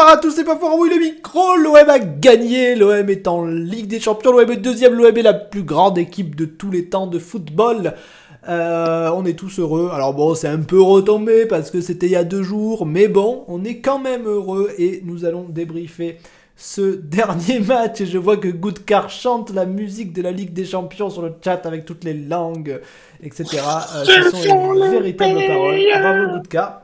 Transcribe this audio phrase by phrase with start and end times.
[0.00, 3.44] bonsoir à tous, c'est pas pour oui le micro, l'OM a gagné, l'OM est en
[3.44, 6.86] Ligue des Champions, l'OM est deuxième, l'OM est la plus grande équipe de tous les
[6.86, 7.92] temps de football.
[8.48, 9.90] Euh, on est tous heureux.
[9.92, 13.08] Alors bon, c'est un peu retombé parce que c'était il y a deux jours, mais
[13.08, 16.16] bon, on est quand même heureux et nous allons débriefer
[16.56, 18.00] ce dernier match.
[18.00, 21.34] Et je vois que Goodcar chante la musique de la Ligue des Champions sur le
[21.44, 22.80] chat avec toutes les langues,
[23.22, 23.44] etc.
[23.96, 25.80] Euh, ce sont les véritables paroles.
[26.00, 26.82] Bravo Goodcar.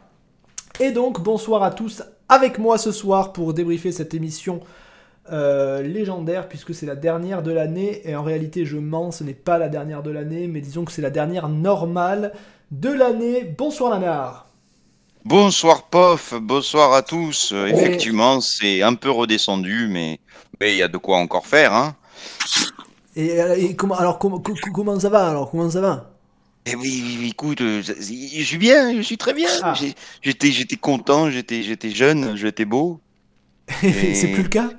[0.81, 4.61] Et donc, bonsoir à tous avec moi ce soir pour débriefer cette émission
[5.33, 9.35] euh, légendaire puisque c'est la dernière de l'année et en réalité je mens, ce n'est
[9.35, 12.33] pas la dernière de l'année mais disons que c'est la dernière normale
[12.71, 13.45] de l'année.
[13.45, 14.47] Bonsoir Nanar.
[15.25, 17.53] Bonsoir Pof, bonsoir à tous.
[17.67, 20.21] Effectivement c'est un peu redescendu mais
[20.61, 21.75] il y a de quoi encore faire.
[21.75, 21.97] Hein.
[23.17, 26.16] Et, comment, alors comment, comment ça va alors comment ça va?
[26.69, 29.49] Eh oui, oui, écoute, euh, je suis bien, je suis très bien.
[29.63, 29.75] Ah.
[30.23, 33.01] J'étais, j'étais content, j'étais, j'étais jeune, j'étais beau.
[33.81, 34.71] c'est plus le cas?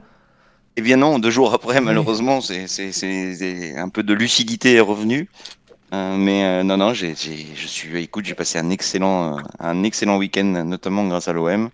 [0.76, 5.30] Eh bien non, deux jours après, malheureusement, c'est, c'est, un peu de lucidité est revenue.
[5.94, 10.18] Euh, mais euh, non, non, j'ai, je suis, écoute, j'ai passé un excellent, un excellent
[10.18, 11.70] week-end, notamment grâce à l'OM,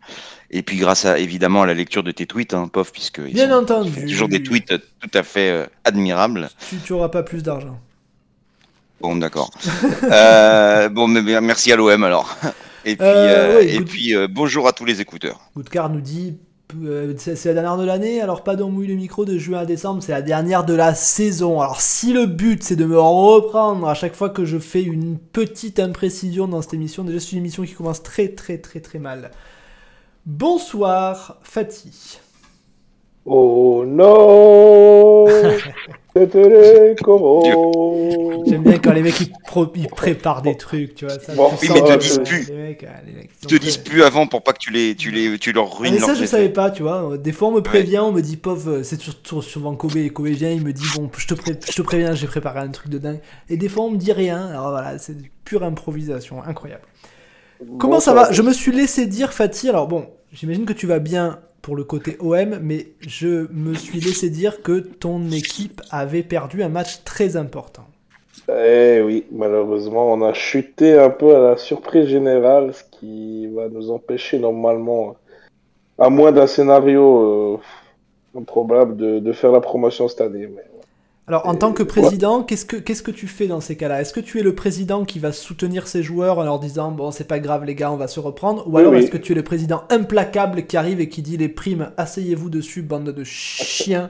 [0.51, 3.51] et puis grâce à évidemment à la lecture de tes tweets, hein, pof, puisque bien
[3.57, 6.49] entendu, toujours des tweets tout à fait admirables.
[6.69, 7.79] Tu, tu auras pas plus d'argent.
[9.01, 9.51] Bon, d'accord.
[10.03, 12.37] euh, bon, mais merci à l'OM alors.
[12.85, 15.39] Et puis, euh, euh, et puis euh, bonjour à tous les écouteurs.
[15.55, 16.37] Goodcar nous dit
[17.17, 20.11] c'est la dernière de l'année, alors pas d'embrouille le micro de juin à décembre, c'est
[20.11, 21.61] la dernière de la saison.
[21.61, 25.17] Alors si le but c'est de me reprendre à chaque fois que je fais une
[25.17, 28.99] petite imprécision dans cette émission, déjà c'est une émission qui commence très très très très
[28.99, 29.31] mal.
[30.25, 32.19] Bonsoir Fatih.
[33.25, 35.25] Oh non
[36.15, 36.27] J'aime
[38.63, 39.31] bien quand les mecs ils,
[39.87, 41.17] préparent des trucs, tu vois.
[41.19, 42.45] Ça, bon, oui, mais te disent plus.
[43.47, 45.95] te disent plus avant pour pas que tu les, tu les, tu leur ruines.
[45.97, 47.17] Ah, mais ça, je savais pas, tu vois.
[47.17, 50.51] Des fois, on me prévient, on me dit, pauvre, c'est souvent Kobe et Kobe vient,
[50.51, 53.19] il me dit, bon, je te, je te préviens, j'ai préparé un truc de dingue.
[53.49, 54.49] Et des fois, on me dit rien.
[54.49, 56.83] Alors voilà, c'est pure improvisation, incroyable.
[57.79, 59.69] Comment ça, va Je me suis laissé dire, Fatih.
[59.69, 64.01] Alors bon, j'imagine que tu vas bien pour le côté OM, mais je me suis
[64.01, 67.85] laissé dire que ton équipe avait perdu un match très important.
[68.49, 73.69] Eh oui, malheureusement, on a chuté un peu à la surprise générale, ce qui va
[73.69, 75.15] nous empêcher normalement,
[75.97, 80.49] à moins d'un scénario euh, improbable, de, faire la promotion cette année.
[81.25, 84.01] Alors, en tant que président, qu'est-ce que qu'est-ce que tu fais dans ces cas-là?
[84.01, 87.11] Est-ce que tu es le président qui va soutenir ses joueurs en leur disant bon
[87.11, 88.65] c'est pas grave les gars on va se reprendre?
[88.67, 91.47] Ou alors est-ce que tu es le président implacable qui arrive et qui dit les
[91.47, 94.09] primes asseyez-vous dessus bande de chiens?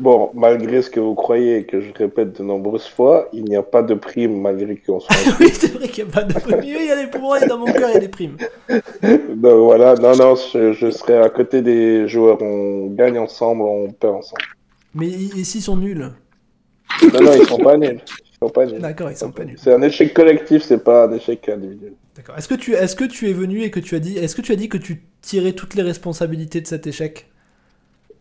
[0.00, 3.56] Bon, malgré ce que vous croyez et que je répète de nombreuses fois, il n'y
[3.56, 5.14] a pas de primes malgré qu'on soit.
[5.40, 6.60] oui, c'est vrai qu'il n'y a pas de primes.
[6.62, 8.36] il y a des pouvoirs et dans mon cœur, il y a des primes.
[9.02, 12.40] Donc voilà, non, non, je, je, serai à côté des joueurs.
[12.40, 14.42] On gagne ensemble, on perd ensemble.
[14.94, 16.12] Mais ici, ils sont nuls?
[17.12, 18.00] Non, non, ils sont pas nuls.
[18.80, 19.58] D'accord, ils sont pas nuls.
[19.60, 21.92] C'est un échec collectif, c'est pas un échec individuel.
[22.16, 22.36] D'accord.
[22.38, 24.42] Est-ce que tu, est-ce que tu es venu et que tu as dit, est-ce que
[24.42, 27.26] tu as dit que tu tirais toutes les responsabilités de cet échec?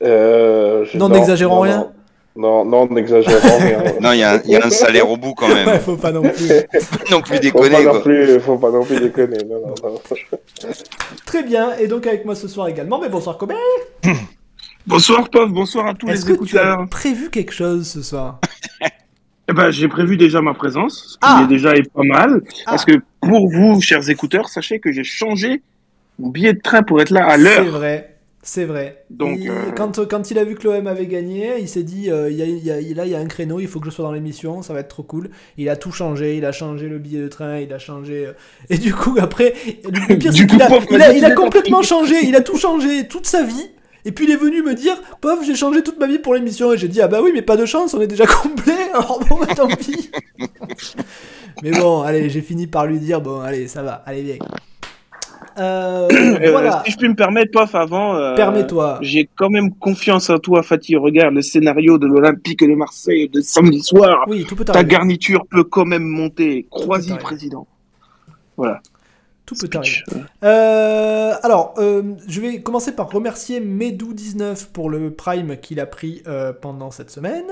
[0.03, 0.97] Euh, je...
[0.97, 1.91] Non, n'exagérons rien.
[2.35, 3.83] Non, non, n'exagérons rien.
[4.01, 5.67] non, il y, a un salaire au bout quand même.
[5.67, 6.51] ouais, faut pas non plus.
[7.11, 7.77] non plus déconner.
[7.77, 9.37] Faut pas non plus, faut pas non plus déconner.
[9.43, 9.99] Non, non, non.
[11.25, 11.75] Très bien.
[11.77, 13.53] Et donc avec moi ce soir également, mais bonsoir Kobe.
[14.87, 16.39] Bonsoir Pov, bonsoir à tous les écouteurs.
[16.39, 18.39] Est-ce que tu as prévu quelque chose ce soir
[19.49, 21.41] eh ben, j'ai prévu déjà ma présence, ce qui ah.
[21.43, 22.41] est déjà pas mal.
[22.65, 22.71] Ah.
[22.71, 25.61] Parce que pour vous, chers écouteurs, sachez que j'ai changé
[26.19, 27.63] mon billet de train pour être là à l'heure.
[27.65, 29.03] C'est vrai, c'est vrai.
[29.09, 32.29] Donc, euh, quand, quand il a vu que l'OM avait gagné, il s'est dit, euh,
[32.29, 34.13] il y a, là, il y a un créneau, il faut que je sois dans
[34.13, 35.29] l'émission, ça va être trop cool.
[35.57, 38.27] Il a tout changé, il a changé le billet de train, il a changé...
[38.27, 38.33] Euh,
[38.69, 39.53] et du coup, après,
[39.83, 43.43] le pire, c'est qu'il a, il a complètement changé, il a tout changé, toute sa
[43.43, 43.69] vie.
[44.07, 46.71] Et puis il est venu me dire, pauvre, j'ai changé toute ma vie pour l'émission.
[46.71, 48.89] Et j'ai dit, ah bah oui, mais pas de chance, on est déjà complet.
[48.93, 50.09] Alors bon, bah, tant pis.
[51.61, 54.37] mais bon, allez, j'ai fini par lui dire, bon, allez, ça va, allez, viens.
[55.57, 56.83] voilà.
[56.85, 58.35] Si je puis me permettre, Pof, avant.
[58.35, 58.99] Permets-toi.
[59.01, 60.95] J'ai quand même confiance en toi, Fatih.
[60.95, 64.23] Regarde le scénario de l'Olympique de Marseille de samedi soir.
[64.29, 66.65] Oui, tout peut Ta garniture peut quand même monter.
[66.69, 67.67] Croisy, président.
[68.55, 68.81] Voilà.
[69.47, 70.03] Tout peut arriver.
[70.43, 76.21] Euh, alors, euh, je vais commencer par remercier Medou19 pour le Prime qu'il a pris
[76.27, 77.45] euh, pendant cette semaine.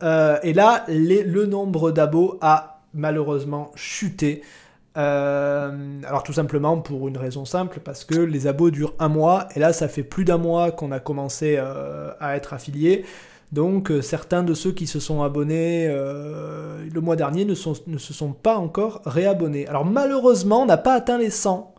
[0.00, 4.42] et là, le nombre d'abos a malheureusement chuté.
[4.94, 9.60] alors tout simplement pour une raison simple, parce que les abos durent un mois, et
[9.60, 13.04] là ça fait plus d'un mois qu'on a commencé à être affilié.
[13.54, 17.54] Donc euh, certains de ceux qui se sont abonnés euh, le mois dernier ne,
[17.86, 19.68] ne, se sont pas encore réabonnés.
[19.68, 21.72] Alors malheureusement, on n'a pas atteint les 100.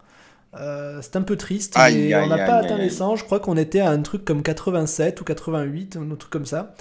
[0.57, 3.17] Euh, c'est un peu triste, mais on n'a pas atteint les 100.
[3.17, 6.75] Je crois qu'on était à un truc comme 87 ou 88, un truc comme ça.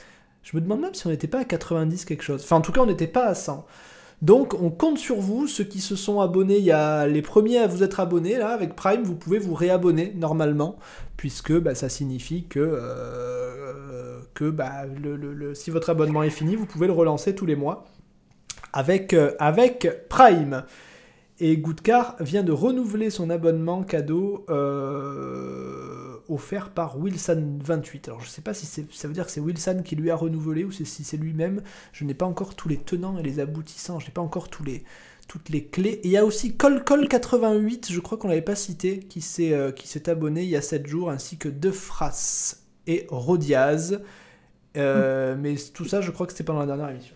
[0.45, 2.43] Je me demande même si on n'était pas à 90 quelque chose.
[2.45, 3.67] Enfin, en tout cas, on n'était pas à 100.
[4.25, 6.57] Donc, on compte sur vous, ceux qui se sont abonnés.
[6.57, 9.03] Il y a les premiers à vous être abonnés là avec Prime.
[9.03, 10.77] Vous pouvez vous réabonner normalement,
[11.17, 12.81] puisque bah, ça signifie que
[14.35, 14.85] que bah,
[15.55, 17.85] si votre abonnement est fini, vous pouvez le relancer tous les mois
[18.73, 20.65] avec, euh, avec Prime.
[21.41, 28.07] Et Goodcar vient de renouveler son abonnement cadeau euh, offert par Wilson28.
[28.07, 30.17] Alors je ne sais pas si ça veut dire que c'est Wilson qui lui a
[30.17, 31.63] renouvelé ou si c'est lui-même.
[31.93, 34.01] Je n'ai pas encore tous les tenants et les aboutissants.
[34.01, 34.85] Je n'ai pas encore tous les,
[35.29, 36.01] toutes les clés.
[36.03, 39.73] Et il y a aussi ColCol88, je crois qu'on l'avait pas cité, qui s'est euh,
[40.07, 42.57] abonné il y a 7 jours, ainsi que Defras
[42.87, 44.01] et Rodiaz.
[44.77, 47.15] Euh, mais tout ça, je crois que c'était pendant la dernière émission.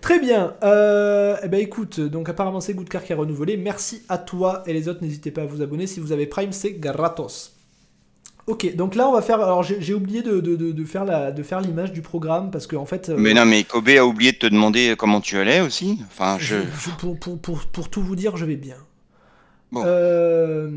[0.00, 0.54] Très bien.
[0.62, 3.56] Euh, eh ben écoute, donc apparemment c'est Goodcar qui a renouvelé.
[3.56, 5.02] Merci à toi et les autres.
[5.02, 5.88] N'hésitez pas à vous abonner.
[5.88, 7.57] Si vous avez Prime, c'est gratos.
[8.48, 9.42] Ok, donc là on va faire.
[9.42, 12.76] Alors j'ai oublié de, de, de, faire la, de faire l'image du programme parce que
[12.76, 13.10] en fait.
[13.10, 15.98] Euh, mais non, mais Kobe a oublié de te demander comment tu allais aussi.
[16.06, 16.56] Enfin, je...
[16.98, 18.76] pour, pour, pour, pour, tout vous dire, je vais bien.
[19.76, 20.70] Euh,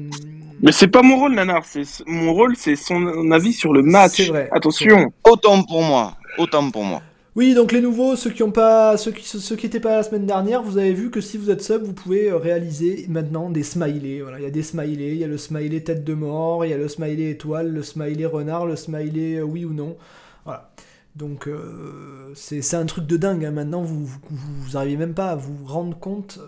[0.61, 1.63] Mais c'est pas mon rôle, Nanar.
[1.63, 4.27] C'est mon rôle, c'est son avis sur le match.
[4.27, 5.13] Vrai, Attention.
[5.23, 6.17] Autant pour moi.
[6.37, 7.01] Autant pour moi.
[7.37, 10.25] Oui, donc les nouveaux, ceux qui ont pas, ceux ceux qui étaient pas la semaine
[10.25, 13.63] dernière, vous avez vu que si vous êtes sub, vous pouvez euh, réaliser maintenant des
[13.63, 14.19] smileys.
[14.19, 16.71] Voilà, il y a des smileys, il y a le smiley tête de mort, il
[16.71, 19.95] y a le smiley étoile, le smiley renard, le smiley euh, oui ou non.
[20.43, 20.73] Voilà.
[21.15, 23.51] Donc euh, c'est un truc de dingue, hein.
[23.51, 26.39] maintenant vous, vous, arrivez même pas à vous rendre compte,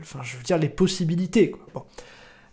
[0.00, 1.54] enfin je veux dire les possibilités.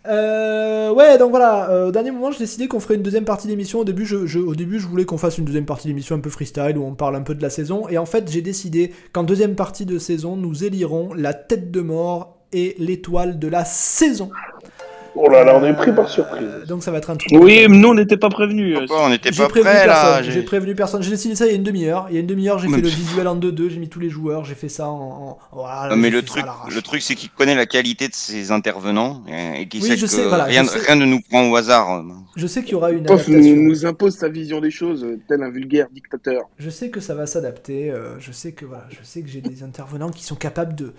[0.06, 3.80] Euh, ouais, donc voilà, au dernier moment j'ai décidé qu'on ferait une deuxième partie d'émission.
[3.80, 6.30] Au début je, au début je voulais qu'on fasse une deuxième partie d'émission un peu
[6.30, 7.88] freestyle où on parle un peu de la saison.
[7.88, 11.80] Et en fait j'ai décidé qu'en deuxième partie de saison nous élirons la tête de
[11.80, 14.30] mort et l'étoile de la saison.
[15.16, 16.48] Oh là là, on est pris par surprise.
[16.66, 17.30] Donc ça va être un truc.
[17.32, 18.78] Oui, mais nous on n'était pas prévenus.
[18.90, 20.22] on n'était pas prêts là.
[20.22, 21.02] J'ai prévenu personne.
[21.02, 22.06] J'ai décidé ça il y a une demi-heure.
[22.10, 24.10] Il y a une demi-heure, j'ai fait le visuel en 2-2, j'ai mis tous les
[24.10, 25.38] joueurs, j'ai fait ça en.
[25.52, 26.44] Voilà, mais le truc,
[26.74, 30.64] le truc, c'est qu'il connaît la qualité de ses intervenants et qu'il sait que rien,
[30.64, 32.04] rien, ne nous prend au hasard.
[32.36, 33.04] Je sais qu'il y aura une.
[33.04, 36.48] Pof nous, nous impose sa vision des choses, tel un vulgaire dictateur.
[36.58, 37.90] Je sais que ça va s'adapter.
[37.90, 40.92] Euh, je sais que voilà, je sais que j'ai des intervenants qui sont capables de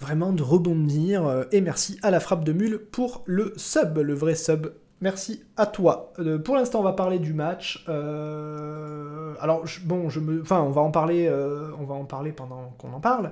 [0.00, 1.26] vraiment de rebondir.
[1.26, 4.68] Euh, et merci à la frappe de mule pour le sub, le vrai sub.
[5.00, 6.12] Merci à toi.
[6.18, 7.84] Euh, pour l'instant, on va parler du match.
[7.88, 11.30] Euh, alors, bon, je me, enfin, on va en parler,
[11.78, 13.30] on va en parler pendant qu'on en parle.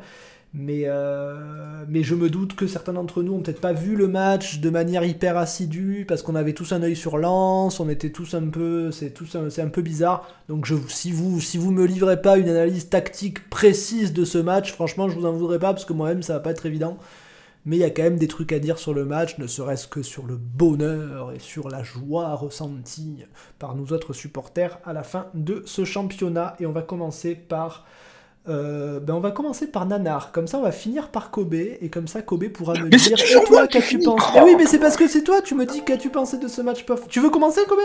[0.58, 4.08] Mais, euh, mais je me doute que certains d'entre nous ont peut-être pas vu le
[4.08, 8.08] match de manière hyper assidue parce qu'on avait tous un œil sur Lens, on était
[8.08, 9.12] tous un peu, c'est
[9.50, 10.26] c'est un peu bizarre.
[10.48, 14.72] Donc je, si vous si me livrez pas une analyse tactique précise de ce match,
[14.72, 16.96] franchement je vous en voudrais pas parce que moi-même ça va pas être évident.
[17.66, 19.88] Mais il y a quand même des trucs à dire sur le match, ne serait-ce
[19.88, 23.24] que sur le bonheur et sur la joie ressentie
[23.58, 26.56] par nous autres supporters à la fin de ce championnat.
[26.60, 27.84] Et on va commencer par
[28.48, 31.88] euh, ben on va commencer par Nanar, comme ça on va finir par Kobe, et
[31.92, 34.96] comme ça Kobe pourra me dire Et toi, qu'as-tu pensé Eh oui, mais c'est parce
[34.96, 37.08] que c'est toi, tu me dis qu'as-tu pensé de ce match puff.
[37.08, 37.80] Tu veux commencer, Kobe?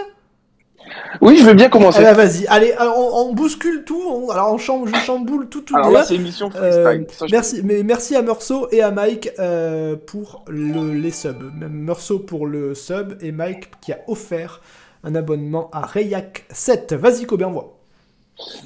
[1.21, 1.99] Oui, je veux bien commencer.
[2.01, 5.75] Eh vas-y, allez, on, bouscule tout, alors on chamboule, je chamboule tout, tout.
[5.75, 7.05] Alors là, c'est émission freestyle.
[7.21, 11.51] Euh, merci, mais merci à Meursault et à Mike euh, pour le, les subs.
[11.69, 14.61] Meursault pour le sub, et Mike qui a offert
[15.03, 16.93] un abonnement à Rayak 7.
[16.93, 17.80] Vas-y, Kobe, envoie.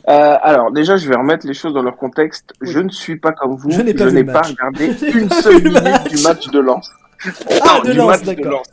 [0.08, 2.53] Euh, alors déjà, je vais remettre les choses dans leur contexte.
[2.62, 3.72] Je ne suis pas comme vous.
[3.72, 6.89] Je n'ai pas, regardé une seule minute du match de Lens.
[7.62, 8.63] Ah, de Lens, d'accord.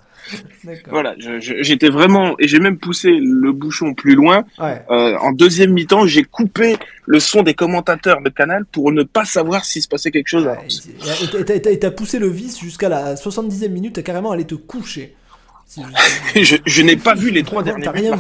[0.88, 4.44] Voilà, j'étais vraiment et j'ai même poussé le bouchon plus loin.
[4.60, 9.24] Euh, en deuxième mi-temps, j'ai coupé le son des commentateurs de Canal pour ne pas
[9.24, 10.48] savoir s'il se passait quelque chose.
[11.68, 15.14] et t'as poussé le vice jusqu'à la 70e minute, t'as carrément allé te coucher.
[16.36, 18.18] je, n'ai pas vu les trois derniers rien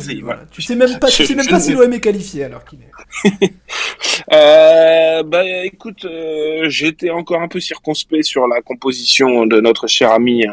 [0.50, 3.52] Tu sais même pas, tu sais même pas si l'OM est qualifié alors qu'il est.
[4.32, 10.12] euh, bah écoute, euh, j'étais encore un peu circonspect sur la composition de notre cher
[10.12, 10.46] ami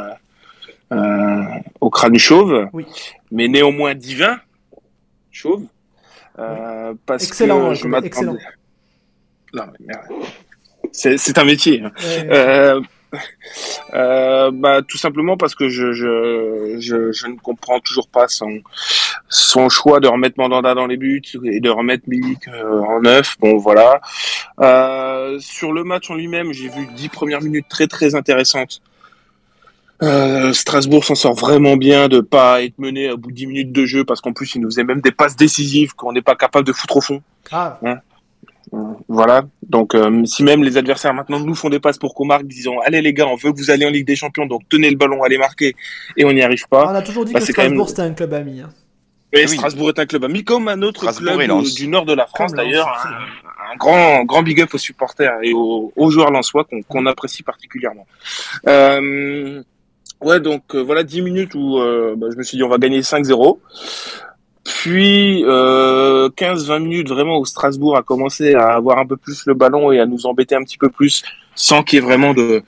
[0.91, 1.45] euh,
[1.79, 2.67] au crâne chauve,
[3.31, 4.39] mais néanmoins divin,
[5.31, 5.63] chauve.
[7.05, 8.11] parce excellent, que je mais
[10.91, 11.81] c'est un métier.
[11.81, 12.81] Hein.
[13.93, 18.61] Euh, bah, tout simplement parce que je, je, je, je, ne comprends toujours pas son,
[19.27, 23.37] son choix de remettre Mandanda dans les buts et de remettre Milik euh, en neuf.
[23.39, 24.01] Bon, voilà.
[24.59, 28.81] Euh, sur le match en lui-même, j'ai vu dix premières minutes très très intéressantes.
[30.01, 33.71] Euh, Strasbourg s'en sort vraiment bien de pas être mené à bout de 10 minutes
[33.73, 36.35] de jeu parce qu'en plus il nous faisait même des passes décisives qu'on n'est pas
[36.35, 37.21] capable de foutre au fond.
[37.51, 37.99] Hein
[39.07, 39.43] voilà.
[39.63, 42.79] Donc, euh, si même les adversaires maintenant nous font des passes pour qu'on marque, disons,
[42.81, 44.95] allez les gars, on veut que vous allez en Ligue des Champions, donc tenez le
[44.95, 45.75] ballon, allez marquer,
[46.15, 46.85] et on n'y arrive pas.
[46.91, 48.61] On a toujours dit bah, que Strasbourg c'était un club ami.
[48.61, 48.69] Hein.
[49.33, 52.53] Et Strasbourg est un club ami, comme un autre club du, nord de la France
[52.53, 52.87] d'ailleurs.
[53.71, 58.07] Un, grand, grand big up aux supporters et aux, joueurs lensois qu'on apprécie particulièrement.
[58.67, 59.61] Euh,
[60.21, 61.77] ouais, donc euh, voilà 10 minutes où
[62.17, 63.57] bah, je me suis dit on va gagner 5-0.
[64.81, 69.53] Puis euh, 15-20 minutes vraiment où Strasbourg a commencé à avoir un peu plus le
[69.53, 71.21] ballon et à nous embêter un petit peu plus
[71.53, 72.63] sans qu'il y ait vraiment de,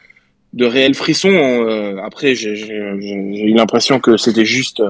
[0.52, 1.30] de réels frissons.
[1.30, 4.84] Euh, après, j'ai eu l'impression que c'était juste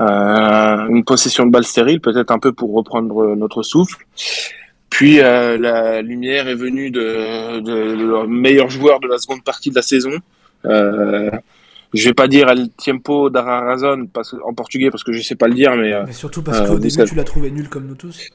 [0.00, 4.04] euh, une possession de balle stérile, peut-être un peu pour reprendre notre souffle.
[4.90, 9.76] Puis euh, la lumière est venue de, leur meilleur joueur de la seconde partie de
[9.76, 10.18] la saison.
[10.64, 11.30] Euh,
[11.94, 14.08] je vais pas dire El Tiempo d'Ararazon
[14.44, 15.92] en portugais parce que je sais pas le dire, mais.
[15.92, 18.30] Euh, mais surtout parce qu'au euh, début tu l'as trouvé nul comme nous tous.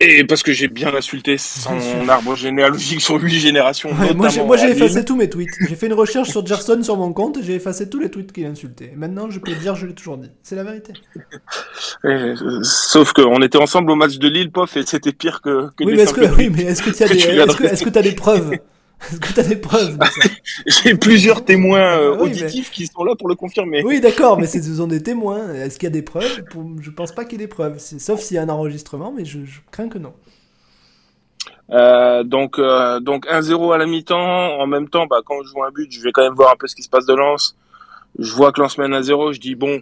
[0.00, 3.90] Et parce que j'ai bien insulté son arbre généalogique sur huit générations.
[4.16, 5.54] moi j'ai effacé tous mes tweets.
[5.68, 8.32] J'ai fait une recherche sur Gerson sur mon compte et j'ai effacé tous les tweets
[8.32, 8.92] qu'il insultait.
[8.96, 10.30] Maintenant je peux dire, je l'ai toujours dit.
[10.42, 10.92] C'est la vérité.
[12.04, 15.84] Euh, sauf qu'on était ensemble au match de Lille, pof, et c'était pire que, que
[15.84, 18.12] oui, mais est-ce que, oui, mais est-ce que tu as des, est-ce que, as des
[18.12, 18.58] preuves?
[19.10, 19.98] Est-ce que tu as des preuves
[20.66, 23.82] J'ai plusieurs témoins euh, auditifs qui sont là pour le confirmer.
[23.84, 25.52] Oui, d'accord, mais ce sont des témoins.
[25.54, 26.44] Est-ce qu'il y a des preuves?
[26.80, 29.24] Je pense pas qu'il y ait des preuves, sauf s'il y a un enregistrement, mais
[29.24, 29.38] je,
[29.70, 30.12] crains que non.
[31.70, 34.58] Euh, donc, euh, donc 1-0 à la mi-temps.
[34.58, 36.56] En même temps, bah, quand je joue un but, je vais quand même voir un
[36.56, 37.56] peu ce qui se passe de lance.
[38.18, 39.32] Je vois que lance mène à 0.
[39.32, 39.80] Je dis bon,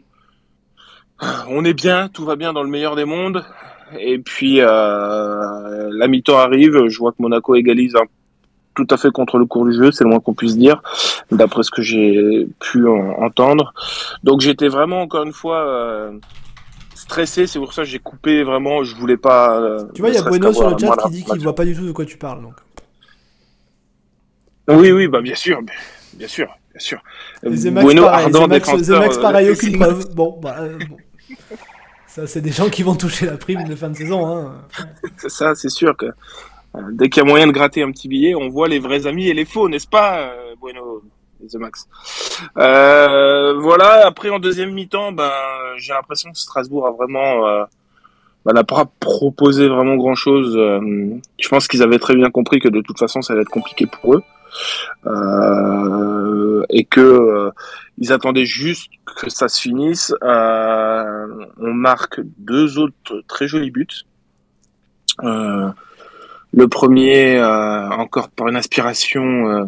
[1.48, 3.44] on est bien, tout va bien dans le meilleur des mondes.
[3.98, 6.88] Et puis la mi-temps arrive.
[6.88, 8.06] Je vois que Monaco égalise un
[8.74, 10.82] tout à fait contre le cours du jeu, c'est le moins qu'on puisse dire,
[11.30, 13.74] d'après ce que j'ai pu entendre.
[14.22, 16.12] Donc j'étais vraiment encore une fois euh,
[16.94, 19.60] stressé, c'est pour ça que j'ai coupé vraiment, je voulais pas.
[19.60, 21.64] Euh, tu vois, il y a Bueno sur le chat qui dit qu'il voit pas
[21.64, 22.42] du tout de quoi tu parles.
[22.42, 22.54] Donc.
[24.68, 25.60] Oui, oui, bah bien sûr,
[26.14, 27.02] bien sûr, bien sûr.
[27.42, 30.14] bueno, pareil, ardent Zemax, pareil, euh, aucune preuve.
[30.14, 30.56] Bon, bah,
[30.88, 30.96] bon.
[32.06, 34.26] Ça, c'est des gens qui vont toucher la prime de fin de saison.
[34.26, 34.52] Hein.
[35.16, 36.06] c'est ça, c'est sûr que
[36.92, 39.28] dès qu'il y a moyen de gratter un petit billet, on voit les vrais amis
[39.28, 41.02] et les faux, n'est-ce pas, euh, Bueno,
[41.50, 41.88] The Max?
[42.56, 44.06] Euh, Voilà.
[44.06, 45.30] Après, en deuxième mi-temps, ben,
[45.76, 47.64] j'ai l'impression que Strasbourg a vraiment euh,
[48.44, 50.54] ben, n'a pas proposé vraiment grand-chose.
[50.54, 53.86] je pense qu'ils avaient très bien compris que de toute façon, ça allait être compliqué
[53.86, 54.22] pour eux.
[55.06, 57.50] Euh, et que euh,
[57.98, 60.14] ils attendaient juste que ça se finisse.
[60.22, 64.04] Euh, on marque deux autres très jolis buts.
[66.52, 69.64] Le premier, euh, encore par une inspiration euh,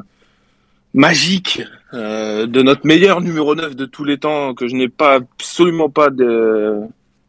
[0.92, 1.62] magique
[1.94, 5.88] euh, de notre meilleur numéro 9 de tous les temps, que je n'ai pas absolument
[5.88, 6.80] pas de...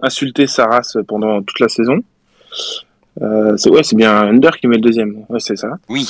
[0.01, 1.99] insulté sa race pendant toute la saison.
[3.57, 5.25] c'est ouais, c'est bien Under qui met le deuxième.
[5.29, 5.69] Ouais, c'est ça.
[5.87, 6.05] Oui.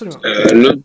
[0.00, 0.80] le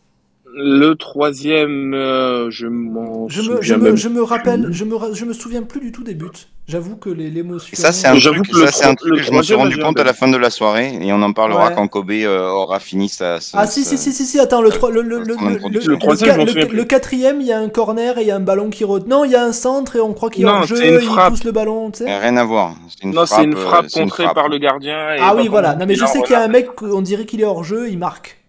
[0.54, 5.26] le troisième, euh, je m'en je me, je, me, je me, rappelle, je me, je
[5.26, 6.28] me souviens plus du tout des buts.
[6.68, 7.76] J'avoue que l'émotion.
[7.76, 10.04] Ça, c'est un, truc, que, ça, un truc que je me suis rendu compte à
[10.04, 13.40] la fin de la soirée et on en parlera quand Kobe euh, aura fini sa.
[13.54, 17.52] ah, si, si, si, si, si, attends, le, le, le, le, le, quatrième, il y
[17.52, 19.08] a un corner et il y a un ballon qui rote.
[19.08, 21.10] Non, il y a un centre et on croit qu'il y a un jeu, il
[21.28, 22.20] pousse le ballon, tu sais.
[22.20, 22.76] Rien à voir.
[23.04, 24.98] non, c'est une frappe euh, contrée par le gardien.
[25.20, 25.76] Ah oui, voilà.
[25.76, 27.90] Non, mais je sais qu'il y a un mec, on dirait qu'il est hors jeu,
[27.90, 28.41] il marque.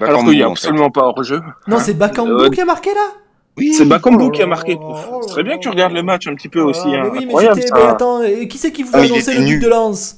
[0.00, 1.40] Alors qu'il n'y a absolument pas hors jeu.
[1.66, 3.12] Non, c'est Bakambu qui a marqué là?
[3.56, 4.76] Oui, c'est Bakambu qui a marqué.
[5.22, 6.88] C'est très bien que tu regardes le match un petit peu aussi.
[6.94, 7.10] Hein.
[7.12, 9.60] Mais oui, mais, mais attends, et qui c'est qui vous a ah, annoncé le but
[9.60, 10.16] de lance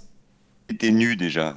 [0.70, 1.54] Il était nu déjà.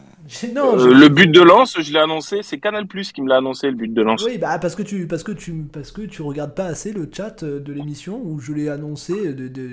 [0.54, 3.38] Non, euh, le but de lance, je l'ai annoncé, c'est Canal Plus qui me l'a
[3.38, 4.24] annoncé le but de lance.
[4.24, 7.10] Oui, bah parce que tu parce que tu parce que tu regardes pas assez le
[7.12, 9.70] chat euh, de l'émission où je l'ai annoncé de, de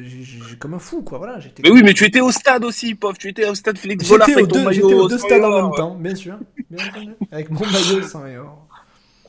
[0.58, 3.28] comme un fou quoi, voilà, Mais oui, mais tu étais au stade aussi, pauvre, tu
[3.28, 4.88] étais au stade Félix Bollard avec ton maillot.
[4.88, 6.38] J'étais aux deux stades en même temps, bien sûr,
[6.70, 6.84] bien
[7.30, 8.22] avec mon maillot sans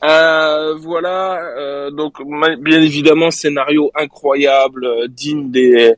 [0.03, 2.21] euh, voilà, euh, donc
[2.59, 5.95] bien évidemment scénario incroyable, digne des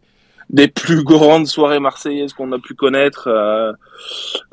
[0.50, 3.28] des plus grandes soirées marseillaises qu'on a pu connaître.
[3.28, 3.72] Euh,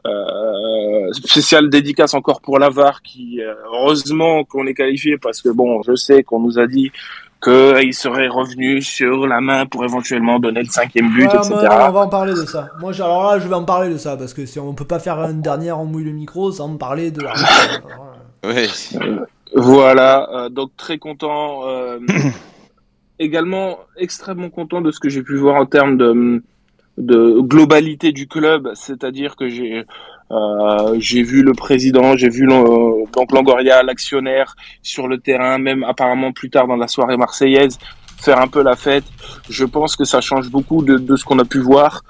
[0.06, 3.40] euh, spécial dédicace encore pour Lavar qui
[3.72, 6.92] heureusement qu'on est qualifié parce que bon, je sais qu'on nous a dit
[7.42, 11.50] qu'il serait revenu sur la main pour éventuellement donner le cinquième but, etc.
[11.52, 12.70] on va en parler de ça.
[12.80, 14.98] Moi, alors là, je vais en parler de ça parce que si on peut pas
[14.98, 17.22] faire une dernière, on mouille le micro sans me parler de.
[18.44, 18.68] oui.
[19.54, 21.62] voilà, euh, donc très content.
[23.18, 26.42] Également extrêmement content de ce que j'ai pu voir en termes de,
[26.99, 29.85] de globalité du club, c'est-à-dire que j'ai
[30.32, 36.32] euh, j'ai vu le président, j'ai vu donc Longoria, l'actionnaire sur le terrain, même apparemment
[36.32, 37.78] plus tard dans la soirée marseillaise,
[38.16, 39.04] faire un peu la fête.
[39.49, 42.02] Je pense que ça change beaucoup de, de ce qu'on a pu voir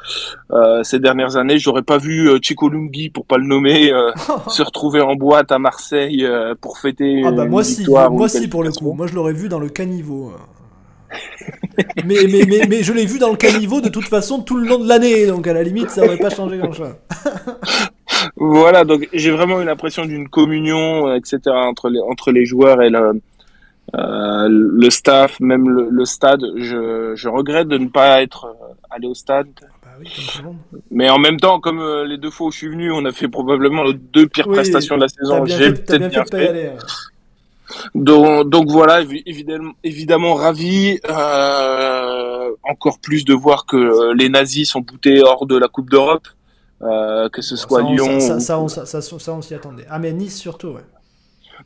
[0.51, 1.59] euh, ces dernières années.
[1.59, 4.13] J'aurais pas vu euh, Chico Lungi, pour pas le nommer, euh,
[4.49, 6.27] se retrouver en boîte à Marseille
[6.61, 7.23] pour fêter.
[7.25, 8.93] Ah bah moi si, moi si pour le coup.
[8.93, 10.33] Moi je l'aurais vu dans le caniveau
[12.05, 14.67] mais, mais, mais, mais, je l'ai vu dans le caniveau de toute façon tout le
[14.67, 16.95] long de l'année, donc à la limite ça n'aurait pas changé grand chose.
[18.37, 22.91] voilà, donc j'ai vraiment eu l'impression d'une communion, etc., entre les, entre les joueurs et
[22.91, 23.21] le,
[23.95, 26.43] euh, le staff, même le, stade.
[26.57, 29.47] Je, je, regrette de ne pas être euh, allé au stade.
[29.83, 29.91] Bah
[30.91, 33.13] mais en même temps, comme euh, les deux fois où je suis venu, on a
[33.13, 35.47] fait probablement les deux pires prestations de la saison.
[35.47, 36.49] J'ai peut-être bien, fait.
[36.49, 36.73] Aller,
[37.95, 40.99] donc, donc, voilà, évidemment, évidemment ravi.
[41.09, 46.27] Euh, encore plus de voir que les nazis sont boutés hors de la Coupe d'Europe,
[46.83, 48.21] euh, que ce soit Lyon.
[48.21, 49.87] Ça, ça, on, ça, ça, on s'y attendait.
[49.89, 50.85] Ah mais Nice surtout, ouais.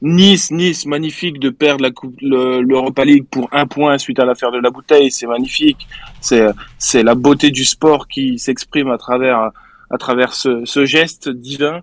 [0.03, 4.53] Nice, Nice, magnifique de perdre la coupe, l'Europa League pour un point suite à l'affaire
[4.53, 5.89] de la bouteille, c'est magnifique.
[6.21, 6.47] C'est,
[6.79, 9.51] c'est la beauté du sport qui s'exprime à travers
[9.91, 11.81] à travers ce, ce geste divin.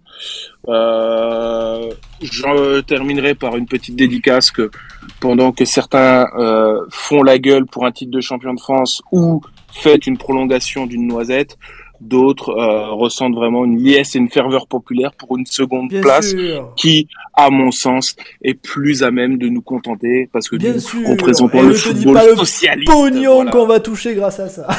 [0.68, 4.72] Euh, je terminerai par une petite dédicace que
[5.20, 9.42] pendant que certains euh, font la gueule pour un titre de champion de France ou
[9.72, 11.58] fêtent une prolongation d'une noisette,
[12.00, 16.34] d'autres euh, ressentent vraiment une liesse et une ferveur populaire pour une seconde place
[16.78, 21.62] qui, à mon sens, est plus à même de nous contenter parce que nous représentons
[21.62, 24.68] le football pas le pognon qu'on va toucher grâce à ça.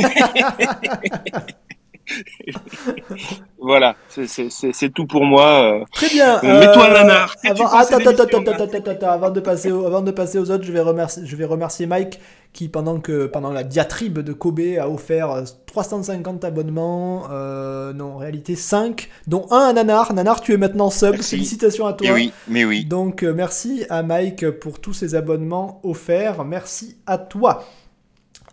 [3.60, 5.84] voilà, c'est tout pour moi.
[5.92, 6.40] Très bien.
[6.42, 7.34] Mets-toi euh, nanar.
[7.44, 10.72] Avant, attends, attends, attends, attends, avant de passer, aux, avant de passer aux autres, je
[10.72, 12.20] vais remercier, je vais remercier Mike
[12.52, 18.16] qui pendant que pendant la diatribe de Kobe a offert 350 abonnements, euh, non en
[18.16, 20.12] réalité 5, dont un à Nanar.
[20.12, 21.16] Nanar, tu es maintenant sub.
[21.22, 22.08] Félicitations à toi.
[22.08, 22.84] Mais oui, mais oui.
[22.84, 26.44] Donc euh, merci à Mike pour tous ces abonnements offerts.
[26.44, 27.64] Merci à toi.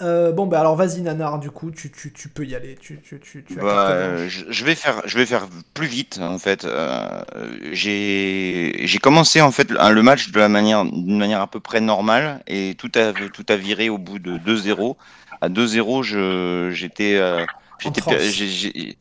[0.01, 2.75] Euh, bon bah alors vas-y Nanar du coup tu, tu, tu peux y aller.
[2.79, 6.65] Tu, tu, tu, bah, je, vais faire je vais faire plus vite en fait.
[6.65, 7.23] Euh,
[7.71, 11.81] j'ai j'ai commencé en fait le match de la manière d'une manière à peu près
[11.81, 14.95] normale et tout a tout a viré au bout de 2-0
[15.41, 17.45] à 2-0 je j'étais euh,
[17.79, 18.97] j'étais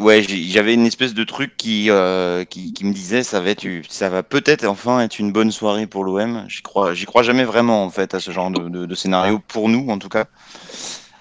[0.00, 3.66] ouais, j'avais une espèce de truc qui, euh, qui, qui, me disait ça va être,
[3.88, 6.44] ça va peut-être enfin être une bonne soirée pour l'OM.
[6.48, 9.68] J'y crois, j'y crois jamais vraiment en fait à ce genre de, de, scénario pour
[9.68, 10.26] nous en tout cas.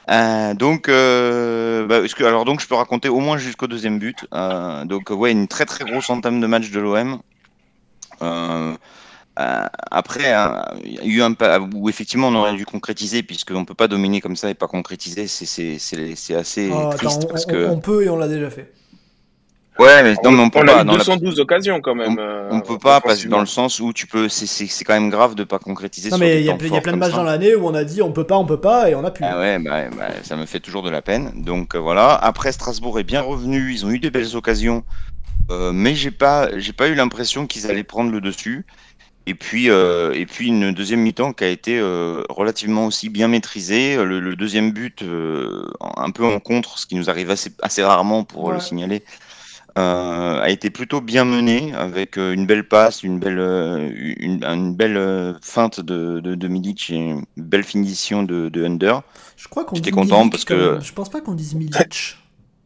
[0.09, 4.27] Euh, donc, euh, bah, que, alors donc je peux raconter au moins jusqu'au deuxième but.
[4.33, 7.19] Euh, donc ouais, une très très grosse entame de match de l'OM.
[9.41, 11.35] Euh, euh, après, hein, il y a eu un
[11.73, 14.67] où effectivement on aurait dû concrétiser, puisqu'on ne peut pas dominer comme ça et pas
[14.67, 17.23] concrétiser, c'est assez oh, triste.
[17.25, 17.67] on, parce que...
[17.67, 18.71] on peut et on l'a déjà fait.
[19.79, 20.81] Ouais, mais, non, mais on peut pas.
[20.81, 22.19] A eu 212 occasions quand même.
[22.51, 25.33] On, ne peut pas parce dans le sens où tu peux, c'est quand même grave
[25.33, 26.09] de pas concrétiser.
[26.09, 28.11] Non mais il y, a plein de matchs dans l'année où on a dit on
[28.11, 29.23] peut pas, on peut pas et on a pu.
[29.23, 31.31] Ah ouais, bah, bah, ça me fait toujours de la peine.
[31.35, 32.13] Donc euh, voilà.
[32.13, 34.83] Après Strasbourg est bien revenu, ils ont eu des belles occasions,
[35.49, 38.65] euh, mais j'ai pas, j'ai pas eu l'impression qu'ils allaient prendre le dessus.
[39.27, 43.27] Et puis, euh, et puis une deuxième mi-temps qui a été euh, relativement aussi bien
[43.27, 44.03] maîtrisée.
[44.03, 48.23] Le, deuxième but, euh, un peu en contre, ce qui nous arrive assez, assez rarement
[48.23, 49.03] pour le signaler,
[49.75, 53.39] a été plutôt bien mené avec une belle passe, une belle,
[54.19, 59.03] une, une belle feinte de, de, de Milic et une belle finition de, de Under.
[59.37, 60.79] Je crois qu'on J'étais content parce que.
[60.81, 62.17] Je pense pas qu'on dise Milic.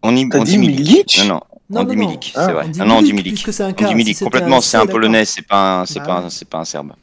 [0.03, 1.41] On, y, on dit Milic Non, non.
[1.69, 2.67] Non, on dit Milik, c'est vrai.
[2.79, 3.45] Ah non, on dit Milik.
[3.59, 6.59] On dit Milik complètement, c'est un polonais, c'est pas un, c'est pas, un, c'est pas
[6.59, 6.93] un serbe.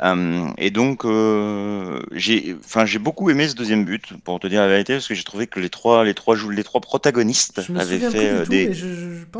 [0.00, 4.60] Euh, et donc, euh, j'ai, enfin, j'ai beaucoup aimé ce deuxième but, pour te dire
[4.60, 7.98] la vérité, parce que j'ai trouvé que les trois, les trois, les trois protagonistes avaient
[7.98, 8.70] fait euh, des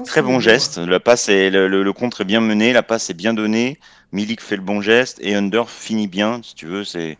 [0.04, 0.78] très bons gestes.
[0.78, 3.78] La passe est, le, le, contre est bien mené, la passe est bien donnée.
[4.12, 6.82] Milik fait le bon geste et Under finit bien, si tu veux.
[6.82, 7.18] C'est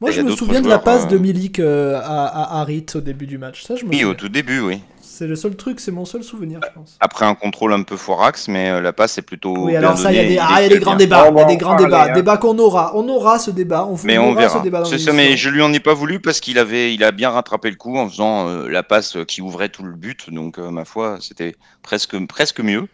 [0.00, 3.38] moi, je me souviens de la passe de Milik à, à Harit au début du
[3.38, 3.64] match.
[3.64, 4.80] Ça, je me oui, au tout début, oui.
[5.16, 6.98] C'est le seul truc, c'est mon seul souvenir, je pense.
[7.00, 9.56] Après un contrôle un peu forax, mais euh, la passe est plutôt.
[9.56, 11.30] Oui, alors ça, il y a des, ah, y a des grands débats.
[11.30, 12.10] Il y a des grands débats.
[12.10, 12.92] Débat qu'on aura.
[12.94, 13.86] On aura ce débat.
[13.86, 14.62] On mais on, verra.
[14.84, 17.30] C'est ça, mais je lui en ai pas voulu parce qu'il avait, il a bien
[17.30, 20.28] rattrapé le coup en faisant euh, la passe qui ouvrait tout le but.
[20.30, 22.86] Donc, euh, ma foi, c'était presque, presque mieux.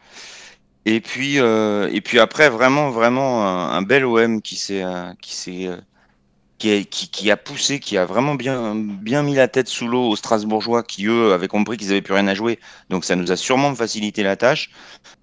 [0.87, 4.85] Et puis, et puis après, vraiment, vraiment un, bel OM qui s'est,
[5.21, 5.71] qui s'est
[6.62, 11.07] qui, a poussé, qui a vraiment bien, mis la tête sous l'eau aux Strasbourgeois qui,
[11.07, 12.59] eux, avaient compris qu'ils n'avaient plus rien à jouer.
[12.88, 14.70] Donc ça nous a sûrement facilité la tâche.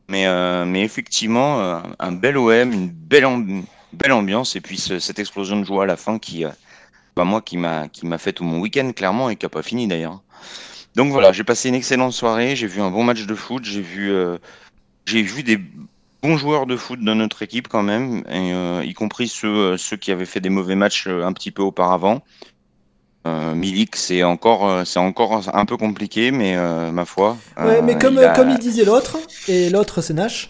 [0.10, 3.26] Mais, euh, effectivement, euh, un bel OM, une belle,
[4.12, 6.50] ambiance, et puis cette explosion de joie à la fin qui, euh,
[7.16, 10.22] bah, moi, qui m'a fait tout mon week-end, clairement, et qui n'a pas fini d'ailleurs.
[10.96, 13.82] Donc voilà, j'ai passé une excellente soirée, j'ai vu un bon match de foot, j'ai
[13.82, 14.12] vu,
[15.06, 15.60] j'ai vu des
[16.22, 18.52] bons joueurs de foot dans notre équipe quand même, et,
[18.88, 22.22] y compris ceux, ceux qui avaient fait des mauvais matchs un petit peu auparavant.
[23.28, 27.38] Euh, Milik, c'est encore, euh, c'est encore un peu compliqué, mais euh, ma foi.
[27.58, 30.50] Ouais, mais comme, comme il disait l'autre, et l'autre c'est Nash,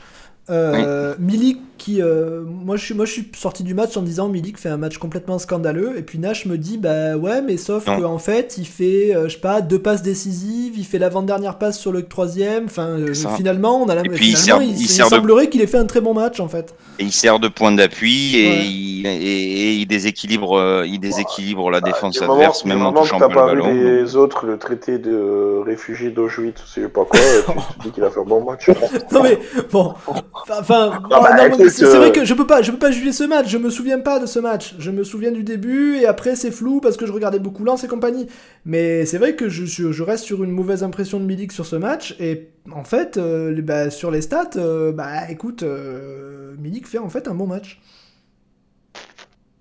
[1.19, 2.01] Milik qui,
[2.45, 4.97] moi je suis, moi je suis sorti du match en disant Milik fait un match
[4.97, 9.13] complètement scandaleux, et puis Nash me dit bah ouais, mais sauf qu'en fait il fait,
[9.23, 12.97] je sais pas, deux passes décisives, il fait l'avant-dernière passe sur le troisième, enfin
[13.37, 16.49] finalement on a la, finalement, il, semblerait qu'il ait fait un très bon match en
[16.49, 16.75] fait.
[16.99, 22.65] Et il sert de point d'appui et, il, déséquilibre, il déséquilibre la bah, défense adverse,
[22.65, 23.73] même en touchant pas, le ballon.
[23.73, 28.09] les autres, le traité de réfugiés d'Auschwitz, je sais pas quoi, tu dis qu'il a
[28.09, 28.69] fait un bon match.
[29.11, 29.39] non mais
[29.71, 29.93] bon,
[30.47, 33.47] enfin, bah, c'est vrai que je peux pas, je peux pas juger ce match.
[33.49, 34.75] Je me souviens pas de ce match.
[34.79, 37.83] Je me souviens du début et après c'est flou parce que je regardais beaucoup Lens
[37.83, 38.27] et compagnie.
[38.65, 41.75] Mais c'est vrai que je, je, reste sur une mauvaise impression de Milik sur ce
[41.75, 46.97] match et en fait, euh, bah, sur les stats, euh, bah écoute, euh, Milik fait
[46.97, 47.81] en fait un bon match.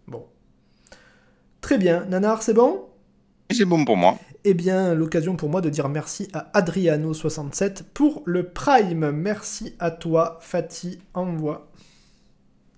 [0.06, 0.26] Bon.
[1.60, 2.04] Très bien.
[2.08, 2.87] Nanar, c'est bon?
[3.50, 4.18] C'est bon pour moi.
[4.44, 9.10] Eh bien, l'occasion pour moi de dire merci à Adriano67 pour le Prime.
[9.10, 10.98] Merci à toi, Fatih.
[11.14, 11.68] Envoie.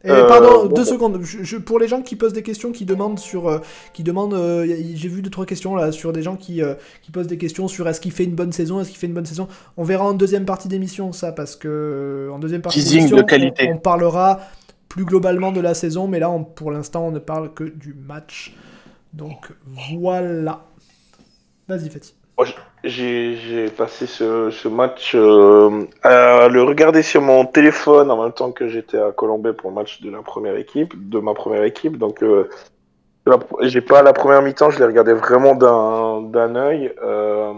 [0.03, 1.21] Et euh, pardon, deux secondes.
[1.23, 3.59] Je, pour les gens qui posent des questions, qui demandent sur, euh,
[3.93, 6.63] qui demandent, euh, j'ai vu deux trois questions là sur des gens qui,
[7.03, 9.15] qui posent des questions sur est-ce qu'il fait une bonne saison, est-ce qu'il fait une
[9.15, 9.47] bonne saison.
[9.77, 14.41] On verra en deuxième partie d'émission ça parce que en deuxième partie d'émission, on, parlera
[14.89, 18.57] plus globalement de la saison, mais là pour l'instant on ne parle que du match.
[19.13, 20.65] Donc voilà.
[21.69, 22.15] Vas-y Fatih
[22.85, 28.53] j'ai passé ce, ce match euh, à le regarder sur mon téléphone en même temps
[28.53, 31.99] que j'étais à Colombey pour le match de la première équipe, de ma première équipe.
[31.99, 32.49] Donc, euh,
[33.61, 36.93] j'ai pas la première mi-temps, je l'ai regardé vraiment d'un œil.
[37.03, 37.53] Euh,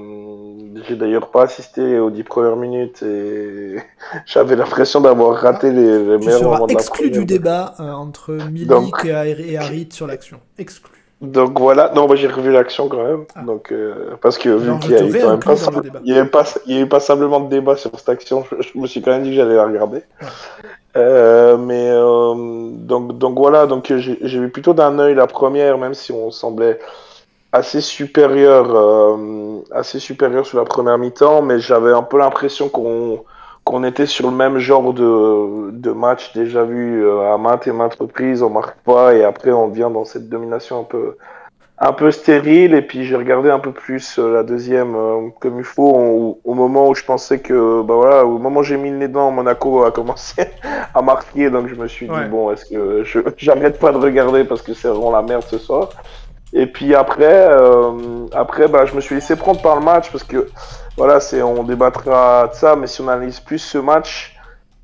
[0.89, 3.77] j'ai d'ailleurs pas assisté aux dix premières minutes et
[4.27, 8.33] j'avais l'impression d'avoir raté les, les meilleurs moments de la exclu du débat euh, entre
[8.51, 10.41] Milik et Harit sur l'action.
[10.59, 11.02] Exclu.
[11.23, 13.25] Donc voilà, non, moi j'ai revu l'action quand même.
[13.37, 13.43] Ah.
[13.43, 15.55] Donc, euh, parce que vu qu'il y a eu quand même pas,
[16.05, 18.79] il y avait pas, il y avait pas simplement de débat sur cette action, je,
[18.79, 20.03] me suis quand même dit que j'allais la regarder.
[20.97, 25.95] Euh, mais euh, donc, donc voilà, donc j'ai vu plutôt d'un œil la première, même
[25.95, 26.81] si on semblait
[27.53, 33.25] assez supérieur, euh, assez supérieur sur la première mi-temps, mais j'avais un peu l'impression qu'on
[33.65, 37.73] qu'on était sur le même genre de, de match déjà vu euh, à maintes et
[37.73, 41.17] maintes reprises, on marque pas et après on vient dans cette domination un peu
[41.79, 42.75] un peu stérile.
[42.75, 46.39] Et puis j'ai regardé un peu plus euh, la deuxième euh, comme il faut.
[46.45, 49.09] Au, moment où je pensais que bah voilà au moment où j'ai mis le nez
[49.09, 50.43] dedans Monaco a commencé
[50.95, 51.51] à marquer.
[51.51, 54.75] Donc je me suis dit bon est-ce que je j'arrête pas de regarder parce que
[54.75, 55.91] c'est vraiment la merde ce soir?
[56.53, 57.49] Et puis après
[58.35, 60.49] après bah je me suis laissé prendre par le match parce que
[60.97, 64.37] voilà, c'est, on débattra de ça, mais si on analyse plus ce match,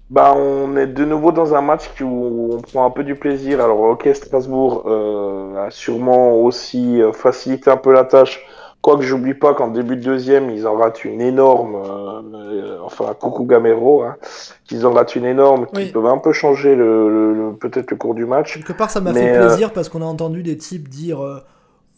[0.09, 3.61] bah, on est de nouveau dans un match où on prend un peu du plaisir.
[3.61, 8.41] Alors, ok, Strasbourg euh, a sûrement aussi euh, facilité un peu la tâche.
[8.81, 13.45] Quoique j'oublie pas qu'en début de deuxième, ils en ratent une énorme, euh, enfin, coucou
[13.45, 14.17] Gamero, hein,
[14.65, 18.25] qu'ils en ratent une énorme, qui peuvent un peu changer le, peut-être le cours du
[18.25, 18.55] match.
[18.55, 21.19] Quelque part, ça m'a fait plaisir parce qu'on a entendu des types dire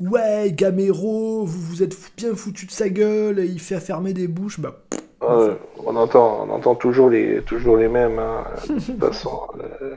[0.00, 4.58] Ouais, Gamero, vous vous êtes bien foutu de sa gueule, il fait fermer des bouches.
[4.58, 4.72] Bah,
[5.20, 8.18] on, entend, on entend toujours les, toujours les mêmes.
[8.18, 8.44] Hein.
[8.68, 9.42] De toute façon,
[9.84, 9.94] euh,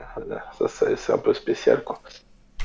[0.68, 1.82] ça, c'est un peu spécial.
[1.82, 2.00] quoi.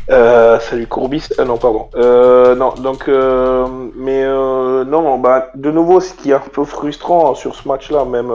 [0.09, 1.29] Euh, salut Courbis.
[1.39, 1.89] Euh, non, pardon.
[1.95, 6.65] Euh, non, donc, euh, mais euh, non, bah, de nouveau, ce qui est un peu
[6.65, 8.33] frustrant sur ce match-là, même,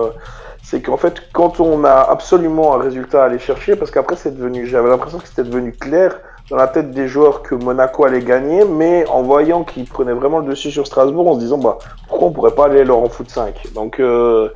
[0.63, 4.35] c'est qu'en fait, quand on a absolument un résultat à aller chercher, parce qu'après, c'est
[4.35, 6.19] devenu, j'avais l'impression que c'était devenu clair
[6.51, 10.41] dans la tête des joueurs que Monaco allait gagner, mais en voyant qu'ils prenaient vraiment
[10.41, 11.79] le dessus sur Strasbourg, en se disant bah
[12.09, 14.51] pourquoi on pourrait pas aller leur en foot 5 Donc euh,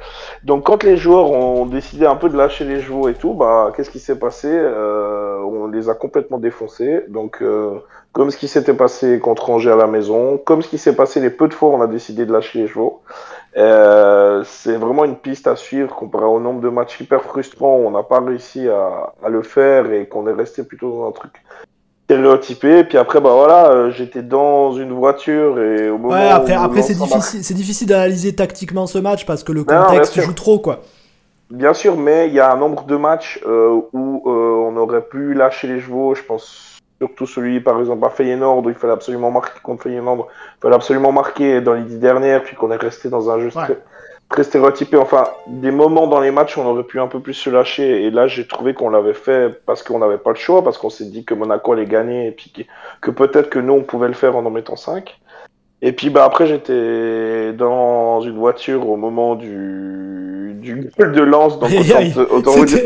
[0.45, 3.73] donc quand les joueurs ont décidé un peu de lâcher les chevaux et tout, bah
[3.75, 4.49] qu'est-ce qui s'est passé?
[4.51, 7.05] Euh, On les a complètement défoncés.
[7.09, 7.79] Donc euh,
[8.13, 11.21] comme ce qui s'était passé contre Angers à la maison, comme ce qui s'est passé
[11.21, 13.03] les peu de fois où on a décidé de lâcher les chevaux.
[13.57, 17.87] Euh, c'est vraiment une piste à suivre comparé au nombre de matchs hyper frustrants où
[17.87, 21.13] on n'a pas réussi à, à, le faire et qu'on est resté plutôt dans un
[21.13, 21.33] truc
[22.09, 22.85] stéréotypé.
[22.85, 26.81] Puis après, bah voilà, euh, j'étais dans une voiture et au moment ouais, après, après
[26.81, 30.81] c'est difficile, c'est difficile d'analyser tactiquement ce match parce que le contexte joue trop, quoi.
[31.51, 35.03] Bien sûr, mais il y a un nombre de matchs euh, où euh, on aurait
[35.03, 38.93] pu lâcher les chevaux, je pense surtout celui par exemple à Feyenoord où il fallait
[38.93, 42.77] absolument marquer contre Feyenoord, il fallait absolument marquer dans les dix dernières, puis qu'on est
[42.77, 43.79] resté dans un jeu très,
[44.43, 44.97] stéréotypé.
[44.97, 48.05] Enfin, des moments dans les matchs où on aurait pu un peu plus se lâcher,
[48.05, 50.91] et là j'ai trouvé qu'on l'avait fait parce qu'on n'avait pas le choix, parce qu'on
[50.91, 52.63] s'est dit que Monaco allait gagner, et puis que,
[53.01, 55.19] que peut-être que nous on pouvait le faire en en mettant 5.
[55.81, 61.61] Et puis bah après j'étais dans une voiture au moment du du gueule de lance
[61.61, 61.71] donc
[62.33, 62.83] autant, vous dire,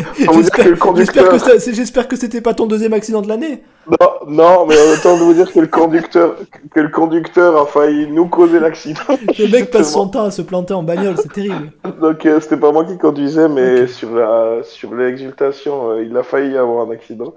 [0.51, 1.35] que le conducteur
[1.73, 3.63] j'espère que c'était pas ton deuxième accident de l'année.
[3.89, 6.37] Non non mais autant vous dire que le conducteur
[6.75, 9.01] que le conducteur a failli nous causer l'accident.
[9.39, 11.73] Le mec passe son temps à se planter en bagnole, c'est terrible.
[11.99, 16.23] Donc euh, c'était pas moi qui conduisais mais sur la sur l'exultation euh, il a
[16.23, 17.33] failli avoir un accident.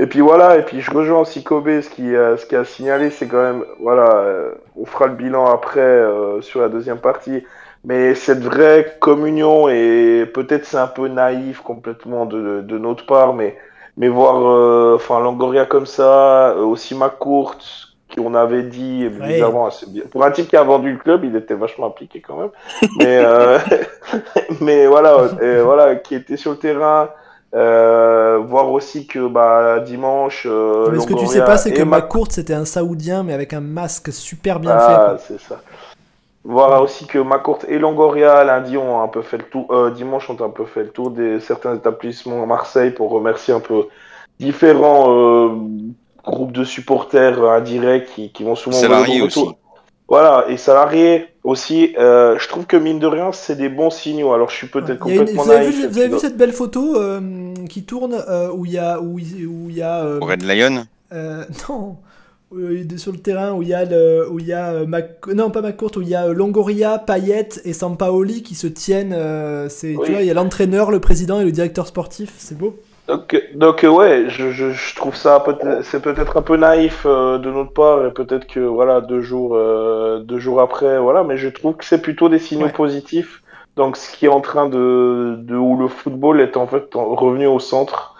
[0.00, 2.64] Et puis voilà, et puis je rejoins aussi Kobe, ce qui, euh, ce qui a
[2.64, 6.98] signalé, c'est quand même, voilà, euh, on fera le bilan après euh, sur la deuxième
[6.98, 7.42] partie,
[7.84, 13.34] mais cette vraie communion, et peut-être c'est un peu naïf complètement de, de, notre part,
[13.34, 13.58] mais,
[13.96, 17.58] mais voir enfin Longoria comme ça, aussi McCourt,
[18.08, 20.04] qui on avait dit bizarrement bien.
[20.12, 22.50] Pour un type qui a vendu le club, il était vachement impliqué quand même.
[22.98, 23.20] Mais,
[24.60, 25.28] mais voilà,
[25.64, 27.08] voilà, qui était sur le terrain.
[27.54, 30.46] Euh, voir aussi que bah, dimanche.
[30.48, 33.54] Euh, mais ce que tu sais pas, c'est que McCourt c'était un Saoudien, mais avec
[33.54, 35.60] un masque super bien ah, c'est ça.
[36.44, 40.28] Voir aussi que McCourt et Longoria lundi ont un peu fait le tour, euh, dimanche
[40.30, 43.86] ont un peu fait le tour des certains établissements à Marseille pour remercier un peu
[44.38, 45.50] différents euh,
[46.24, 48.76] groupes de supporters indirects qui, qui vont souvent.
[48.76, 49.44] Salariés aussi.
[50.06, 51.94] Voilà, et salariés aussi.
[51.98, 54.32] Euh, je trouve que mine de rien, c'est des bons signaux.
[54.32, 57.54] Alors je suis peut-être complètement vous, avez vu, vous avez vu, cette belle photo euh,
[57.68, 59.00] qui tourne euh, où il y a.
[59.00, 60.86] Où, où il y a Red Lion?
[61.68, 61.96] Non
[62.96, 64.72] sur le terrain où il y a le, où il y a
[65.34, 69.14] non pas McCourt où il y a Longoria, Payet et Sampaoli qui se tiennent
[69.68, 72.80] c'est tu vois il y a l'entraîneur, le président et le directeur sportif, c'est beau.
[73.08, 77.06] Donc, donc euh, ouais, je, je, je, trouve ça peut c'est peut-être un peu naïf
[77.06, 81.24] euh, de notre part et peut-être que voilà deux jours euh, deux jours après voilà,
[81.24, 83.42] mais je trouve que c'est plutôt des signaux positifs.
[83.76, 87.46] Donc ce qui est en train de, de où le football est en fait revenu
[87.46, 88.14] au centre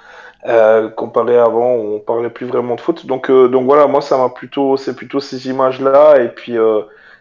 [0.97, 3.05] comparé à avant, on parlait plus vraiment de foot.
[3.05, 6.55] Donc donc voilà, moi ça m'a plutôt c'est plutôt ces images là et puis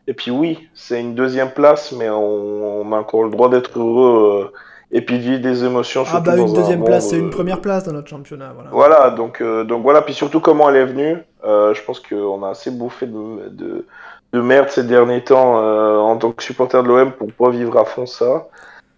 [0.07, 3.77] et puis oui, c'est une deuxième place, mais on, on a encore le droit d'être
[3.77, 4.53] heureux
[4.91, 6.03] et puis vivre des émotions.
[6.11, 8.53] Ah bah une deuxième place, c'est une première place dans notre championnat.
[8.53, 11.17] Voilà, voilà donc, euh, donc voilà, puis surtout comment elle est venue.
[11.45, 13.85] Euh, je pense qu'on a assez bouffé de, de,
[14.33, 17.77] de, merde ces derniers temps euh, en tant que supporter de l'OM pour pas vivre
[17.77, 18.47] à fond ça.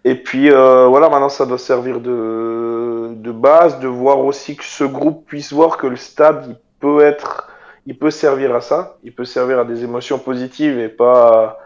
[0.04, 4.84] Et puis voilà, maintenant ça doit servir de, de base, de voir aussi que ce
[4.84, 7.50] groupe puisse voir que le stade il peut être,
[7.84, 11.58] il peut servir à ça, il peut servir à des émotions positives et pas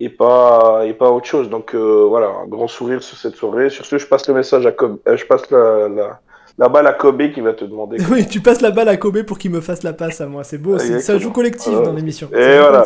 [0.00, 1.50] et pas et pas autre chose.
[1.50, 3.70] Donc euh, voilà, un grand sourire sur cette soirée.
[3.70, 6.20] Sur ce, je passe le message à Kobe, euh, je passe la, la,
[6.58, 7.98] la, balle à Kobe qui va te demander.
[8.10, 10.44] Oui, tu passes la balle à Kobe pour qu'il me fasse la passe à moi.
[10.44, 12.28] C'est beau, ça joue collectif dans l'émission.
[12.32, 12.84] Et voilà,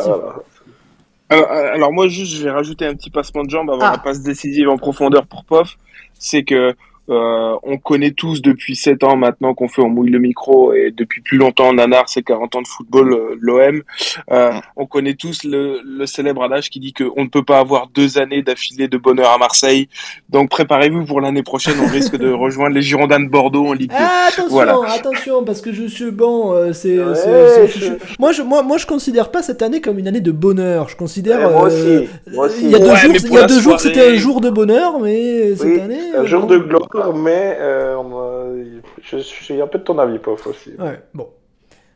[1.29, 3.93] Alors, moi juste, je vais rajouter un petit passement de jambe avant ah.
[3.93, 5.77] la passe décisive en profondeur pour Pof.
[6.19, 6.75] C'est que
[7.09, 10.93] euh, on connaît tous depuis 7 ans maintenant qu'on fait on mouille le micro et
[10.93, 13.83] depuis plus longtemps Nanar c'est 40 ans de football euh, l'OM
[14.31, 17.89] euh, on connaît tous le, le célèbre adage qui dit qu'on ne peut pas avoir
[17.89, 19.89] deux années d'affilée de bonheur à Marseille.
[20.29, 21.75] Donc préparez-vous pour l'année prochaine.
[21.83, 25.61] On risque de rejoindre les Girondins de Bordeaux en Ligue 2 ah, attention attention parce
[25.61, 26.99] que je suis bon c'est
[28.21, 30.89] moi je moi moi je considère pas cette année comme une année de bonheur.
[30.89, 32.07] Je considère moi aussi,
[32.63, 35.01] il y a deux jours il y a deux jours c'était un jour de bonheur
[35.01, 39.99] mais cette année un jour de gloire mais euh, je, suis un peu de ton
[39.99, 40.71] avis, Pof, aussi.
[40.79, 41.29] Ouais, bon.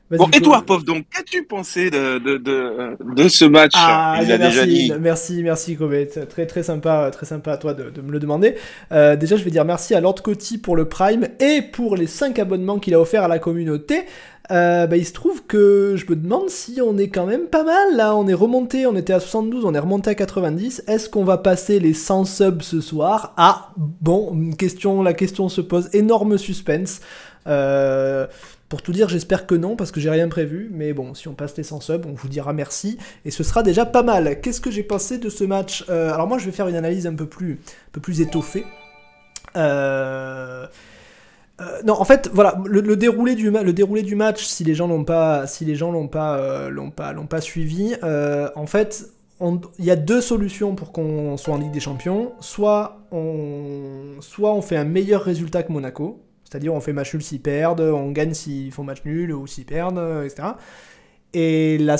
[0.08, 4.30] Bon, et toi, Pof, donc, qu'as-tu pensé de, de, de, de, ce match ah, Il
[4.30, 4.92] a merci, déjà dit.
[5.00, 5.94] Merci, merci, Kobe.
[6.28, 8.54] Très, très sympa, très sympa à toi de, de me le demander.
[8.92, 12.06] Euh, déjà, je vais dire merci à Lord Coty pour le Prime et pour les
[12.06, 14.04] 5 abonnements qu'il a offert à la communauté.
[14.52, 17.64] Euh, bah, il se trouve que je me demande si on est quand même pas
[17.64, 18.14] mal là.
[18.14, 20.84] On est remonté, on était à 72, on est remonté à 90.
[20.86, 23.34] Est-ce qu'on va passer les 100 subs ce soir?
[23.36, 25.88] Ah, bon, question, la question se pose.
[25.92, 27.00] Énorme suspense.
[27.46, 28.26] Euh,
[28.68, 30.68] pour tout dire, j'espère que non, parce que j'ai rien prévu.
[30.72, 32.98] Mais bon, si on passe les 100 subs, on vous dira merci.
[33.24, 34.40] Et ce sera déjà pas mal.
[34.40, 35.84] Qu'est-ce que j'ai pensé de ce match?
[35.88, 37.52] Euh, Alors moi, je vais faire une analyse un peu plus,
[37.88, 38.64] un peu plus étoffée.
[39.56, 40.66] Euh...
[41.60, 43.50] Euh, non, en fait, voilà, le, déroulé du
[44.14, 48.66] match, si les gens l'ont pas, si les gens l'ont pas, euh, suivi, euh, en
[48.66, 49.08] fait,
[49.40, 52.32] il y a deux solutions pour qu'on soit en Ligue des Champions.
[52.40, 57.80] Soit on, fait un meilleur résultat que Monaco, c'est-à-dire on fait match nul s'ils perdent,
[57.80, 60.48] on gagne s'ils font match nul ou s'ils perdent, etc.
[61.32, 61.96] Et le,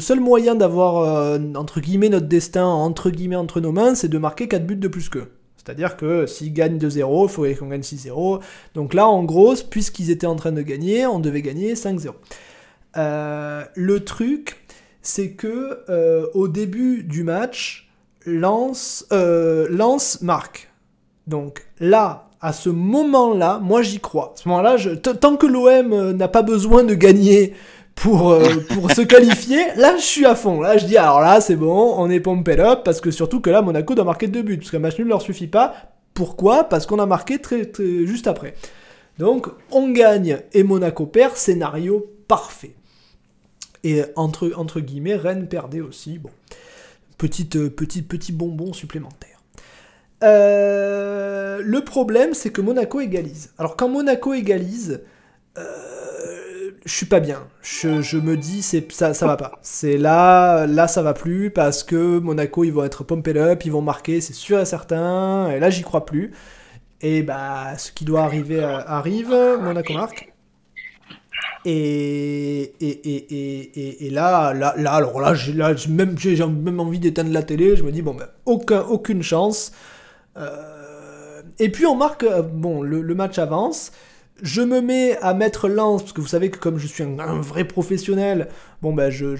[0.00, 4.48] seul moyen d'avoir entre guillemets notre destin entre guillemets entre nos mains, c'est de marquer
[4.48, 5.30] 4 buts de plus qu'eux.
[5.64, 8.40] C'est-à-dire que s'ils gagnent 2-0, il faut qu'on gagne 6-0.
[8.74, 12.10] Donc là, en gros, puisqu'ils étaient en train de gagner, on devait gagner 5-0.
[12.96, 14.64] Euh, le truc,
[15.02, 17.88] c'est que euh, au début du match,
[18.26, 19.68] Lance, euh,
[20.22, 20.70] marque.
[21.26, 24.34] Donc là, à ce moment-là, moi j'y crois.
[24.36, 27.54] Ce moment-là, tant que l'OM n'a pas besoin de gagner
[27.94, 28.36] pour,
[28.70, 30.60] pour se qualifier, là je suis à fond.
[30.60, 33.50] Là je dis alors là c'est bon, on est pompé up parce que surtout que
[33.50, 35.74] là Monaco doit marquer deux buts parce qu'un match nul ne leur suffit pas.
[36.12, 36.64] Pourquoi?
[36.64, 37.40] Parce qu'on a marqué
[38.04, 38.54] juste après.
[39.18, 42.74] Donc on gagne et Monaco perd, scénario parfait.
[43.84, 46.18] Et entre, entre guillemets, Rennes perdait aussi.
[46.18, 46.30] Bon,
[47.18, 49.42] petite, euh, petit, petit bonbon supplémentaire.
[50.22, 53.52] Euh, le problème, c'est que Monaco égalise.
[53.58, 55.02] Alors quand Monaco égalise,
[55.58, 56.03] euh,
[56.84, 57.46] je suis pas bien.
[57.62, 59.58] Je, me dis, ça, ça va pas.
[59.62, 63.72] C'est là, là, ça va plus parce que Monaco, ils vont être pumped up, ils
[63.72, 65.50] vont marquer, c'est sûr et certain.
[65.50, 66.32] Et là, j'y crois plus.
[67.00, 69.34] Et bah, ce qui doit arriver arrive.
[69.62, 70.30] Monaco marque.
[71.64, 75.54] Et, et, et, et, là, là, là, alors là, j'ai
[75.88, 76.16] même,
[76.62, 77.76] même envie d'éteindre la télé.
[77.76, 79.72] Je me dis, bon, ben, aucun, aucune chance.
[80.36, 83.92] Euh, et puis on marque, euh, bon, le match avance.
[84.44, 87.40] Je me mets à mettre lance, parce que vous savez que comme je suis un,
[87.40, 88.48] vrai professionnel,
[88.82, 89.36] bon je,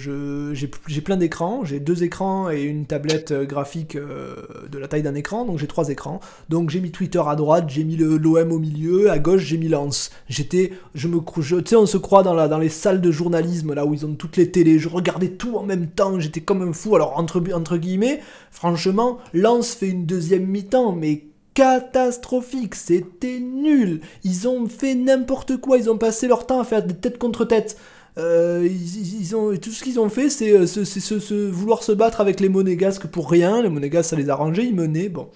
[0.54, 4.34] j'ai, plein d'écrans, j'ai deux écrans et une tablette euh, graphique euh,
[4.72, 6.20] de la taille d'un écran, donc j'ai trois écrans.
[6.48, 9.58] Donc j'ai mis Twitter à droite, j'ai mis le, l'OM au milieu, à gauche j'ai
[9.58, 10.10] mis lance.
[10.30, 13.84] J'étais, je me, tu sais, on se croit dans, la, les salles de journalisme là
[13.84, 16.72] où ils ont toutes les télés, je regardais tout en même temps, j'étais comme un
[16.72, 16.96] fou.
[16.96, 24.00] Alors entre, entre guillemets, franchement, lance fait une deuxième mi-temps, mais catastrophique, c'était nul.
[24.24, 27.44] Ils ont fait n'importe quoi, ils ont passé leur temps à faire des têtes contre
[27.44, 27.78] têtes.
[28.16, 32.48] Euh, ils, ont, tout ce qu'ils ont fait, c'est euh, vouloir se battre avec les
[32.48, 33.62] monégasques pour rien.
[33.62, 35.08] Les monégasques, ça les a rangés, ils menaient.
[35.08, 35.28] Bon,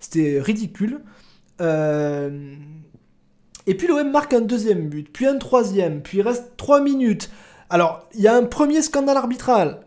[0.00, 1.00] c'était ridicule.
[1.60, 2.54] Euh,
[3.66, 7.30] et puis l'OM marque un deuxième but, puis un troisième, puis il reste 3 minutes.
[7.70, 9.80] Alors, il y a un premier scandale arbitral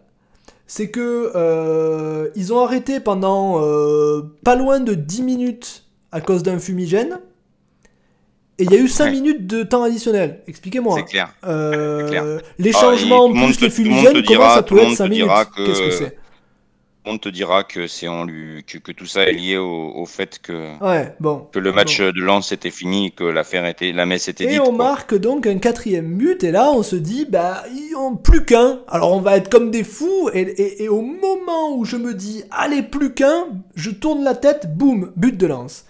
[0.69, 6.43] c'est que euh, ils ont arrêté pendant euh, pas loin de 10 minutes à cause
[6.43, 7.19] d'un fumigène.
[8.59, 10.41] Et il y a eu 5 minutes de temps additionnel.
[10.47, 10.97] Expliquez-moi.
[10.99, 11.33] C'est clair.
[11.47, 16.17] Euh, les changements plus le fumigène, comment ça peut être 5 minutes Qu'est-ce que c'est?
[17.09, 20.73] On te dira que c'est en lui que, tout ça est lié au, fait que
[21.19, 24.47] bon, que le match de Lens était fini, que l'affaire était la messe était et
[24.47, 24.57] dite.
[24.57, 28.15] Et on marque donc un quatrième but et là on se dit bah ils ont
[28.15, 28.79] plus qu'un.
[28.87, 32.43] Alors on va être comme des fous et, et, au moment où je me dis
[32.51, 35.85] allez plus qu'un, je tourne la tête, boum, but de Lens.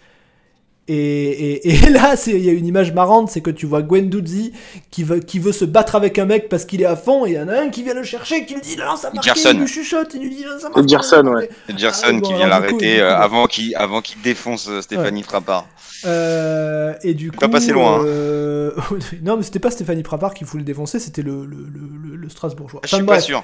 [0.91, 4.53] Et, là, il y a une image marrante, c'est que tu vois Gwendouzi
[4.89, 7.31] qui veut, qui veut se battre avec un mec parce qu'il est à fond, et
[7.31, 9.29] il y en a un qui vient le chercher, qui lui dit non, ça marche,
[9.45, 10.87] il lui chuchote, il lui dit ça marche.
[10.87, 11.49] Gerson, ouais.
[11.67, 15.67] C'est Gerson ah, qui vient l'arrêter euh, avant qu'il avant qu'il défonce euh, Stéphanie Frappard.
[16.05, 17.99] Euh, et du coup, pas passé loin.
[18.03, 18.71] Hein.
[19.21, 22.29] non, mais c'était pas Stéphanie Frappard qui voulait le défoncer, c'était le, le, le, le,
[22.29, 22.81] Strasbourgeois.
[22.83, 23.43] Je suis pas sûr.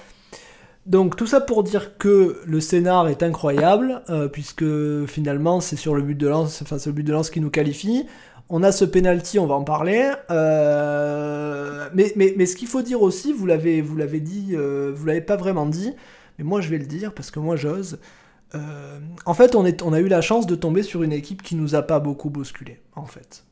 [0.85, 4.65] Donc tout ça pour dire que le scénar est incroyable, euh, puisque
[5.07, 8.05] finalement c'est sur le but de lance, enfin c'est but de lance qui nous qualifie.
[8.49, 10.11] On a ce penalty, on va en parler.
[10.29, 13.81] Euh, mais, ce qu'il faut dire aussi, vous l'avez
[14.19, 15.91] dit, euh, vous l'avez pas vraiment dit,
[16.37, 17.97] mais moi je vais le dire parce que moi j'ose.
[19.25, 21.73] en fait, on, on a eu la chance de tomber sur une équipe qui nous
[21.73, 23.43] a pas beaucoup bousculé, en fait.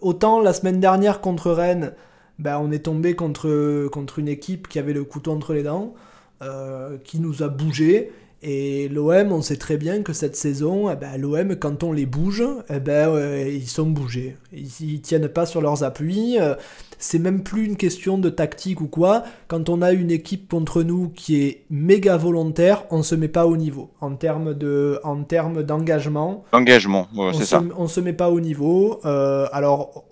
[0.00, 1.92] autant la semaine dernière contre Rennes,
[2.38, 5.94] ben, on est tombé contre, contre une équipe qui avait le couteau entre les dents,
[6.42, 8.10] euh, qui nous a bougé.
[8.46, 12.04] Et l'OM, on sait très bien que cette saison, eh ben, l'OM, quand on les
[12.04, 14.36] bouge, eh ben, ils sont bougés.
[14.52, 16.36] Ils, tiennent pas sur leurs appuis.
[16.38, 16.54] Euh,
[16.98, 19.22] c'est même plus une question de tactique ou quoi.
[19.48, 23.46] Quand on a une équipe contre nous qui est méga volontaire, on se met pas
[23.46, 23.90] au niveau.
[24.02, 26.44] En termes de, en termes d'engagement.
[26.52, 27.62] Engagement, c'est ça.
[27.78, 29.00] On se met pas au niveau.
[29.06, 30.04] Euh, alors,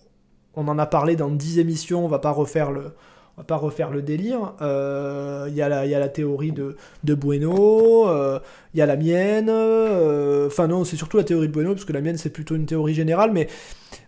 [0.54, 2.92] on en a parlé dans 10 émissions, on va pas refaire le,
[3.36, 4.52] on va pas refaire le délire.
[4.60, 8.38] Il euh, y, y, a la théorie de, de Bueno, il euh,
[8.74, 9.48] y a la mienne.
[9.48, 12.56] Euh, enfin non, c'est surtout la théorie de Bueno, parce que la mienne c'est plutôt
[12.56, 13.48] une théorie générale, mais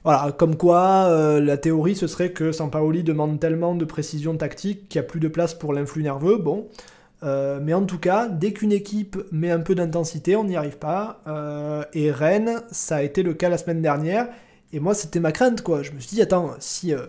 [0.02, 1.08] voilà, comme quoi
[1.40, 5.20] la théorie ce serait que Sampaoli demande tellement de précision tactique qu'il n'y a plus
[5.20, 6.36] de place pour l'influx nerveux.
[6.36, 6.68] Bon.
[7.22, 11.22] mais en tout cas, dès qu'une équipe met un peu d'intensité, on n'y arrive pas.
[11.94, 14.28] et Rennes, ça a été le cas la semaine dernière.
[14.72, 15.82] Et moi, c'était ma crainte, quoi.
[15.82, 17.06] Je me suis dit, attends, si, euh,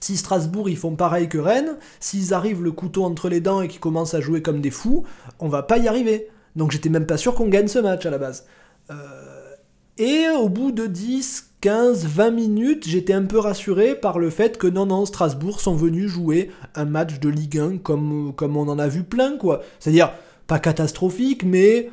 [0.00, 3.68] si Strasbourg, ils font pareil que Rennes, s'ils arrivent le couteau entre les dents et
[3.68, 5.04] qu'ils commencent à jouer comme des fous,
[5.38, 6.28] on va pas y arriver.
[6.56, 8.46] Donc j'étais même pas sûr qu'on gagne ce match à la base.
[8.90, 8.94] Euh,
[9.98, 14.56] et au bout de 10, 15, 20 minutes, j'étais un peu rassuré par le fait
[14.56, 18.68] que non, non, Strasbourg sont venus jouer un match de Ligue 1 comme, comme on
[18.68, 19.62] en a vu plein, quoi.
[19.78, 20.12] C'est-à-dire,
[20.46, 21.90] pas catastrophique, mais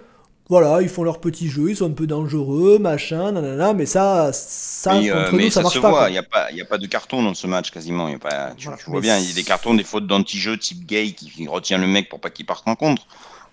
[0.49, 4.31] voilà, ils font leur petit jeu, ils sont un peu dangereux, machin, nanana, mais ça,
[4.31, 6.09] ça contre nous, ça, marche se pas.
[6.09, 8.07] Il n'y a pas, a pas de carton dans ce match quasiment.
[8.07, 10.85] Y a pas, tu, vois bien, il y a des cartons, des fautes d'anti-jeu type
[10.85, 13.05] gay qui retient le mec pour pas qu'il parte en contre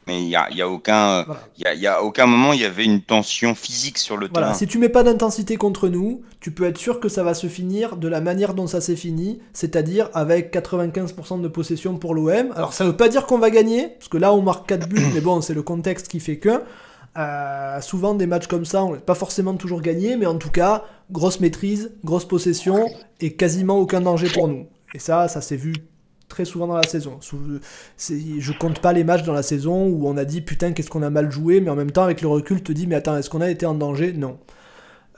[0.07, 1.24] mais il n'y a, y a, aucun,
[1.57, 4.48] il y a, aucun moment il y avait une tension physique sur le voilà.
[4.48, 4.59] terrain.
[4.59, 7.46] Si tu mets pas d'intensité contre nous, tu peux être sûr que ça va se
[7.46, 12.52] finir de la manière dont ça s'est fini, c'est-à-dire avec 95% de possession pour l'OM.
[12.55, 15.07] Alors ça veut pas dire qu'on va gagner, parce que là on marque 4 buts,
[15.14, 16.62] mais bon, c'est le contexte qui fait que.
[17.16, 20.50] Euh, souvent des matchs comme ça, on n'est pas forcément toujours gagné, mais en tout
[20.50, 22.90] cas, grosse maîtrise, grosse possession
[23.20, 24.66] et quasiment aucun danger pour nous.
[24.94, 25.74] Et ça, ça s'est vu
[26.29, 27.18] très souvent dans la saison.
[27.20, 31.03] Je compte pas les matchs dans la saison où on a dit putain qu'est-ce qu'on
[31.03, 33.31] a mal joué, mais en même temps avec le recul te dis mais attends est-ce
[33.31, 34.12] qu'on a été en danger?
[34.12, 34.39] Non.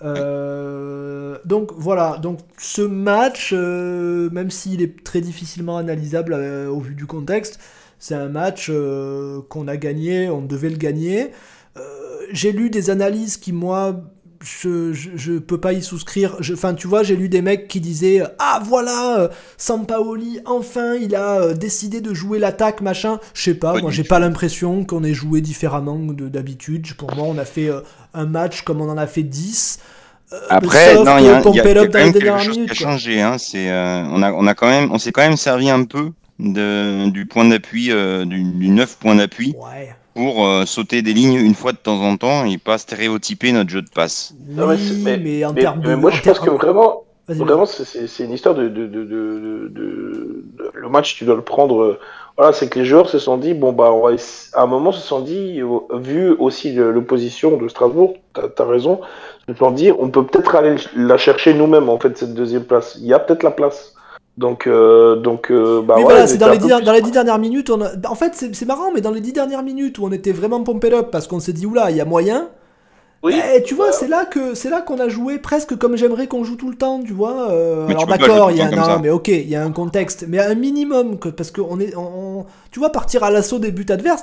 [0.03, 6.81] Euh, donc voilà, donc ce match, euh, même s'il est très difficilement analysable euh, au
[6.81, 7.59] vu du contexte,
[7.99, 8.71] c'est un match
[9.49, 11.33] qu'on a gagné, on devait le gagner.
[12.33, 14.03] J'ai lu des analyses qui moi
[14.43, 16.37] je, je, peux pas y souscrire.
[16.53, 21.14] Enfin, tu vois, j'ai lu des mecs qui disaient Ah voilà, euh, Sampaoli, enfin, il
[21.14, 23.18] a euh, décidé de jouer l'attaque, machin.
[23.34, 26.95] Je sais pas, moi j'ai pas l'impression qu'on ait joué différemment d'habitude.
[26.95, 27.80] Pour moi, on a fait euh,
[28.14, 29.80] un match comme on en a fait 10.
[30.49, 31.53] Après, non, il y a, quand
[31.95, 33.22] même quelque chose qui a changé.
[33.22, 36.11] Hein, c'est, on, a, on, a quand même, on s'est quand même servi un peu
[36.41, 37.91] de, du point d'appui,
[38.26, 39.55] du, du 9 point d'appui.
[39.57, 43.53] Ouais pour euh, sauter des lignes une fois de temps en temps et pas stéréotyper
[43.53, 44.35] notre jeu de passe.
[44.49, 45.95] Oui, mais, en termes de.
[45.95, 51.17] moi, je pense que vraiment, vraiment c'est une histoire de, de, de, de, Le match,
[51.17, 51.83] tu dois le prendre.
[51.83, 52.01] Euh,
[52.39, 54.14] voilà, c'est que les joueurs se sont dit, bon, bah, on va,
[54.55, 55.61] à un moment, se sont dit,
[55.95, 59.01] vu aussi l'opposition de Strasbourg, tu as, raison,
[59.49, 62.97] se sont dit, on peut peut-être aller la chercher nous-mêmes, en fait, cette deuxième place.
[63.01, 63.96] Il y a peut-être la place.
[64.37, 67.39] Donc, euh, donc euh, bah mais voilà, c'est dans, les dix, dans les dix dernières
[67.39, 67.70] minutes.
[67.70, 70.62] On En fait, c'est marrant, mais dans les dix dernières minutes où on était vraiment
[70.62, 72.49] pompé up parce qu'on s'est dit, oula, il y a moyen.
[73.22, 73.34] Oui.
[73.34, 76.26] Et eh, tu vois, c'est là que c'est là qu'on a joué presque comme j'aimerais
[76.26, 77.51] qu'on joue tout le temps, tu vois.
[77.51, 80.39] Euh, alors d'accord, il y a un, mais ok, il y a un contexte, mais
[80.39, 81.95] un minimum que parce qu'on est,
[82.70, 84.22] tu vois, partir à l'assaut des buts adverses.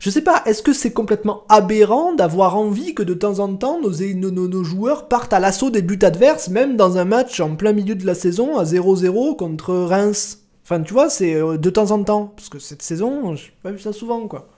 [0.00, 3.78] Je sais pas, est-ce que c'est complètement aberrant d'avoir envie que de temps en temps
[3.82, 7.94] nos, joueurs partent à l'assaut des buts adverses, même dans un match en plein milieu
[7.94, 10.38] de la saison à 0-0 contre Reims?
[10.64, 12.32] Enfin, tu vois, c'est euh, de temps en temps.
[12.34, 14.48] Parce que cette saison, j'ai pas vu ça souvent, quoi.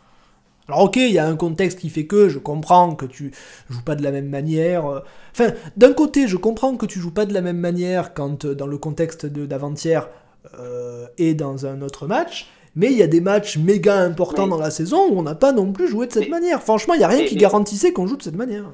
[0.69, 3.33] Alors ok, il y a un contexte qui fait que je comprends que tu
[3.69, 4.87] joues pas de la même manière.
[4.87, 5.01] Euh.
[5.33, 8.55] Enfin, d'un côté, je comprends que tu joues pas de la même manière quand euh,
[8.55, 10.09] dans le contexte d'avant-hier
[11.19, 12.49] et dans un autre match.
[12.75, 15.53] Mais il y a des matchs méga importants dans la saison où on n'a pas
[15.53, 16.63] non plus joué de cette manière.
[16.63, 18.65] Franchement, il n'y a rien qui garantissait qu'on joue de cette manière.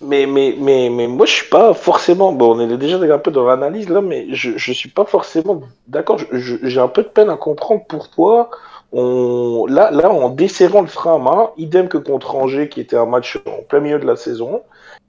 [0.00, 2.32] Mais, mais, mais, mais moi, je suis pas forcément.
[2.32, 5.62] Bon, on est déjà un peu dans l'analyse là, mais je, je suis pas forcément
[5.88, 6.18] d'accord.
[6.32, 8.50] J'ai un peu de peine à comprendre pourquoi
[8.92, 9.66] on.
[9.68, 13.06] Là, là en desserrant le frein à main, idem que contre Angers, qui était un
[13.06, 14.62] match en plein milieu de la saison,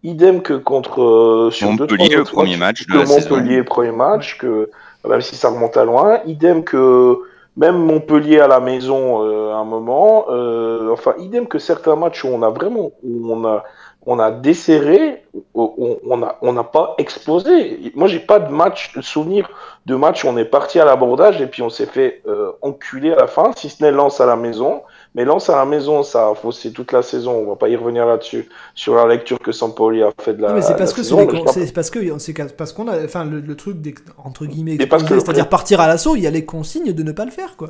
[0.04, 1.02] idem que contre.
[1.02, 2.86] Euh, sur Montpellier, le premier match.
[2.86, 4.70] De Montpellier, premier match, que
[5.08, 7.18] même si ça remonte à loin, idem que
[7.58, 10.26] même Montpellier à la maison euh, à un moment.
[10.30, 13.64] Euh, enfin, idem que certains matchs où on a vraiment, où on a,
[14.06, 17.92] on a desserré, on n'a on pas explosé.
[17.96, 19.50] Moi, j'ai pas de match, de souvenir
[19.86, 23.14] de match où on est parti à l'abordage et puis on s'est fait euh, enculer
[23.14, 24.84] à la fin, si ce n'est lance à la maison.
[25.16, 27.32] Mais lance à la maison, ça a faussé toute la saison.
[27.32, 30.54] On va pas y revenir là-dessus sur la lecture que Sampoli a fait de la.
[30.54, 33.78] mais c'est parce, que c'est parce que c'est parce qu'on a, enfin le, truc
[34.24, 37.32] entre guillemets, c'est-à-dire partir à l'assaut, il y a les consignes de ne pas le
[37.32, 37.70] faire, quoi.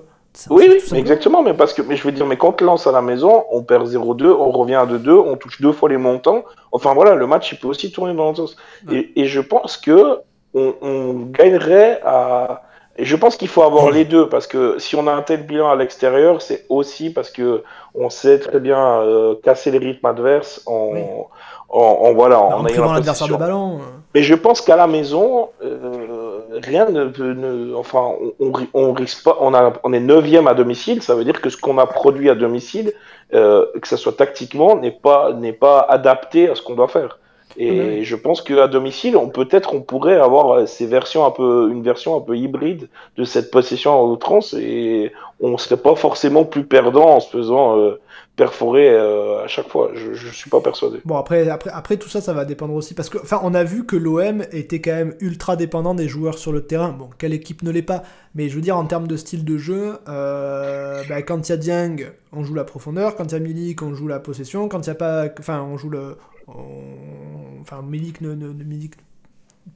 [0.49, 3.01] Oui, oui, exactement, mais parce que, mais je veux dire, mais quand lance à la
[3.01, 6.43] maison, on perd 0-2, on revient à 2-2, on touche deux fois les montants.
[6.73, 8.57] Enfin voilà, le match il peut aussi tourner dans le sens.
[8.91, 10.17] Et, et, je pense que
[10.53, 12.63] on, on gagnerait à.
[12.97, 15.43] Et je pense qu'il faut avoir les deux parce que si on a un tel
[15.43, 20.05] bilan à l'extérieur, c'est aussi parce que on sait très bien euh, casser les rythmes
[20.05, 21.27] adverses en,
[21.69, 23.75] en, voilà, en, en ayant l'adversaire de ballon.
[23.75, 23.83] Euh.
[24.13, 27.35] Mais je pense qu'à la maison, euh, rien ne peut.
[27.75, 29.37] enfin, on, on, risque pas.
[29.41, 31.01] On, a, on est neuvième à domicile.
[31.01, 32.93] Ça veut dire que ce qu'on a produit à domicile,
[33.33, 37.19] euh, que ce soit tactiquement, n'est pas n'est pas adapté à ce qu'on doit faire.
[37.57, 41.83] Et je pense qu'à domicile, on peut-être on pourrait avoir ces versions un peu, une
[41.83, 46.65] version un peu hybride de cette possession en outrance et on serait pas forcément plus
[46.65, 47.99] perdant en se faisant euh,
[48.35, 49.91] perforer euh, à chaque fois.
[49.93, 50.99] Je, je suis pas persuadé.
[51.05, 53.63] Bon après, après, après tout ça, ça va dépendre aussi parce que, enfin, on a
[53.63, 56.89] vu que l'OM était quand même ultra dépendant des joueurs sur le terrain.
[56.89, 58.03] Bon, quelle équipe ne l'est pas?
[58.33, 61.53] Mais je veux dire en termes de style de jeu, euh, bah, quand il y
[61.53, 63.15] a Dieng, on joue la profondeur.
[63.15, 64.67] Quand il y a Milik, on joue la possession.
[64.67, 66.17] Quand il y a pas, enfin, on joue le
[66.47, 68.53] Enfin, Milik ne, ne,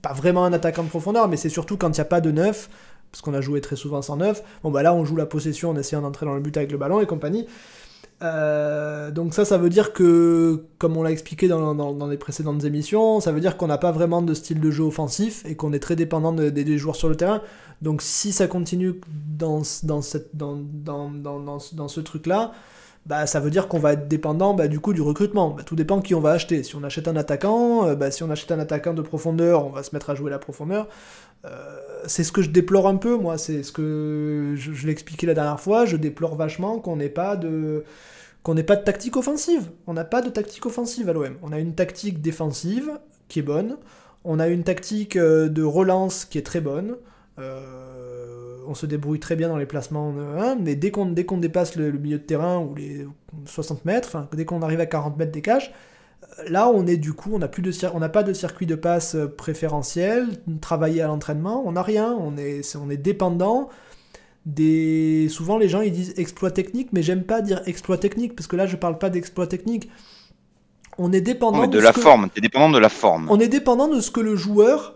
[0.01, 2.31] pas vraiment un attaquant de profondeur, mais c'est surtout quand il n'y a pas de
[2.31, 2.69] neuf,
[3.11, 4.43] parce qu'on a joué très souvent sans neuf.
[4.63, 6.77] Bon, bah là, on joue la possession en essayant d'entrer dans le but avec le
[6.77, 7.47] ballon et compagnie.
[8.21, 12.63] Euh, donc ça, ça veut dire que, comme on l'a expliqué dans, dans, les précédentes
[12.65, 15.71] émissions, ça veut dire qu'on n'a pas vraiment de style de jeu offensif et qu'on
[15.73, 17.41] est très dépendant des joueurs sur le terrain.
[17.81, 22.51] Donc si ça continue dans, dans, cette, ce truc-là,
[23.09, 25.49] bah, ça veut dire qu'on va être dépendant bah, du coup du recrutement.
[25.49, 26.61] Bah, tout dépend qui on va acheter.
[26.61, 29.71] Si on achète un attaquant, euh, bah, si on achète un attaquant de profondeur, on
[29.71, 30.87] va se mettre à jouer la profondeur.
[31.43, 33.39] Euh, c'est ce que je déplore un peu, moi.
[33.39, 35.87] C'est ce que je, je l'ai expliqué la dernière fois.
[35.87, 37.83] Je déplore vachement qu'on n'ait pas de
[38.43, 39.71] qu'on n'ait pas de tactique offensive.
[39.87, 41.35] On n'a pas de tactique offensive à l'OM.
[41.41, 42.91] On a une tactique défensive
[43.27, 43.77] qui est bonne.
[44.23, 46.95] On a une tactique euh, de relance qui est très bonne.
[48.69, 50.13] On se débrouille très bien dans les placements,
[50.61, 53.07] mais dès qu'on dès qu'on dépasse le, milieu de terrain ou les
[53.45, 55.73] 60 mètres, dès qu'on arrive à 40 mètres des cages,
[56.23, 58.67] euh, là on est du coup, on n'a plus de on n'a pas de circuit
[58.67, 60.27] de passe euh, préférentiel,
[60.61, 63.69] travailler à l'entraînement, on n'a rien, on est, on est dépendant
[64.45, 65.27] des...
[65.29, 68.55] Souvent les gens ils disent exploit technique, mais j'aime pas dire exploit technique, parce que
[68.55, 69.89] là je parle pas d'exploit technique.
[70.99, 73.27] On est dépendant de, la forme, t'es dépendant de la forme.
[73.31, 74.95] On est dépendant de ce que le joueur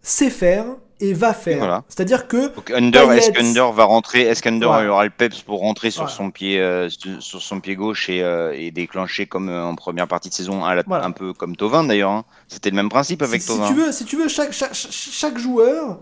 [0.00, 0.66] sait faire
[1.02, 1.82] et va faire.
[1.88, 2.52] C'est-à-dire que.
[2.72, 4.22] Under, est-ce qu'Under va rentrer?
[4.22, 8.08] Est-ce qu'Under aura le peps pour rentrer sur son pied, euh, sur son pied gauche
[8.08, 11.84] et, euh, et déclencher comme euh, en première partie de saison, un peu comme Tovin
[11.84, 12.12] d'ailleurs.
[12.12, 12.24] Hein.
[12.46, 13.66] C'était le même principe avec Tovin.
[13.66, 15.98] Si tu veux, si tu veux chaque, chaque, chaque joueur.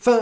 [0.00, 0.20] Enfin,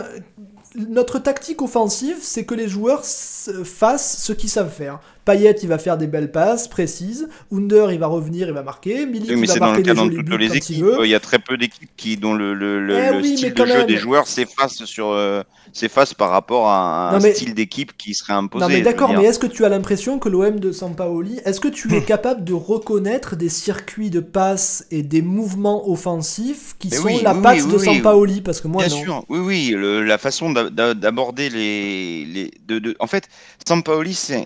[0.75, 4.99] notre tactique offensive, c'est que les joueurs fassent ce qu'ils savent faire.
[5.25, 7.29] Payet, il va faire des belles passes précises.
[7.51, 9.05] Under, il va revenir, il va marquer.
[9.05, 10.85] Milik, il va marquer des jolis buts les équipes.
[11.03, 13.85] Il, y a très peu d'équipes qui dont le, le, le, eh style de jeu
[13.85, 18.63] des joueurs s'efface sur euh, s'efface par rapport à un style d'équipe qui serait imposé.
[18.63, 21.67] Non mais d'accord, mais est-ce que tu as l'impression que l'OM de Sampaoli, est-ce que
[21.67, 27.07] tu es capable de reconnaître des circuits de passes et des mouvements offensifs qui sont
[27.23, 28.41] la patte de Sampaoli?
[28.41, 33.07] Parce que moi, Bien sûr, oui, oui, la façon d'aborder les, les de, de, en
[33.07, 33.29] fait,
[33.65, 34.43] Sampaoli, c'est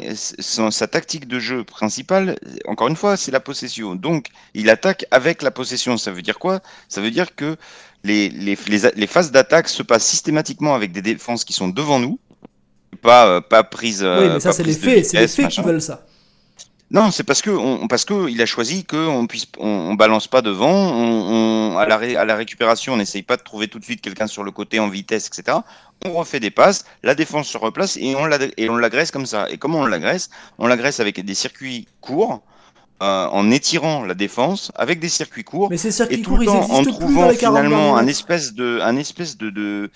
[0.72, 2.38] sa tactique de jeu principale,
[2.68, 3.96] encore une fois, c'est la possession.
[3.96, 5.98] Donc, il attaque avec la possession.
[5.98, 6.62] Ça veut dire quoi?
[6.90, 7.58] Ça veut dire que
[8.04, 8.58] les, les,
[8.96, 12.20] les, phases d'attaque se passent systématiquement avec des défenses qui sont devant nous,
[13.02, 14.04] pas, euh, pas prises.
[14.04, 16.07] Oui, mais ça, c'est les faits, c'est les faits qui veulent ça.
[16.90, 20.42] Non, c'est parce que on, parce que il a choisi qu'on puisse on, balance pas
[20.42, 24.00] devant, on, à, la à la récupération on n'essaye pas de trouver tout de suite
[24.00, 25.58] quelqu'un sur le côté en vitesse, etc.
[26.06, 29.50] On refait des passes, la défense se replace et on et on l'agresse comme ça.
[29.50, 30.30] Et comment on l'agresse?
[30.60, 32.42] On l'agresse avec des circuits courts.
[33.04, 36.40] Euh, en étirant la défense avec des circuits courts Mais ces circuits et tout courts,
[36.40, 39.92] le temps en trouvant finalement un espèce de un espèce de, de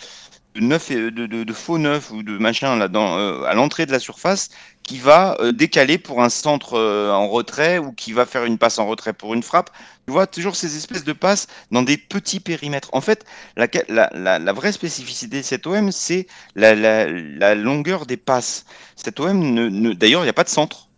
[0.55, 3.85] de neuf de, de, de, faux neuf ou de machin là dans euh, à l'entrée
[3.85, 4.49] de la surface
[4.83, 8.57] qui va euh, décaler pour un centre euh, en retrait ou qui va faire une
[8.57, 9.69] passe en retrait pour une frappe.
[10.05, 12.89] Tu vois toujours ces espèces de passes dans des petits périmètres.
[12.93, 13.25] En fait,
[13.55, 18.65] la, la, la, vraie spécificité de cet OM, c'est la, longueur des passes.
[18.95, 20.89] Cet OM, ne, d'ailleurs, il n'y a pas de centre.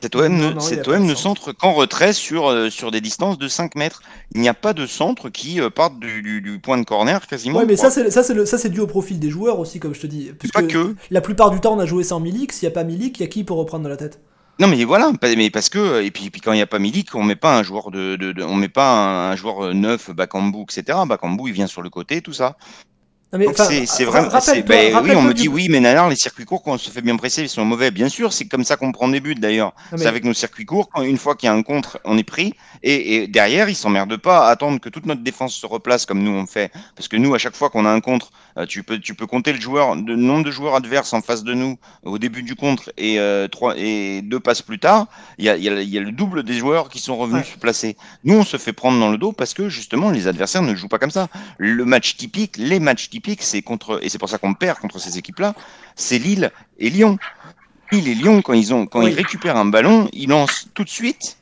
[0.00, 4.02] Cet OM, ne, centre qu'en retrait sur, euh, sur des distances de 5 mètres.
[4.32, 7.58] Il n'y a pas de centre qui euh, parte du, point de corner quasiment.
[7.58, 9.94] Ouais, mais ça, c'est, ça, c'est, ça, c'est dû au profil des joueurs aussi, comme
[9.94, 10.30] je te dis.
[10.52, 10.94] pas que.
[11.10, 12.52] La plupart du temps, on a joué sans Milik.
[12.52, 14.20] S'il n'y a pas Milik, il y a qui pour reprendre de la tête?
[14.60, 17.14] Non mais voilà, mais parce que et puis, puis quand il n'y a pas Milik,
[17.14, 20.62] on met pas un joueur de, de, on met pas un, joueur euh, neuf, Bakambu,
[20.62, 20.98] etc.
[21.06, 22.56] Bakambu il vient sur le côté, tout ça
[23.86, 24.28] c'est vraiment.
[24.66, 27.02] Ben oui, on me dit oui, mais nanar, les circuits courts, quand on se fait
[27.02, 27.90] bien presser, ils sont mauvais.
[27.90, 29.74] Bien sûr, c'est comme ça qu'on prend des buts d'ailleurs.
[29.96, 32.24] C'est avec nos circuits courts, quand une fois qu'il y a un contre, on est
[32.24, 32.54] pris.
[32.82, 36.22] Et, et derrière, ils s'emmerdent pas à attendre que toute notre défense se replace comme
[36.22, 36.72] nous on fait.
[36.96, 39.26] Parce que nous, à chaque fois qu'on a un contre, euh, tu peux, tu peux
[39.26, 42.54] compter le joueur, le nombre de joueurs adverses en face de nous au début du
[42.54, 45.06] contre et, euh, trois, et deux passes plus tard.
[45.36, 47.58] Il y a, y, a, y a, le double des joueurs qui sont revenus se
[47.58, 47.96] placer.
[48.24, 50.88] Nous, on se fait prendre dans le dos parce que justement, les adversaires ne jouent
[50.88, 51.28] pas comme ça.
[51.58, 54.98] Le match typique, les matchs typiques, c'est contre, et c'est pour ça qu'on perd contre
[54.98, 55.54] ces équipes-là,
[55.96, 57.18] c'est Lille et Lyon.
[57.90, 60.88] Lille et Lyon, quand ils ont, quand ils récupèrent un ballon, ils lancent tout de
[60.88, 61.38] suite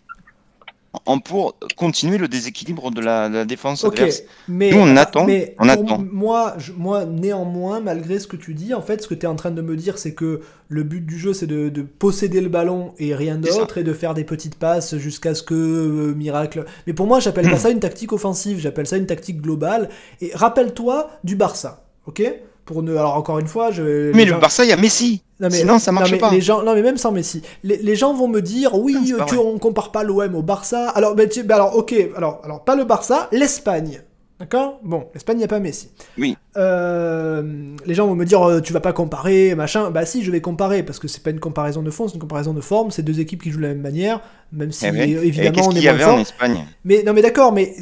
[1.05, 4.23] en pour continuer le déséquilibre de la, défense adverse.
[4.49, 5.25] Mais, Nous, on attend.
[5.25, 5.99] Mais on attend.
[5.99, 9.37] Moi, moi, néanmoins, malgré ce que tu dis, en fait, ce que tu es en
[9.37, 12.95] train de me dire, c'est que le but du jeu, c'est de, posséder le ballon
[12.99, 16.65] et rien d'autre, et de faire des petites passes jusqu'à ce que euh, miracle.
[16.87, 19.89] Mais pour moi, j'appelle pas ça une tactique offensive, j'appelle ça une tactique globale.
[20.21, 22.23] Et rappelle-toi du Barça, ok?
[22.67, 24.13] Pour ne, alors encore une fois, je.
[24.13, 25.23] Mais le Barça, il y a Messi.
[25.39, 26.31] Non, mais, Sinon, ça marche pas.
[26.31, 29.59] Les gens, non, mais même sans Messi, les, gens vont me dire, oui, tu, on
[29.59, 30.89] compare pas l'OM au Barça.
[30.91, 34.03] Alors, ben, tu, ben, alors, ok, alors, alors pas le Barça, l'Espagne.
[34.39, 34.81] D'accord?
[34.83, 35.89] Bon, l'Espagne, il n'y a pas Messi.
[36.19, 36.37] Oui.
[36.57, 39.91] Euh, les gens vont me dire, euh, tu vas pas comparer, machin.
[39.91, 42.21] Bah si, je vais comparer, parce que c'est pas une comparaison de fond, c'est une
[42.21, 42.91] comparaison de forme.
[42.91, 44.21] C'est deux équipes qui jouent de la même manière,
[44.53, 46.15] même si, eh évidemment, on est moins fort.
[46.17, 46.67] En Espagne?
[46.85, 47.75] Mais non, mais d'accord, mais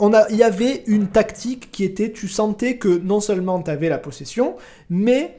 [0.00, 3.98] il y avait une tactique qui était, tu sentais que non seulement tu avais la
[3.98, 4.56] possession,
[4.90, 5.38] mais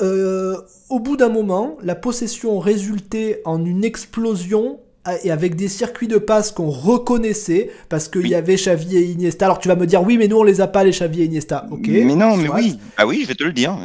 [0.00, 4.80] au bout d'un moment, la possession résultait en une explosion
[5.22, 9.44] et avec des circuits de passe qu'on reconnaissait parce qu'il y avait Xavi et Iniesta.
[9.44, 11.24] Alors tu vas me dire oui, mais nous on les a pas les Xavi et
[11.26, 11.66] Iniesta.
[11.70, 11.86] Ok.
[11.86, 12.78] Mais non, mais oui.
[12.96, 13.78] Ah oui, je vais te le dire.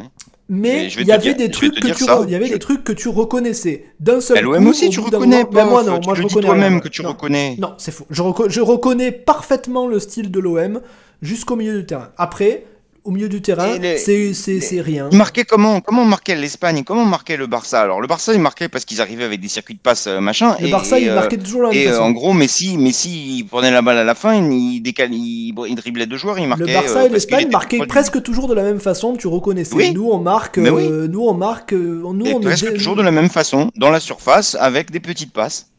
[0.54, 3.08] Mais il y avait des trucs que tu il y avait des trucs que tu
[3.08, 4.68] reconnaissais d'un seul coup.
[4.68, 5.64] aussi tu reconnais pas.
[5.64, 7.56] Moi non, moi je reconnais toi-même que tu reconnais.
[7.58, 8.04] Non, c'est faux.
[8.10, 10.82] Je, je reconnais parfaitement le style de l'OM
[11.22, 12.10] jusqu'au milieu du terrain.
[12.18, 12.64] Après,
[13.04, 15.08] au milieu du terrain, c'est rien.
[15.10, 17.80] Il marquait comment Comment marquait l'Espagne Comment marquait le Barça?
[17.82, 20.56] Alors le Barça, il marquait parce qu'ils arrivaient avec des circuits de passe euh, machin.
[20.60, 23.70] Le Barça, il marquait toujours la même et, euh, en gros, Messi, Messi, il prenait
[23.70, 26.66] la balle à la fin, il, décalait, il, driblait deux joueurs, il marquait.
[26.66, 29.16] Le Barça et euh, l'Espagne marquaient presque toujours de la même façon.
[29.16, 29.92] Tu reconnaissais.
[29.92, 30.58] Nous, on marque.
[30.58, 31.72] nous, on marque.
[31.72, 35.71] nous, on presque toujours de la même façon, dans la surface, avec des petites passes.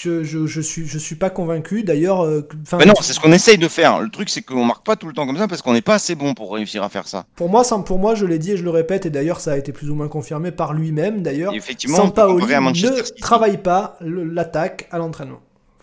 [0.00, 1.82] Je, je, je, suis, je suis pas convaincu.
[1.82, 2.46] D'ailleurs, euh,
[2.86, 3.98] non, c'est ce qu'on essaye de faire.
[3.98, 5.94] Le truc, c'est qu'on marque pas tout le temps comme ça parce qu'on n'est pas
[5.94, 7.26] assez bon pour réussir à faire ça.
[7.34, 9.56] Pour moi, pour moi, je l'ai dit et je le répète, et d'ailleurs, ça a
[9.56, 11.22] été plus ou moins confirmé par lui-même.
[11.22, 11.52] D'ailleurs,
[11.88, 15.40] Sampaoli ne travaille pas l'attaque à l'entraînement.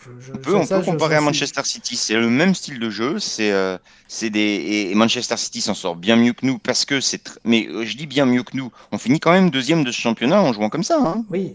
[0.07, 1.97] on peut, on peut comparer à Manchester City.
[1.97, 3.20] C'est le même style de jeu.
[3.20, 7.01] C'est, euh, c'est des et Manchester City s'en sort bien mieux que nous parce que
[7.01, 7.38] c'est.
[7.43, 8.72] Mais euh, je dis bien mieux que nous.
[8.93, 10.99] On finit quand même deuxième de ce championnat en jouant comme ça.
[11.03, 11.26] Hein.
[11.30, 11.53] Oui.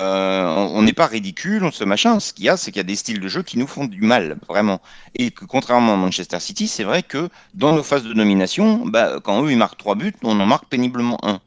[0.00, 2.20] Euh, on n'est pas ridicule, on se machin.
[2.20, 3.84] Ce qu'il y a, c'est qu'il y a des styles de jeu qui nous font
[3.84, 4.80] du mal, vraiment.
[5.14, 9.20] Et que contrairement à Manchester City, c'est vrai que dans nos phases de nomination, bah,
[9.22, 11.40] quand eux ils marquent trois buts, on en marque péniblement un.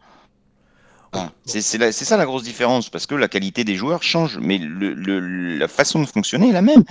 [1.45, 6.01] C'est ça la grosse différence, parce que la qualité des joueurs change, mais la façon
[6.01, 6.83] de fonctionner est la même.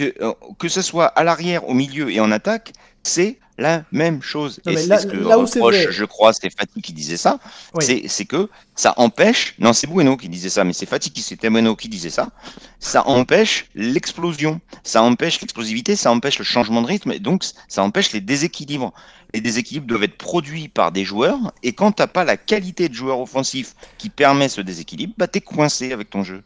[0.00, 4.60] Euh, que ce soit à l'arrière, au milieu et en attaque, c'est la même chose.
[4.66, 7.38] et c'est ce que reproche, je crois, c'est Fatih qui disait ça.
[7.78, 11.50] C'est que ça empêche, non, c'est Bueno qui disait ça, mais c'est Fatih qui c'était
[11.50, 12.30] Bueno qui disait ça.
[12.78, 17.82] Ça empêche l'explosion, ça empêche l'explosivité, ça empêche le changement de rythme, et donc ça
[17.82, 18.92] empêche les déséquilibres.
[19.34, 22.94] Les déséquilibres doivent être produits par des joueurs, et quand t'as pas la qualité de
[22.94, 26.42] joueur offensif qui permet ce déséquilibre, bah t'es coincé avec ton jeu.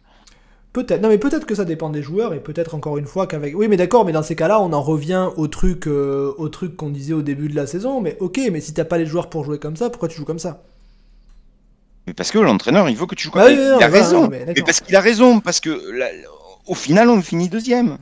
[0.75, 1.01] Peut-être.
[1.01, 3.57] Non, mais peut-être que ça dépend des joueurs et peut-être encore une fois qu'avec.
[3.57, 6.77] Oui, mais d'accord, mais dans ces cas-là, on en revient au truc, euh, au truc
[6.77, 8.01] qu'on disait au début de la saison.
[8.01, 10.25] Mais ok, mais si t'as pas les joueurs pour jouer comme ça, pourquoi tu joues
[10.25, 10.65] comme ça?
[12.09, 13.53] Mais parce que l'entraîneur, il veut que tu joues comme ça.
[13.53, 14.29] il a raison.
[14.29, 15.81] mais, parce qu'il a raison, parce que
[16.67, 17.97] au final, on finit deuxième.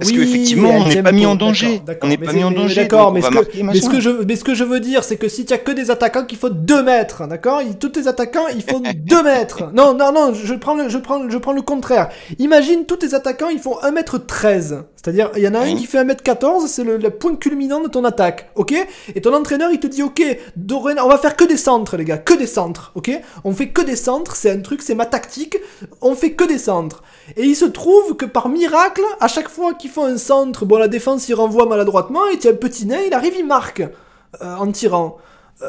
[0.00, 1.82] Parce qu'effectivement, on n'est pas mis en danger.
[2.02, 2.82] On n'est pas mis en danger.
[2.82, 5.52] D'accord, mais, ce que, je, mais ce que je veux dire, c'est que si tu
[5.52, 7.60] as que des attaquants, qu'il faut 2 mètres, d'accord?
[7.78, 9.70] Tous tes attaquants, il faut 2 mètres.
[9.74, 12.08] Non, non, non, je prends, le, je, prends, je prends le contraire.
[12.38, 14.84] Imagine tous tes attaquants, ils font 1 mètre 13.
[14.96, 17.80] C'est-à-dire, il y en a un qui fait 1 mètre 14, c'est le, point culminant
[17.80, 18.74] de ton attaque, ok?
[19.14, 20.22] Et ton entraîneur, il te dit, ok,
[20.70, 23.10] on va faire que des centres, les gars, que des centres, ok?
[23.44, 25.56] On fait que des centres, c'est un truc, c'est ma tactique,
[26.02, 27.02] on fait que des centres.
[27.36, 30.88] Et il se trouve que par miracle, à chaque fois font un centre, bon, la
[30.88, 35.18] défense il renvoie maladroitement, et tiens, petit nez, il arrive, il marque euh, en tirant.
[35.62, 35.68] Euh,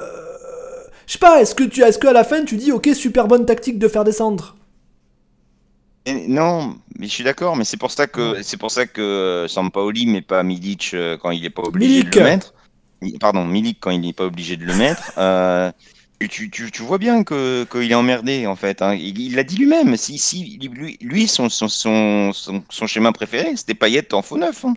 [1.08, 3.46] je sais pas, est-ce que tu, est-ce qu'à la fin tu dis, ok, super bonne
[3.46, 4.56] tactique de faire des centres
[6.28, 9.48] non, mais je suis d'accord, mais c'est pour ça que c'est pour ça que euh,
[9.48, 12.56] Sampaoli met pas Milic quand il est pas obligé de le mettre.
[13.20, 15.12] Pardon, Milik quand il n'est pas obligé de le mettre.
[16.28, 18.82] Tu, vois bien qu'il est emmerdé en fait.
[18.82, 18.96] Hein.
[18.96, 19.98] Il l'a dit lui-même.
[19.98, 20.60] Si, si,
[21.02, 21.50] lui, son,
[22.88, 24.66] schéma préféré, c'était Payet en faux neuf.
[24.66, 24.74] Hein.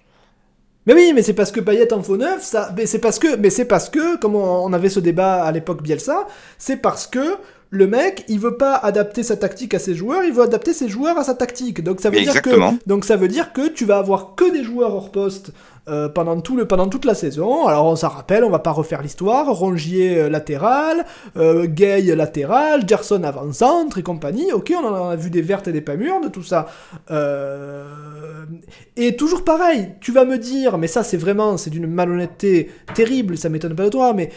[0.87, 3.37] Mais oui, mais c'est parce que Payet en faux neuf, ça, mais c'est parce que,
[3.37, 6.27] mais c'est parce que, comme on, avait ce débat à l'époque Bielsa,
[6.59, 7.39] c'est parce que
[7.75, 10.89] le mec, il veut pas adapter sa tactique à ses joueurs, il veut adapter ses
[10.89, 11.83] joueurs à sa tactique.
[11.83, 12.51] Donc ça veut dire que,
[12.87, 15.51] donc ça veut dire que tu vas avoir que des joueurs hors poste
[15.87, 17.67] euh, pendant, tout le, pendant toute la saison.
[17.67, 19.47] Alors on s'en rappelle, on va pas refaire l'histoire.
[19.51, 21.05] Rongier euh, latéral,
[21.37, 24.53] euh, Gay latéral, Gerson avant-centre et compagnie.
[24.53, 26.69] Ok, on en a vu des vertes et des pas mûres de tout ça.
[28.97, 33.37] Et toujours pareil, tu vas me dire, mais ça c'est vraiment, c'est d'une malhonnêteté terrible,
[33.37, 34.31] ça m'étonne pas de toi, mais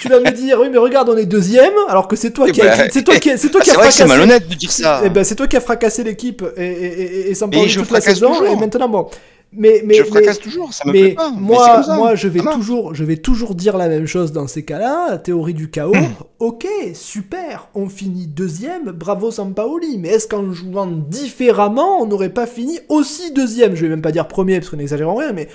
[0.00, 2.60] tu vas me dire, oui, mais regarde, on est deuxième, alors que c'est toi, eh
[2.60, 3.98] a, ben, c'est toi qui, toi qui a fracassé.
[3.98, 5.02] C'est malhonnête de dire ça.
[5.04, 7.90] Eh ben, c'est toi qui a fracassé l'équipe et, et, et, et sans parler toute
[7.90, 8.44] la saison.
[8.44, 9.08] Et maintenant, bon,
[9.52, 11.30] mais, mais, je fracasse toujours, ça me mais plaît pas.
[11.30, 15.08] Moi, moi je, vais toujours, je vais toujours dire la même chose dans ces cas-là,
[15.10, 15.92] la théorie du chaos.
[16.38, 22.46] ok, super, on finit deuxième, bravo Sampaoli, mais est-ce qu'en jouant différemment, on n'aurait pas
[22.46, 23.74] fini aussi deuxième?
[23.74, 25.48] Je vais même pas dire premier, parce qu'on n'exagère rien, mais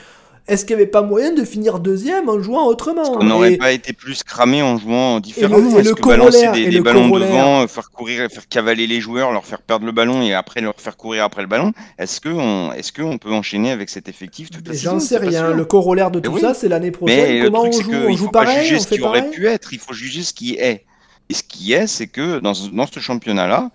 [0.48, 3.72] est-ce qu'il n'y avait pas moyen de finir deuxième en jouant autrement On n'aurait pas
[3.72, 5.78] été plus cramé en jouant différemment.
[5.80, 9.88] Est-ce que balancer des, ballons devant, faire courir, faire cavaler les joueurs, leur faire perdre
[9.88, 13.34] le ballon et après leur faire courir après le ballon Est-ce qu'on est qu'on peut
[13.34, 15.52] enchaîner avec cet effectif toute la J'en sais rien.
[15.52, 17.44] Le corollaire de tout ça, c'est l'année prochaine.
[17.46, 19.94] Comment on joue On joue pareil pas juger ce qui aurait pu être, il faut
[19.94, 20.86] juger ce qui est.
[21.28, 23.72] Et ce qui est, c'est que dans, dans ce championnat-là,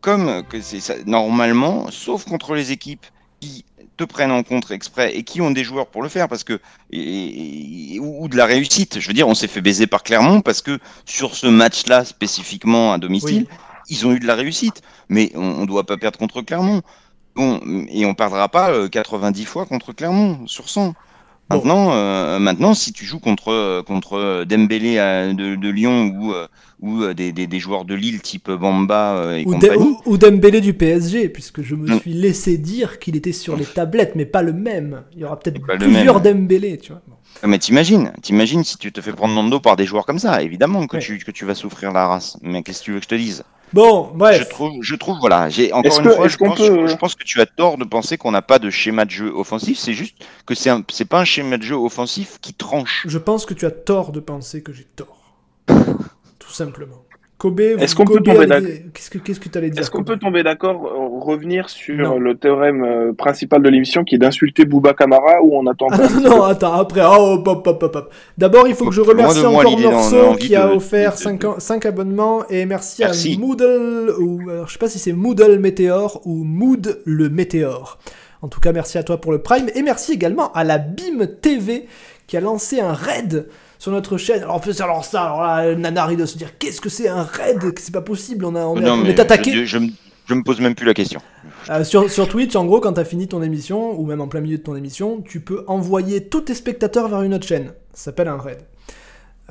[0.00, 3.04] comme que c'est normalement, sauf contre les équipes
[3.40, 3.66] qui
[3.96, 6.60] te prennent en compte exprès et qui ont des joueurs pour le faire parce que
[6.92, 9.00] ou, de la réussite.
[9.00, 12.92] Je veux dire, on s'est fait baiser par Clermont parce que sur ce match-là spécifiquement
[12.92, 13.46] à domicile,
[13.88, 16.82] ils ont eu de la réussite, mais on, ne doit pas perdre contre Clermont.
[17.34, 20.94] Bon, et on perdra pas 90 euh, fois contre Clermont sur 100.
[21.50, 26.32] Maintenant, euh, maintenant, si tu joues contre contre Dembélé de, de, Lyon ou
[26.84, 29.96] ou euh, des, des, joueurs de Lille type Bamba euh, et ou compagnie.
[30.04, 32.00] ou, Dembélé du PSG, puisque je me mm.
[32.00, 35.02] suis laissé dire qu'il était sur les tablettes, mais pas le même.
[35.14, 37.02] Il y aura peut-être plusieurs Dembélé, tu vois.
[37.42, 40.06] Ah, mais t'imagines, t'imagines si tu te fais prendre dans le dos par des joueurs
[40.06, 42.38] comme ça, évidemment que, tu, que tu vas souffrir la race.
[42.42, 43.44] Mais qu'est-ce que tu veux que je te dise?
[43.72, 44.42] Bon, bref.
[44.42, 47.40] Je trouve, je trouve voilà, j'ai encore une fois, je pense, je pense, que tu
[47.40, 49.78] as tort de penser qu'on n'a pas de schéma de jeu offensif.
[49.78, 53.04] C'est juste que c'est c'est pas un schéma de jeu offensif qui tranche.
[53.06, 55.34] Je pense que tu as tort de penser que j'ai tort.
[55.66, 57.04] Tout simplement.
[57.36, 60.04] Kobe, est-ce qu'on peut tomber d'accord Qu'est-ce que qu'est-ce que tu allais dire Est-ce qu'on
[60.04, 60.80] peut tomber d'accord,
[61.20, 65.66] revenir sur le théorème euh, principal de l'émission qui est d'insulter Bouba Kamara ou on
[65.66, 69.44] attend ah, Non, attends, après, oh, hop, hop, hop, D'abord, il faut que je remercie
[69.44, 74.78] encore Morceau qui a offert 5, abonnements et merci, à Moodle, ou alors, je sais
[74.78, 77.98] pas si c'est Moodle Météor ou Mood le Météor.
[78.42, 81.26] En tout cas, merci à toi pour le Prime et merci également à la BIM
[81.40, 81.86] TV
[82.26, 83.48] qui a lancé un raid
[83.78, 84.42] sur notre chaîne.
[84.42, 87.60] Alors, plus, alors ça, alors là, Nanari de se dire qu'est-ce que c'est un raid?
[87.78, 89.66] C'est pas possible, on, a, on, est, attaqué.
[89.66, 91.20] Je, me pose même plus la question.
[91.70, 94.40] Euh, sur, sur, Twitch, en gros, quand t'as fini ton émission, ou même en plein
[94.40, 97.72] milieu de ton émission, tu peux envoyer tous tes spectateurs vers une autre chaîne.
[97.92, 98.58] Ça s'appelle un raid.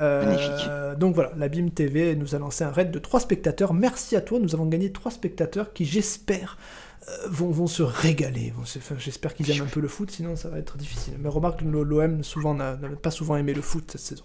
[0.00, 3.74] Euh, donc voilà, la BIM TV nous a lancé un raid de 3 spectateurs.
[3.74, 6.58] Merci à toi, nous avons gagné 3 spectateurs qui, j'espère,
[7.08, 8.52] euh, vont, vont, se régaler.
[8.98, 11.14] J'espère qu'ils aiment un peu le foot, sinon ça va être difficile.
[11.18, 14.24] Mais remarque, l'OM souvent n'a pas souvent aimé le foot cette saison.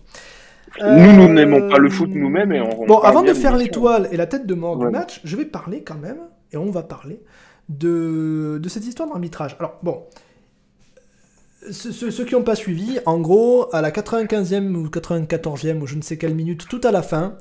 [0.79, 2.51] Nous, nous n'aimons pas le foot nous-mêmes.
[2.51, 5.35] Et on, bon, avant de faire l'étoile et la tête de mort du match, je
[5.35, 6.19] vais parler quand même,
[6.51, 7.21] et on va parler,
[7.69, 9.55] de, de cette histoire d'arbitrage.
[9.59, 10.03] Alors, bon,
[11.71, 16.01] ceux, qui n'ont pas suivi, en gros, à la 95e ou 94e ou je ne
[16.01, 17.35] sais quelle minute, tout à la fin,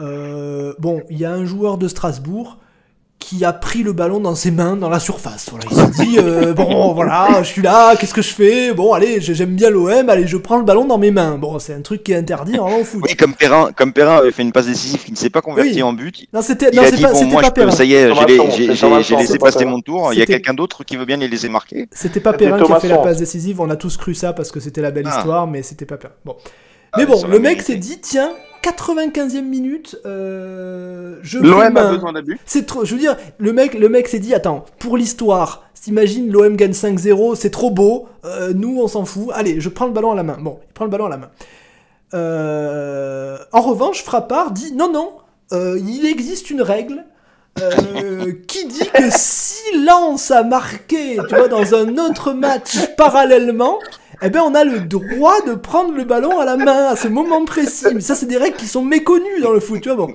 [0.00, 2.58] euh, bon, il y a un joueur de Strasbourg
[3.22, 5.46] qui a pris le ballon dans ses mains dans la surface.
[5.50, 8.74] Voilà, il s'est dit euh, bon voilà, je suis là, qu'est-ce que je fais?
[8.74, 11.38] Bon allez, j'aime bien l'OM, allez, je prends le ballon dans mes mains.
[11.38, 13.00] Bon, c'est un truc qui est interdit en foot.
[13.02, 15.82] Oui, comme Perrin, comme Perrin avait fait une passe décisive qui ne s'est pas convertie
[15.82, 16.26] en but.
[16.32, 18.12] Non, c'était non, c'est pas, bon, moi, pas Ça y est,
[19.02, 20.12] j'ai laissé passer mon tour.
[20.12, 21.88] Il y a quelqu'un d'autre qui veut bien les laisser marquer?
[21.92, 23.60] C'était pas Perrin qui a fait la passe décisive.
[23.60, 25.18] On a tous cru ça parce que c'était la belle ah.
[25.18, 26.14] histoire, mais c'était pas Perrin.
[26.24, 26.36] Bon.
[26.96, 28.32] Mais ah, bon, le mec s'est dit tiens,
[28.62, 32.38] 95e minute, euh, je L'OM a besoin d'abus.
[32.46, 32.84] C'est trop.
[32.84, 36.72] Je veux dire, le mec, le mec s'est dit attends, pour l'histoire, t'imagines l'OM gagne
[36.72, 38.08] 5-0, c'est trop beau.
[38.24, 39.28] Euh, nous, on s'en fout.
[39.34, 40.38] Allez, je prends le ballon à la main.
[40.40, 41.30] Bon, il prend le ballon à la main.
[42.14, 45.12] Euh, en revanche, Frappard dit non, non,
[45.52, 47.04] euh, il existe une règle.
[48.48, 53.78] qui dit que si Lens a marqué, tu vois, dans un autre match parallèlement,
[54.22, 57.08] eh ben on a le droit de prendre le ballon à la main à ce
[57.08, 57.86] moment précis.
[57.94, 60.06] Mais ça, c'est des règles qui sont méconnues dans le foot, tu vois.
[60.06, 60.14] Bon.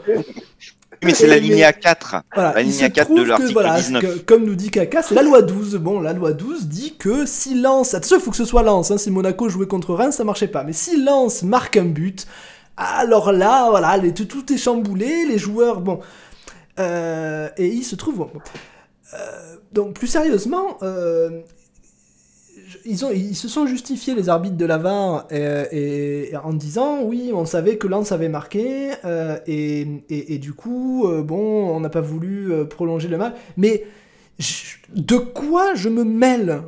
[1.03, 2.21] Mais c'est la ligne A4.
[2.35, 4.25] la ligne 4 de l'article 19.
[4.25, 5.75] comme nous dit Kaka, c'est la loi 12.
[5.75, 8.97] Bon, la loi 12 dit que si Lens, il faut que ce soit Lens, hein,
[8.97, 10.63] si Monaco jouait contre Reims, ça marchait pas.
[10.63, 12.25] Mais si Lens marque un but,
[12.77, 15.99] alors là, voilà, les, tout, est chamboulé, les joueurs, bon.
[16.79, 18.29] Euh, et il se trouve, bon.
[19.13, 21.41] Euh, donc plus sérieusement, euh,
[22.86, 27.78] ils, se sont justifiés, les arbitres de la VAR, et, en disant oui, on savait
[27.78, 32.65] que Lens avait marqué, euh, et, du coup, euh, bon, on n'a pas voulu euh,
[32.65, 33.34] prolonger le match.
[33.57, 33.86] Mais
[34.89, 36.61] de quoi je me mêle?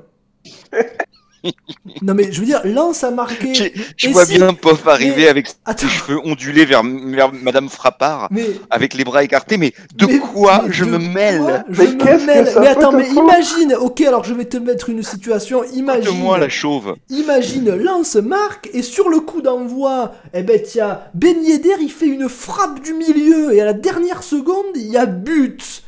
[2.01, 3.73] Non mais je veux dire, Lance a marqué.
[3.95, 5.47] Je, vois bien Pof arriver avec
[5.77, 8.29] ses cheveux ondulés vers, Madame Frappard,
[8.69, 9.57] avec les bras écartés.
[9.57, 11.63] Mais de quoi je me mêle?
[11.69, 12.53] Je mais me mêle.
[12.59, 13.75] Mais attends, mais imagine.
[13.75, 15.63] Ok, alors je vais te mettre une situation.
[15.73, 16.17] Imagine.
[16.17, 16.95] moi la chauve.
[17.09, 22.07] Imagine, Lance marque et sur le coup d'envoi, eh ben tiens, Ben Yedder il fait
[22.07, 25.83] une frappe du milieu et à la dernière seconde il y a but.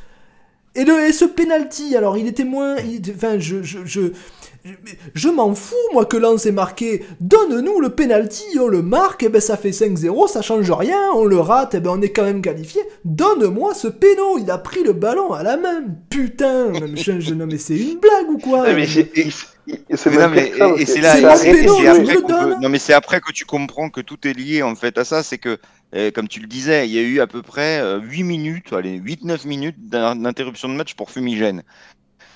[0.73, 2.75] Et, le, et ce penalty, alors il était moins.
[3.13, 4.13] enfin, je, je, je
[5.13, 7.03] je m'en fous, moi, que Lens ait marqué.
[7.19, 11.25] Donne-nous le penalty, on le marque, et ben ça fait 5-0, ça change rien, on
[11.25, 12.81] le rate, et ben on est quand même qualifié.
[13.03, 15.83] Donne-moi ce péno, il a pris le ballon à la main.
[16.09, 18.85] Putain, je, non mais c'est une blague ou quoi mais
[20.85, 21.35] c'est là,
[22.61, 25.23] non mais c'est après que tu comprends que tout est lié en fait à ça,
[25.23, 25.57] c'est que
[25.93, 28.73] euh, comme tu le disais, il y a eu à peu près 8 euh, minutes,
[28.73, 31.63] allez, 8-9 minutes d'interruption de match pour Fumigène.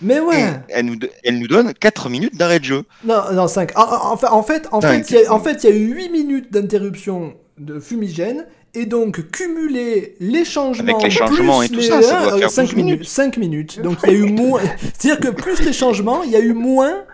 [0.01, 0.45] Mais ouais.
[0.69, 2.83] elle, nous, elle nous donne 4 minutes d'arrêt de jeu.
[3.03, 3.71] Non, non 5.
[3.75, 8.45] En, fait, en fait, en fait, il y, a eu 8 minutes d'interruption de fumigène
[8.75, 10.97] et donc cumuler les changements.
[10.97, 13.05] Avec les changements et tout ça, ça doit faire 5 minutes.
[13.05, 13.81] 5 minutes.
[13.81, 14.61] Donc il y a eu moins.
[14.97, 17.05] C'est-à-dire que plus les changements, il y a eu moins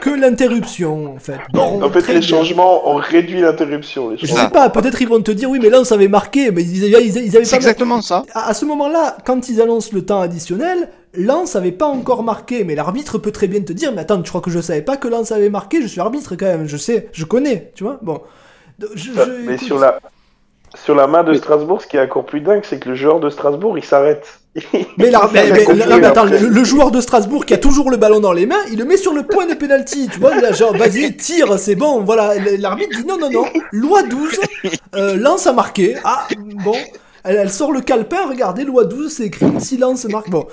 [0.00, 1.38] que l'interruption, en fait.
[1.52, 4.16] Bon, en fait, les changements ont réduit l'interruption.
[4.16, 6.62] Je sais pas, peut-être ils vont te dire, oui, mais là, on s'avait marqué, mais
[6.62, 7.56] ils, ils, ils avaient pas.
[7.56, 8.24] exactement ça.
[8.34, 12.74] À, ce moment-là, quand ils annoncent le temps additionnel, Lance avait pas encore marqué, mais
[12.74, 15.08] l'arbitre peut très bien te dire, mais attends, tu crois que je savais pas que
[15.08, 15.82] Lance avait marqué?
[15.82, 17.98] Je suis arbitre quand même, je sais, je connais, tu vois?
[18.02, 18.20] Bon.
[19.46, 19.98] mais sur la,
[20.74, 23.20] sur la main de Strasbourg, ce qui est encore plus dingue, c'est que le joueur
[23.20, 24.40] de Strasbourg, il s'arrête.
[24.98, 25.28] Mais, là,
[26.04, 28.84] attends, le, joueur de Strasbourg qui a toujours le ballon dans les mains, il le
[28.84, 32.34] met sur le point de pénalty, tu vois, là, genre, vas-y, tire, c'est bon, voilà.
[32.58, 34.40] L'arbitre dit non, non, non, loi 12,
[34.94, 35.96] euh, lance a marqué.
[36.04, 36.26] Ah,
[36.64, 36.76] bon,
[37.24, 40.30] elle, sort le calepin, regardez, loi 12, c'est écrit, silence marque.
[40.30, 40.46] Bon,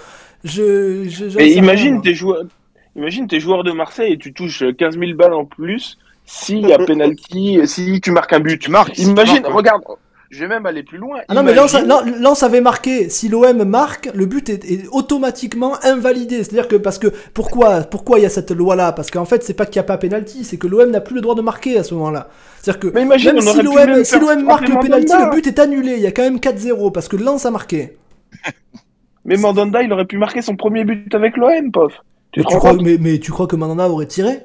[0.44, 1.06] je.
[1.10, 2.44] je Mais imagine tes joueurs.
[2.96, 6.74] Imagine tes joueurs de Marseille et tu touches 15 000 balles en plus s'il y
[6.74, 8.60] a penalty, si tu marques un but.
[8.60, 8.98] Tu marques.
[8.98, 9.84] Imagine, regarde,
[10.36, 11.20] je vais même aller plus loin.
[11.30, 13.10] Ah non, mais Lens, avait marqué.
[13.10, 16.44] Si l'OM marque, le but est, automatiquement invalidé.
[16.44, 18.92] C'est-à-dire que parce que pourquoi pourquoi il y a cette loi-là?
[18.92, 21.16] Parce qu'en fait, c'est pas qu'il n'y a pas pénalty, c'est que l'OM n'a plus
[21.16, 22.28] le droit de marquer à ce moment-là.
[22.62, 25.94] C'est-à-dire que même si l'OM marque le pénalty, le but est annulé.
[25.94, 27.98] Il y a quand même 4-0 parce que Lens a marqué.
[29.24, 31.94] mais Mandanda, il aurait pu marquer son premier but avec l'OM, pof.
[32.32, 34.40] Tu mais, tu crois, mais, mais tu crois que Mandanda aurait tiré?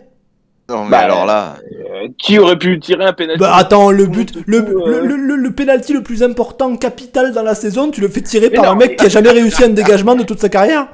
[0.71, 1.57] Non, mais bah, alors là.
[1.73, 5.01] Euh, qui aurait pu tirer un penalty Bah attends, le but, le, euh.
[5.03, 8.51] le, le, le, penalty le plus important, capital dans la saison, tu le fais tirer
[8.51, 10.87] par un mec qui a jamais réussi un dégagement de toute sa carrière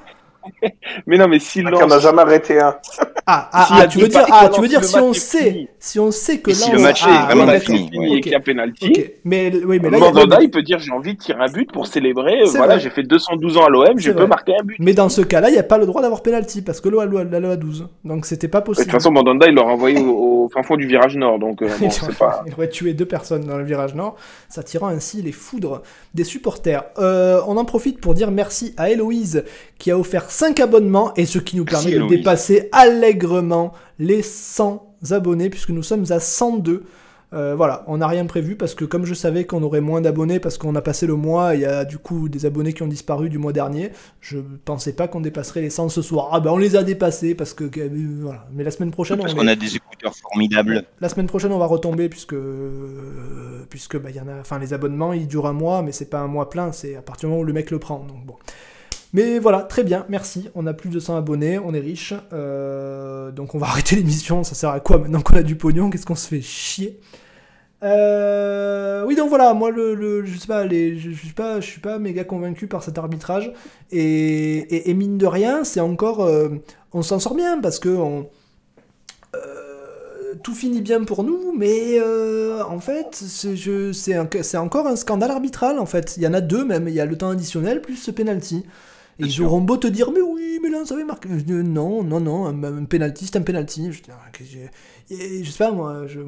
[1.06, 1.80] mais non, mais si Lens...
[1.82, 2.76] On n'a jamais arrêté un.
[3.26, 6.10] Ah, ah, ah tu veux dire, ah, tu veux dire si on sait, si on
[6.12, 8.92] sait que si le match est vraiment fini, et qu'il y a penalty,
[9.24, 11.86] mais oui, mais là, Mandanda, il peut dire j'ai envie de tirer un but pour
[11.86, 12.44] célébrer.
[12.54, 14.76] Voilà, j'ai fait 212 ans à l'OM, je peux marquer un but.
[14.78, 17.16] Mais dans ce cas-là, il n'y a pas le droit d'avoir penalty parce que l'OM
[17.16, 18.86] a 12, donc c'était pas possible.
[18.86, 21.68] De toute façon, Mandanda, il l'a envoyé au fin fond du virage nord, donc euh,
[22.46, 24.16] Il aurait tué deux personnes dans le virage nord,
[24.48, 25.82] s'attirant ainsi les foudres
[26.14, 26.84] des supporters.
[26.98, 29.44] Euh, on en profite pour dire merci à Héloïse
[29.78, 34.96] qui a offert 5 abonnements et ce qui nous permet de dépasser allègrement les 100
[35.12, 36.84] abonnés puisque nous sommes à 102.
[37.32, 40.38] Euh, voilà, on n'a rien prévu parce que comme je savais qu'on aurait moins d'abonnés
[40.38, 42.86] parce qu'on a passé le mois, il y a du coup des abonnés qui ont
[42.86, 43.92] disparu du mois dernier.
[44.20, 46.28] Je pensais pas qu'on dépasserait les 100 ce soir.
[46.32, 47.88] Ah ben on les a dépassés parce que euh,
[48.20, 48.46] voilà.
[48.52, 50.84] Mais la semaine prochaine, parce qu'on a des écouteurs formidables.
[51.00, 52.36] La semaine prochaine, on va retomber puisque
[53.70, 54.40] puisque bah, y en a.
[54.40, 56.72] Enfin les abonnements, ils durent un mois, mais c'est pas un mois plein.
[56.72, 58.00] C'est à partir du moment où le mec le prend.
[58.00, 58.34] Donc bon.
[59.12, 60.48] Mais voilà, très bien, merci.
[60.54, 62.14] On a plus de 100 abonnés, on est riche.
[62.32, 64.44] Euh, donc on va arrêter l'émission.
[64.44, 65.90] Ça sert à quoi maintenant qu'on a du pognon?
[65.90, 67.00] Qu'est-ce qu'on se fait chier?
[67.82, 71.80] Euh, oui donc voilà moi le, je sais pas les, je, suis pas je suis
[71.80, 73.52] pas méga convaincu par cet arbitrage
[73.90, 76.48] et, et, mine de rien c'est encore euh,
[76.94, 78.30] on s'en sort bien parce que on,
[80.42, 85.78] tout finit bien pour nous, mais en fait, c'est encore un scandale arbitral.
[85.78, 86.88] En fait, il y en a deux même.
[86.88, 88.64] Il y a le temps additionnel plus ce penalty.
[89.18, 91.28] Et ils auront beau te dire, mais oui, mais là, ça avait marqué.
[91.28, 93.90] non, non, non, un, penalty, c'est un penalty.
[93.92, 94.02] Je,
[95.42, 96.20] je, sais pas, moi, je,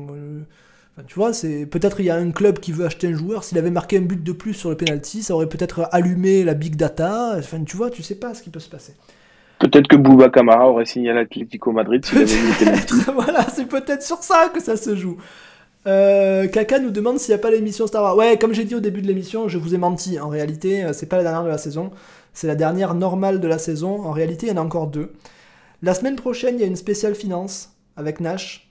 [1.07, 3.45] tu vois, c'est peut-être il y a un club qui veut acheter un joueur.
[3.45, 6.55] S'il avait marqué un but de plus sur le penalty, ça aurait peut-être allumé la
[6.55, 7.35] big data.
[7.39, 8.95] Enfin, tu vois, tu sais pas ce qui peut se passer.
[9.59, 12.95] Peut-être que Bouba Camara aurait signé à l'Atlético Madrid s'il avait mis penalty.
[13.15, 15.19] voilà, c'est peut-être sur ça que ça se joue.
[15.87, 18.17] Euh, Kaka nous demande s'il n'y a pas l'émission Star Wars.
[18.17, 20.19] Ouais, comme j'ai dit au début de l'émission, je vous ai menti.
[20.19, 21.91] En réalité, euh, c'est pas la dernière de la saison.
[22.39, 24.07] C'est la dernière normale de la saison.
[24.07, 25.13] En réalité, il y en a encore deux.
[25.83, 28.71] La semaine prochaine, il y a une spéciale finance avec Nash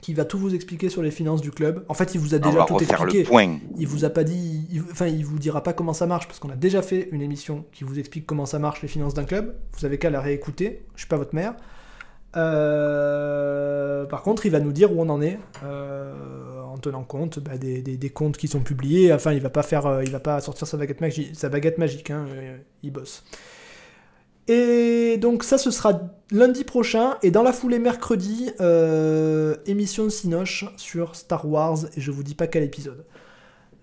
[0.00, 1.84] qui va tout vous expliquer sur les finances du club.
[1.88, 3.26] En fait, il vous a déjà tout expliqué.
[3.78, 6.50] Il vous a pas dit, enfin, il vous dira pas comment ça marche parce qu'on
[6.50, 9.56] a déjà fait une émission qui vous explique comment ça marche les finances d'un club.
[9.76, 10.86] Vous avez qu'à la réécouter.
[10.94, 11.56] Je suis pas votre mère.
[12.36, 17.38] Euh, par contre, il va nous dire où on en est euh, en tenant compte
[17.38, 19.12] bah, des, comptes qui sont publiés.
[19.12, 21.78] Enfin, il va pas faire, euh, il va pas sortir sa baguette magique, sa baguette
[21.78, 22.10] magique.
[22.10, 22.26] Hein,
[22.82, 23.24] il bosse.
[24.46, 26.00] Et donc ça, ce sera
[26.30, 27.16] lundi prochain.
[27.22, 28.50] Et dans la foulée mercredi,
[29.66, 31.78] émission de Sinoche sur Star Wars.
[31.96, 33.04] Et je vous dis pas quel épisode.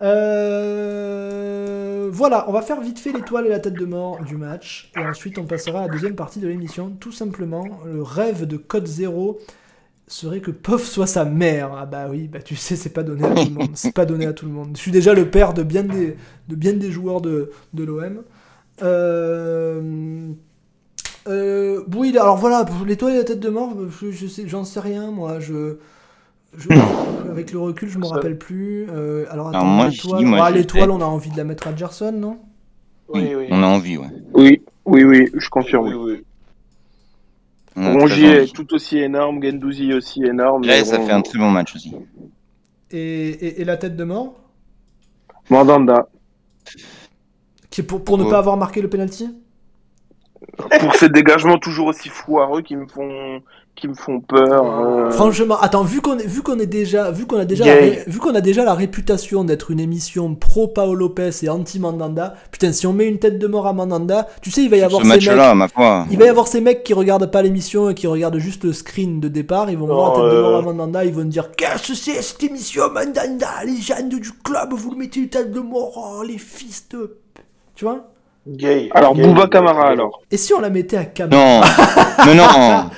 [0.02, 4.92] Euh, voilà, on va faire vite fait l'étoile et la tête de mort du match.
[4.98, 6.92] Et ensuite, on passera à la deuxième partie de l'émission.
[7.00, 9.40] Tout simplement, le rêve de Code Zero
[10.08, 11.72] serait que Pof soit sa mère.
[11.78, 13.72] Ah bah oui, bah tu sais, c'est pas donné à tout le monde.
[13.74, 14.72] C'est pas donné à tout le monde.
[14.76, 18.24] Je suis déjà le père de bien des, joueurs de, de l'OM.
[18.84, 20.32] Euh...
[21.28, 21.82] Euh,
[22.20, 25.40] alors voilà, l'étoile et la tête de mort, je, sais, j'en sais rien, moi.
[25.40, 25.78] Je,
[27.30, 28.88] avec le recul, je me rappelle plus.
[28.90, 32.40] Euh, alors, attends, l'étoile, on a envie de la mettre à Gerson, non?
[33.10, 34.08] Oui, oui, on a envie, ouais.
[34.34, 35.94] Oui, oui, oui, je confirme.
[35.94, 36.24] Oui,
[37.76, 40.64] Rongier est tout aussi énorme, Gendouzi aussi énorme.
[40.64, 41.94] Ouais, ça fait un très bon match aussi.
[42.92, 44.36] Et, et, la tête de mort?
[45.50, 46.08] Mandanda.
[47.70, 49.30] Qui pour, pour ne pas avoir marqué le penalty?
[50.80, 53.42] Pour ces dégagements toujours aussi foireux qui me font
[53.76, 54.66] qui me font peur.
[54.66, 55.12] Euh.
[55.12, 58.20] Franchement, attends, vu qu'on est, vu qu'on est déjà, vu qu'on a déjà, la, vu
[58.20, 62.72] qu'on a déjà la réputation d'être une émission pro Paolo Lopez et anti Mandanda, putain,
[62.72, 65.02] si on met une tête de mort à Mandanda, tu sais, il va y avoir
[65.02, 66.06] ces mecs, ma foi.
[66.10, 68.74] il va y avoir ces mecs qui regardent pas l'émission et qui regardent juste le
[68.74, 71.52] screen de départ, ils vont voir la tête de mort à Mandanda, ils vont dire
[71.52, 75.60] qu'est-ce que c'est cette émission Mandanda, légende du club, vous le mettez une tête de
[75.60, 77.18] mort, oh, les fils de,
[77.76, 78.15] tu vois?
[78.48, 78.90] Gay.
[78.94, 80.22] Alors, Bouba Camara, alors.
[80.30, 81.62] Et si on la mettait à Camara Non,
[82.26, 82.90] mais non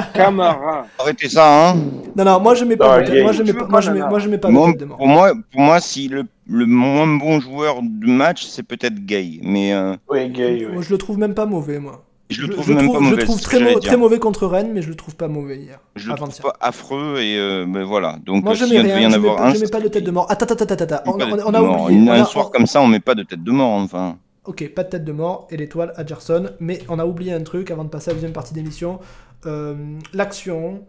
[0.14, 0.86] Camara.
[0.98, 1.76] Arrêtez ça, hein
[2.16, 3.32] Non, non, moi je mets pas, moi, je mets, moi,
[3.80, 4.98] je mets, moi je mets pas moi, tête de mort.
[4.98, 9.40] Pour moi, pour moi si le, le moins bon joueur du match, c'est peut-être Gay,
[9.42, 9.74] mais...
[9.74, 9.96] Euh...
[10.08, 12.04] Oui, Gay, Moi, je le trouve même pas mauvais, moi.
[12.30, 13.16] Je le trouve je, même trouve, pas mauvais.
[13.16, 15.80] Je le trouve très, très, mauvais contre Rennes, mais je le trouve pas mauvais hier.
[15.96, 18.16] Je le trouve pas affreux et euh, mais voilà.
[18.24, 20.26] Donc moi je mets rien, je, mets, un, je mets pas de tête de mort.
[20.30, 21.02] Attends, attends, attends, attends.
[21.06, 22.08] On, on, on, a oublié.
[22.10, 24.16] Un soir comme ça, on met pas de tête de mort, enfin.
[24.44, 27.42] Ok, pas de tête de mort et l'étoile à Gerson, mais on a oublié un
[27.42, 28.98] truc avant de passer à la deuxième partie d'émission.
[29.46, 29.74] Euh,
[30.12, 30.84] L'action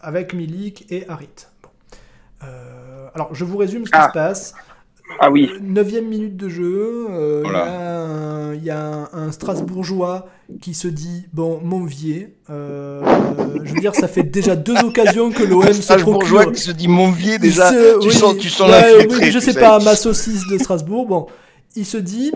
[0.00, 1.48] avec Milik et Harit.
[1.62, 1.70] Bon.
[2.44, 4.08] Euh, alors, je vous résume ce qui ah.
[4.08, 4.54] se passe.
[5.18, 5.50] Ah oui.
[5.60, 8.54] Neuvième minute de jeu, euh, il voilà.
[8.54, 10.28] y, y, a un, un, Strasbourgeois
[10.60, 12.36] qui se dit bon Monvier.
[12.48, 13.02] Euh,
[13.64, 16.52] je veux dire, ça fait déjà deux occasions que l'OM se procure.
[16.52, 17.70] qui se dit Monvier déjà.
[17.70, 21.06] Se, tu oui, sens, tu sens ouais, oui, Je sais pas, ma saucisse de Strasbourg.
[21.06, 21.26] Bon,
[21.76, 22.32] il se dit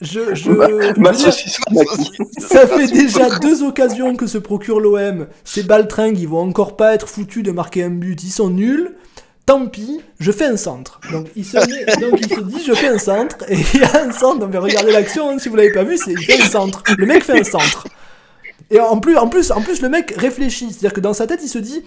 [0.00, 0.20] je,
[2.38, 5.26] ça fait déjà deux occasions que se procure l'OM.
[5.44, 8.22] Ces baltringues, ils vont encore pas être foutus de marquer un but.
[8.22, 8.94] Ils sont nuls.
[9.46, 11.00] Tant pis, je fais un centre.
[11.12, 13.36] Donc il se, met, donc, il se dit, je fais un centre.
[13.48, 14.40] Et il y a un centre.
[14.40, 16.82] Donc regardez l'action, hein, si vous l'avez pas vu, c'est il fait un centre.
[16.98, 17.86] Le mec fait un centre.
[18.70, 20.68] Et en plus, en plus, en plus, le mec réfléchit.
[20.70, 21.84] C'est-à-dire que dans sa tête, il se dit,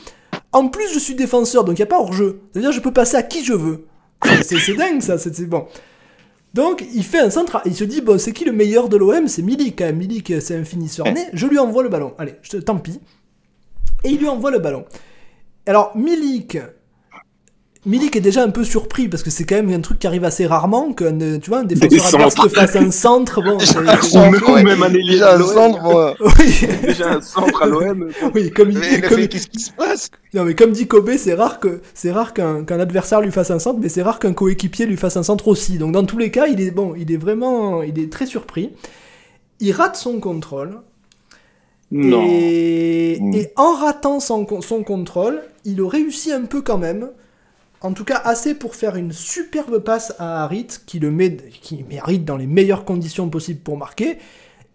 [0.51, 2.41] en plus, je suis défenseur, donc il n'y a pas hors-jeu.
[2.51, 3.86] C'est-à-dire, je peux passer à qui je veux.
[4.41, 5.18] C'est dingue, ça.
[5.18, 5.68] C'est bon.
[6.54, 9.28] Donc il fait un centre, il se dit bon c'est qui le meilleur de l'OM
[9.28, 9.97] C'est Milik, quand même.
[9.97, 12.14] Milik c'est un finisseur né, je lui envoie le ballon.
[12.18, 13.00] Allez, je te, tant pis.
[14.04, 14.86] Et il lui envoie le ballon.
[15.66, 16.58] Alors Milik,
[17.86, 20.26] Milik est déjà un peu surpris parce que c'est quand même un truc qui arrive
[20.26, 24.66] assez rarement qu'un tu vois un défenseur adverse te fasse un centre bon ou même,
[24.66, 26.68] même un ailier un centre oui.
[26.84, 29.26] déjà un centre à l'OM oui comme il comme...
[29.30, 32.66] qu'est-ce qui se passe non mais comme dit Kobe c'est rare que c'est rare qu'un
[32.66, 35.48] qu'un adversaire lui fasse un centre mais c'est rare qu'un coéquipier lui fasse un centre
[35.48, 35.78] aussi.
[35.78, 38.72] Donc dans tous les cas il est bon il est vraiment il est très surpris.
[39.60, 40.82] Il rate son contrôle.
[41.92, 42.24] Non.
[42.30, 47.10] Et, et en ratant son, son contrôle, il réussit un peu quand même
[47.82, 51.84] en tout cas assez pour faire une superbe passe à Harit qui le met, qui
[51.90, 54.18] met Harit dans les meilleures conditions possibles pour marquer.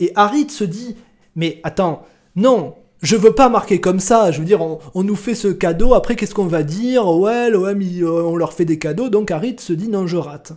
[0.01, 0.97] Et Harit se dit
[1.37, 4.31] mais attends non je veux pas marquer comme ça.
[4.31, 7.07] Je veux dire on, on nous fait ce cadeau après qu'est-ce qu'on va dire?
[7.07, 10.53] Ouais l'OM on leur fait des cadeaux donc Harit se dit non je rate.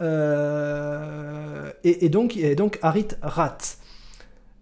[0.00, 3.78] Euh, et, et, donc et donc Harit rate.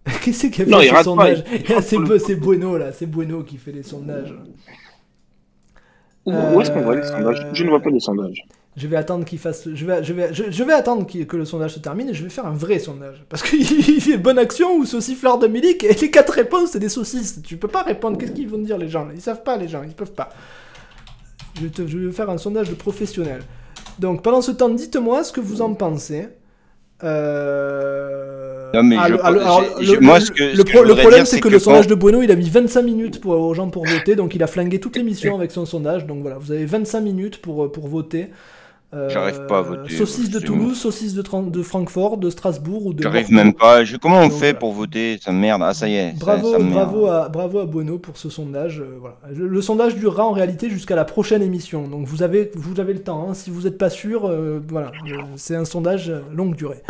[0.23, 1.43] Qu'est-ce qu'il a fait non, ce sondage
[2.19, 4.33] C'est Bueno là, c'est Bueno qui fait les sondages.
[6.25, 7.47] Où est-ce qu'on voit les sondages?
[7.53, 8.45] Je ne vois pas les sondages.
[8.77, 13.23] Je vais attendre que le sondage se termine et je vais faire un vrai sondage.
[13.27, 13.65] Parce qu'il
[14.01, 17.41] fait bonne action ou saucifleur de Milik et les quatre réponses c'est des saucisses.
[17.43, 18.17] Tu peux pas répondre.
[18.17, 19.07] Qu'est-ce qu'ils vont dire les gens?
[19.13, 19.83] Ils savent pas les gens.
[19.83, 20.29] Ils peuvent pas.
[21.55, 23.41] Je je vais faire un sondage de professionnel.
[23.99, 26.29] Donc pendant ce temps, dites-moi ce que vous en pensez.
[27.03, 28.71] Euh...
[28.73, 30.95] Non, mais ah, je, le, alors, je, le, moi, ce que, le, ce que le
[30.95, 33.53] problème, c'est que, que, le sondage de Bueno, il a mis 25 minutes pour, aux
[33.53, 36.05] gens pour voter, donc il a flingué toute l'émission avec son sondage.
[36.05, 38.29] Donc voilà, vous avez 25 minutes pour, pour voter.
[38.93, 39.95] Euh, J'arrive pas à voter.
[39.95, 43.01] Saucisse de Toulouse, saucisse de, de, Francfort, de Strasbourg ou de.
[43.01, 43.85] J'arrive même pas.
[43.85, 43.95] Je...
[43.95, 45.61] Comment on donc, fait pour voter Ça merde.
[45.63, 46.19] Ah, ça y est.
[46.19, 48.81] Bravo, ça, ça bravo, à, bravo à Bueno pour ce sondage.
[48.81, 49.15] Euh, voilà.
[49.33, 51.87] le, le, sondage durera en réalité jusqu'à la prochaine émission.
[51.87, 53.29] Donc vous avez, vous avez le temps.
[53.29, 53.33] Hein.
[53.33, 54.91] Si vous n'êtes pas sûr, euh, voilà.
[55.37, 56.83] c'est un sondage longue durée.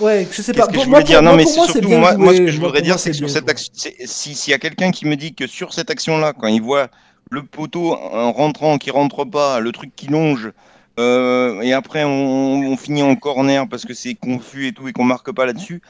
[0.00, 0.66] Ouais, je sais pas.
[0.66, 2.98] Que pour, moi, dire non, mais pour moi, surtout, moi, ce que je voudrais dire,
[2.98, 3.72] c'est que sur cette action,
[4.04, 6.88] si s'il y a quelqu'un qui me dit que sur cette action-là, quand il voit
[7.32, 10.52] le poteau en rentrant qui rentre pas, le truc qui longe,
[11.00, 14.92] euh, et après on, on, finit en corner parce que c'est confus et tout et
[14.92, 15.80] qu'on marque pas là-dessus.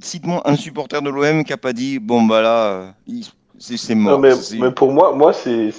[0.00, 2.94] Cite-moi un supporter de l'OM qui a pas dit bon bah là,
[3.58, 4.12] c'est mort.
[4.12, 5.72] Non, mais, mais, pour moi, moi c'est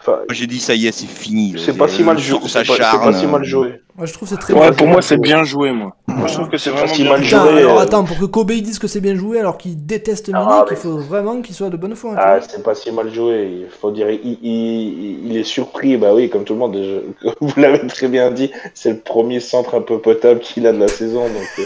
[0.00, 1.56] Enfin, j'ai dit ça y est, c'est fini.
[1.58, 2.38] C'est pas si mal joué.
[2.46, 3.80] C'est pas, si mal joué.
[3.96, 4.54] Moi, je trouve c'est très.
[4.54, 5.96] Ouais, pour moi, c'est bien joué, moi.
[6.06, 7.38] Moi, je trouve que c'est vraiment si bien mal joué.
[7.58, 7.82] Alors euh...
[7.82, 10.76] attends, pour que Kobe dise que c'est bien joué, alors qu'il déteste Milik, ah, il
[10.76, 12.14] faut vraiment qu'il soit de bonne foi.
[12.16, 13.62] Ah, c'est pas si mal joué.
[13.62, 15.96] Il faut dire, il, il, il, est surpris.
[15.96, 16.76] Bah oui, comme tout le monde.
[16.76, 17.28] Je...
[17.40, 18.52] Vous l'avez très bien dit.
[18.74, 21.48] C'est le premier centre un peu potable qu'il a de la saison, donc.
[21.58, 21.64] Euh,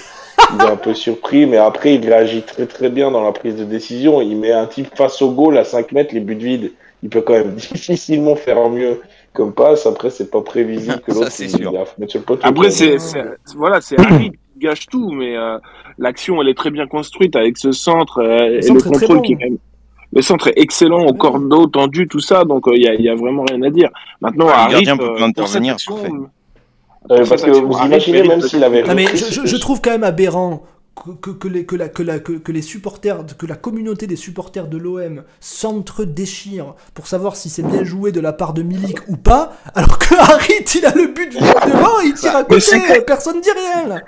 [0.55, 3.57] il est un peu surpris, mais après il réagit très très bien dans la prise
[3.57, 4.21] de décision.
[4.21, 6.73] Il met un type face au goal à 5 mètres, les buts vides
[7.03, 9.01] il peut quand même difficilement faire mieux
[9.33, 9.87] comme passe.
[9.87, 11.73] Après, c'est pas prévisible que l'autre c'est sûr.
[12.43, 12.97] Après, c'est
[13.57, 15.59] voilà, c'est Harry qui gâche tout, mais euh,
[15.99, 19.37] l'action, elle est très bien construite avec ce centre euh, et le contrôle qui
[20.15, 23.45] le centre est excellent au cordeau tendu, tout ça, donc il euh, y, a, vraiment
[23.49, 23.89] rien à dire.
[24.21, 25.77] Maintenant, Harry, peut intervenir.
[27.09, 28.83] parce que vous imaginez même s'il avait.
[28.95, 30.65] mais je, je, trouve quand même aberrant
[30.95, 34.69] que, que, les, que, la, que, la, que, les supporters, que la communauté des supporters
[34.69, 39.17] de l'OM s'entre-déchire pour savoir si c'est bien joué de la part de Milik ou
[39.17, 42.77] pas, alors que Harit il a le but devant et il tire à côté,
[43.07, 44.01] personne dit rien là.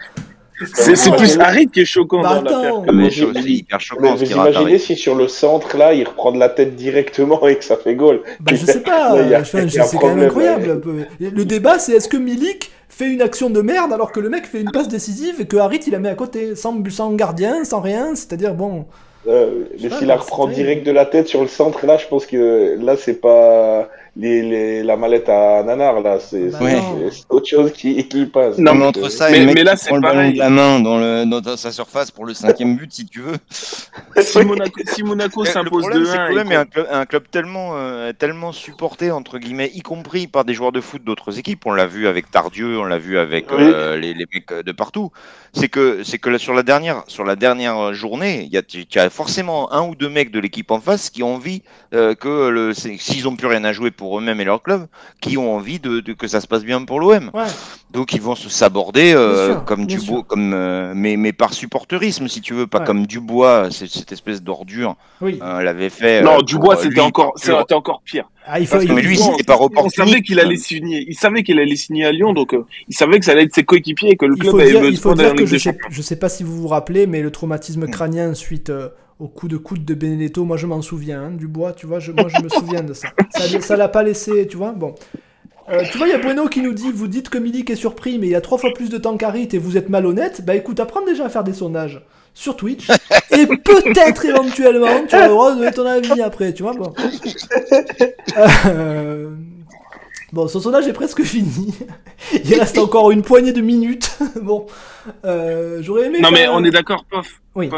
[0.72, 2.92] C'est plus Harit qui est choquant bah, dans l'affaire.
[2.92, 4.14] Mais hyper choquant.
[4.14, 7.64] vous imaginez si sur le centre là il reprend de la tête directement et que
[7.64, 8.20] ça fait goal.
[8.40, 10.80] Bah, je sais pas, c'est quand même incroyable.
[11.18, 14.46] Le débat c'est est-ce que Milik fait une action de merde alors que le mec
[14.46, 17.64] fait une passe décisive et que Harit il la met à côté, sans, sans gardien,
[17.64, 18.86] sans rien, c'est-à-dire bon.
[19.26, 22.26] Euh, mais s'il la reprend direct de la tête sur le centre, là, je pense
[22.26, 26.60] que là, c'est pas les, la mallette à nanar, là, c'est bah
[27.28, 28.58] autre chose qui, qui passe.
[28.58, 30.80] Non, mais entre ça et le mec là, qui prend le ballon de la main
[30.80, 33.36] dans, le, dans sa surface pour le cinquième but, si tu veux.
[34.20, 39.10] si Monaco, si Monaco s'impose de 1 Le problème, un club, tellement, euh, tellement supporté,
[39.10, 42.30] entre guillemets, y compris par des joueurs de foot d'autres équipes, on l'a vu avec
[42.30, 45.10] Tardieu, on l'a vu avec euh, les, les, mecs de partout,
[45.52, 49.72] c'est que, c'est que sur, la dernière, sur la dernière journée, il y a, forcément
[49.72, 51.62] un ou deux mecs de l'équipe en face qui ont envie
[51.94, 54.86] euh, que le, s'ils n'ont plus rien à jouer pour eux-mêmes et leur club,
[55.20, 57.30] qui ont envie de, que ça se passe bien pour l'OM.
[57.90, 62.28] Donc ils vont se saborder euh, comme du bois, comme euh, mais, mais par supporterisme
[62.28, 65.38] si tu veux, pas comme Dubois, cette espèce d'ordure oui.
[65.40, 66.22] l'avait fait.
[66.22, 68.28] Non, Dubois c'était encore, c'était encore pire.
[68.46, 71.04] Ah, il faut, mais lui, c'était pas On savait qu'il allait signer.
[71.08, 73.54] Il savait qu'il allait signer à Lyon, donc euh, il savait que ça allait être
[73.54, 76.42] ses coéquipiers et que le club avait besoin d'un je sais, je sais pas si
[76.42, 78.90] vous vous rappelez, mais le traumatisme crânien suite euh,
[79.20, 81.22] au coup de coude de Benedetto, moi je m'en souviens.
[81.22, 83.08] Hein, du bois, tu vois, je, moi je me souviens de ça.
[83.60, 84.72] Ça l'a pas laissé, tu vois.
[84.72, 84.94] Bon.
[85.70, 87.76] Euh, tu vois, il y a Bueno qui nous dit Vous dites que Milik est
[87.76, 90.44] surpris, mais il y a trois fois plus de temps qu'Harit et vous êtes malhonnête.
[90.44, 92.04] Bah écoute, apprends déjà à faire des sondages
[92.34, 92.88] sur Twitch
[93.30, 96.74] et peut-être éventuellement tu auras le droit de donner ton avis après, tu vois.
[96.74, 96.92] Bon,
[98.66, 99.30] euh...
[100.32, 101.74] bon son sondage est presque fini.
[102.32, 104.18] Il reste encore une poignée de minutes.
[104.42, 104.66] bon,
[105.24, 106.20] euh, j'aurais aimé.
[106.20, 107.40] Non, mais on est d'accord, Pof.
[107.54, 107.70] Oui.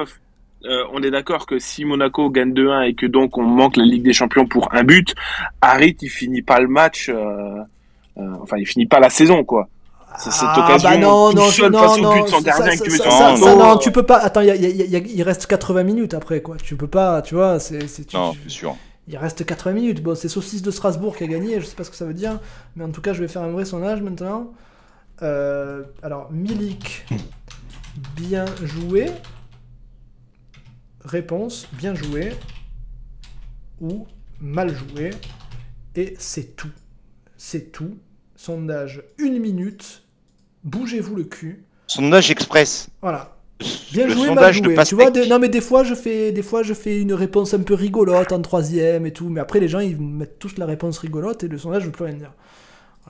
[0.67, 3.85] Euh, on est d'accord que si Monaco gagne 2-1 et que donc on manque la
[3.85, 5.15] Ligue des Champions pour un but,
[5.61, 7.63] Harit il finit pas le match, euh,
[8.17, 9.69] enfin il finit pas la saison quoi.
[10.19, 12.71] C'est cette ah, occasion bah non, non, seul non, face non, au but sans gardien
[12.71, 14.17] ça, que tu mets ça, ça, non, tu peux pas.
[14.17, 16.57] Attends, il reste 80 minutes après, quoi.
[16.57, 17.61] Tu peux pas, tu vois.
[17.61, 18.77] c'est tu, non, c'est sûr.
[19.09, 20.03] Il reste 80 minutes.
[20.03, 22.15] Bon, c'est Saucisse de Strasbourg qui a gagné, je sais pas ce que ça veut
[22.15, 22.41] dire.
[22.77, 24.53] Mais en tout cas, je vais faire un vrai sondage maintenant.
[25.23, 27.07] Euh, alors, Milik,
[28.17, 29.11] bien joué.
[31.07, 32.33] Réponse, bien joué.
[33.81, 34.07] Ou
[34.41, 35.11] mal joué.
[35.95, 36.73] Et c'est tout.
[37.39, 37.97] C'est tout.
[38.35, 40.03] Sondage, une minute
[40.67, 41.63] bougez-vous le cul.
[41.87, 42.89] Sondage express.
[43.01, 43.33] Voilà.
[43.93, 44.77] Bien joué, mal joué.
[44.85, 47.61] Tu vois, non mais des fois je fais, des fois je fais une réponse un
[47.61, 50.99] peu rigolote en troisième et tout, mais après les gens ils mettent tous la réponse
[50.99, 52.33] rigolote et le sondage je veux plus rien dire.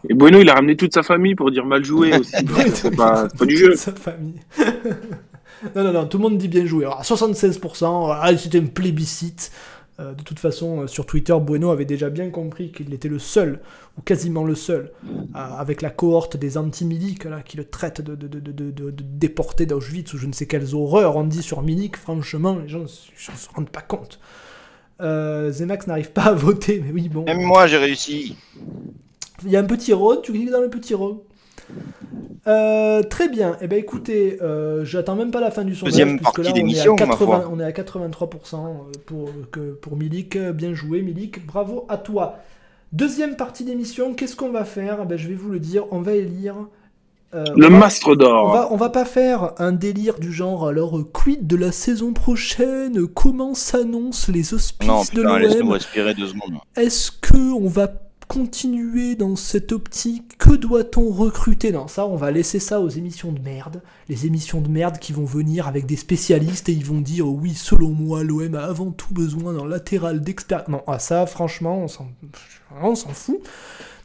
[0.09, 2.33] Et Bueno il a ramené toute sa famille pour dire mal joué aussi.
[2.75, 3.75] c'est pas, pas, du jeu.
[3.75, 4.41] Sa famille.
[5.75, 6.85] non non non, tout le monde dit bien joué.
[6.85, 9.53] Alors, 76%, c'était un plébiscite.
[9.99, 13.19] Euh, de toute façon, euh, sur Twitter, Bueno avait déjà bien compris qu'il était le
[13.19, 13.61] seul,
[13.97, 14.93] ou quasiment le seul,
[15.33, 20.19] avec la cohorte des anti-Milik, qui le traite de, de, de, de, déporté d'Auschwitz, ou
[20.19, 23.71] je ne sais quelles horreurs on dit sur Milik, franchement, les gens ne se rendent
[23.71, 24.21] pas compte.
[25.01, 27.25] Euh, Zemax n'arrive pas à voter, mais oui, bon.
[27.25, 28.37] Même moi, j'ai réussi.
[29.45, 31.17] Il y a un petit rôle, tu cliques dans le petit rôle.
[32.47, 33.55] Euh, très bien.
[33.55, 35.95] et eh ben écoutez, euh, j'attends même pas la fin du sondage.
[35.95, 36.95] Deuxième partie d'émission,
[37.51, 38.57] on est à 83%
[39.05, 40.39] pour, que, pour Milik.
[40.39, 41.45] Bien joué, Milik.
[41.45, 42.39] Bravo à toi.
[42.93, 45.01] Deuxième partie d'émission, qu'est-ce qu'on va faire?
[45.03, 45.85] Eh ben, Je vais vous le dire.
[45.91, 46.55] On va élire.
[47.35, 48.47] Euh, le mastre d'or.
[48.47, 52.13] On va, on va pas faire un délire du genre alors quid de la saison
[52.13, 53.07] prochaine?
[53.09, 55.77] Comment s'annoncent les auspices de l'OM
[56.77, 57.89] Est-ce que on va
[58.29, 61.73] continuer dans cette optique Que doit-on recruter?
[61.73, 63.83] Dans ça On va laisser ça aux émissions de merde.
[64.09, 67.55] Les émissions de merde qui vont venir avec des spécialistes et ils vont dire oui,
[67.55, 70.69] selon moi, l'OM a avant tout besoin d'un latéral d'expérience.
[70.69, 71.87] Non, ah, ça, franchement,
[72.83, 73.41] on s'en fout.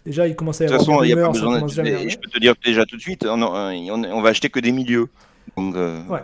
[0.06, 1.34] Déjà, il commence à y avoir des rumeurs,
[1.68, 5.10] Je peux te dire déjà tout de suite, on, on, va acheter que des milieux.
[5.58, 6.22] Donc, euh, Ouais.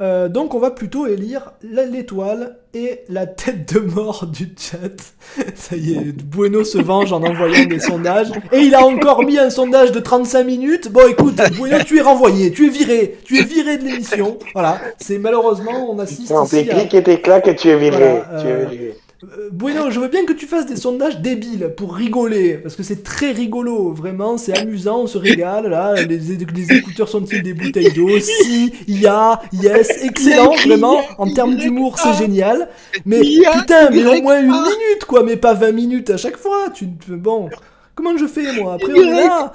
[0.00, 4.78] Euh, donc on va plutôt élire l'étoile et la tête de mort du chat.
[5.54, 8.32] Ça y est, Bueno se venge en envoyant des sondages.
[8.50, 10.90] Et il a encore mis un sondage de 35 minutes.
[10.90, 14.38] Bon écoute, Bueno, tu es renvoyé, tu es viré, tu es viré de l'émission.
[14.52, 16.82] Voilà, c'est malheureusement, on assiste non, ici à...
[16.82, 18.22] et tu es viré.
[18.36, 18.94] tu es viré.
[19.38, 22.82] Euh, bueno, je veux bien que tu fasses des sondages débiles pour rigoler, parce que
[22.82, 27.54] c'est très rigolo, vraiment, c'est amusant, on se régale, là, les, les écouteurs sont-ils des
[27.54, 28.18] bouteilles d'eau?
[28.18, 32.68] Si, il y a, yes, excellent, vraiment, en termes d'humour, c'est génial,
[33.06, 36.70] mais putain, mais au moins une minute, quoi, mais pas 20 minutes à chaque fois,
[36.74, 37.48] tu, bon...
[37.94, 38.74] Comment je fais moi?
[38.74, 39.52] Après on est là,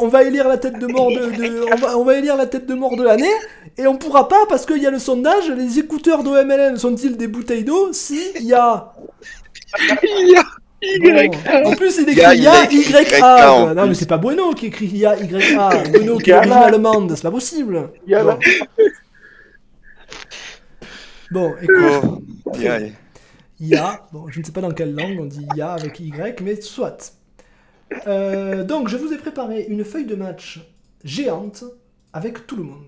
[0.00, 2.66] on va élire la tête de mort de, on, va, on va élire la tête
[2.66, 3.32] de mort de l'année
[3.76, 5.50] et on pourra pas parce qu'il y a le sondage.
[5.50, 7.92] Les écouteurs d'OMLN sont-ils des bouteilles d'eau?
[7.92, 8.92] Si il y a.
[10.02, 10.44] Il y a.
[10.82, 11.30] Y.
[11.64, 13.74] En plus, il écrit Y, Y, A.
[13.74, 15.82] Non, mais c'est pas Bueno qui écrit Y, Y, A.
[15.90, 17.90] Bueno qui est origine allemande, c'est pas possible.
[18.06, 18.38] Bon,
[21.30, 22.22] bon écoute.
[23.60, 26.40] Y a, bon, je ne sais pas dans quelle langue on dit Y avec Y,
[26.40, 27.12] mais soit.
[28.06, 30.60] Euh, donc, je vous ai préparé une feuille de match
[31.04, 31.64] géante
[32.12, 32.86] avec tout le monde.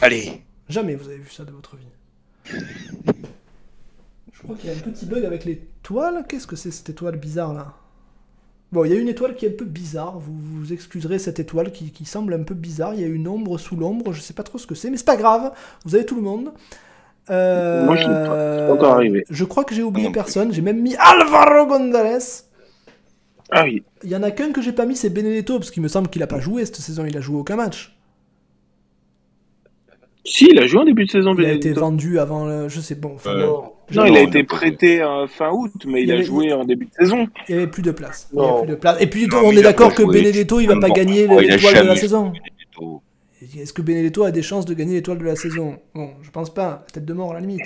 [0.00, 0.42] Allez.
[0.68, 2.54] Jamais vous avez vu ça de votre vie.
[4.32, 6.24] Je crois qu'il y a un petit bug avec l'étoile.
[6.28, 7.74] Qu'est-ce que c'est cette étoile bizarre là?
[8.70, 10.18] Bon, il y a une étoile qui est un peu bizarre.
[10.18, 12.92] Vous vous excuserez cette étoile qui, semble un peu bizarre.
[12.94, 14.12] Il y a une ombre sous l'ombre.
[14.12, 15.52] Je sais pas trop ce que c'est, mais c'est pas grave.
[15.84, 16.52] Vous avez tout le monde.
[17.30, 19.24] Euh, Moi, je suis pas encore arrivé.
[19.30, 20.52] Je crois que j'ai oublié personne.
[20.52, 22.47] J'ai même mis Alvaro González.
[23.50, 23.82] Ah oui.
[24.04, 26.08] Il y en a qu'un que j'ai pas mis, c'est Benedetto, parce qu'il me semble
[26.08, 27.94] qu'il a pas joué cette saison, il a joué aucun match.
[30.24, 31.34] Si, il a joué en début de saison.
[31.38, 33.16] Il a été vendu avant, je sais bon.
[33.24, 37.26] non, il a été prêté fin août, mais il, a joué en début de saison.
[37.48, 38.28] Il n'y avait plus de place.
[38.30, 39.00] plus de place.
[39.00, 42.32] Et puis on est d'accord que Benedetto, il va pas gagner l'étoile de la saison.
[43.40, 45.78] Est-ce que Benedetto a des chances de gagner l'étoile de la saison?
[45.94, 46.84] Bon, je pense pas.
[46.92, 47.62] Tête de mort à la limite.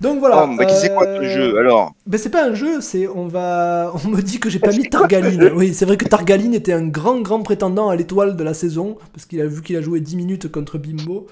[0.00, 0.48] Donc voilà.
[0.48, 1.92] Oh, c'est quoi ce jeu euh, alors?
[2.06, 4.88] Ben c'est pas un jeu, c'est on va, on me dit que j'ai pas mis
[4.88, 5.50] Targaline.
[5.54, 8.96] oui, c'est vrai que Targaline était un grand grand prétendant à l'étoile de la saison
[9.12, 11.26] parce qu'il a vu qu'il a joué 10 minutes contre Bimbo.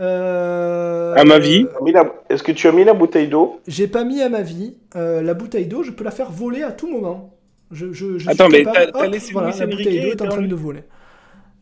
[0.00, 1.14] Euh...
[1.14, 1.66] À ma vie.
[2.28, 3.60] Est-ce que tu as mis la bouteille d'eau?
[3.68, 4.74] J'ai pas mis à ma vie.
[4.96, 7.36] Euh, la bouteille d'eau, je peux la faire voler à tout moment.
[7.70, 10.54] Je, je, je Attends, mais t'as laissé voilà, la bouteille d'eau est en train de
[10.54, 10.82] voler.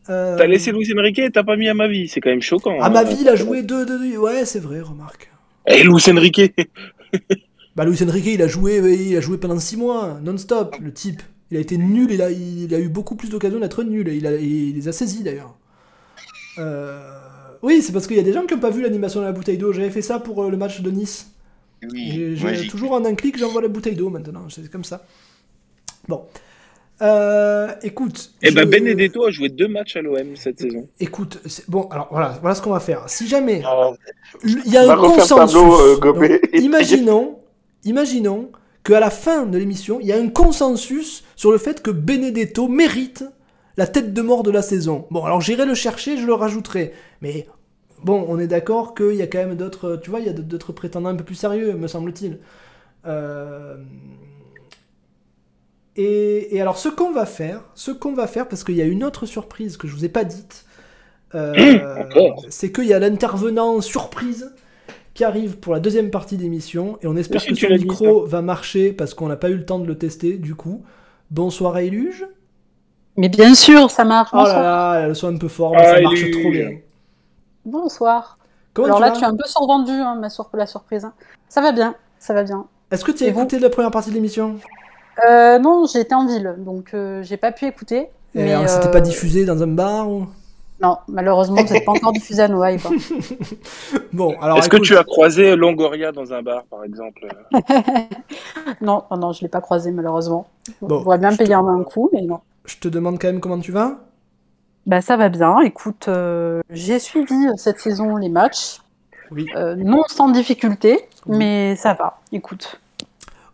[0.09, 0.35] Euh...
[0.37, 2.81] T'as laissé Luis Enrique et t'as pas mis à ma vie, c'est quand même choquant.
[2.81, 3.03] À ma hein.
[3.03, 5.30] vie, il a joué 2 deux, deux, Ouais, c'est vrai, remarque.
[5.67, 6.53] Et Luis Enrique
[7.75, 11.21] Bah Luis Enrique, il a joué, il a joué pendant 6 mois, non-stop, le type.
[11.51, 14.25] Il a été nul, il a, il a eu beaucoup plus d'occasions d'être nul, il,
[14.25, 15.55] a, il les a saisis d'ailleurs.
[16.57, 16.99] Euh...
[17.61, 19.31] Oui, c'est parce qu'il y a des gens qui n'ont pas vu l'animation de la
[19.31, 19.71] bouteille d'eau.
[19.71, 21.31] J'avais fait ça pour euh, le match de Nice.
[21.91, 25.03] Oui, j'ai toujours en un clic, j'envoie la bouteille d'eau maintenant, c'est comme ça.
[26.07, 26.25] Bon.
[27.01, 28.31] Euh, écoute.
[28.43, 30.87] Eh ben Benedetto a joué deux matchs à l'OM cette saison.
[30.99, 33.09] Écoute, bon, alors voilà, voilà ce qu'on va faire.
[33.09, 33.91] Si jamais ah.
[34.43, 37.39] il y a un consensus, euh, imaginons,
[37.83, 38.51] imaginons
[38.83, 42.67] qu'à la fin de l'émission, il y a un consensus sur le fait que Benedetto
[42.67, 43.23] mérite
[43.77, 45.07] la tête de mort de la saison.
[45.09, 46.93] Bon, alors j'irai le chercher, je le rajouterai.
[47.21, 47.47] Mais
[48.03, 50.33] bon, on est d'accord qu'il y a quand même d'autres, tu vois, il y a
[50.33, 52.37] d'autres prétendants un peu plus sérieux, me semble-t-il.
[53.07, 53.77] Euh,
[55.95, 59.03] et, alors, ce qu'on va faire, ce qu'on va faire, parce qu'il y a une
[59.03, 60.65] autre surprise que je vous ai pas dite,
[61.35, 61.53] euh,
[62.49, 64.53] c'est qu'il y a l'intervenant surprise
[65.13, 68.93] qui arrive pour la deuxième partie d'émission, et on espère que son micro va marcher
[68.93, 70.37] parce qu'on n'a pas eu le temps de le tester.
[70.37, 70.83] Du coup,
[71.29, 72.25] bonsoir à Eluge.
[73.17, 74.29] Mais bien sûr, ça marche.
[74.33, 76.69] Oh là là, elle soit un peu fort, mais ça marche trop bien.
[77.65, 78.37] Bonsoir.
[78.77, 81.03] Alors là, tu es un peu survendu, hein, ma sur la surprise.
[81.03, 81.13] Hein.
[81.49, 82.65] Ça va bien, ça va bien.
[82.89, 84.55] Est-ce que tu as écouté la première partie de l'émission?
[85.27, 88.07] Euh, non, j'étais en ville, donc euh, j'ai pas pu écouter.
[88.33, 90.27] Et mais c'était pas euh, diffusé dans un bar ou...
[90.81, 92.79] Non, malheureusement, c'est pas encore diffusé à Noailles.
[94.13, 94.57] bon, alors.
[94.57, 97.27] Est-ce que tu as croisé Longoria dans un bar, par exemple?
[98.81, 100.47] Non, non, je l'ai pas croisé malheureusement.
[100.81, 102.39] Bon, on pourrait bien payer un coup, mais non.
[102.65, 103.99] Je te demande quand même comment tu vas?
[104.87, 105.59] Bah ça va bien.
[105.59, 106.09] Écoute,
[106.71, 108.79] j'ai suivi cette saison les matchs.
[109.29, 109.45] Oui.
[109.77, 112.19] non sans difficulté, mais ça va.
[112.31, 112.79] Écoute.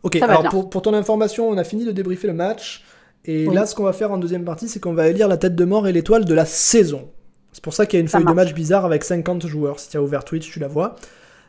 [0.08, 2.84] Ok, alors pour, pour, ton information, on a fini de débriefer le match.
[3.26, 5.56] Et là, ce qu'on va faire en deuxième partie, c'est qu'on va élire la tête
[5.56, 7.10] de mort et l'étoile de la saison.
[7.52, 9.80] C'est pour ça qu'il y a une feuille de match bizarre avec 50 joueurs.
[9.80, 10.96] Si tu as ouvert Twitch, tu la vois.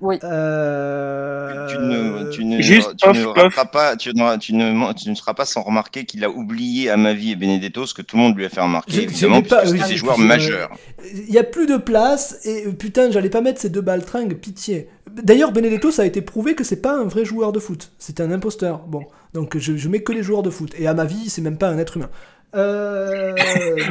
[0.01, 0.17] Oui.
[0.23, 1.69] Euh...
[1.69, 5.35] Tu ne, tu ne, Juste tu ne pas, tu, ne, tu, ne, tu ne seras
[5.35, 8.23] pas sans remarquer qu'il a oublié à ma vie et Benedetto, ce que tout le
[8.23, 10.71] monde lui a fait remarquer, évidemment, puisque c'est des joueurs majeurs.
[11.13, 14.89] Il n'y a plus de place, et putain, j'allais pas mettre ces deux baltringues, pitié.
[15.23, 18.21] D'ailleurs, Benedetto, ça a été prouvé que c'est pas un vrai joueur de foot, c'est
[18.21, 18.79] un imposteur.
[18.87, 19.05] Bon,
[19.35, 21.59] donc je, je mets que les joueurs de foot, et à ma vie, c'est même
[21.59, 22.11] pas un être humain.
[22.55, 23.35] Euh...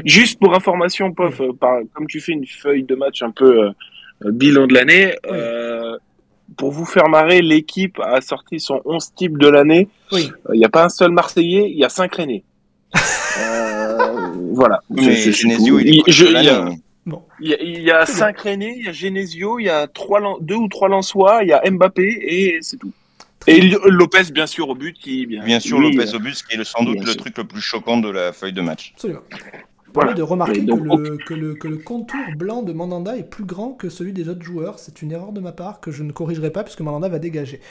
[0.05, 1.51] Juste pour information, Pof, euh,
[1.93, 3.71] comme tu fais une feuille de match un peu
[4.25, 5.15] euh, bilan de l'année.
[5.27, 5.97] Euh,
[6.57, 9.89] pour vous faire marrer, l'équipe a sorti son 11 type de l'année.
[10.11, 12.43] Il n'y a pas un seul Marseillais, il y a 5 Rennais.
[14.53, 14.79] voilà.
[14.89, 16.03] Mais Genesio, il,
[17.39, 20.67] il, y a, 5 Rennais, il y a Genesio, il y a 3, 2 ou
[20.67, 22.91] 3 Lensois, il y a Mbappé et c'est tout.
[23.47, 24.97] Et Lopez, bien sûr, au but.
[24.97, 27.61] Qui, bien, sûr, Lopez au but, ce qui est sans doute le truc le plus
[27.61, 28.91] choquant de la feuille de match.
[28.95, 29.21] Absolument.
[29.93, 30.13] Voilà.
[30.13, 33.71] de remarquer que, le, que, le, que, le, contour blanc de Mandanda est plus grand
[33.71, 34.79] que celui des autres joueurs.
[34.79, 37.61] C'est une erreur de ma part que je ne corrigerai pas puisque Mandanda va dégager.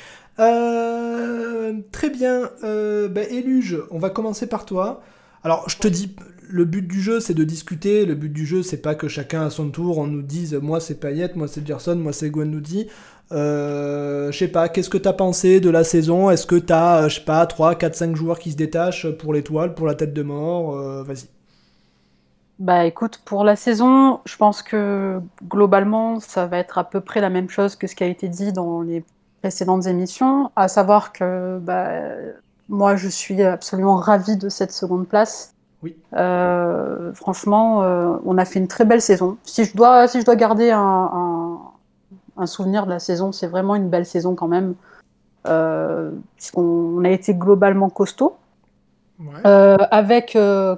[0.40, 2.50] Euh, très bien.
[2.64, 5.02] Euh, bah, Éluge, on va commencer par toi.
[5.44, 6.16] Alors, je te dis,
[6.48, 8.04] le but du jeu, c'est de discuter.
[8.06, 10.80] Le but du jeu, c'est pas que chacun à son tour, on nous dise moi
[10.80, 12.88] c'est Payet, moi c'est Gerson, moi c'est Guanoudi.
[13.32, 16.30] Euh, je sais pas, qu'est-ce que t'as pensé de la saison?
[16.30, 19.32] Est-ce que t'as, euh, je sais pas, 3, 4, 5 joueurs qui se détachent pour
[19.34, 20.76] l'étoile, pour la tête de mort?
[20.76, 21.28] Euh, Vas-y.
[22.58, 27.20] Bah écoute, pour la saison, je pense que globalement, ça va être à peu près
[27.20, 29.04] la même chose que ce qui a été dit dans les
[29.42, 31.90] précédentes émissions, à savoir que bah,
[32.68, 35.55] moi, je suis absolument ravie de cette seconde place.
[35.86, 35.96] Oui.
[36.14, 39.36] Euh, franchement, euh, on a fait une très belle saison.
[39.44, 41.60] Si je dois, si je dois garder un,
[42.36, 44.74] un, souvenir de la saison, c'est vraiment une belle saison quand même,
[45.46, 48.36] euh, puisqu'on a été globalement costaud,
[49.44, 50.36] euh, avec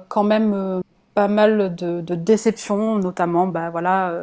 [0.09, 0.81] quand même
[1.15, 4.13] pas mal de, de déceptions, notamment, bah voilà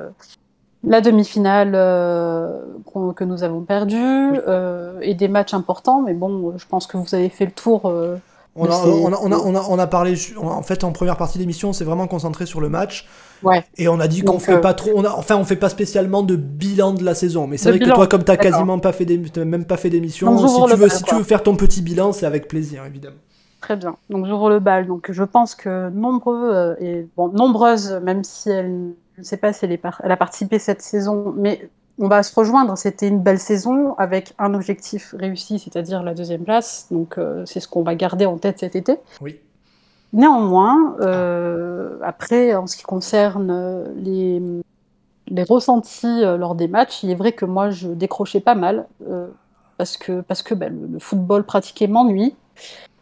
[0.84, 4.38] la demi-finale que nous avons perdue
[5.02, 7.92] et des matchs importants, mais bon, je pense que vous avez fait le tour.
[8.56, 10.92] Euh, on, a, on, a, on, a, on, a, on, a, parlé, en fait, en
[10.92, 13.06] première partie d'émission, c'est vraiment concentré sur le match.
[13.42, 13.64] Ouais.
[13.76, 16.22] Et on a dit qu'on fait pas trop, on a, enfin, on fait pas spécialement
[16.22, 17.46] de bilan de la saison.
[17.46, 19.06] Mais c'est vrai que toi, comme t'as quasiment pas fait,
[19.44, 22.26] même pas fait d'émission, si, tu veux, si tu veux faire ton petit bilan, c'est
[22.26, 23.16] avec plaisir, évidemment.
[23.60, 23.96] Très bien.
[24.10, 24.86] Donc j'ouvre le bal.
[24.86, 29.52] Donc je pense que nombreux et bon, nombreuses, même si elles je ne sais pas
[29.52, 32.76] si elle, a participé cette saison, mais on va se rejoindre.
[32.76, 36.86] C'était une belle saison avec un objectif réussi, c'est-à-dire la deuxième place.
[36.90, 38.96] Donc euh, c'est ce qu'on va garder en tête cet été.
[39.20, 39.40] Oui.
[40.12, 44.40] Néanmoins, euh, après, en ce qui concerne les,
[45.28, 48.86] les ressentis euh, lors des matchs, il est vrai que moi, je décrochais pas mal
[49.78, 52.34] parce que, parce que ben, le, football pratiqué m'ennuie.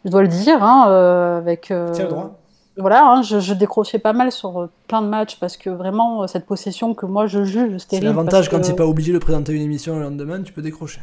[0.03, 1.73] Je dois le dire, hein, avec.
[1.93, 2.37] Tiens, droit
[2.77, 6.27] voilà, hein, je, décrochais pas mal sur euh, plein de matchs parce que vraiment, euh,
[6.27, 9.53] cette possession que moi je juge C'est l'avantage quand tu n'es pas obligé de présenter
[9.53, 10.99] une émission le lendemain, tu peux décrocher.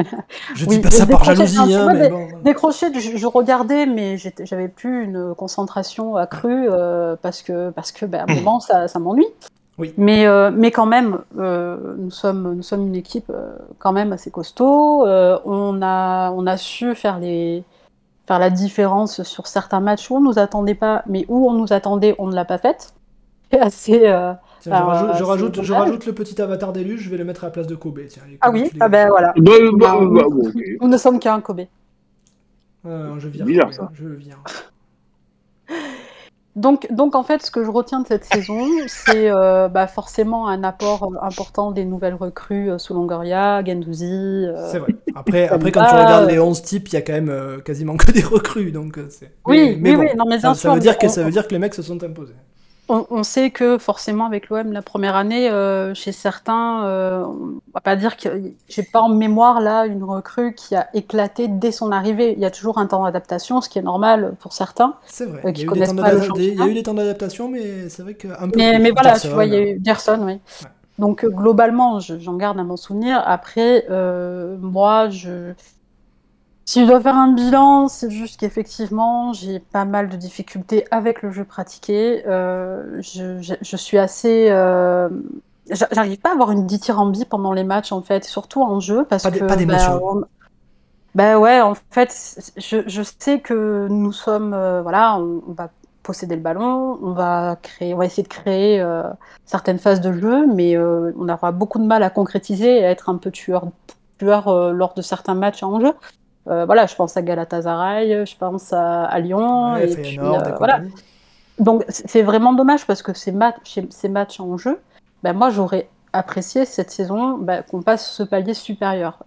[0.55, 2.29] je dis pas ça par jalousie, hein, mais bon.
[2.45, 8.25] Décrocher, je, regardais, mais j'avais plus une concentration accrue euh, parce que, parce que ben,
[8.29, 9.27] à un moment, ça, ça m'ennuie.
[9.79, 9.93] Oui.
[9.97, 13.33] Mais, mais quand même, nous, sommes, nous sommes une équipe
[13.81, 15.05] quand même assez costaud.
[15.05, 17.65] on, a, on a su faire les,
[18.27, 21.73] faire la différence sur certains matchs où on nous attendait pas, mais où on nous
[21.73, 22.95] attendait, on ne l'a pas faite.
[23.51, 24.07] C'est assez.
[24.07, 24.33] Euh,
[24.65, 27.67] je, rajoute, je, rajoute, le petit avatar d'élu, je vais le mettre à la place
[27.67, 28.01] de Kobe.
[28.09, 29.33] Tiens, ah oui, ah ben voilà.
[29.37, 30.23] Bah, bah, bah,
[30.81, 31.67] nous, ne sommes qu'un Kobe.
[32.85, 33.45] je viens.
[33.45, 33.91] Bizarre, ça.
[33.95, 34.39] Je viens.
[36.56, 40.47] Donc, donc, en fait, ce que je retiens de cette saison, c'est euh, bah, forcément
[40.47, 44.06] un apport important des nouvelles recrues euh, sous Longoria, Gendouzi.
[44.06, 44.94] Euh, c'est vrai.
[45.16, 48.12] Après, après quand tu regardes les 11 types, il y a quand même quasiment que
[48.12, 48.70] des recrues.
[48.70, 49.01] Donc,
[49.47, 51.59] oui, mais, oui, non, mais ça, ça, veut dire que, ça veut dire que les
[51.59, 52.35] mecs se sont imposés
[52.89, 57.81] on, sait que forcément avec l'OM la première année, euh, chez certains, euh, on va
[57.81, 61.93] pas dire que j'ai pas en mémoire là une recrue qui a éclaté dès son
[61.93, 62.32] arrivée.
[62.32, 64.94] Il y a toujours un temps d'adaptation, ce qui est normal pour certains.
[65.06, 65.40] C'est vrai.
[65.44, 68.56] Euh, il, y a eu des temps d'adaptation, mais c'est vrai qu'un peu.
[68.56, 70.40] Mais, mais voilà, tu vois, il y a eu Gerson, oui.
[70.98, 73.23] Donc globalement, j'en garde à mon souvenir.
[73.24, 73.86] Après,
[74.61, 75.55] moi, je
[76.66, 81.23] si je dois faire un bilan, c'est juste qu'effectivement, j'ai pas mal de difficultés avec
[81.23, 82.23] le jeu pratiqué.
[82.27, 84.49] Euh, je, suis assez.
[84.51, 85.11] Euh,
[85.93, 89.24] j'arrive pas à avoir une dithyrambies pendant les matchs, en fait, surtout en jeu, parce
[89.24, 89.45] que.
[89.45, 90.24] Pas d'émotion.
[91.15, 94.55] Bah, ouais, en fait, je, sais que nous sommes.
[94.55, 95.69] Euh, voilà, on, va
[96.03, 98.85] posséder le ballon, on va créer, on va essayer de créer
[99.45, 103.09] certaines phases de jeu, mais on aura beaucoup de mal à concrétiser et à être
[103.09, 103.66] un peu tueur,
[104.19, 105.93] tueur lors de certains matchs en jeu.
[106.49, 109.77] Euh, voilà, je pense à Galatasaray, je pense à, Lyon.
[109.77, 110.83] et puis, euh, voilà.
[111.59, 114.81] Donc c'est vraiment dommage parce que ces, matchs, ces matchs en jeu,
[115.23, 119.19] ben, moi j'aurais apprécié cette saison ben, qu'on passe ce palier supérieur.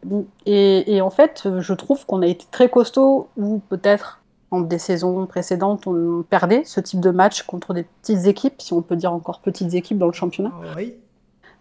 [0.46, 4.22] Et, en fait, je trouve qu'on a été très costaud ou peut-être
[4.52, 8.72] en des saisons précédentes, on perdait ce type de match contre des petites équipes, si
[8.72, 10.54] on peut dire encore petites équipes dans le championnat.
[10.78, 10.96] Oui.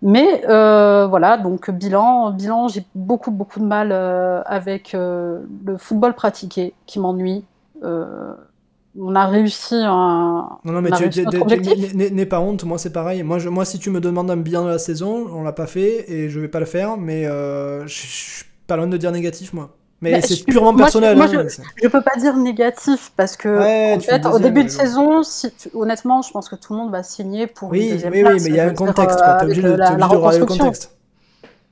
[0.03, 5.79] Mais euh, voilà, donc bilan, bilan, j'ai beaucoup beaucoup de mal euh, avec euh, le
[5.79, 7.45] football pratiqué qui m'ennuie.
[7.83, 10.49] on a réussi un.
[10.65, 11.25] Non, non, mais tu
[11.97, 13.23] n'es pas honte, moi c'est pareil.
[13.23, 15.67] Moi, je, moi, si tu me demandes un bilan de la saison, on l'a pas
[15.67, 19.53] fait et je vais pas le faire, mais je suis pas loin de dire négatif,
[19.53, 19.71] moi.
[20.03, 21.17] Mais bah, c'est purement personnel.
[21.17, 21.47] Moi, hein,
[21.83, 26.23] je, peux pas dire négatif parce que en fait, au début de saison, si honnêtement,
[26.23, 28.35] je pense que tout le monde va signer pour oui, une deuxième oui, place.
[28.35, 29.19] Oui, mais il y a un contexte.
[29.19, 30.97] Tu es obligé, de, la, le contexte.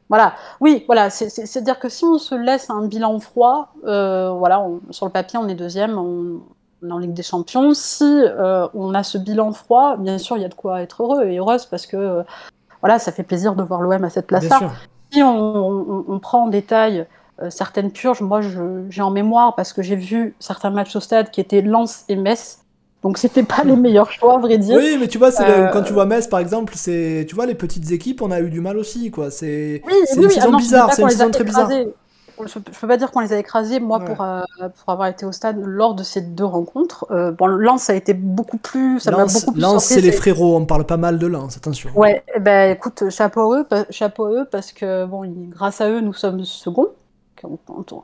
[0.09, 5.07] Voilà, oui, voilà, c'est-à-dire que si on se laisse un bilan froid, euh, voilà, sur
[5.07, 6.41] le papier, on est deuxième, on,
[6.87, 7.73] est en Ligue des Champions.
[7.73, 11.03] Si euh, on a ce bilan froid, bien sûr, il y a de quoi être
[11.03, 12.23] heureux et heureuse parce que euh,
[12.81, 14.61] voilà, ça fait plaisir de voir l'OM à cette place-là.
[15.11, 17.07] Si on, prend en détail
[17.51, 18.41] certaines purges, moi
[18.89, 22.17] j'ai en mémoire parce que j'ai vu certains matchs au stade qui étaient Lens et
[22.17, 22.65] Metz.
[23.05, 24.79] Donc c'était pas les meilleurs choix, à vrai dire.
[24.79, 27.55] Oui, mais tu vois, euh, quand tu vois Metz par exemple, c'est tu vois les
[27.55, 29.31] petites équipes, on a eu du mal aussi, quoi.
[29.31, 31.71] C'est oui, une oui, saison bizarre, c'est une saison très bizarre.
[32.47, 35.31] Je, peux pas dire qu'on les a écrasés, moi, pour, euh, pour avoir été au
[35.31, 37.07] stade lors de ces deux rencontres.
[37.13, 38.99] Euh, bon, Lens a été beaucoup plus.
[38.99, 41.91] Ça m'a beaucoup plus Lens, c'est les frérots, on parle pas mal de Lens, attention.
[41.95, 45.91] Ouais, eh ben écoute, chapeau à eux, chapeau à eux parce que, bon, grâce à
[45.91, 46.89] eux, nous sommes seconds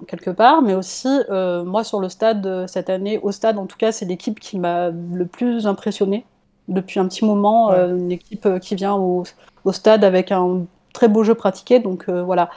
[0.07, 3.67] quelque part, mais aussi euh, moi sur le stade euh, cette année, au stade en
[3.67, 6.25] tout cas, c'est l'équipe qui m'a le plus impressionné
[6.69, 9.25] depuis un petit moment, euh, une équipe qui vient au,
[9.73, 12.51] stade avec un très beau jeu pratiqué, donc voilà.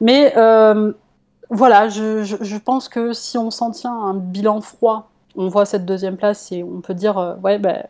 [0.00, 0.32] Mais
[1.48, 5.84] voilà, je, pense que si on s'en tient à un bilan froid, on voit cette
[5.84, 7.84] deuxième place et on peut dire ouais ben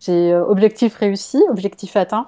[0.00, 2.26] j'ai objectif réussi, objectif atteint.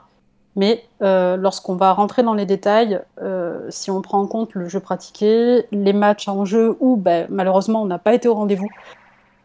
[0.54, 4.68] Mais euh, lorsqu'on va rentrer dans les détails, euh, si on prend en compte le
[4.68, 8.68] jeu pratiqué, les matchs en jeu où ben, malheureusement on n'a pas été au rendez-vous,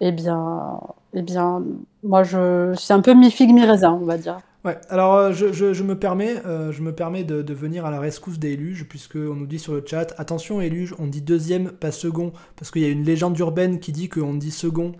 [0.02, 0.80] eh bien,
[1.14, 1.64] eh bien,
[2.04, 4.40] moi je, c'est un peu mi figue mi raisin, on va dire.
[4.66, 8.38] Ouais, alors euh, je, je, me permets, je me permets de, venir à la rescousse
[8.38, 12.34] des Éluges, puisqu'on nous dit sur le chat, attention Éluges, on dit deuxième, pas second,
[12.58, 14.92] parce qu'il y a une légende urbaine qui dit qu'on dit second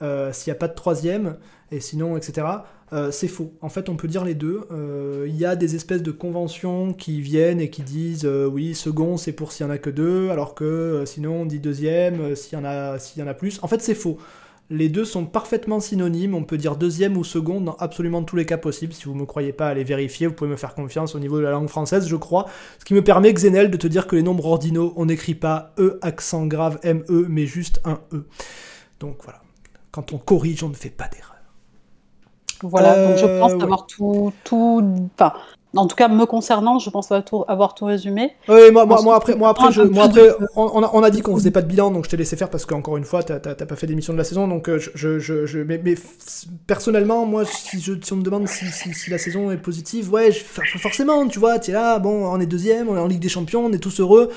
[0.00, 1.36] s'il n'y a pas de troisième,
[1.72, 2.46] et sinon, etc.
[2.92, 3.52] Euh, c'est faux.
[3.60, 4.62] En fait, on peut dire les deux.
[4.70, 8.74] Euh, il y a des espèces de conventions qui viennent et qui disent euh, oui,
[8.74, 12.34] second, c'est pour s'il y en a que deux, alors que sinon on dit deuxième
[12.34, 13.58] s'il y en a s'il y en a plus.
[13.62, 14.18] En fait, c'est faux.
[14.70, 16.34] Les deux sont parfaitement synonymes.
[16.34, 18.92] On peut dire deuxième ou second dans absolument tous les cas possibles.
[18.92, 20.26] Si vous ne me croyez pas, allez vérifier.
[20.26, 22.46] Vous pouvez me faire confiance au niveau de la langue française, je crois.
[22.78, 25.72] Ce qui me permet, Xenel, de te dire que les nombres ordinaux, on n'écrit pas
[25.78, 28.26] E accent grave ME, mais juste un E.
[29.00, 29.40] Donc voilà.
[29.90, 31.37] Quand on corrige, on ne fait pas d'erreur.
[32.62, 34.82] Voilà, donc je pense euh, avoir tout, tout,
[35.14, 35.32] enfin,
[35.76, 38.32] en tout cas, me concernant, je pense avoir tout, avoir tout résumé.
[38.48, 41.20] Oui, moi, moi, moi après, moi après, je, moi après on, a, on, a, dit
[41.20, 43.38] qu'on faisait pas de bilan, donc je t'ai laissé faire parce qu'encore une fois, t'as
[43.38, 45.94] pas fait d'émission de la saison, donc euh, je, je, je mais, mais,
[46.66, 50.32] personnellement, moi, si, je, si on me demande si, si, la saison est positive, ouais,
[50.32, 53.28] forcément, tu vois, tu es là, bon, on est deuxième, on est en Ligue des
[53.28, 54.30] Champions, on est tous heureux.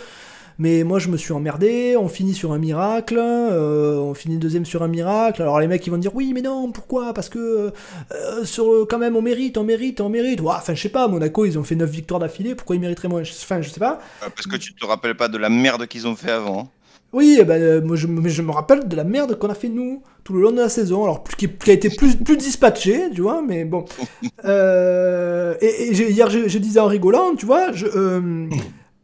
[0.58, 1.96] Mais moi, je me suis emmerdé.
[1.98, 3.18] On finit sur un miracle.
[3.20, 5.42] Euh, on finit deuxième sur un miracle.
[5.42, 7.14] Alors les mecs, ils vont dire oui, mais non, pourquoi?
[7.14, 7.72] Parce que
[8.12, 10.42] euh, sur quand même, on mérite, on mérite, on mérite.
[10.42, 11.08] Enfin, je sais pas.
[11.08, 12.56] Monaco, ils ont fait 9 victoires d'affilée.
[12.56, 13.22] Pourquoi ils mériteraient moins?
[13.22, 14.00] Enfin, je sais pas.
[14.24, 16.62] Euh, parce que tu te rappelles pas de la merde qu'ils ont fait avant.
[16.62, 16.68] Hein.
[17.14, 20.02] Oui, eh ben, moi je, je, me rappelle de la merde qu'on a fait nous
[20.24, 23.20] tout le long de la saison, alors qui, qui a été plus, plus dispatché, tu
[23.20, 23.84] vois, mais bon.
[24.24, 27.86] et, hier, je, disais en rigolant, tu vois, je,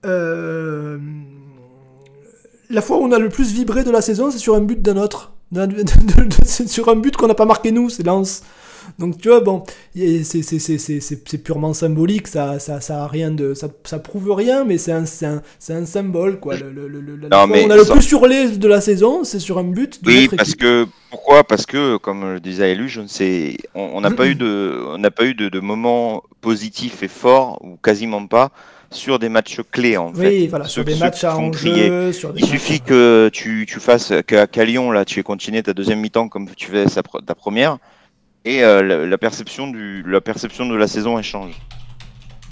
[0.05, 0.97] euh,
[2.69, 4.81] la fois où on a le plus vibré de la saison, c'est sur un but
[4.81, 5.33] d'un autre.
[6.43, 8.43] C'est sur un but qu'on n'a pas marqué nous, c'est Lens.
[8.99, 9.63] Donc tu vois, bon,
[9.93, 14.93] c'est purement symbolique, ça, ça, ça a rien de, ça, ça prouve rien, mais c'est
[14.93, 16.55] un, un, un, symbole quoi.
[16.55, 19.65] Le, le, non, mais on a le plus hurlé de la saison, c'est sur un
[19.65, 20.03] but.
[20.03, 21.43] De oui, parce que pourquoi?
[21.43, 24.97] Parce que comme le disait Elu, je ne sais, on n'a pas eu de, on
[24.97, 28.51] n'a pas eu de, de moments positifs et forts ou quasiment pas
[28.91, 30.27] sur des matchs clés en fait.
[30.27, 32.11] Oui, voilà, sur des matchs à enjeu.
[32.35, 36.29] Il suffit que tu, tu fasses qu'à Lyon là, tu aies continué ta deuxième mi-temps
[36.29, 37.77] comme tu fais ta première,
[38.47, 41.53] et euh, la, perception du, la perception de la saison elle change.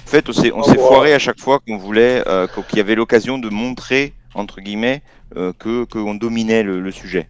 [0.06, 3.38] En fait, on s'est foiré à chaque fois qu'on voulait, euh, qu'il y avait l'occasion
[3.38, 5.02] de montrer entre guillemets
[5.38, 7.28] euh, que qu'on dominait le, sujet.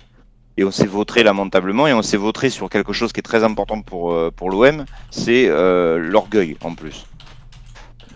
[0.57, 3.43] Et on s'est vautré lamentablement et on s'est vautré sur quelque chose qui est très
[3.43, 7.05] important pour, pour l'OM, c'est l'orgueil en plus.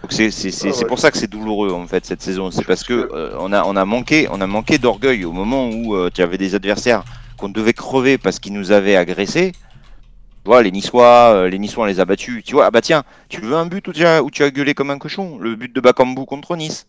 [0.10, 2.52] C'est ah pour ça que c'est douloureux en fait cette saison.
[2.52, 5.70] C'est parce que euh, on a on a manqué on a manqué d'orgueil au moment
[5.70, 7.04] où euh, tu avais des adversaires
[7.38, 9.52] qu'on devait crever parce qu'ils nous avaient agressés.
[9.52, 12.44] Tu vois, les Niçois, euh, les Niçois on les a battus.
[12.44, 14.52] Tu vois, ah bah tiens, tu veux un but où tu as, où tu as
[14.52, 16.88] gueulé comme un cochon Le but de Bakambu contre Nice?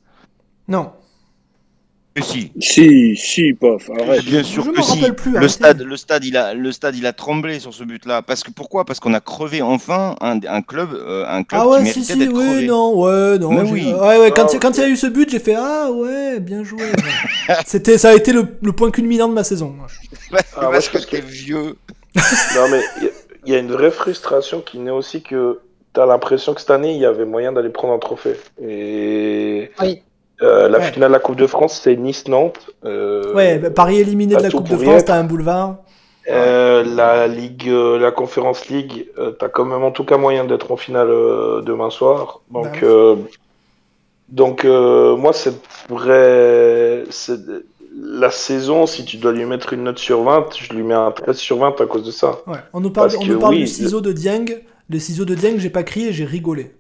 [0.69, 0.93] Non
[2.21, 2.53] si.
[2.61, 3.91] Si, si, pof.
[4.25, 5.01] Bien sûr que si.
[5.35, 8.23] le stade, le stade, il a, le stade, il a tremblé sur ce but-là.
[8.23, 8.85] Parce que pourquoi?
[8.85, 12.01] Parce qu'on a crevé enfin un, un club, euh, un club ah ouais, qui méritait
[12.01, 12.67] si, si, oui, crevé.
[12.67, 13.51] non, ouais, non.
[13.53, 13.93] Mais oui.
[13.93, 16.41] Ouais, ouais, quand, ah, quand il y a eu ce but, j'ai fait ah ouais,
[16.41, 16.83] bien joué.
[17.67, 19.75] C'était, ça a été le, le point culminant de ma saison.
[20.33, 21.77] ah, parce que t'es vieux.
[22.57, 23.11] non mais il
[23.47, 25.61] y, y, a une vraie frustration qui naît aussi que
[25.93, 28.37] t'as l'impression que cette année il y avait moyen d'aller prendre un trophée.
[28.61, 30.03] Et oui.
[30.43, 32.71] Euh, la finale de la Coupe de France, c'est Nice-Nantes.
[32.85, 35.77] Euh, ouais, bah, Paris éliminé de la Coupe de France, t'as un boulevard.
[36.29, 39.09] Euh, la Ligue, la Conférence League,
[39.39, 42.41] t'as quand même en tout cas moyen d'être en finale demain soir.
[42.51, 43.17] Donc, bah
[44.29, 45.55] Donc, moi, c'est
[45.89, 47.05] vrai.
[48.03, 51.11] La saison, si tu dois lui mettre une note sur 20, je lui mets un
[51.11, 52.39] 13 sur 20 à cause de ça.
[52.47, 52.59] Ouais.
[52.73, 54.47] On nous parle, on nous parle du ciseau de Dieng.
[54.89, 56.73] Les ciseaux de Dieng, j'ai pas crié, j'ai rigolé.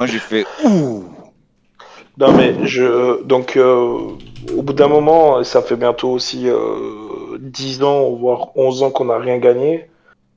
[0.00, 1.04] Moi, j'ai fait ouh.
[2.20, 3.22] Non, mais je.
[3.24, 3.58] Donc,
[4.56, 9.06] au bout d'un moment, ça fait bientôt aussi euh, 10 ans, voire 11 ans qu'on
[9.06, 9.88] n'a rien gagné.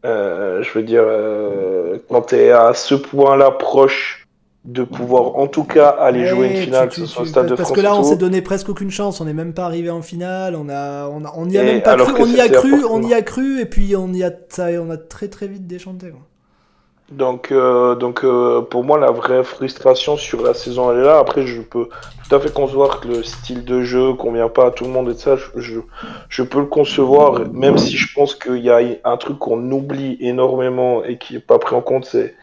[0.06, 4.28] Euh, je veux dire, euh, quand tu es à ce point-là proche
[4.66, 7.56] de pouvoir en tout cas aller jouer une finale, que ce soit au stade de
[7.56, 9.20] Parce France que là, on s'est donné presque aucune chance.
[9.20, 10.56] On n'est même pas arrivé en finale.
[10.56, 12.14] On a, on, a, on y a Et même pas cru.
[12.20, 12.86] On y a cru.
[12.90, 13.60] On y a cru.
[13.60, 16.10] Et puis on y a, ça, on a très très vite déchanté.
[16.10, 16.22] Quoi.
[17.12, 21.20] Donc, euh, donc euh, pour moi, la vraie frustration sur la saison, elle est là.
[21.20, 21.90] Après, je peux
[22.28, 25.10] tout à fait concevoir que le style de jeu convient pas à tout le monde
[25.10, 25.80] et ça, je, je,
[26.30, 30.18] je peux le concevoir, même si je pense qu'il y a un truc qu'on oublie
[30.22, 32.36] énormément et qui est pas pris en compte, c'est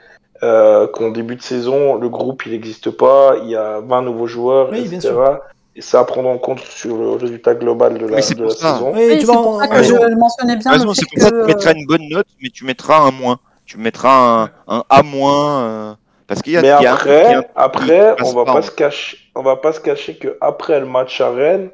[0.42, 4.26] euh, qu'en début de saison, le groupe, il n'existe pas, il y a 20 nouveaux
[4.26, 5.08] joueurs, Oui, bien etc.
[5.08, 5.38] sûr.
[5.76, 8.92] Et ça à prendre en compte sur le résultat global de la, Oui, de saison.
[8.94, 10.72] Oui, Oui, tu vois, pour ça que je le mentionnais bien.
[10.72, 13.38] Fait c'est pour ça que tu mettras une bonne note, mais tu mettras un moins.
[13.70, 15.62] Tu mettras un, un A moins.
[15.62, 15.94] euh,
[16.26, 19.16] parce qu'il y a, Mais a un après, après, on va pas, pas se cacher,
[19.36, 21.70] on va pas se cacher que après le match à Rennes,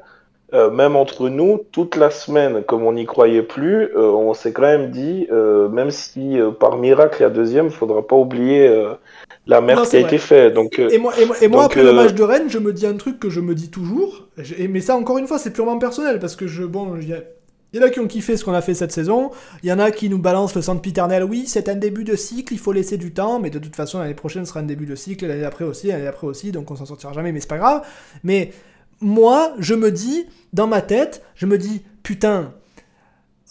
[0.53, 4.53] euh, même entre nous, toute la semaine, comme on n'y croyait plus, euh, on s'est
[4.53, 8.15] quand même dit, euh, même si euh, par miracle il y a deuxième, faudra pas
[8.15, 8.93] oublier euh,
[9.47, 10.07] la merde Non, qui a vrai.
[10.09, 10.53] été faite.
[10.53, 12.59] Donc, euh, Et moi, et moi, et moi, Donc, après le match de Rennes, je
[12.59, 14.27] me dis un truc que je me dis toujours.
[14.57, 17.13] Et- Mais ça, encore une fois, c'est purement personnel parce que je, bon, il y,
[17.13, 17.23] a-
[17.73, 19.31] il y en a qui ont kiffé ce qu'on a fait cette saison.
[19.61, 21.23] Il y en a qui nous balancent le centre piternel.
[21.23, 23.39] Oui, c'est un début de cycle, il faut laisser du temps.
[23.39, 26.07] Mais de toute façon, l'année prochaine sera un début de cycle, l'année après aussi, l'année
[26.07, 26.51] après aussi.
[26.51, 27.85] Donc on s'en sortira jamais, mais c'est pas grave.
[28.23, 28.51] Mais
[29.01, 32.53] moi, je me dis, dans ma tête, je me dis, putain,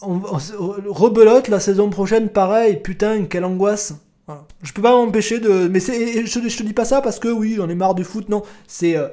[0.01, 0.21] on,
[0.59, 3.93] on rebelote la saison prochaine, pareil, putain, quelle angoisse.
[4.61, 5.69] Je peux pas m'empêcher de.
[5.69, 8.27] Mais je, je te dis pas ça parce que oui, j'en ai marre du foot,
[8.27, 8.43] non.
[8.67, 8.97] C'est.
[8.97, 9.07] euh,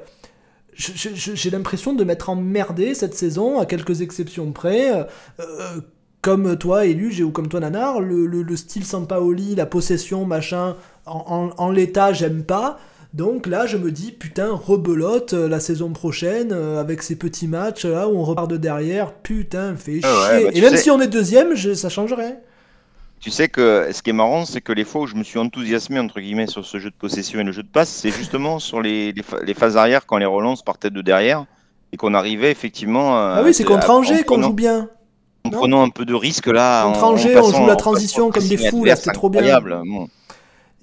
[0.77, 4.93] J'ai l'impression de m'être emmerdé cette saison, à quelques exceptions près.
[5.41, 5.81] euh,
[6.21, 10.75] comme toi, Eluge, ou comme toi, Nanar, le, le, le style Sampaoli, la possession, machin,
[11.05, 12.79] en, en, en l'état, j'aime pas.
[13.13, 17.47] Donc là, je me dis, putain, rebelote euh, la saison prochaine euh, avec ces petits
[17.47, 19.13] matchs là où on repart de derrière.
[19.13, 20.03] Putain, fait chier.
[20.05, 22.37] Ah ouais, bah, Et même sais- si on est deuxième, je- ça change rien.
[23.25, 25.39] Tu sais que ce qui est marrant, c'est que les fois où je me suis
[25.39, 28.59] enthousiasmé entre guillemets sur ce jeu de possession et le jeu de passe, c'est justement
[28.59, 31.47] sur les, les, pha- les phases arrière quand les relances partaient de derrière
[31.91, 33.17] et qu'on arrivait effectivement.
[33.17, 34.91] euh, Ah oui, c'est contre à- Angers qu'on joue bien.
[35.47, 36.85] En non prenant un peu de risque là.
[36.85, 39.59] Contre Angers, on joue la en transition comme des fous, là, c'était trop bien.
[39.61, 40.07] Bon.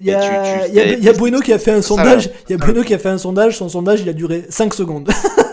[0.00, 0.28] Il y a, Et tu-
[0.64, 2.28] tu- il y a- il y a tu- Bueno qui a fait un sondage.
[2.48, 3.56] Il y a Bueno qui a fait un sondage.
[3.56, 5.08] Son sondage, il a duré 5 secondes.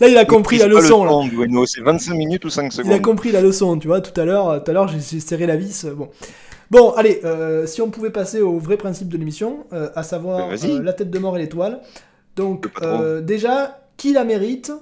[0.00, 1.04] Là, il a compris la leçon.
[1.04, 1.62] le Là.
[1.66, 3.02] C'est 25 minutes ou 5 Il a secondes.
[3.02, 4.00] compris la leçon, tu vois.
[4.00, 5.86] Tout à l'heure, tout à l'heure, j'ai- serré la vis.
[5.96, 6.08] Bon,
[6.70, 7.20] bon, allez.
[7.24, 10.70] euh, si on pouvait passer au vrai principe de l'émission, euh, à savoir vas-y.
[10.72, 11.80] euh, la tête de mort et l'étoile.
[12.36, 12.68] Donc,
[13.22, 14.72] déjà, qui la mérite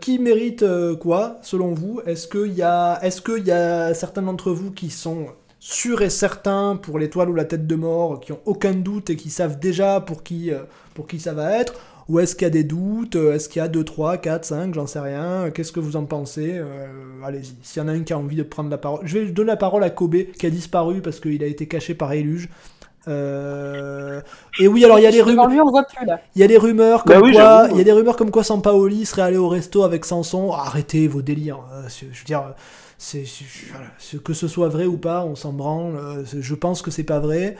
[0.00, 0.64] Qui mérite
[1.00, 2.00] quoi, selon vous?
[2.06, 5.26] Est-ce qu'il y a, est-ce qu'il y a certains d'entre vous qui sont
[5.60, 9.16] sûrs et certains pour l'étoile ou la tête de mort, qui ont aucun doute et
[9.16, 10.52] qui savent déjà pour qui,
[10.94, 11.74] pour qui ça va être?
[12.08, 14.44] Ou est-ce qu'il y a des doutes Euh, Est-ce qu'il y a 2, 3, 4,
[14.44, 15.50] 5 J'en sais rien.
[15.50, 16.86] Qu'est-ce que vous en pensez Euh,
[17.24, 17.54] Allez-y.
[17.62, 19.00] S'il y en a un qui a envie de prendre la parole.
[19.04, 21.94] Je vais donner la parole à Kobe, qui a disparu parce qu'il a été caché
[21.94, 22.48] par Eluge.
[23.06, 24.20] Euh,
[24.60, 25.48] Et oui, alors il y a des rumeurs.
[25.48, 26.20] lui, on voit plus là.
[26.34, 28.30] Il y a des rumeurs Bah comme oui, quoi, il y a des rumeurs comme
[28.30, 30.52] quoi Sampaoli serait allé au resto avec Sanson.
[30.52, 31.60] Arrêtez vos délires.
[31.72, 32.54] euh, je veux dire,
[32.98, 33.24] c'est
[34.24, 35.96] que ce soit vrai ou pas, on s'en branle.
[35.96, 37.56] euh, Je pense que c'est pas vrai.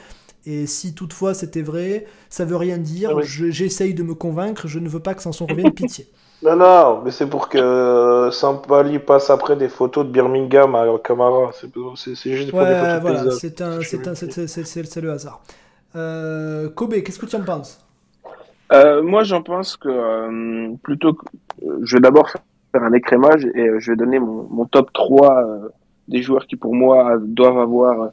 [0.47, 3.11] Et si toutefois c'était vrai, ça veut rien dire.
[3.11, 3.25] Ah oui.
[3.25, 4.67] Je- J'essaye de me convaincre.
[4.69, 5.75] Je ne veux pas que Sanson revienne.
[5.75, 6.09] Pitié.
[6.43, 10.87] non, non, mais c'est pour que euh, Sampali passe après des photos de Birmingham à
[11.03, 11.51] Camara.
[11.53, 13.31] C'est juste pour des photos voilà.
[13.31, 15.43] C'est un, c'est le hasard.
[15.97, 17.81] Euh, Kobe, qu'est-ce que tu en penses?
[18.73, 21.25] Euh, moi, j'en pense que euh, plutôt que
[21.83, 25.69] je vais d'abord faire un écrémage et je vais donner mon, mon top 3 euh,
[26.09, 28.11] des joueurs qui, pour moi, doivent avoir.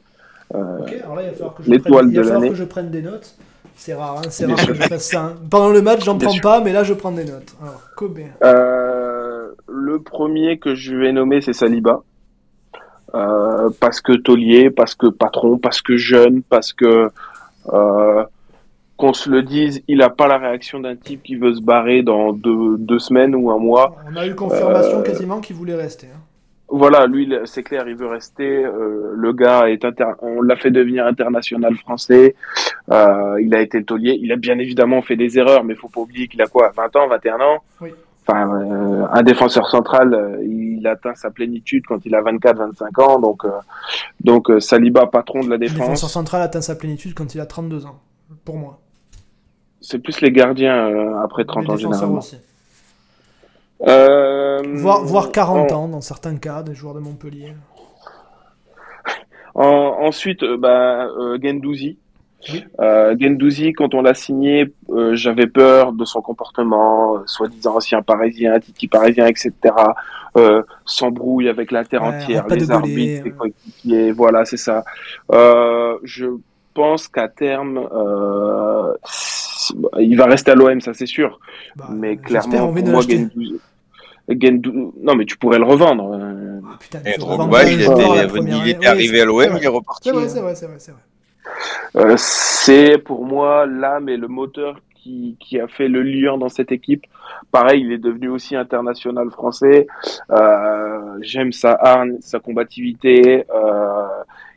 [0.54, 2.48] Euh, Ok, alors là, il va falloir que je, prenne, il va de falloir l'année.
[2.50, 3.34] que je prenne des notes.
[3.78, 5.22] C'est rare, hein, c'est rare que je fasse ça.
[5.24, 5.34] hein.
[5.50, 6.40] Pendant le match, j'en prends sûr.
[6.42, 7.54] pas, mais là, je prends des notes.
[7.60, 8.20] Alors, Kobe.
[8.42, 12.02] Euh, le premier que je vais nommer, c'est Saliba.
[13.14, 17.10] Euh, parce que taulier, parce que patron, parce que jeune, parce que
[17.72, 18.24] euh,
[18.96, 22.02] qu'on se le dise, il a pas la réaction d'un type qui veut se barrer
[22.02, 23.94] dans deux, deux semaines ou un mois.
[24.10, 26.06] On a eu confirmation quasiment qu'il voulait rester.
[26.08, 26.18] hein.
[26.68, 28.64] Voilà, lui, c'est clair, il veut rester.
[28.64, 30.06] euh, le gars est inter...
[30.20, 32.34] on l'a fait devenir international français.
[32.90, 34.18] Euh, il a été le taulier.
[34.20, 36.96] Il a bien évidemment fait des erreurs, mais faut pas oublier qu'il a quoi, 20
[36.96, 37.58] ans, 21 ans?
[37.80, 37.90] Oui.
[38.28, 43.20] Enfin, euh, un défenseur central, il atteint sa plénitude quand il a 24, 25 ans.
[43.20, 43.42] Donc,
[44.20, 46.12] donc Saliba, patron de la Le défenseur défense.
[46.12, 48.00] central atteint sa plénitude quand il a 32 ans,
[48.44, 48.80] pour moi.
[49.80, 52.18] C'est plus les gardiens après 30 ans généralement.
[52.18, 52.38] Aussi.
[53.82, 57.52] Euh, voire, 40 ans dans certains cas, des joueurs de Montpellier.
[59.54, 61.98] ensuite, euh, bah, euh, Gendouzi.
[62.78, 64.72] Euh, Gendouzi, quand on l'a signé,
[65.12, 69.52] j'avais peur de son comportement, soi-disant ancien parisien, titi parisien, etc.
[70.84, 74.84] S'embrouille avec la terre entière, les arbitres, les coéquipiers, voilà, c'est ça.
[75.32, 76.26] je
[76.72, 77.88] pense qu'à terme,
[79.98, 81.38] il va rester à l'OM, ça c'est sûr.
[81.76, 83.60] Bah, mais clairement, pour moi, Gendouzi,
[85.00, 86.12] non, mais tu pourrais le revendre.
[86.12, 86.60] Euh.
[86.64, 87.10] Ah, putain, il,
[88.68, 90.08] était, arrivé à l'OM, il est reparti.
[90.08, 91.00] C'est vrai, c'est vrai, c'est vrai.
[91.96, 96.48] Euh, c'est pour moi l'âme et le moteur qui, qui, a fait le lien dans
[96.48, 97.04] cette équipe.
[97.52, 99.86] Pareil, il est devenu aussi international français.
[100.30, 103.46] Euh, J'aime sa hargne, sa combativité.
[103.54, 104.02] Euh,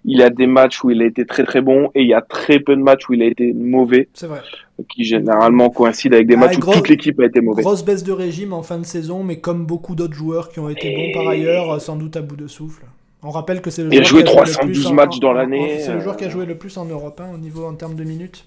[0.06, 2.22] il a des matchs où il a été très très bon et il y a
[2.22, 4.08] très peu de matchs où il a été mauvais.
[4.14, 4.42] C'est vrai.
[4.90, 7.66] Qui généralement coïncident avec des ah, matchs où toute l'équipe a été mauvaise.
[7.66, 10.70] Grosse baisse de régime en fin de saison, mais comme beaucoup d'autres joueurs qui ont
[10.70, 12.84] été bons par ailleurs, sans doute à bout de souffle.
[13.22, 15.80] On rappelle que c'est le il a joué 312 matchs dans l'année.
[15.80, 16.32] C'est le joueur qui a euh.
[16.32, 18.46] joué le plus en Europe, hein, au niveau en termes de minutes,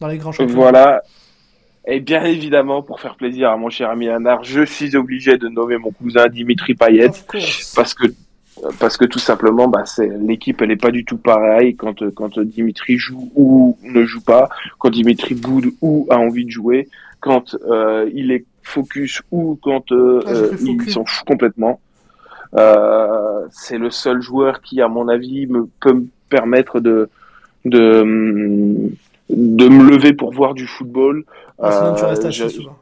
[0.00, 0.60] dans les grands championnats.
[0.60, 1.02] Voilà.
[1.86, 5.48] Et bien évidemment, pour faire plaisir à mon cher ami Lanar, je suis obligé de
[5.48, 7.10] nommer mon cousin Dimitri Payet,
[7.74, 8.06] parce que
[8.78, 12.38] parce que tout simplement, bah, c'est l'équipe, elle est pas du tout pareille quand quand
[12.38, 14.48] Dimitri joue ou ne joue pas,
[14.78, 16.88] quand Dimitri boude ou a envie de jouer,
[17.20, 21.80] quand euh, il est focus ou quand euh, ah, euh il s'en fout complètement.
[22.54, 27.08] Euh, c'est le seul joueur qui, à mon avis, me peut me permettre de
[27.64, 28.90] de
[29.30, 31.24] de me lever pour voir du football.
[31.58, 32.78] Ah, sinon, tu restes assez souvent.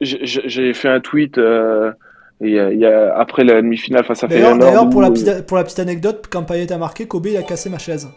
[0.00, 1.38] J'ai fait un tweet.
[1.38, 1.92] Euh,
[2.40, 4.58] il y, a, après la demi-finale face à Feyenoord.
[4.58, 7.42] D'ailleurs, pour, la petite, pour la petite anecdote, quand Payet a marqué, Kobe il a
[7.42, 8.08] cassé ma chaise.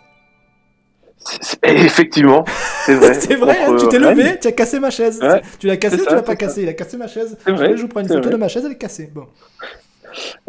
[1.64, 2.44] Effectivement,
[2.86, 3.14] c'est vrai.
[3.20, 5.22] c'est vrai, hein, tu t'es levé, tu as cassé ma chaise.
[5.60, 6.64] tu l'as cassé ou tu l'as pas cassé?
[6.64, 7.38] Il a cassé ma chaise.
[7.46, 9.10] Vrai, je vous prends une photo de ma chaise, elle est cassée.
[9.14, 9.26] Bon.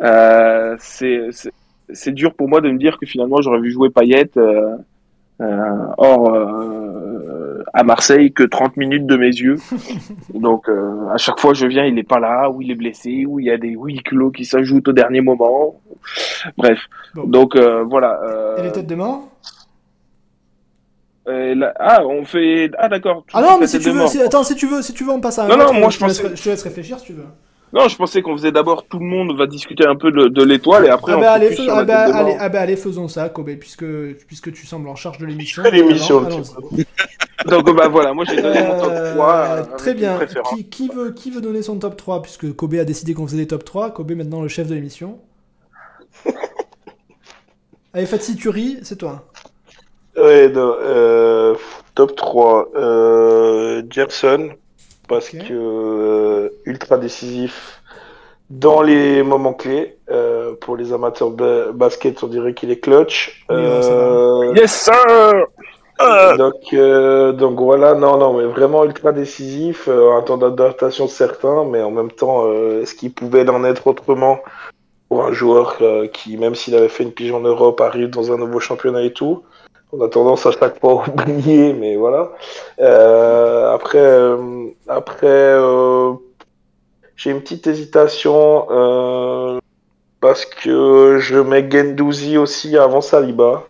[0.01, 4.31] Euh, c'est dur pour moi de me dire que finalement j'aurais vu jouer Payet.
[4.37, 4.77] Euh,
[5.41, 7.10] euh, or, euh,
[7.73, 9.57] à Marseille, que 30 minutes de mes yeux.
[10.35, 13.25] Donc, euh, à chaque fois, je viens, il n'est pas là, ou il est blessé,
[13.27, 15.81] ou il y a des huis clos qui s'ajoutent au dernier moment.
[16.57, 16.81] Bref.
[17.15, 18.21] Donc, voilà.
[18.59, 19.29] Et les têtes de mort?
[21.79, 22.71] Ah, on fait.
[22.79, 23.25] Ah, d'accord.
[23.33, 25.39] Ah non, mais si tu veux, attends, si tu veux, si tu veux, on passe
[25.39, 25.49] à un.
[25.49, 26.21] Non, non, moi je, pense.
[26.21, 27.27] je te laisse réfléchir si tu veux.
[27.73, 30.43] Non, je pensais qu'on faisait d'abord tout le monde va discuter un peu de, de
[30.43, 33.29] l'étoile et après ah on bah allez, ah bah, allez, ah bah allez, faisons ça,
[33.29, 33.85] Kobe, puisque,
[34.27, 35.63] puisque tu sembles en charge de l'émission.
[35.73, 36.23] l'émission.
[37.47, 39.35] Donc bah voilà, moi j'ai donné mon top 3.
[39.35, 40.19] Euh, très bien.
[40.55, 43.39] Qui, qui, veut, qui veut donner son top 3 Puisque Kobe a décidé qu'on faisait
[43.39, 43.93] des top 3.
[43.93, 45.21] Kobe maintenant le chef de l'émission.
[47.95, 49.25] allez, Fatih, tu ris, c'est toi.
[50.17, 51.55] Ouais, non, euh,
[51.95, 52.73] top 3.
[52.75, 54.51] Euh, Gerson,
[55.11, 57.83] parce que euh, ultra décisif
[58.49, 59.99] dans les moments clés.
[60.09, 63.45] Euh, pour les amateurs de basket, on dirait qu'il est clutch.
[63.51, 65.47] Euh, yes sir.
[66.39, 66.75] Donc,
[67.37, 72.11] donc voilà, non, non, mais vraiment ultra décisif, un temps d'adaptation certain, mais en même
[72.11, 72.51] temps,
[72.81, 74.39] est-ce qu'il pouvait en être autrement
[75.09, 75.77] pour un joueur
[76.15, 79.13] qui, même s'il avait fait une pigeon en Europe, arrive dans un nouveau championnat et
[79.13, 79.43] tout?
[79.93, 82.31] On a tendance à chaque fois à oublier, mais voilà.
[82.81, 86.13] Euh, après, euh, après euh,
[87.17, 88.67] j'ai une petite hésitation
[90.21, 93.65] parce que je mets Gendouzi aussi avant Saliba.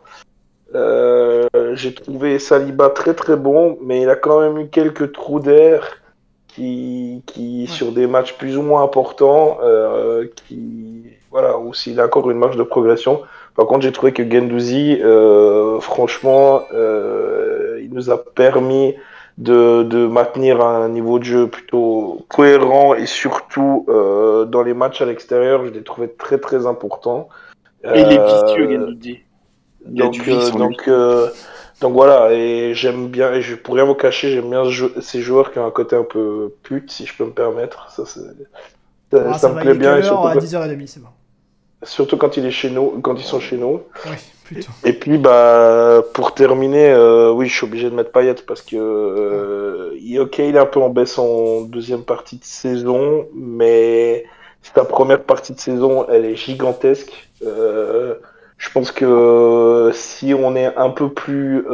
[0.75, 5.97] j'ai trouvé Saliba très très bon, mais il a quand même eu quelques trous d'air
[6.49, 9.59] qui, qui sur des matchs plus ou moins importants,
[10.47, 13.23] qui voilà, où s'il a encore une marge de progression.
[13.61, 18.95] Par contre, j'ai trouvé que Gendouzi, euh, franchement, euh, il nous a permis
[19.37, 25.03] de, de, maintenir un niveau de jeu plutôt cohérent et surtout euh, dans les matchs
[25.03, 27.29] à l'extérieur, je l'ai trouvé très très important.
[27.85, 29.19] Et il est vicieux, Gendouzi.
[29.85, 30.27] Donc,
[30.57, 30.91] donc,
[31.83, 34.63] donc voilà, et j'aime bien, et je pourrais vous cacher, j'aime bien
[35.03, 37.91] ces joueurs qui ont un côté un peu pute, si je peux me permettre.
[37.91, 38.21] Ça, ça,
[39.13, 39.99] ah, ça, me plaît bien.
[39.99, 41.09] Et surtout, à 10h30, c'est bon.
[41.83, 43.83] Surtout quand il est chez nous, quand ils sont chez nous.
[44.05, 44.71] Oui, plutôt.
[44.85, 48.77] Et, puis bah pour terminer, euh, oui, je suis obligé de mettre Payet parce que
[48.77, 54.25] euh, il, ok, il est un peu en baisse en deuxième partie de saison, mais
[54.75, 57.31] sa première partie de saison, elle est gigantesque.
[57.47, 58.17] Euh,
[58.59, 61.65] je pense que si on est un peu plus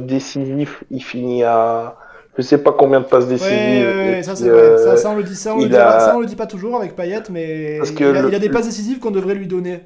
[0.00, 1.96] décisif, il finit à
[2.38, 3.52] je sais pas combien de passes décisives.
[3.52, 4.78] Ouais, ça vrai.
[4.78, 6.76] Ça, ça, on le dit, ça, on, le dit, ça, on le dit pas toujours
[6.76, 9.80] avec Payet, mais il, a, il, a, des passes décisives qu'on devrait lui donner.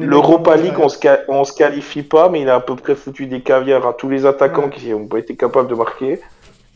[0.00, 0.98] L'Europa League, on se,
[1.28, 4.10] on se qualifie pas, mais il a à peu près foutu des caviars à tous
[4.10, 6.20] les attaquants qui n'ont pas été capables de marquer.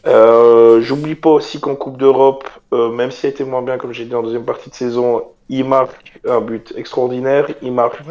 [0.06, 4.14] J'oublie pas aussi qu'en Coupe d'Europe, même s'il a été moins bien, comme j'ai dit
[4.14, 7.48] en deuxième partie de saison, il marque un but extraordinaire.
[7.60, 8.02] Il marque,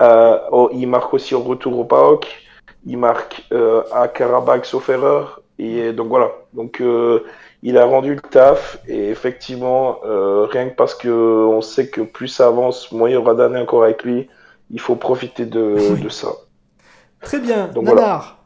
[0.00, 2.26] oh, il marque aussi au retour au PAOK.
[2.86, 3.42] Il marque
[3.92, 5.40] à Karabakh, sauf erreur.
[5.58, 6.30] Et donc voilà.
[6.52, 6.82] Donc
[7.66, 12.00] il a rendu le taf et effectivement, euh, rien que parce que on sait que
[12.00, 14.28] plus ça avance, moins il y aura d'années encore avec lui,
[14.70, 16.28] il faut profiter de, de ça.
[17.22, 18.38] Très bien, Donc, Nanar.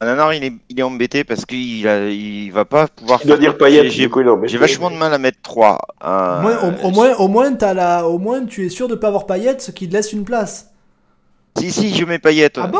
[0.00, 3.20] Ah, Nanar, il est, il est embêté parce qu'il il va pas pouvoir.
[3.22, 3.88] Il doit dire Payet.
[3.88, 5.78] J'ai vachement de mal à mettre 3.
[6.04, 8.94] Euh, au, moins, au, moins, au, moins, as la, au moins, tu es sûr de
[8.94, 10.71] pas avoir Payet, ce qui te laisse une place.
[11.58, 12.52] Si, si, je mets Payet.
[12.56, 12.78] Ah bon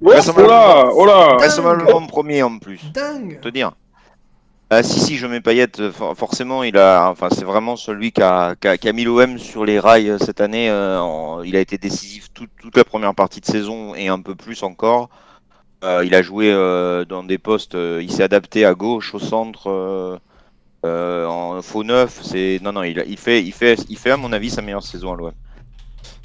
[0.00, 1.36] ouais, oh là, oh là.
[1.38, 2.80] le premier en plus.
[2.92, 3.40] Dingue.
[3.40, 3.72] Te dire.
[4.70, 5.68] Ah, si, si, je mets Payet.
[5.80, 9.66] Euh, forcément, il a, enfin, c'est vraiment celui qui a, qui a, mis l'OM sur
[9.66, 10.70] les rails euh, cette année.
[10.70, 14.34] Euh, il a été décisif toute, toute, la première partie de saison et un peu
[14.34, 15.10] plus encore.
[15.82, 16.50] il a joué
[17.08, 17.74] dans des postes.
[17.74, 20.20] il s'est adapté à gauche, au centre,
[20.84, 22.20] en faux neuf.
[22.22, 22.82] C'est non, non.
[22.82, 25.32] Il, il, fait, il fait, il fait à mon avis sa meilleure saison à l'OM.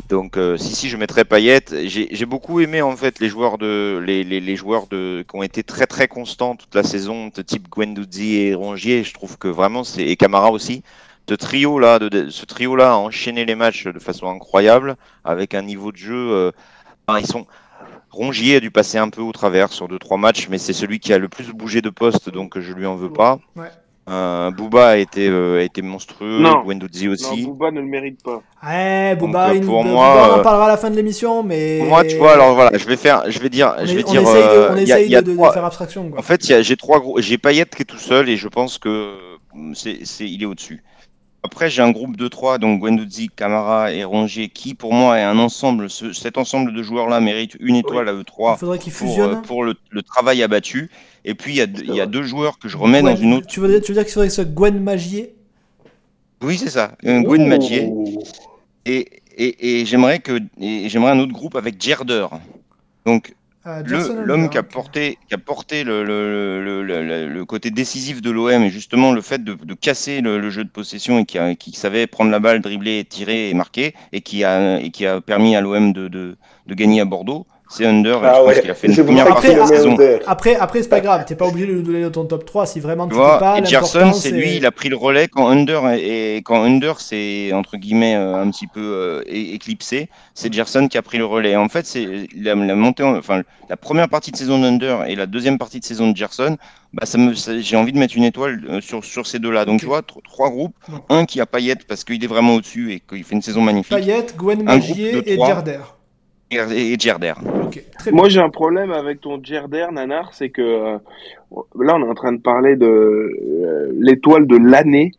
[0.09, 4.01] Donc euh, si si je mettrais Payet, j'ai beaucoup aimé en fait les joueurs de
[4.05, 7.41] les, les, les, joueurs de qui ont été très très constants toute la saison, de
[7.41, 9.03] type Guendouzi et Rongier.
[9.03, 10.83] Je trouve que vraiment c'est et Camara aussi.
[11.27, 15.53] De trio là, de, ce trio là a enchaîné les matchs de façon incroyable avec
[15.53, 16.31] un niveau de jeu.
[16.31, 16.51] Euh,
[17.19, 17.45] ils sont
[18.09, 20.99] Rongier a dû passer un peu au travers sur deux trois matchs, mais c'est celui
[20.99, 23.39] qui a le plus bougé de poste, donc je lui en veux pas.
[23.55, 23.69] Ouais.
[24.09, 26.63] Euh, Booba a été, euh, a été monstrueux, non.
[26.65, 27.43] aussi.
[27.43, 28.41] Non, Booba ne le mérite pas.
[28.65, 31.79] Ouais, Booba, euh, pour moi, Booba, on en parlera à la fin de l'émission, mais.
[31.79, 34.05] Pour moi, tu vois, alors voilà, je vais faire, je vais dire, on je vais
[34.07, 34.21] on dire.
[34.21, 36.09] Essaye de, on essaye de, de, faire abstraction.
[36.09, 36.19] Quoi.
[36.19, 39.13] En fait, j'ai trois gros, j'ai Payet qui est tout seul et je pense que
[39.73, 40.83] c'est, c'est, il est au-dessus.
[41.43, 45.23] Après, j'ai un groupe de trois, donc Guendouzi, Camara et Rongier, qui pour moi est
[45.23, 45.89] un ensemble.
[45.89, 48.55] Ce, cet ensemble de joueurs-là mérite une étoile à eux trois.
[48.57, 49.35] Il faudrait qu'ils fusionnent.
[49.35, 50.89] Pour, pour le, le, travail abattu.
[51.23, 53.33] Et puis, il y, a, il y a deux joueurs que je remets dans une
[53.33, 53.47] autre.
[53.47, 55.35] Tu veux, tu veux dire qu'il faudrait que ce soit Gwen Magier?
[56.41, 56.93] Oui, c'est ça.
[57.05, 57.47] Un Gwen.
[57.47, 57.91] Magier.
[58.85, 59.07] Et,
[59.37, 62.27] et, et j'aimerais que j'aimerais un autre groupe avec Gerder.
[63.05, 63.35] Donc,
[64.23, 68.63] l'homme qui a porté, qui a porté le, le, le, le côté décisif de l'OM
[68.63, 71.71] et justement le fait de, de casser le, jeu de possession et qui, a, qui,
[71.73, 75.55] savait prendre la balle, dribbler, tirer et marquer et qui a, et qui a permis
[75.55, 77.45] à l'OM de, de, de, gagner à Bordeaux.
[77.69, 79.97] C'est Under, ah je pense qu'il a fait une première partie de la saison.
[80.25, 82.79] Après, après c'est pas grave, t'es pas obligé de nous donner ton top 3 si
[82.79, 83.59] vraiment tu, tu vois, pas.
[83.59, 87.51] Et Gerson, c'est lui, il a pris le relais quand Under et quand Under c'est
[87.53, 91.55] entre guillemets euh, un petit peu euh, éclipsé, c'est Gerson qui a pris le relais.
[91.55, 95.25] En fait, c'est la, la, montée, enfin la première partie de saison d'Under et la
[95.25, 96.57] deuxième partie de saison de Gerson.
[96.93, 99.65] Bah, ça me, j'ai envie de mettre une étoile euh, sur, sur ces deux-là.
[99.65, 99.81] Donc okay.
[99.81, 100.75] tu vois, trois groupes,
[101.09, 103.97] un qui a Payet parce qu'il est vraiment au-dessus et qu'il fait une saison magnifique.
[103.97, 105.79] Payet, Gwen Magier et Gerder
[106.51, 107.33] et Gerder.
[108.11, 110.97] Moi j'ai un problème avec ton Gerder, Nanar, c'est que euh,
[111.79, 115.11] là on est en train de parler de euh, l'étoile de l'année.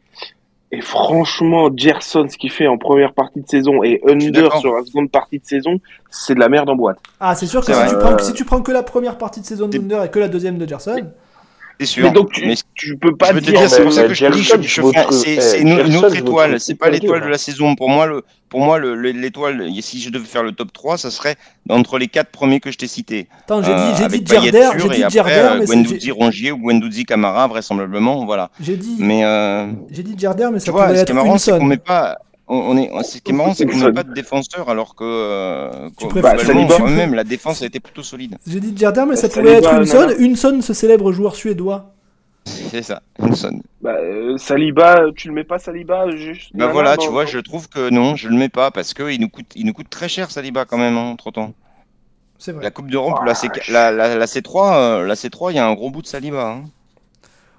[0.71, 4.85] Et franchement, Gerson, ce qu'il fait en première partie de saison et Under sur la
[4.85, 5.81] seconde partie de saison,
[6.11, 6.99] c'est de la merde en boîte.
[7.21, 9.47] Ah, c'est sûr que si tu, prends, si tu, prends, que la première partie de
[9.47, 11.07] saison d'Under et que la deuxième de Gerson.
[11.81, 12.05] C'est sûr.
[12.05, 13.69] Mais donc, tu, mais tu peux pas je dire.
[13.69, 14.45] C'est pour ça que je dis,
[15.41, 16.59] c'est une, autre étoile.
[16.59, 17.77] C'est pas l'étoile de la saison.
[17.77, 21.37] Pour moi, le, pour moi, l'étoile, si je devais faire le top 3, ça serait
[21.69, 23.29] entre les quatre premiers que je t'ai cités.
[23.45, 27.47] Attends, j'ai dit, j'ai dit Gerder, j'ai dit Gerder, mais Gwendouzi, Rongier ou Gwendouzi, Camara,
[27.47, 28.51] vraisemblablement, voilà.
[28.61, 28.97] J'ai dit.
[28.99, 32.19] Mais euh, j'ai dit Gerder, mais ça pourrait être une c'est qu'on met pas
[32.49, 35.91] on est, ce qui est marrant, c'est qu'on n'a pas de défenseur alors que euh,
[35.99, 38.39] tu préfères, bah, même la défense a été plutôt solide.
[38.47, 40.15] J'ai dit Gerder, mais ça, ça pourrait être une sonne.
[40.19, 41.95] Une sonne, ce célèbre joueur suédois.
[42.45, 43.61] C'est ça, Hanson.
[43.83, 47.69] Bah, euh, Saliba, tu le mets pas Saliba juste Bah voilà, tu vois, je trouve
[47.69, 50.09] que non, je le mets pas parce que il nous coûte, il nous coûte très
[50.09, 51.53] cher Saliba quand même hein, entre temps.
[52.39, 52.63] C'est vrai.
[52.63, 53.49] La Coupe d'Europe, la, C...
[53.69, 56.47] la, la, la, C3, euh, la C3, il y a un gros bout de Saliba.
[56.47, 56.65] Hein.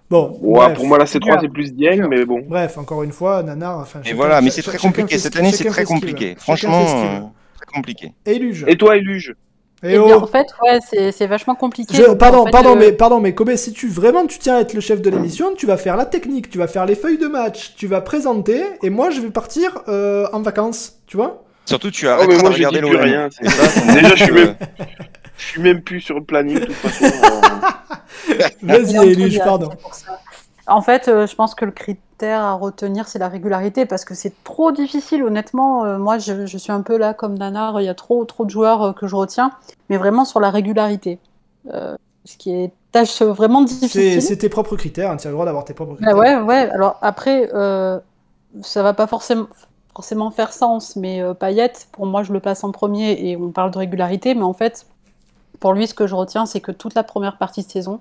[0.09, 0.77] Bon, ouais, bref.
[0.77, 2.41] pour moi la C3 c'est plus Dieng, mais bon.
[2.47, 4.01] Bref, encore une fois, Nana, enfin.
[4.05, 5.17] Et voilà, mais c'est très compliqué.
[5.19, 6.35] Cette année, c'est très compliqué.
[6.37, 7.19] Franchement, euh,
[7.55, 8.13] très compliqué.
[8.25, 8.65] Éluge.
[8.67, 9.35] Et toi, Éluge
[9.81, 11.95] et eh bien, en fait, ouais, c'est vachement compliqué.
[11.95, 14.81] Je, pardon, pardon, mais, pardon, mais Kobe, si tu vraiment tu tiens à être le
[14.81, 17.75] chef de l'émission, tu vas faire la technique, tu vas faire les feuilles de match,
[17.77, 21.45] tu vas présenter, et moi je vais partir euh, en vacances, tu vois?
[21.65, 22.93] Surtout, tu arrêtes oh, moi, de regarder l'OM.
[22.93, 23.29] rien.
[23.41, 24.55] Déjà, je suis, même,
[25.39, 27.05] je suis même plus sur le planning, de toute façon.
[28.61, 29.69] Vas-y, Elige, pardon.
[30.67, 34.13] En fait, euh, je pense que le critère à retenir, c'est la régularité, parce que
[34.13, 35.85] c'est trop difficile, honnêtement.
[35.85, 38.45] Euh, moi, je, je, suis un peu là comme Nanar, il y a trop, trop
[38.45, 39.51] de joueurs euh, que je retiens,
[39.89, 41.17] mais vraiment sur la régularité.
[41.73, 41.95] Euh,
[42.25, 44.21] ce qui est tâche vraiment difficile.
[44.21, 46.15] C'est tes propres critères, hein, tu as le droit d'avoir tes propres critères.
[46.15, 46.69] Bah ouais, ouais.
[46.69, 47.99] Alors après, euh,
[48.61, 49.47] ça va pas forcément,
[49.95, 53.51] forcément faire sens, mais euh, Payet, pour moi, je le place en premier et on
[53.51, 54.85] parle de régularité, mais en fait,
[55.59, 57.99] pour lui, ce que je retiens, c'est que toute la première partie de saison,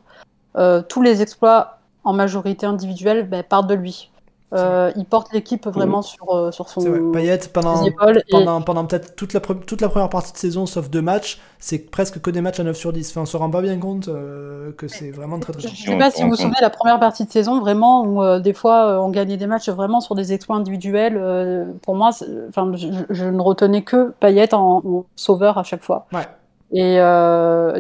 [0.89, 4.10] tous les exploits en majorité individuelle ben, partent de lui.
[4.55, 7.85] Euh, il porte l'équipe vraiment sur, euh, sur son Payet, pendant,
[8.30, 11.90] pendant, pendant peut-être toute la, toute la première partie de saison, sauf deux matchs, c'est
[11.90, 13.10] presque que des matchs à 9 sur 10.
[13.10, 15.98] Enfin, on se rend pas bien compte euh, que c'est vraiment très très Je sais
[15.98, 19.10] pas si vous vous souvenez la première partie de saison, vraiment, où des fois on
[19.10, 21.74] gagnait des matchs vraiment sur des exploits individuels.
[21.82, 22.12] pour moi,
[22.48, 26.06] enfin, je, ne retenais que Payet en, sauveur à chaque fois.
[26.10, 26.26] Ouais.
[26.73, 26.99] Et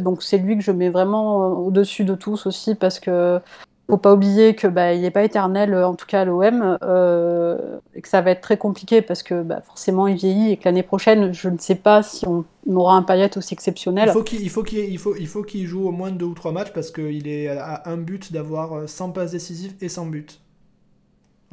[0.00, 3.40] donc c'est lui que je mets vraiment au-dessus de tous aussi parce que
[3.88, 7.78] faut pas oublier que bah, il n'est pas éternel, en tout cas à l'OM, euh,
[7.94, 10.64] et que ça va être très compliqué parce que bah, forcément il vieillit et que
[10.66, 14.08] l'année prochaine, je ne sais pas si on, aura un Payet aussi exceptionnel.
[14.08, 16.34] Il faut qu'il faut qu'il il faut, il faut qu'il joue au moins deux ou
[16.34, 20.26] trois matchs parce qu'il est à un but d'avoir 100 passes décisives et 100 buts.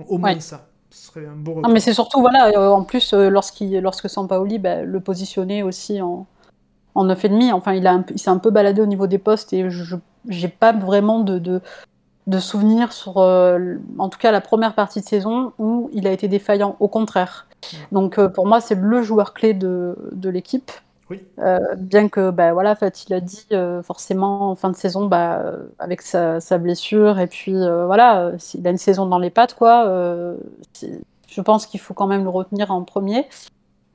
[0.05, 0.67] Au moins ça.
[0.91, 4.09] Ce serait un beau non, mais c'est surtout, voilà, euh, en plus, euh, lorsqu'il, lorsque
[4.09, 6.25] Sampaoli bah, le positionnait aussi en,
[6.95, 9.69] en 9,5, enfin, il, a il s'est un peu baladé au niveau des postes et
[9.69, 9.95] je
[10.27, 11.61] n'ai pas vraiment de, de
[12.27, 16.11] de souvenirs sur, euh, en tout cas, la première partie de saison où il a
[16.11, 16.75] été défaillant.
[16.79, 17.47] Au contraire.
[17.91, 20.71] Donc, euh, pour moi, c'est le joueur clé de, de l'équipe.
[21.11, 21.21] Oui.
[21.37, 22.75] Euh, bien que, bah, voilà,
[23.21, 23.47] dit
[23.83, 28.71] forcément en fin de saison, bah, avec sa, sa, blessure, et puis voilà, il a
[28.71, 29.85] une saison dans les pattes, quoi.
[31.27, 33.27] je pense qu'il faut quand même le retenir en premier.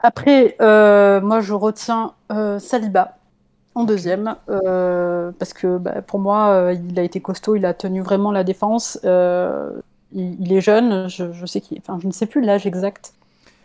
[0.02, 2.12] Après, moi, je retiens
[2.58, 3.16] Saliba
[3.74, 7.74] en deuxième, euh, parce que bah, pour moi, euh, il a été costaud, il a
[7.74, 8.98] tenu vraiment la défense.
[9.04, 9.70] Euh,
[10.12, 13.12] il, est jeune, je, sais qu'il, enfin, je ne sais plus l'âge exact.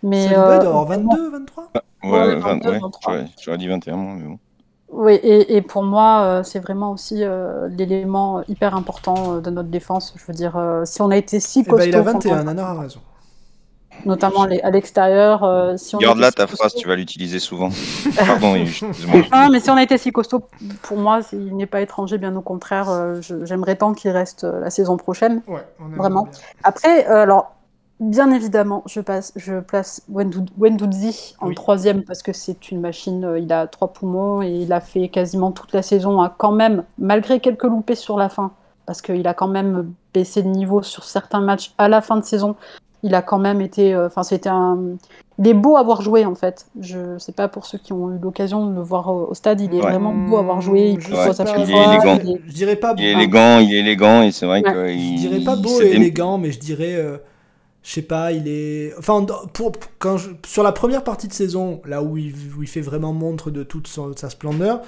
[0.03, 1.71] Mais euh, doit 22, 23
[2.03, 3.13] Ouais, 23.
[3.41, 4.39] J'aurais dit 21, mais bon.
[4.89, 7.23] Oui, et, et pour moi, c'est vraiment aussi
[7.71, 10.13] l'élément hyper important de notre défense.
[10.15, 10.55] Je veux dire,
[10.85, 11.87] si on a été si costaud.
[11.87, 12.99] Eh ben, il a 21, Nana a raison
[14.05, 15.43] notamment à l'extérieur.
[15.43, 17.69] Euh, si Garde là ta phrase, tu vas l'utiliser souvent.
[18.15, 18.55] Pardon,
[19.31, 20.43] ah, mais si on a été si costaud,
[20.83, 22.89] pour moi, il n'est pas étranger, bien au contraire.
[22.89, 25.41] Euh, j'aimerais tant qu'il reste euh, la saison prochaine.
[25.97, 26.27] vraiment.
[26.63, 27.55] Après, alors,
[27.99, 33.51] bien évidemment, je, passe, je place Wendouzi en troisième parce que c'est une machine, il
[33.51, 37.39] a trois poumons et il a fait quasiment toute la saison, hein, quand même, malgré
[37.39, 38.51] quelques loupés sur la fin,
[38.85, 42.23] parce qu'il a quand même baissé de niveau sur certains matchs à la fin de
[42.23, 42.55] saison
[43.05, 43.93] il a quand même été.
[43.93, 44.97] Euh, enfin, c'était un.
[45.37, 46.65] Il est beau à voir joué en fait.
[46.81, 49.75] Je sais pas pour ceux qui ont eu l'occasion de le voir au, stade, il
[49.75, 50.89] est vraiment beau à voir jouer.
[50.89, 52.19] Il, est élégant.
[52.47, 52.95] Je dirais pas.
[52.97, 54.87] Il est élégant, il est élégant et c'est vrai que.
[54.87, 56.95] Je dirais pas beau et élégant, mais je dirais.
[56.95, 57.17] Euh,
[57.83, 58.93] je sais pas, il est.
[58.97, 59.23] Enfin,
[59.53, 60.17] pour, quand
[60.47, 63.61] sur la première partie de saison, là où il, où il fait vraiment montre de
[63.61, 64.81] toute sa splendeur,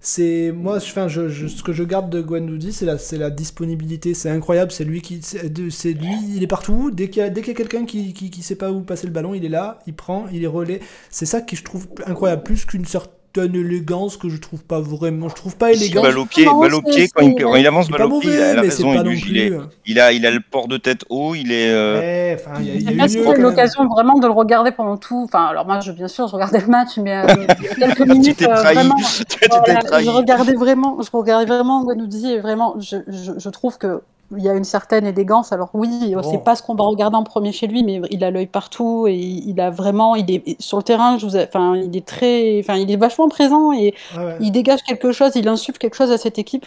[0.00, 4.14] c'est moi enfin je, ce que je garde de Guendouzi c'est la c'est la disponibilité.
[4.14, 6.90] C'est incroyable c'est lui qui c'est lui il est partout.
[6.90, 9.34] Dès qu'il y a a quelqu'un qui, qui qui sait pas où passer le ballon
[9.34, 10.80] il est là il prend il est relais.
[11.10, 14.80] C'est ça que je trouve incroyable plus qu'une sorte une élégance que je trouve pas
[14.80, 15.28] vraiment.
[15.28, 16.02] Je trouve pas élégant.
[16.02, 18.40] Balle au pied, balle au pied quand, il, quand il avance balle au pied, il
[18.40, 18.92] a raison.
[19.04, 21.70] Il, il, il, a, il a le port de tête haut, il est.
[21.70, 22.00] Euh...
[22.00, 25.22] Ouais, y a, il a eu l'occasion vraiment de le regarder pendant tout.
[25.24, 27.26] Enfin, alors moi, je, bien sûr, je regardais le match, mais euh,
[27.78, 28.96] quelques minutes, euh, vraiment.
[29.50, 34.02] voilà, je regardais vraiment, je regardais vraiment Guanoudi et vraiment, je, je, je trouve que
[34.36, 35.52] il y a une certaine élégance.
[35.52, 38.30] Alors oui, c'est pas ce qu'on va regarder en premier chez lui, mais il a
[38.30, 41.18] l'œil partout et il a vraiment, il est sur le terrain.
[41.18, 43.94] Je vous, enfin, il est très, enfin, il est vachement présent et
[44.40, 46.66] il dégage quelque chose, il insuffle quelque chose à cette équipe.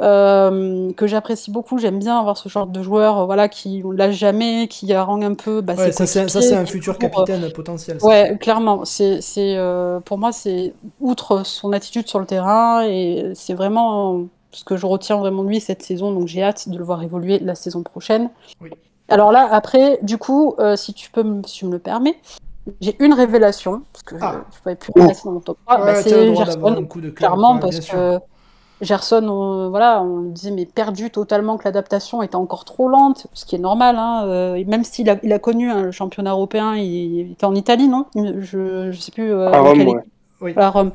[0.00, 1.76] Euh, que j'apprécie beaucoup.
[1.76, 5.34] J'aime bien avoir ce genre de joueur, voilà, qui on lâche jamais, qui harangue un
[5.34, 5.60] peu.
[5.60, 7.98] Bah, ça, c'est un futur capitaine potentiel.
[8.02, 8.84] Ouais, clairement.
[8.84, 14.64] C'est, euh, pour moi, c'est outre son attitude sur le terrain et c'est vraiment ce
[14.64, 17.38] que je retiens vraiment de lui cette saison, donc j'ai hâte de le voir évoluer
[17.38, 18.30] la saison prochaine.
[19.08, 22.16] Alors là, après, du coup, euh, si tu peux, me, si tu me le permets,
[22.80, 24.32] j'ai une révélation, parce que ah.
[24.32, 28.18] je ne pouvais plus rester dans mon top 3, bah, c'est Gerson, clairement, parce que
[28.80, 33.44] Gerson, on, voilà, on disait, mais perdu totalement que l'adaptation était encore trop lente, ce
[33.44, 37.32] qui est normal, hein, euh, même s'il a, il a connu un championnat européen, il,
[37.32, 38.06] était en Italie, non?
[38.14, 39.32] Je ne sais plus.
[39.32, 40.00] Euh, à Rome,
[40.40, 40.52] oui.
[40.56, 40.92] À Rome.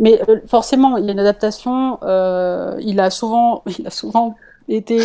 [0.00, 1.98] Mais euh, forcément, il y a une adaptation.
[2.02, 4.34] Euh, il, a souvent, il a souvent
[4.68, 4.98] été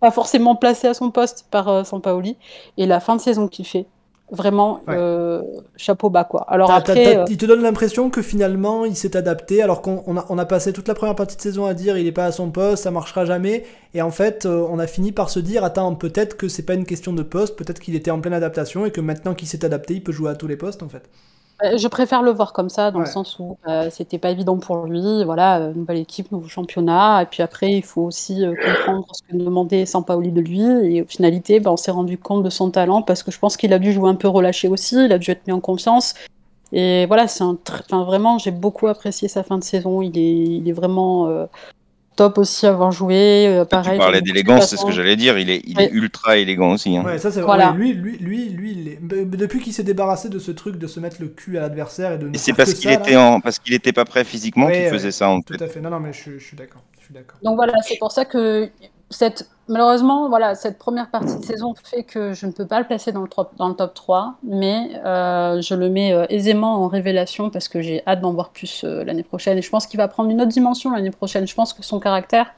[0.00, 2.36] pas forcément placé à son poste par euh, Sampaoli.
[2.76, 3.86] Et la fin de saison qu'il fait,
[4.30, 5.42] vraiment, euh,
[5.76, 6.24] chapeau bas.
[6.24, 6.46] Quoi.
[6.48, 10.38] Alors après, Il te donne l'impression que finalement, il s'est adapté, alors qu'on a, on
[10.38, 12.50] a, passé toute la première partie de saison à dire il n'est pas à son
[12.50, 13.64] poste, ça marchera jamais.
[13.94, 16.84] Et en fait, on a fini par se dire attends, peut-être que c'est pas une
[16.84, 19.94] question de poste, peut-être qu'il était en pleine adaptation et que maintenant qu'il s'est adapté,
[19.94, 21.08] il peut jouer à tous les postes en fait.
[21.64, 24.58] Euh, je préfère le voir comme ça, dans le sens où euh, c'était pas évident
[24.58, 25.24] pour lui.
[25.24, 27.22] Voilà, euh, nouvelle équipe, nouveau championnat.
[27.22, 30.62] Et puis après, il faut aussi comprendre ce que demandait Sampaoli de lui.
[30.62, 33.56] Et au finalité, ben, on s'est rendu compte de son talent parce que je pense
[33.56, 35.04] qu'il a dû jouer un peu relâché aussi.
[35.04, 36.14] Il a dû être mis en confiance.
[36.70, 40.02] Et voilà, c'est un enfin, vraiment, j'ai beaucoup apprécié sa fin de saison.
[40.02, 41.48] Il est, il est vraiment
[42.18, 43.62] top aussi avoir joué.
[43.70, 45.38] pareil, tu parlais d'élégance, c'est ce que j'allais dire.
[45.38, 46.96] Il est, il est ultra élégant aussi.
[46.96, 47.04] Hein.
[47.04, 47.72] Ouais, ça c'est voilà.
[47.72, 51.28] lui, lui, lui, lui, depuis qu'il s'est débarrassé de ce truc de se mettre le
[51.28, 52.28] cul à l'adversaire et de.
[52.34, 55.28] Et c'est parce qu'il était en, parce qu'il était pas prêt physiquement qu'il faisait ça
[55.28, 55.80] en Tout à fait.
[55.80, 56.82] Non, non, mais je, je suis d'accord.
[57.42, 58.70] Donc voilà, c'est pour ça que
[59.10, 62.86] cette, malheureusement, voilà, cette première partie de saison fait que je ne peux pas le
[62.86, 66.88] placer dans le, dans le top 3, mais euh, je le mets euh, aisément en
[66.88, 69.56] révélation parce que j'ai hâte d'en voir plus euh, l'année prochaine.
[69.58, 71.46] Et je pense qu'il va prendre une autre dimension l'année prochaine.
[71.46, 72.52] Je pense que son caractère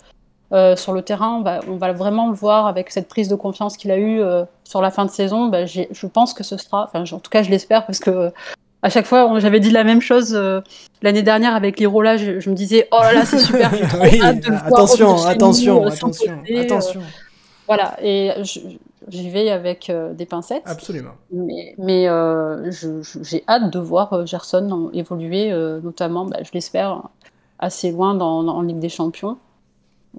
[0.76, 3.76] sur le terrain, on va, on va, vraiment le voir avec cette prise de confiance
[3.76, 4.20] qu'il a eue
[4.64, 5.46] sur la fin de saison.
[5.46, 8.32] Bah, je pense que ce sera, enfin, en tout cas, je l'espère parce que
[8.82, 10.60] à chaque fois, j'avais dit la même chose euh,
[11.02, 14.04] l'année dernière avec les je, je, me disais oh là là c'est super, j'ai trop
[14.22, 17.00] hâte de le attention, voir attention, attention, euh, attention.
[17.66, 18.30] voilà, et
[19.08, 20.62] j'y vais avec euh, des pincettes.
[20.64, 21.12] Absolument.
[21.30, 22.06] Mais, mais
[23.22, 25.50] j'ai hâte de voir Gerson évoluer,
[25.82, 27.02] notamment, bah, je l'espère,
[27.58, 29.36] assez loin dans, en Ligue des Champions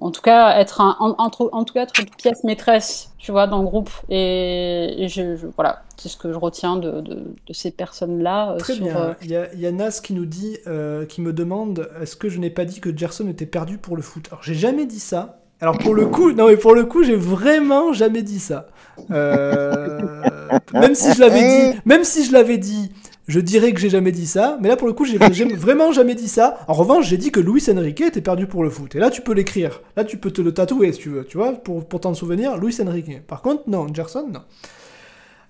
[0.00, 3.58] en tout cas être un, en, tout cas être une pièce maîtresse tu vois dans
[3.58, 3.90] le groupe.
[4.08, 7.04] Et, je, voilà c'est ce que je retiens de,
[7.52, 8.96] ces personnes là euh, très bien.
[8.96, 11.88] euh, il, y a, il y, a, Nas qui nous dit euh, qui me demande
[12.00, 14.26] est-ce que je n'ai pas dit que Gerson était perdu pour le foot?
[14.30, 15.38] Alors j'ai jamais dit ça.
[15.60, 18.66] Alors pour le coup non mais pour le coup j'ai vraiment jamais dit ça.
[19.08, 22.92] Même si je l'avais dit même si je l'avais dit
[23.28, 26.14] je dirais que j'ai jamais dit ça, mais là pour le coup, j'ai vraiment jamais
[26.14, 26.58] dit ça.
[26.68, 28.94] En revanche, j'ai dit que Luis Enrique était perdu pour le foot.
[28.94, 29.80] Et là, tu peux l'écrire.
[29.96, 32.56] Là, tu peux te le tatouer si tu veux, tu vois, pour, pour t'en souvenir,
[32.56, 33.26] Luis Enrique.
[33.26, 34.42] Par contre, non, Gerson, non.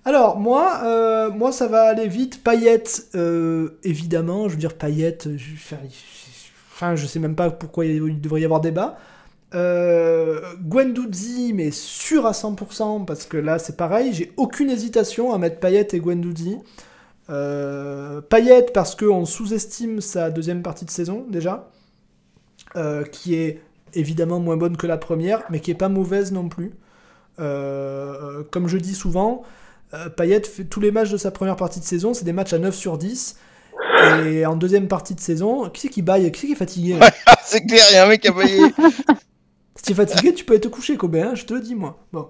[0.05, 2.43] Alors, moi, euh, moi, ça va aller vite.
[2.43, 2.83] Payet,
[3.15, 5.75] euh, évidemment, je veux dire, Payet, je,
[6.73, 8.97] enfin, je sais même pas pourquoi il devrait y avoir débat.
[9.55, 10.41] Euh,
[11.53, 15.87] mais sûr à 100%, parce que là, c'est pareil, j'ai aucune hésitation à mettre Payet
[15.93, 16.57] et Guendouzi.
[17.29, 21.69] Euh, Payet parce qu'on sous-estime sa deuxième partie de saison déjà,
[22.75, 23.61] euh, qui est
[23.93, 26.73] évidemment moins bonne que la première, mais qui est pas mauvaise non plus.
[27.39, 29.43] Euh, comme je dis souvent,
[30.17, 32.59] Payet fait tous les matchs de sa première partie de saison, c'est des matchs à
[32.59, 33.37] 9 sur 10.
[34.25, 36.31] Et en deuxième partie de saison, qui c'est qui baille?
[36.31, 36.99] Qui c'est qui est fatigué?
[37.45, 38.59] C'est clair, il y a un mec qui a baillé.
[39.75, 41.99] si tu es fatigué, tu peux être couché, Kobe, hein, je te le dis moi.
[42.11, 42.29] Bon.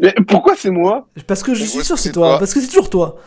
[0.00, 1.06] Mais pourquoi c'est moi?
[1.26, 3.18] Parce que je suis sûr c'est toi, parce que c'est toujours toi.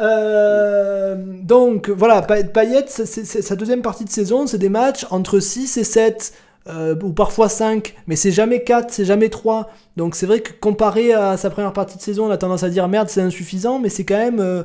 [0.00, 5.84] Euh, donc voilà, Payet, sa deuxième partie de saison, c'est des matchs entre 6 et
[5.84, 6.32] 7,
[6.68, 9.70] euh, ou parfois 5, mais c'est jamais 4, c'est jamais 3.
[9.96, 12.70] Donc c'est vrai que comparé à sa première partie de saison, on a tendance à
[12.70, 14.40] dire merde, c'est insuffisant, mais c'est quand même.
[14.40, 14.62] Euh,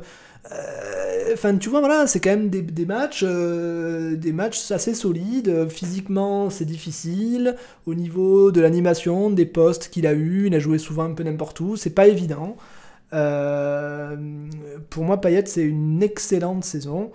[1.34, 5.68] enfin, tu vois, voilà, c'est quand même des, des matchs, des matchs assez solides.
[5.70, 7.56] Physiquement, c'est difficile.
[7.86, 11.24] Au niveau de l'animation, des postes qu'il a eu, il a joué souvent un peu
[11.24, 11.76] n'importe où.
[11.76, 12.58] C'est pas évident.
[13.14, 14.16] Euh,
[14.90, 17.12] pour moi, Payet, c'est une excellente saison.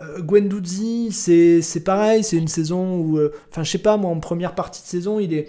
[0.00, 4.20] Euh, Guendouzi, c'est pareil, c'est une saison où, euh, enfin, je sais pas, moi, en
[4.20, 5.48] première partie de saison, il est,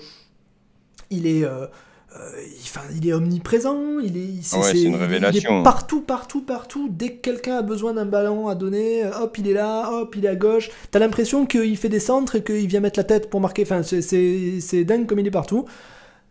[1.09, 5.63] il est, enfin, il est omniprésent, il est, c'est une révélation.
[5.63, 6.89] partout, partout, partout.
[6.89, 10.25] Dès que quelqu'un a besoin d'un ballon à donner, hop, il est là, hop, il
[10.25, 10.69] est à gauche.
[10.91, 13.63] T'as l'impression qu'il fait des centres et qu'il vient mettre la tête pour marquer.
[13.63, 15.65] Enfin, c'est dingue comme il est partout.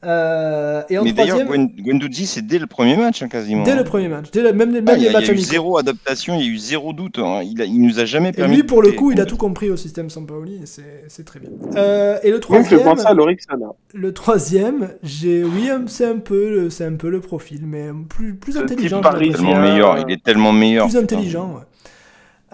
[0.05, 3.63] Euh, et en Mais d'ailleurs, Guendouzi, c'est dès le premier match, hein, quasiment.
[3.63, 4.31] Dès le premier match.
[4.33, 6.51] Dès même, même ah, les matchs Il y a eu zéro adaptation, il y a
[6.51, 7.19] eu zéro doute.
[7.19, 7.43] Hein.
[7.45, 8.55] Il, a, il nous a jamais permis.
[8.55, 10.67] Et lui, pour le coup, il a tout compris au système Sampaoli, et
[11.09, 11.51] c'est très bien.
[11.77, 12.81] Euh, et le troisième.
[12.81, 13.15] je pense à
[13.95, 15.45] Le troisième, j'ai.
[15.45, 19.01] Oui, c'est un, peu, c'est un peu le profil, mais plus, plus intelligent.
[19.21, 20.05] Il est tellement meilleur.
[20.07, 20.89] Il est tellement meilleur.
[20.89, 21.63] Plus intelligent, ouais.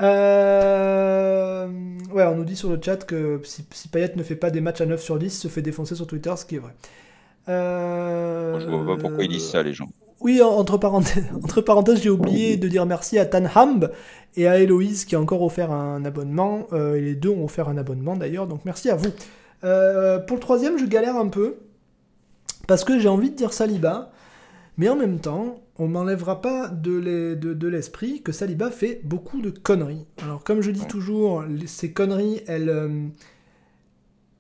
[0.01, 1.66] Euh...
[2.12, 4.61] Ouais, on nous dit sur le chat que si, si Payet ne fait pas des
[4.61, 6.73] matchs à 9 sur 10, se fait défoncer sur Twitter, ce qui est vrai.
[7.48, 8.59] Euh...
[8.60, 9.89] Je vois pas pourquoi ils disent ça, les gens.
[10.20, 13.89] Oui, entre parenthèses, entre parenthèses j'ai oublié de dire merci à Tanham
[14.36, 16.66] et à Héloïse qui a encore offert un abonnement.
[16.73, 19.10] Euh, et les deux ont offert un abonnement d'ailleurs, donc merci à vous.
[19.65, 21.56] Euh, pour le troisième, je galère un peu
[22.66, 24.10] parce que j'ai envie de dire Saliba,
[24.77, 30.06] mais en même temps, on m'enlèvera pas de l'esprit que Saliba fait beaucoup de conneries.
[30.23, 33.10] Alors, comme je dis toujours, ces conneries, elles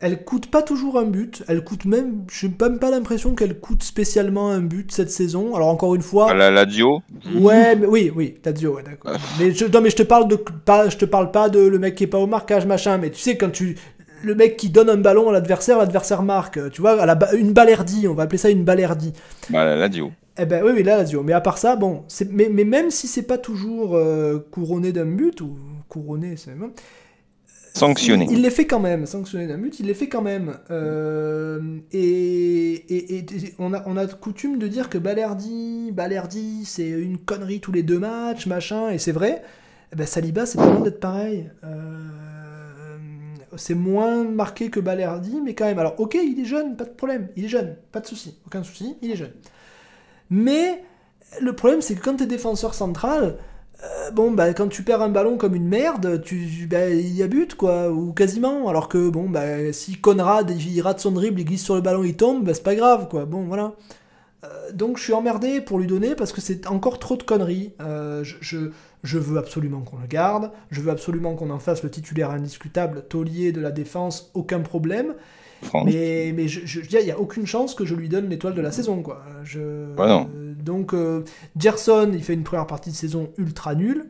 [0.00, 1.42] elle coûte pas toujours un but.
[1.48, 5.54] Elle coûte même, j'ai même pas l'impression qu'elle coûte spécialement un but cette saison.
[5.54, 6.32] Alors encore une fois.
[6.34, 7.02] La Lazio.
[7.34, 9.16] Ouais, mais oui, oui, Lazio, ouais, d'accord.
[9.38, 11.78] mais je, non, mais je te parle de, pas, je te parle pas de le
[11.78, 12.96] mec qui est pas au marquage machin.
[12.98, 13.76] Mais tu sais quand tu,
[14.22, 16.70] le mec qui donne un ballon à l'adversaire, l'adversaire marque.
[16.70, 19.12] Tu vois, à la, une balerdie, on va appeler ça une balerdie.
[19.50, 20.12] Bah la Lazio.
[20.40, 21.24] Eh ben oui, oui, la Lazio.
[21.24, 25.06] Mais à part ça, bon, mais, mais même si c'est pas toujours euh, couronné d'un
[25.06, 25.56] but ou
[25.88, 26.70] couronné, c'est même
[27.78, 28.26] Sanctionné.
[28.30, 30.58] Il, les fait quand même, sanctionné d'un but, il les fait quand même.
[30.70, 31.60] Euh,
[31.92, 33.24] et,
[33.58, 37.82] on, a, on a coutume de dire que Balerdi, Balerdi, c'est une connerie tous les
[37.82, 39.42] deux matchs, machin, et c'est vrai.
[39.92, 41.50] Eh ben, Saliba, c'est pas loin d'être pareil.
[41.64, 42.08] Euh,
[43.56, 45.78] c'est moins marqué que Balerdi, mais quand même.
[45.78, 47.28] Alors, ok, il est jeune, pas de problème.
[47.36, 48.36] Il est jeune, pas de souci.
[48.46, 49.32] Aucun souci, il est jeune.
[50.30, 50.82] Mais
[51.40, 53.38] le problème, c'est que quand tu es défenseur central,
[53.84, 57.22] euh, bon, bah, quand tu perds un ballon comme une merde, tu, bah, il y
[57.22, 58.68] a but, quoi, ou quasiment.
[58.68, 62.02] Alors que, bon, bah, si Conrad, il rate son dribble, il glisse sur le ballon,
[62.04, 63.24] il tombe, bah, c'est pas grave, quoi.
[63.24, 63.74] Bon, voilà.
[64.44, 67.72] Euh, donc je suis emmerdé pour lui donner parce que c'est encore trop de conneries.
[67.80, 68.70] Euh, je,
[69.02, 73.04] je, veux absolument qu'on le garde, je veux absolument qu'on en fasse le titulaire indiscutable,
[73.08, 75.14] taulier de la défense, aucun problème.
[75.84, 78.60] Mais, mais je, je, il n'y a aucune chance que je lui donne l'étoile de
[78.60, 79.02] la saison.
[79.02, 79.22] Quoi.
[79.44, 79.94] Je,
[80.54, 81.24] donc, euh,
[81.58, 84.06] Gerson, il fait une première partie de saison ultra nulle.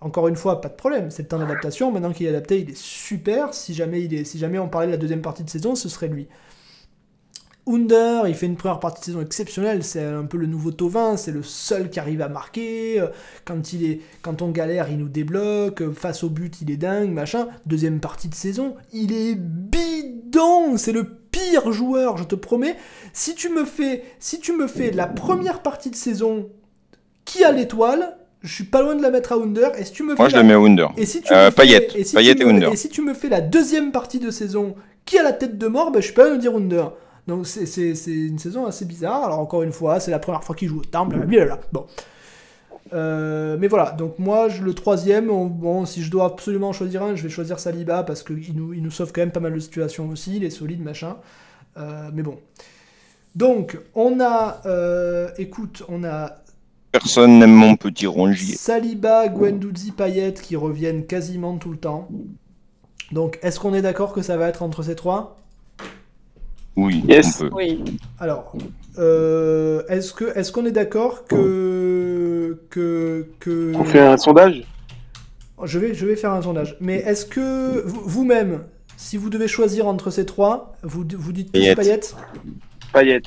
[0.00, 1.90] Encore une fois, pas de problème, c'est le temps d'adaptation.
[1.90, 3.54] Maintenant qu'il est adapté, il est super.
[3.54, 5.88] Si jamais, il est, si jamais on parlait de la deuxième partie de saison, ce
[5.88, 6.28] serait lui.
[7.68, 11.16] Under, il fait une première partie de saison exceptionnelle, c'est un peu le nouveau Tovin,
[11.16, 13.04] c'est le seul qui arrive à marquer.
[13.44, 15.92] Quand, il est, quand on galère, il nous débloque.
[15.92, 17.48] Face au but, il est dingue, machin.
[17.66, 22.76] Deuxième partie de saison, il est bidon, c'est le pire joueur, je te promets.
[23.12, 26.48] Si tu me fais, si tu me fais la première partie de saison
[27.24, 29.78] qui a l'étoile, je suis pas loin de la mettre à Under.
[29.78, 30.92] Et si tu me Moi, je la mets à Under.
[30.96, 31.88] Et si tu euh, Payet.
[31.96, 32.72] Et si et Under.
[32.72, 35.66] Et si tu me fais la deuxième partie de saison qui a la tête de
[35.66, 36.92] mort, ben, je suis pas loin de dire Under.
[37.26, 39.24] Donc c'est une saison assez bizarre.
[39.24, 41.60] Alors encore une fois, c'est la première fois qu'il joue au temps, blablabla.
[41.72, 41.86] Bon.
[42.92, 47.16] Euh, mais voilà, donc moi, je, le troisième, bon, si je dois absolument choisir un,
[47.16, 49.58] je vais choisir Saliba parce qu'il nous, il nous sauve quand même pas mal de
[49.58, 51.16] situations aussi, il est solide, machin.
[51.76, 52.38] Euh, mais bon.
[53.34, 56.36] Donc, on a, euh, écoute, on a...
[56.92, 58.54] Personne n'aime mon petit rongier.
[58.54, 62.08] Saliba, Guendouzi, Payet qui reviennent quasiment tout le temps.
[63.12, 65.36] Donc, est-ce qu'on est d'accord que ça va être entre ces trois?
[66.76, 67.40] Oui, yes.
[67.40, 67.54] on peut.
[67.54, 67.84] Oui.
[68.18, 68.54] Alors,
[68.98, 74.64] euh, est-ce que est-ce qu'on est, d'accord que que que on fait un sondage?
[75.64, 76.76] Je vais je vais faire un sondage.
[76.80, 78.64] Mais est-ce que vous-même,
[78.96, 82.00] si vous devez choisir entre ces trois, vous vous dites tous Payet
[82.92, 83.22] Payet.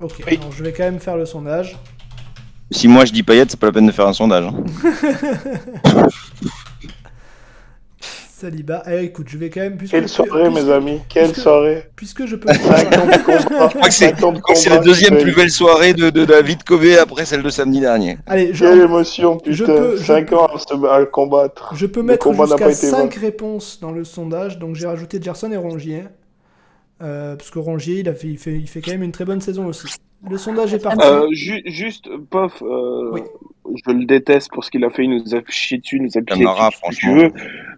[0.00, 0.22] Ok.
[0.26, 1.78] Alors je vais quand même faire le sondage.
[2.70, 4.44] Si moi je dis Payet, c'est pas la peine de faire un sondage.
[4.46, 4.64] Hein.
[8.40, 8.82] Saliba.
[8.90, 9.76] Eh, écoute, je vais quand même.
[9.76, 11.84] Quelle soirée, mes amis, quelle soirée.
[11.94, 12.50] Puisque je peux.
[12.52, 17.42] je crois que c'est la deuxième plus belle soirée de, de David Covey après celle
[17.42, 18.16] de samedi dernier.
[18.26, 18.64] Allez, je...
[18.64, 19.52] Quelle émotion, putain.
[19.52, 20.46] Je peux, 5 ans
[20.90, 21.74] à, combattre.
[21.74, 26.04] Je peux mettre jusqu'à 5 réponses dans le sondage, donc j'ai rajouté Gerson et Rongier.
[27.02, 29.24] Euh, parce que Rongier, il, a fait, il, fait, il fait quand même une très
[29.24, 29.86] bonne saison aussi.
[30.28, 31.06] Le sondage est parti.
[31.06, 33.18] Euh, juste, Pof, euh,
[33.74, 35.04] je le déteste pour ce qu'il a fait.
[35.04, 37.28] Il nous a chié dessus, il nous a piqué Camara, franchement.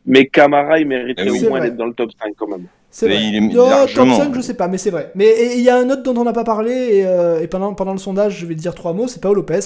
[0.04, 2.66] Mais Camara, il mériterait au moins d'être dans le top 5 quand même.
[2.90, 3.22] C'est vrai.
[3.22, 5.10] Il est top 5, je sais pas, mais c'est vrai.
[5.14, 7.92] Mais il y a un autre dont on n'a pas parlé, et, euh, pendant, pendant
[7.92, 9.60] le sondage, je vais dire trois mots, c'est Paolo Lopez.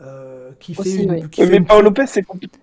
[0.00, 2.58] Euh, qui fait une, qui mais Paolo Lopez, c'est compliqué.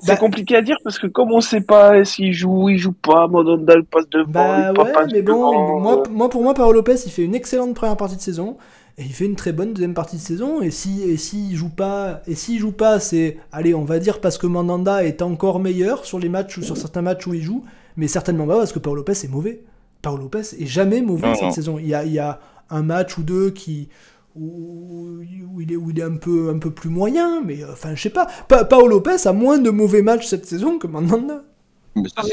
[0.00, 2.92] C'est bah- compliqué à dire parce que comme on sait pas s'il joue, il joue
[2.92, 7.12] pas, le passe devant, bah ouais, mais bon, moi, moi, pour moi, Paolo Lopez, il
[7.12, 8.58] fait une excellente première partie de saison.
[8.96, 10.62] Et il fait une très bonne deuxième partie de saison.
[10.62, 14.20] Et si et s'il joue pas, et s'il joue pas, c'est allez, on va dire
[14.20, 17.42] parce que Mandanda est encore meilleur sur les matchs ou sur certains matchs où il
[17.42, 17.64] joue,
[17.96, 19.62] mais certainement pas parce que Paolo Lopez est mauvais.
[20.02, 21.78] Paolo Lopez est jamais mauvais cette saison.
[21.78, 22.38] Il y, a, il y a
[22.70, 23.88] un match ou deux qui
[24.36, 25.20] où,
[25.60, 28.02] il est, où il est un peu, un peu plus moyen, mais euh, enfin, je
[28.02, 28.26] sais pas.
[28.48, 31.42] Pa Paolo Lopez a moins de mauvais matchs cette saison que Mandanda.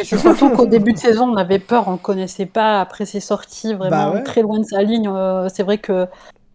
[0.03, 2.81] C'est surtout qu'au début de saison, on avait peur, on ne connaissait pas.
[2.81, 5.07] Après ses sorties, vraiment bah très loin de sa ligne.
[5.07, 6.07] Euh, c'est vrai que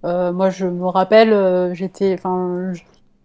[0.07, 2.73] euh, moi, je me rappelle, euh, j'étais, enfin,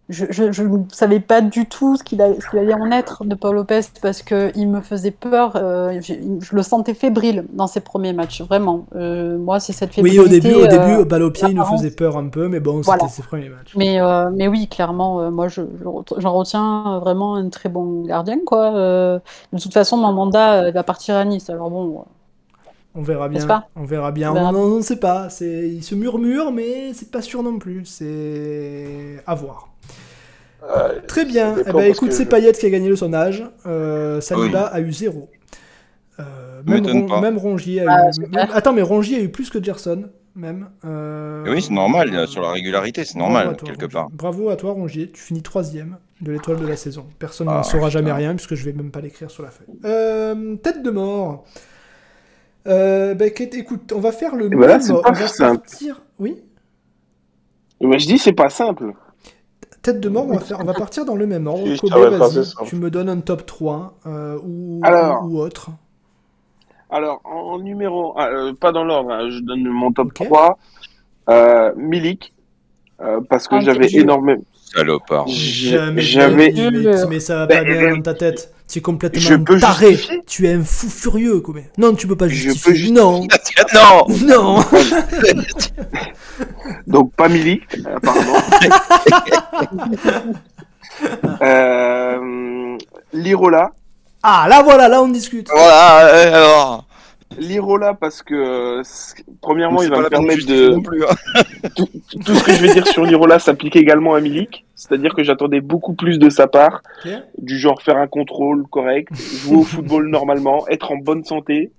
[0.09, 4.23] je, ne savais pas du tout ce qu'il allait en être de Paul Lopez parce
[4.23, 5.53] qu'il me faisait peur.
[5.55, 6.15] Euh, je,
[6.51, 8.85] le sentais fébrile dans ses premiers matchs, vraiment.
[8.93, 10.19] moi, c'est cette fébrilité.
[10.19, 12.59] Oui, au début, au début, balle au pied, il nous faisait peur un peu, mais
[12.59, 13.75] bon, c'était ses premiers matchs.
[13.75, 13.99] Mais,
[14.33, 18.71] mais oui, clairement, moi, j'en retiens vraiment un très bon gardien, quoi.
[18.71, 22.05] de toute façon, mon mandat va partir à Nice, alors bon.
[22.93, 23.65] On verra bien.
[23.75, 24.33] On verra bien.
[24.33, 25.29] On, ne sait pas.
[25.29, 27.85] C'est, il se murmure, mais c'est pas sûr non plus.
[27.85, 29.69] C'est à voir.
[31.07, 31.55] Très bien.
[31.65, 33.43] Eh ben, écoute, c'est Payet qui a gagné le sondage.
[33.65, 35.29] Euh, Saliba a eu zéro.
[36.19, 38.37] Euh, même, Rongier a ah, eu.
[38.53, 40.69] Attends, mais Rongier a eu plus que Gerson, même.
[40.85, 42.27] Euh, oui, c'est normal.
[42.27, 44.09] Sur la régularité, c'est normal, quelque part.
[44.11, 45.09] Bravo à toi, Rongier.
[45.11, 47.05] Tu finis troisième de l'étoile de la saison.
[47.17, 50.59] Personne n'en ah, saura jamais rien, puisque je vais même pas l'écrire sur la feuille.
[50.61, 51.45] tête de mort.
[52.67, 54.59] Euh, bah, écoute, on va faire le même.
[54.59, 54.79] on va
[55.27, 55.59] simple.
[55.59, 56.01] partir.
[56.19, 56.37] Oui.
[57.81, 58.93] Mais je dis, c'est pas simple.
[59.81, 61.63] Tête de mort, on va, faire, on va partir dans le même ordre.
[62.17, 64.79] vas-y, tu me donnes un top 3 euh, ou,
[65.23, 65.71] ou, autre.
[66.91, 70.59] Alors, en, numéro, ah, euh, pas dans l'ordre, hein, je donne mon top 3.
[71.29, 72.33] Euh, Milik,
[73.29, 74.43] parce que j'avais énormément.
[74.53, 75.27] salopard.
[75.27, 76.53] Jamais J'avais.
[76.53, 78.53] Mais, mais, ça va pas bien dans ta tête.
[78.71, 79.99] Tu es complètement taré.
[80.25, 81.59] Tu es un fou furieux, Kobe.
[81.77, 82.73] Non, tu peux pas justifier.
[82.73, 83.27] Je peux non.
[83.73, 84.05] non.
[84.23, 84.63] Non.
[86.87, 88.37] Donc pas Milik, apparemment.
[91.41, 92.77] euh,
[93.11, 93.71] Lirola.
[94.23, 95.49] Ah là voilà, là on discute.
[95.51, 95.97] Voilà,
[96.33, 96.85] alors.
[97.37, 98.81] Lirola parce que
[99.41, 101.69] premièrement il va me permettre de hein.
[101.75, 105.61] tout, ce que je vais dire sur Lirola s'applique également à Milik, c'est-à-dire que j'attendais
[105.61, 106.81] beaucoup plus de sa part,
[107.37, 111.71] du genre faire un contrôle correct, jouer au football normalement, être en bonne santé.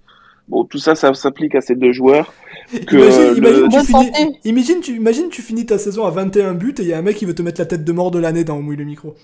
[0.48, 2.34] Bon, tout ça, ça s'applique à ces deux joueurs.
[2.86, 6.82] Que imagine, tu finis, imagine, tu, imagine, tu finis ta saison à 21 buts et
[6.82, 8.42] il y a un mec qui veut te mettre la tête de mort de l'année
[8.42, 9.14] dans Mouille le micro.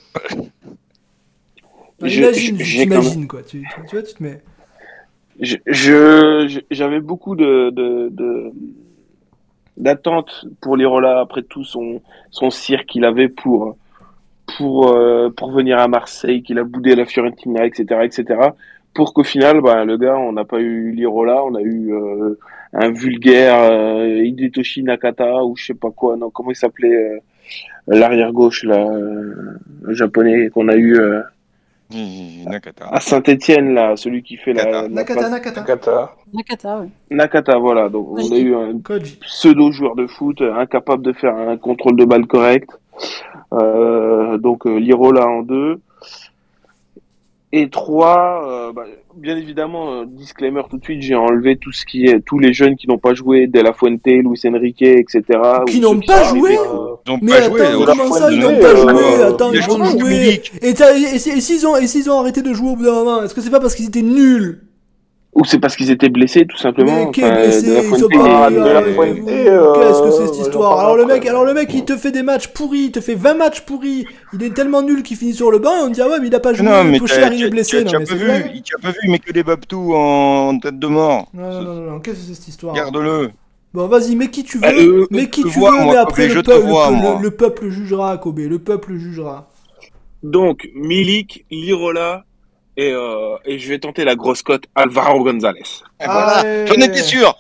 [2.00, 3.42] imagine, j'imagine quoi.
[3.42, 4.40] Tu, tu, vois, tu te mets
[5.40, 8.52] je j'avais beaucoup de, de,
[9.76, 12.00] d'attente pour Lirola après tout son
[12.30, 13.76] son cirque qu'il avait pour
[14.56, 18.50] pour euh, pour venir à Marseille qu'il a boudé la Fiorentina etc etc
[18.94, 22.34] pour qu'au final bah le gars on n'a pas eu Lirola on a eu euh,
[22.72, 26.16] un vulgaire euh, Hidetoshi Nakata ou je sais pas quoi.
[26.16, 27.18] Non comment il s'appelait euh,
[27.86, 28.86] l'arrière gauche là
[29.88, 30.98] japonais qu'on a eu
[31.90, 32.88] Nakata.
[32.90, 35.60] À Saint-Etienne, là, celui qui fait la, Nakata, Nakata.
[35.60, 36.14] Nakata.
[36.34, 36.88] Nakata, oui.
[37.10, 37.88] Nakata, voilà.
[37.88, 38.78] Donc, on a eu un
[39.22, 42.70] pseudo-joueur de foot, incapable de faire un contrôle de balle correct.
[43.54, 45.80] Euh, donc, euh, Lirola en deux.
[47.50, 48.84] Et trois, euh, bah,
[49.16, 52.52] bien évidemment, euh, disclaimer tout de suite, j'ai enlevé tout ce qui est tous les
[52.52, 55.22] jeunes qui n'ont pas joué, De La Fuente, Luis Enrique, etc.
[55.66, 56.58] Qui n'ont pas joué
[57.22, 60.42] Mais attends, comment ça, ils n'ont pas joué Attends, ils vont jouer.
[60.60, 63.50] Et, et s'ils ont, ont arrêté de jouer au bout d'un moment, est-ce que c'est
[63.50, 64.67] pas parce qu'ils étaient nuls
[65.34, 67.06] ou c'est parce qu'ils étaient blessés, tout simplement.
[67.06, 68.02] Mais qui est blessé Qu'est-ce
[70.02, 72.48] que c'est cette histoire Alors le mec, alors le mec, il te fait des matchs
[72.48, 74.06] pourris, il te fait 20 matchs pourris.
[74.32, 75.76] Il est tellement nul qu'il finit sur le banc.
[75.76, 76.66] Et on dit ah ouais, mais il a pas joué.
[76.66, 77.84] Non, mais cher, il est blessé.
[77.84, 80.86] Tu as pas vu Il t'a pas vu, mais que des babtous en tête de
[80.86, 81.28] mort.
[81.34, 82.00] Non, non, non, non.
[82.00, 83.30] Qu'est-ce que c'est cette histoire Garde-le.
[83.74, 88.16] Bon, vas-y, mets qui tu veux, mets qui tu veux, mais après le peuple jugera,
[88.16, 88.38] Kobe.
[88.38, 89.50] Le peuple jugera.
[90.22, 92.24] Donc, Milik, Lirola,
[92.78, 95.62] et, euh, et je vais tenter la grosse cote Alvaro González.
[96.02, 97.36] Voilà, j'en étais sûr.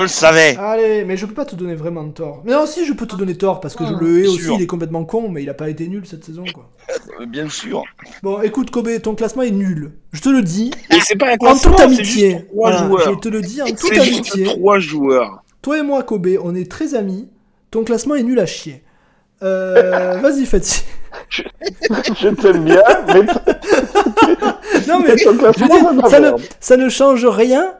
[0.00, 0.56] Je le savais.
[0.56, 2.42] Allez, mais je peux pas te donner vraiment de tort.
[2.44, 4.48] Mais non, si, je peux te donner tort parce que je le hais aussi.
[4.54, 6.70] Il est complètement con, mais il a pas été nul cette saison, quoi.
[7.26, 7.82] Bien sûr.
[8.22, 9.92] Bon, écoute, Kobe, ton classement est nul.
[10.12, 10.70] Je te le dis.
[10.90, 12.46] Et c'est pas un classement, en toute amitié.
[12.54, 14.44] Je te le dis en toute amitié.
[14.44, 15.42] trois joueurs.
[15.62, 17.28] Toi et moi, Kobe, on est très amis.
[17.72, 18.84] Ton classement est nul à chier.
[19.42, 20.84] Euh, vas-y, Fatih.
[21.28, 21.42] Je,
[22.20, 23.26] je t'aime bien, mais.
[24.88, 26.30] Non, mais ça, ne,
[26.60, 27.72] ça, ne, change rien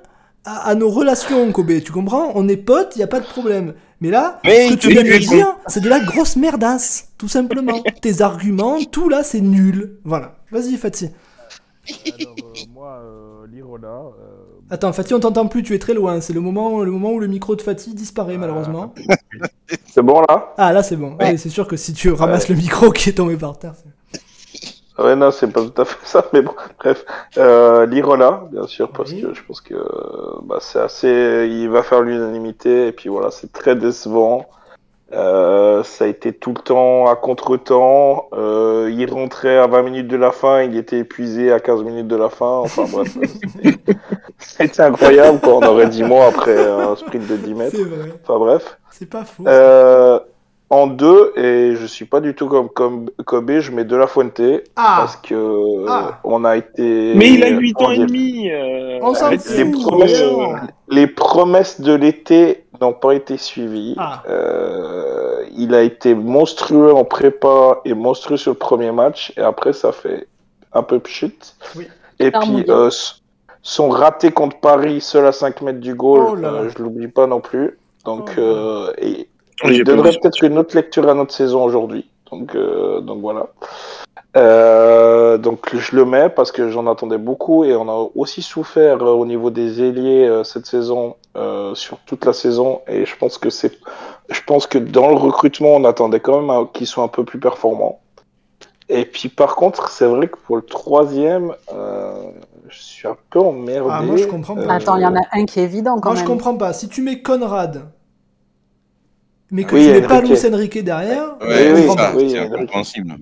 [0.44, 1.81] à, nos relations, Kobe.
[1.85, 2.32] Tu comprends?
[2.35, 3.74] On est potes, il n'y a pas de problème.
[4.01, 7.82] Mais là, ce que tu viens de dire, c'est de la grosse merdasse, tout simplement.
[8.02, 9.98] Tes arguments, tout là, c'est nul.
[10.05, 10.36] Voilà.
[10.51, 11.10] Vas-y, Fatih.
[11.89, 13.89] Alors, euh, moi, euh, Lirola.
[13.89, 16.20] Euh, Attends, Fatih, on t'entend plus, tu es très loin.
[16.20, 18.39] C'est le moment, le moment où le micro de Fatih disparaît, ah.
[18.39, 18.94] malheureusement.
[19.86, 20.55] C'est bon là?
[20.59, 21.16] Ah, là, c'est bon.
[21.36, 23.74] c'est sûr que si tu ramasses le micro qui est tombé par terre.
[24.98, 27.04] Ouais, non, c'est pas tout à fait ça, mais bon, bref.
[27.36, 29.74] Euh, Lirola, bien sûr, parce que je pense que
[30.42, 31.48] bah, c'est assez.
[31.50, 34.46] Il va faire l'unanimité, et puis voilà, c'est très décevant.
[35.12, 38.28] Euh, ça a été tout le temps à contre-temps.
[38.34, 42.08] Euh, il rentrait à 20 minutes de la fin, il était épuisé à 15 minutes
[42.08, 42.58] de la fin.
[42.58, 43.16] Enfin bref,
[44.38, 45.40] c'était incroyable.
[45.40, 45.54] Quoi.
[45.56, 47.80] On aurait 10 mois après un sprint de 10 mètres.
[47.80, 48.12] Vrai.
[48.22, 48.78] Enfin bref.
[48.90, 49.44] C'est pas faux.
[49.46, 50.18] Euh,
[50.70, 54.07] en deux, et je suis pas du tout comme, comme Kobe, je mets De La
[54.07, 54.40] Fuente.
[54.77, 54.97] Ah.
[54.99, 56.20] Parce que ah.
[56.24, 57.15] on a été.
[57.15, 58.51] Mais il a 8 ans et demi.
[58.51, 59.39] Euh, on s'en les,
[59.70, 60.23] promesses,
[60.89, 63.95] les promesses de l'été n'ont pas été suivies.
[63.99, 64.23] Ah.
[64.28, 69.73] Euh, il a été monstrueux en prépa et monstrueux sur le premier match, et après
[69.73, 70.27] ça fait
[70.73, 71.35] un peu pchit.
[71.77, 71.89] Oui.
[72.20, 72.90] Et puis euh,
[73.62, 77.27] son raté contre Paris, seul à 5 mètres du goal, oh euh, je l'oublie pas
[77.27, 77.78] non plus.
[78.05, 79.28] Donc, oh euh, et,
[79.64, 82.09] je donnerais peut-être une autre lecture à notre saison aujourd'hui.
[82.30, 83.47] Donc, euh, donc voilà.
[84.36, 89.02] Euh, donc je le mets parce que j'en attendais beaucoup et on a aussi souffert
[89.02, 93.16] euh, au niveau des ailiers euh, cette saison euh, sur toute la saison et je
[93.16, 93.78] pense que c'est
[94.28, 97.40] je pense que dans le recrutement on attendait quand même qu'ils soient un peu plus
[97.40, 98.01] performants
[98.90, 101.55] et puis par contre c'est vrai que pour le troisième
[102.68, 105.22] je suis un peu emmerdé ah moi je comprends pas attends il y en a
[105.32, 106.22] un qui est évident quand moi même.
[106.22, 107.85] je comprends pas si tu mets Conrad
[109.50, 113.14] mais que tu mets pas Luis Enrique derrière oui, oui, c'est incompréhensible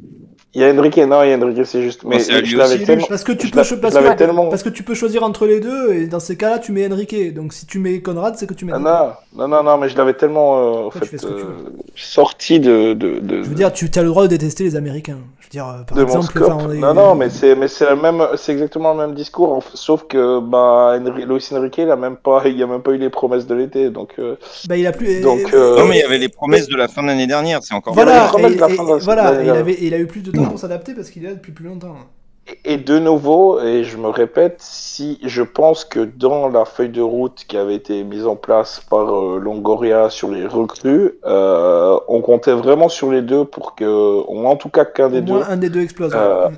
[0.56, 2.04] Il y a Enrique, non, il y a Enrique, c'est juste.
[2.04, 3.06] Mais je l'avais tellement.
[3.06, 6.38] Parce que tu peux, parce, que, tu peux choisir entre les deux, et dans ces
[6.38, 7.34] cas-là, tu mets Enrique.
[7.34, 8.72] Donc si tu mets Conrad, c'est que tu mets.
[8.74, 11.44] Ah, non, non, non, mais je l'avais tellement euh, en fait, euh,
[11.94, 15.18] sorti de, de, de, Je veux dire, tu as le droit de détester les Américains.
[15.40, 16.40] Je veux dire, euh, par exemple.
[16.78, 20.96] Non, non, mais c'est, mais c'est même, c'est exactement le même discours, sauf que bah,
[20.98, 23.90] Luis Enrique, il a même pas, il a même pas eu les promesses de l'été,
[23.90, 24.14] donc.
[24.68, 25.20] Bah, il a plus.
[25.20, 25.52] Donc.
[25.52, 27.92] Non, mais il y avait les promesses de la fin de l'année dernière, c'est encore.
[27.92, 28.32] Voilà,
[29.02, 31.34] voilà, il avait, il a eu plus de temps pour s'adapter parce qu'il est là
[31.34, 31.96] depuis plus longtemps.
[32.64, 37.00] Et de nouveau, et je me répète, si je pense que dans la feuille de
[37.00, 42.20] route qui avait été mise en place par euh, Longoria sur les recrues, euh, on
[42.20, 45.70] comptait vraiment sur les deux pour que, en tout cas qu'un des deux, un des
[45.70, 46.12] deux explose.
[46.14, 46.48] Euh,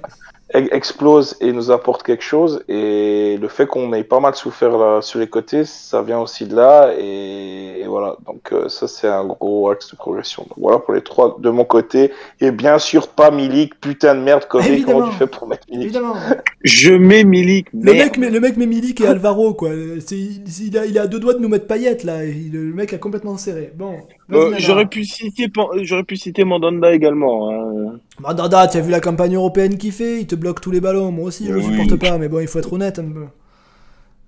[0.55, 2.65] explose et nous apporte quelque chose.
[2.69, 6.47] Et le fait qu'on ait pas mal souffert là, sur les côtés, ça vient aussi
[6.47, 6.93] de là.
[6.99, 10.45] Et, voilà, donc euh, ça c'est un gros axe de progression.
[10.45, 12.13] Donc voilà pour les trois de mon côté.
[12.41, 15.85] Et bien sûr pas Milik, putain de merde, comment tu fais pour mettre Milik?
[15.87, 16.15] Évidemment.
[16.63, 17.69] Je mets Milik.
[17.73, 19.71] Le mec, le mec met Milik et Alvaro quoi.
[19.71, 22.25] Il a, il a deux doigts de nous mettre paillettes là.
[22.25, 23.73] Le mec a complètement serré.
[23.75, 23.95] Bon.
[24.31, 25.51] Euh, j'aurais pu citer,
[25.83, 27.51] j'aurais pu citer Mandanda également.
[27.51, 27.99] Hein.
[28.21, 30.21] Mandanda, tu as vu la campagne européenne qu'il fait?
[30.21, 31.11] Il te bloque tous les ballons.
[31.11, 33.25] Moi aussi, je le supporte pas, mais bon, il faut être honnête un peu.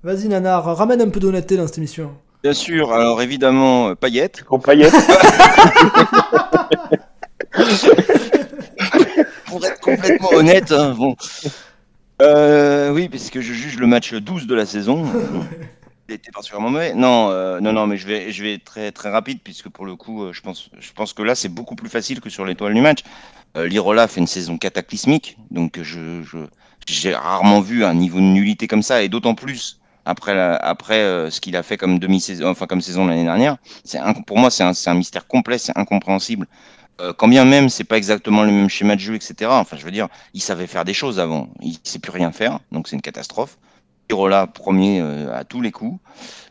[0.02, 2.12] Vas-y, Nanar, ramène un peu d'honnêteté dans cette émission.
[2.42, 2.92] Bien sûr.
[2.92, 4.42] Alors évidemment, euh, Payette.
[4.48, 4.94] Oh, Payette.
[9.46, 11.16] Pour être complètement honnête, hein, bon.
[12.22, 15.04] Euh, oui, parce que je juge le match 12 de la saison.
[16.12, 16.94] était particulièrement mauvais.
[16.94, 19.84] Non, euh, non, non, mais je vais, je vais être très, très rapide puisque pour
[19.84, 22.44] le coup, euh, je pense, je pense que là, c'est beaucoup plus facile que sur
[22.44, 23.00] l'étoile du match.
[23.56, 26.22] Euh, Lirola fait une saison cataclysmique, donc je,
[26.86, 31.40] j'ai rarement vu un niveau de nullité comme ça, et d'autant plus après, après ce
[31.40, 33.56] qu'il a fait comme demi-saison, enfin comme saison l'année dernière.
[33.84, 36.46] C'est pour moi, c'est un, un, mystère complet, c'est incompréhensible.
[37.16, 39.50] quand bien même, c'est pas exactement le même schéma de jeu, etc.
[39.52, 42.60] Enfin, je veux dire, il savait faire des choses avant, il sait plus rien faire,
[42.70, 43.58] donc c'est une catastrophe.
[44.10, 45.98] Irola premier euh, à tous les coups.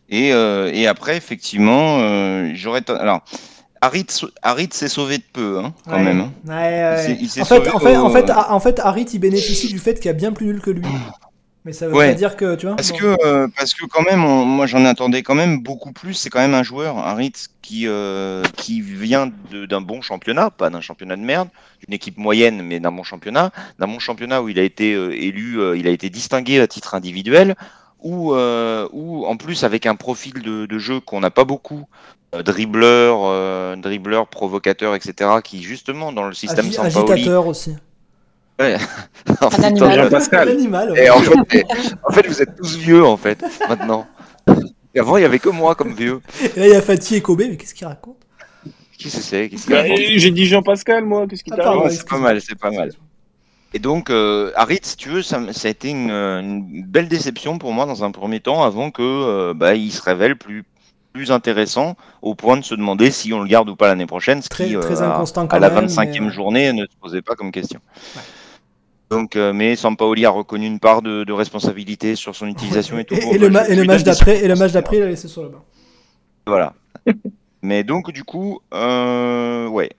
[0.09, 2.81] Et, euh, et après, effectivement, euh, j'aurais.
[2.89, 3.21] Alors.
[3.81, 4.07] Harit,
[4.71, 6.19] s'est sauvé de peu, hein, quand même.
[6.19, 6.33] Hein.
[6.49, 10.09] en, fait, en, fait, en, fait, en fait, Harit, il bénéficie du fait qu'il y
[10.09, 10.83] a bien plus nul que lui.
[11.65, 12.75] Mais ça veut pas dire que, tu vois.
[12.75, 16.13] Parce, que, euh, parce que, quand même, moi j'en attendais quand même beaucoup plus.
[16.13, 20.69] C'est quand même un joueur, un Ritz, qui, euh, qui vient d'un bon championnat, pas
[20.69, 21.49] d'un championnat de merde,
[21.83, 23.51] d'une équipe moyenne, mais d'un bon championnat.
[23.77, 26.95] D'un bon championnat où il a été euh, élu, il a été distingué à titre
[26.95, 27.55] individuel,
[28.01, 31.89] ou en plus avec un profil de, de jeu qu'on n'a pas beaucoup,
[32.31, 37.75] dribbleur, dribbleur, provocateur, etc., qui justement dans le système Agi Agitateur aussi.
[38.59, 38.77] Ouais.
[39.41, 40.09] un animal.
[40.09, 40.49] Pascal.
[40.49, 41.65] animal et en, fait,
[42.03, 44.05] en, fait, vous êtes tous vieux, en fait, maintenant.
[44.93, 46.19] Et avant, il n'y avait que moi comme vieux.
[46.55, 48.17] Et là, il y a Fatih et Kobe, mais qu'est-ce qu'il raconte?
[48.97, 52.71] Qui c'est bah, J'ai dit Jean-Pascal, moi, qu'est-ce qu'il t'arrive C'est pas mal, c'est pas
[52.71, 52.91] mal.
[53.73, 57.59] Et donc, euh, Harit, si tu veux, ça, ça a été une, une, belle déception
[57.59, 60.65] pour moi dans un premier temps, avant que euh, bah, il se révèle plus,
[61.13, 64.41] plus intéressant au point de se demander si on le garde ou pas l'année prochaine,
[64.41, 67.51] ce très, qui, très euh, à, à, la 25e journée ne se posait pas comme
[67.51, 67.79] question.
[68.15, 68.21] Ouais.
[69.09, 73.05] Donc, euh, mais Sampaoli a reconnu une part de, de responsabilité sur son utilisation et
[73.05, 73.15] tout.
[73.15, 75.49] Et, le, et le, match d'après, et le match d'après, il a laissé sur le
[75.49, 75.65] banc.
[76.45, 76.73] Voilà.
[77.63, 79.89] mais donc, du coup, euh, ouais,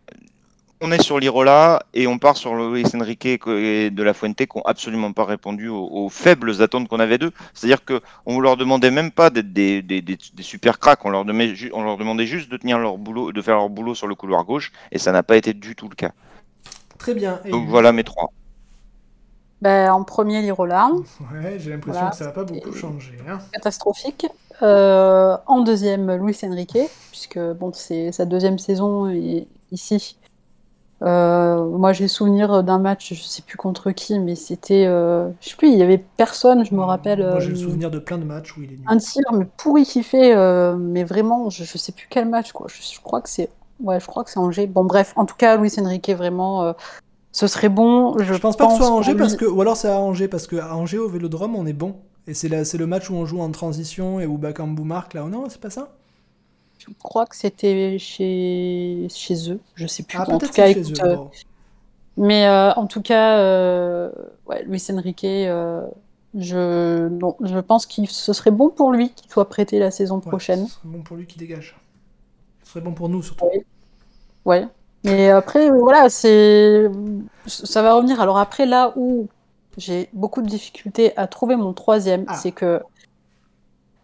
[0.80, 4.46] on est sur l'Irola et on part sur Luis Enrique et de la Fuente qui
[4.56, 7.32] n'ont absolument pas répondu aux, faibles attentes qu'on avait d'eux.
[7.52, 11.10] C'est-à-dire qu'on ne leur demandait même pas d'être des, des, des, des, super cracks, on
[11.10, 14.06] leur, demandait, on leur demandait juste de tenir leur boulot, de faire leur boulot sur
[14.06, 16.12] le couloir gauche et ça n'a pas été du tout le cas.
[16.98, 17.40] Très bien.
[17.50, 18.32] Donc voilà mes trois.
[19.62, 20.90] Ben, en premier, l'Irola.
[21.32, 23.12] Ouais, j'ai l'impression que ça n'a pas beaucoup changé.
[23.28, 23.38] Hein.
[23.52, 24.26] Catastrophique.
[24.62, 26.78] Euh, en deuxième, Luis Enrique,
[27.10, 29.10] puisque bon, c'est sa deuxième saison
[29.72, 30.18] ici.
[31.02, 35.50] Euh, moi, j'ai souvenir d'un match, je sais plus contre qui, mais c'était, euh, je
[35.50, 37.26] sais plus, il y avait personne, je me rappelle.
[37.26, 39.84] Moi, j'ai le souvenir de plein de matchs où il est Un tir, mais pourri
[39.84, 40.34] qui fait,
[40.76, 42.66] mais vraiment, je, je sais plus quel match, quoi.
[42.68, 43.48] Je, je crois que c'est,
[43.80, 44.66] ouais, je crois que c'est Angers.
[44.66, 46.74] Bon, bref, en tout cas, Luis Enrique, vraiment
[47.32, 48.18] ce serait bon.
[48.18, 50.28] Je, pense pas que ce soit à Angers parce que, ou alors c'est à Angers
[50.28, 51.96] parce que à Angers au Vélodrome on est bon
[52.26, 55.24] et c'est c'est le match où on joue en transition et où Bakambu marque là.
[55.24, 55.96] Non, c'est pas ça?
[56.78, 59.60] Je crois que c'était chez chez eux.
[59.74, 60.18] Je sais plus.
[60.18, 61.16] Ah, en tout cas, écoute, eux, euh,
[62.16, 64.10] mais euh, en tout cas, euh,
[64.46, 65.24] ouais, Luis Enrique.
[65.24, 65.86] Euh,
[66.34, 70.20] je, non, je pense que ce serait bon pour lui qu'il soit prêté la saison
[70.20, 70.66] prochaine.
[70.66, 71.76] Ce serait bon pour lui qu'il dégage.
[72.62, 73.46] Ce serait bon pour nous surtout.
[73.46, 73.64] Ouais.
[74.44, 74.68] ouais.
[75.04, 76.90] Mais après, voilà, c'est
[77.46, 78.20] ça va revenir.
[78.20, 79.28] Alors après, là où
[79.78, 82.34] j'ai beaucoup de difficultés à trouver mon troisième, ah.
[82.34, 82.80] c'est que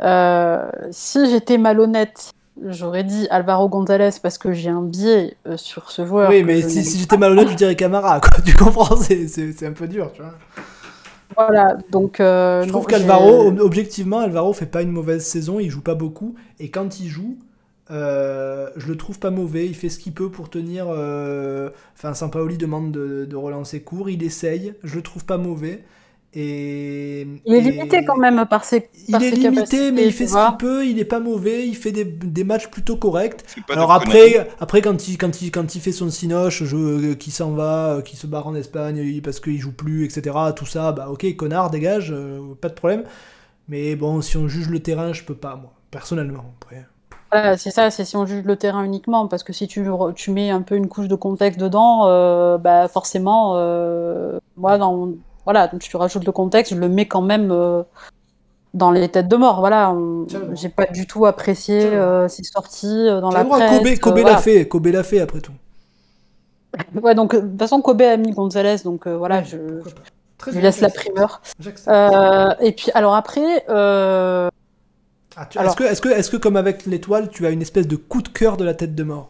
[0.03, 2.33] euh, si j'étais malhonnête
[2.65, 6.31] j'aurais dit Alvaro González parce que j'ai un biais euh, sur ce joueur.
[6.31, 8.31] Oui, mais si, si j'étais malhonnête, je dirais Camara, quoi.
[8.45, 8.97] Tu comprends?
[8.97, 10.35] C'est un peu dur, tu vois.
[11.37, 12.21] Voilà, donc.
[12.21, 16.35] Euh, je trouve qu'Alvaro, objectivement, Alvaro fait pas une mauvaise saison, il joue pas beaucoup,
[16.59, 17.37] et quand il joue,
[17.91, 20.87] euh, je le trouve pas mauvais, il fait ce qu'il peut pour tenir.
[20.89, 25.85] Euh, enfin, Sampaoli demande de, de, relancer court, il essaye, je le trouve pas mauvais.
[26.35, 30.35] Et, il est limité quand même par ses Il est limité, mais il fait ce
[30.35, 33.43] qu'il peut, il est pas mauvais, il fait des, des matchs plutôt corrects.
[33.71, 37.53] Alors après, après quand, il, quand, il, quand il fait son sinoche, je, qui s'en
[37.53, 41.37] va, qui se barre en Espagne parce qu'il joue plus, etc., tout ça, bah ok,
[41.37, 43.05] connard, dégage, euh, pas de problème.
[43.69, 46.55] Mais bon, si on juge le terrain, je peux pas, moi, personnellement.
[46.61, 46.85] Après
[47.57, 50.51] c'est ça, c'est si on juge le terrain uniquement, parce que si tu, tu mets
[50.51, 55.11] un peu une couche de contexte dedans, euh, bah forcément, euh, moi, dans,
[55.45, 57.83] voilà, donc tu rajoutes le contexte, je le mets quand même euh,
[58.75, 59.61] dans les têtes de mort.
[59.61, 59.95] Voilà,
[60.55, 61.81] j'ai pas du tout apprécié
[62.29, 63.79] ces sorties dans la presse.
[63.79, 65.55] Kobe, Kobe l'a fait, Kobe l'a fait après tout.
[67.03, 69.57] ouais, donc de toute façon, Kobe a mis Gonzalez, donc voilà, je,
[70.47, 71.41] je laisse la primeur.
[72.61, 73.65] et puis, alors après.
[75.37, 77.97] Ah, est-ce que, est que, est que, comme avec l'étoile, tu as une espèce de
[77.97, 79.29] coup de cœur de la tête de mort?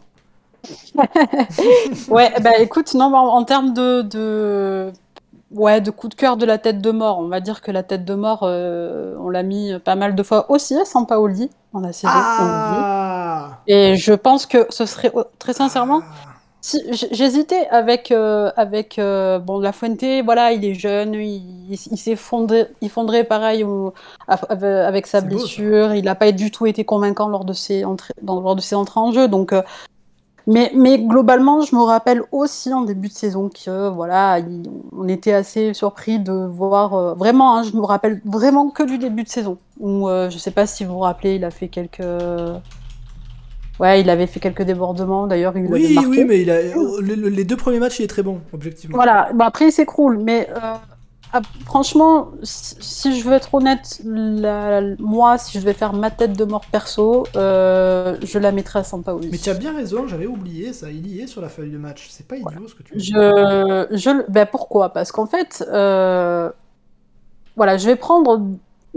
[2.09, 4.91] Ouais, bah écoute, non, en, termes de, de,
[5.51, 7.19] Ouais, de coup de cœur de la tête de mort.
[7.19, 10.23] On va dire que la tête de mort, euh, on l'a mis pas mal de
[10.23, 12.11] fois aussi à Sampaoli dans la saison.
[12.13, 16.01] Ah Et je pense que ce serait très sincèrement.
[16.03, 16.26] Ah
[16.67, 21.97] si, J'hésitais avec euh, avec euh, bon La Fuente, voilà, il est jeune, il, il,
[21.97, 23.65] s'est fondé, il fondrait pareil
[24.27, 25.93] avec sa blessure.
[25.93, 28.75] il n'a pas du tout été convaincant lors de ses entrées, dans, lors de ses
[28.75, 29.53] entrées en jeu, donc.
[29.53, 29.61] Euh,
[30.49, 34.39] mais, mais, globalement, je me rappelle aussi en début de saison que voilà,
[34.93, 37.57] on était assez surpris de voir vraiment.
[37.57, 40.85] Hein, je me rappelle vraiment que du début de saison où je sais pas si
[40.85, 42.01] vous vous rappelez, il a fait quelques
[43.79, 45.55] Ouais, il avait fait quelques débordements, d'ailleurs.
[45.55, 46.09] Il oui, marqué.
[46.09, 46.61] oui, mais il a...
[47.01, 48.95] les deux premiers matchs, il est très bon, objectivement.
[48.95, 50.73] Voilà, bon, après, il s'écroule, mais euh,
[51.33, 54.01] ah, franchement, si je veux être honnête,
[54.99, 58.83] moi, si je vais faire ma tête de mort perso, euh, je la mettrai à
[58.83, 59.29] Sampaoli.
[59.31, 61.77] Mais tu as bien raison, j'avais oublié ça, il y est sur la feuille de
[61.77, 62.07] match.
[62.09, 63.05] C'est pas idiot ce que tu dis.
[63.05, 64.31] Je, je...
[64.31, 64.89] Ben, pourquoi?
[64.89, 66.49] Parce qu'en fait, euh,
[67.57, 68.41] voilà, je vais prendre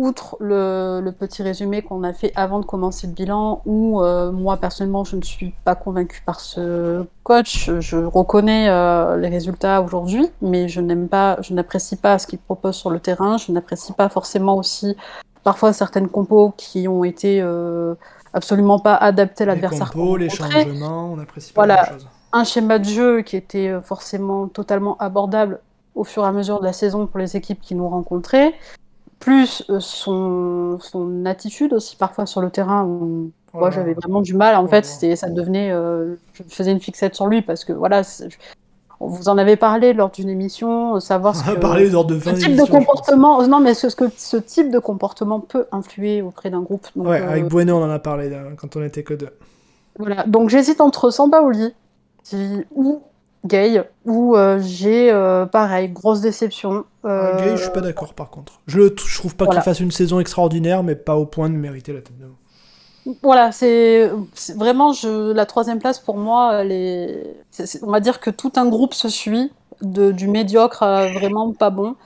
[0.01, 4.57] outre le, petit résumé qu'on a fait avant de commencer le bilan, où euh, moi
[4.57, 10.31] personnellement je ne suis pas convaincue par ce coach, je reconnais euh, les résultats aujourd'hui,
[10.41, 13.93] mais je n'aime pas, je n'apprécie pas ce qu'il propose sur le terrain, je n'apprécie
[13.93, 14.97] pas forcément aussi
[15.45, 17.95] parfois certaines compos qui ont été euh,
[18.33, 19.91] absolument pas adaptées à l'adversaire.
[19.95, 21.91] Les compos, les changements, on n'apprécie pas voilà,
[22.33, 25.61] Un schéma de jeu qui était forcément totalement abordable
[25.95, 28.55] au fur et à mesure de la saison pour les équipes qui nous rencontraient
[29.21, 34.35] plus euh, son, son attitude aussi parfois sur le terrain où moi j'avais vraiment du
[34.35, 34.85] mal en fait.
[34.85, 38.03] c'était ça devenait euh, je faisais une fixette sur lui parce que voilà
[38.99, 42.19] on vous en avait parlé lors d'une émission euh, savoir ce, que, parlé lors de
[42.19, 46.23] ce type de comportement non mais ce, ce, que ce type de comportement peut influer
[46.23, 49.31] auprès d'un groupe ouais avec Bueno on en a parlé quand on était que deux.
[49.99, 50.25] voilà.
[50.27, 51.75] Donc j'hésite entre Sampaoli
[52.75, 53.03] ou
[53.47, 56.85] Gay, où euh, j'ai, euh, pareil, grosse déception.
[57.07, 57.39] Euh...
[57.39, 58.61] Gay, je suis pas d'accord par contre.
[58.67, 61.93] Je, je trouve pas qu'il fasse une saison extraordinaire, mais pas au point de mériter
[61.93, 62.27] la tête de
[63.23, 64.11] voilà, c'est
[64.55, 66.63] vraiment je, la troisième place pour moi.
[66.63, 67.35] Les,
[67.83, 69.51] on va dire que tout un groupe se suit,
[69.81, 71.97] de, du médiocre à vraiment pas bon.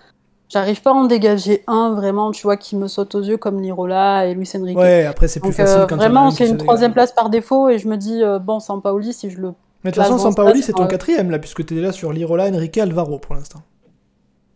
[0.48, 3.60] J'arrive pas à en dégager un vraiment, tu vois, qui me saute aux yeux comme
[3.60, 4.78] Lirola et Luis Enrique.
[4.78, 7.78] Ouais, après c'est plus facile euh, quand Vraiment, c'est une troisième place par défaut et
[7.78, 9.52] je me dis, bon, sans Paoli, si je le
[9.84, 12.46] mais de toute façon, Sampaoli, c'est ton quatrième, là, puisque tu es là sur Lirola,
[12.46, 13.62] Enrique, Alvaro pour l'instant.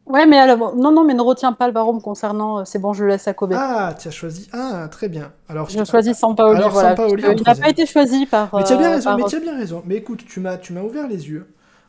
[0.06, 2.60] Ouais, mais non, non, mais ne retiens pas Alvaro me concernant.
[2.60, 3.52] Euh, c'est bon, je le laisse à Kobe.
[3.54, 4.48] Ah, tu as choisi.
[4.54, 5.32] Ah, très bien.
[5.50, 6.56] Alors, je choisis Sampaoli.
[6.56, 8.48] Alors, voilà, il n'a pas été choisi par.
[8.54, 9.16] Mais tu as bien euh, raison.
[9.16, 9.82] Mais as bien raison.
[9.84, 11.46] Mais écoute, tu m'as, tu m'as ouvert les yeux.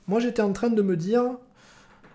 [0.08, 1.24] Moi, j'étais en train de me dire.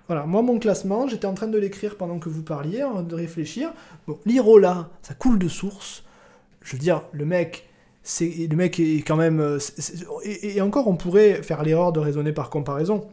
[0.06, 3.14] Voilà, moi, mon classement, j'étais en train de l'écrire pendant que vous parliez, hein, de
[3.14, 3.70] réfléchir.
[4.06, 6.02] Bon, Lirola, ça coule de source.
[6.60, 7.70] Je veux dire, le mec,
[8.04, 9.58] c'est le mec est quand même euh,
[10.22, 13.08] et, encore on pourrait faire l'erreur de raisonner par comparaison.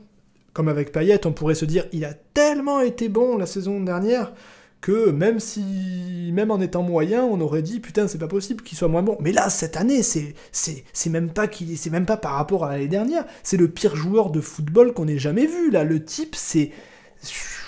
[0.54, 4.34] Comme avec Payet on pourrait se dire il a tellement été bon la saison dernière
[4.82, 8.78] que même si même en étant moyen on aurait dit putain c'est pas possible qu'il
[8.78, 9.18] soit moins bon.
[9.22, 12.72] Mais là cette année c'est c'est même pas qu'il c'est même pas par rapport à
[12.72, 13.24] l'année dernière.
[13.44, 15.72] C'est le pire joueur de football qu'on ait jamais vu.
[15.72, 16.72] Là le type c'est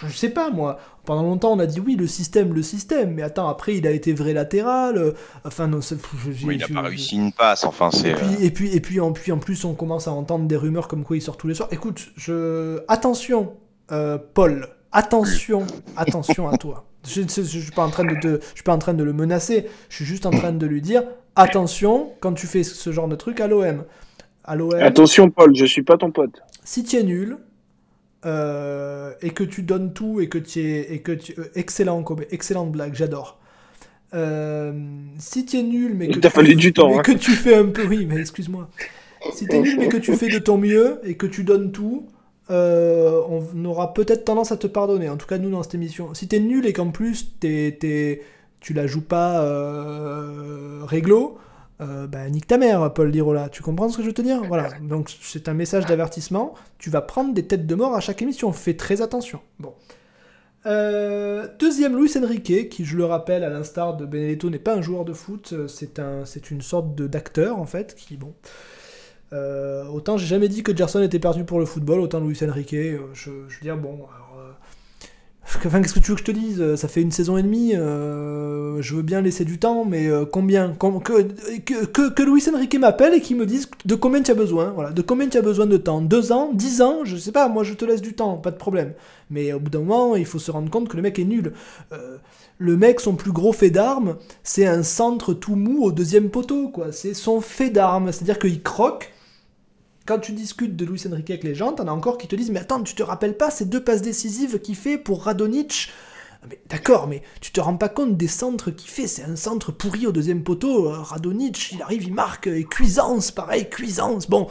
[0.07, 3.23] je sais pas moi pendant longtemps, on a dit oui, le système, le système, mais
[3.23, 4.97] attends, après, il a été vrai latéral.
[4.97, 5.11] Euh,
[5.43, 5.79] enfin, non,
[6.25, 7.65] oui, il n'a pas réussi une passe.
[7.65, 8.11] Enfin, c'est.
[8.11, 10.55] Et puis, et puis, et puis, en, puis, en plus, on commence à entendre des
[10.55, 11.69] rumeurs comme quoi il sort tous les soirs.
[11.71, 13.53] Écoute, je attention,
[13.91, 15.67] euh, Paul, attention,
[15.97, 16.85] attention à toi.
[17.05, 19.67] Je, ne suis pas en train de je suis pas en train de le menacer.
[19.89, 21.03] Je suis juste en train de lui dire
[21.35, 23.83] attention quand tu fais ce genre de truc à l'OM.
[24.79, 26.41] Attention, Paul, je suis pas ton pote.
[26.63, 27.39] Si tu es nul,
[28.25, 32.03] euh, et que tu donnes tout et que tu es et que tu euh, excellent
[32.31, 33.39] excellente blague j'adore.
[34.13, 34.71] Euh,
[35.17, 37.01] si tu es nul mais que tu, fallu du temps, mais hein.
[37.01, 38.69] que tu fais un peu oui mais excuse-moi.
[39.33, 41.71] Si tu es nul mais que tu fais de ton mieux et que tu donnes
[41.71, 42.07] tout
[42.49, 45.09] on aura peut-être tendance à te pardonner.
[45.09, 46.13] En tout cas nous dans cette émission.
[46.13, 48.21] Si tu es nul et qu'en plus t'es,
[48.59, 49.43] tu la joues pas
[50.85, 51.37] réglo
[51.83, 53.49] euh, bah, nique ta mère, Paul Lirola.
[53.49, 54.41] Tu comprends ce que je veux te dire?
[54.47, 54.69] Voilà.
[54.81, 56.55] Donc, c'est un message d'avertissement.
[56.77, 58.51] Tu vas prendre des têtes de mort à chaque émission.
[58.51, 59.39] Fais très attention.
[59.59, 59.73] Bon.
[60.65, 64.81] Euh, deuxième, Luis Enrique, qui, je le rappelle, à l'instar de Benedetto, n'est pas un
[64.81, 65.53] joueur de foot.
[65.67, 68.33] C'est un, c'est une sorte de, d'acteur, en fait, qui, bon.
[69.33, 72.75] Euh, autant j'ai jamais dit que Gerson était perdu pour le football, autant Luis Enrique,
[72.75, 74.01] je, je veux dire, bon,
[75.45, 76.61] Qu'est-ce que tu veux que je te dise?
[76.61, 80.07] Euh, Ça fait une saison et demie, euh, je veux bien laisser du temps, mais
[80.07, 84.31] euh, combien que, que, que, Luis Enrique m'appelle et qu'il me dise de combien tu
[84.31, 86.01] as besoin, voilà, de combien tu as besoin de temps?
[86.01, 86.51] Deux ans?
[86.53, 87.05] Dix ans?
[87.05, 88.93] Je sais pas, moi je te laisse du temps, pas de problème.
[89.29, 91.53] Mais au bout d'un moment, il faut se rendre compte que le mec est nul.
[92.57, 96.69] le mec, son plus gros fait d'armes, c'est un centre tout mou au deuxième poteau,
[96.69, 96.91] quoi.
[96.91, 99.12] C'est son fait d'armes, c'est-à-dire qu'il croque,
[100.05, 102.51] quand tu discutes de Luis Enrique avec les gens, t'en as encore qui te disent
[102.51, 105.91] Mais attends, tu te rappelles pas ces deux passes décisives qu'il fait pour Radonic
[106.43, 109.71] ah, d'accord, mais tu te rends pas compte des centres qu'il fait, c'est un centre
[109.71, 110.89] pourri au deuxième poteau.
[110.89, 114.29] Euh, Radonic, il arrive, il marque, et Cuisance, pareil, Cuisance.
[114.29, 114.47] Bon,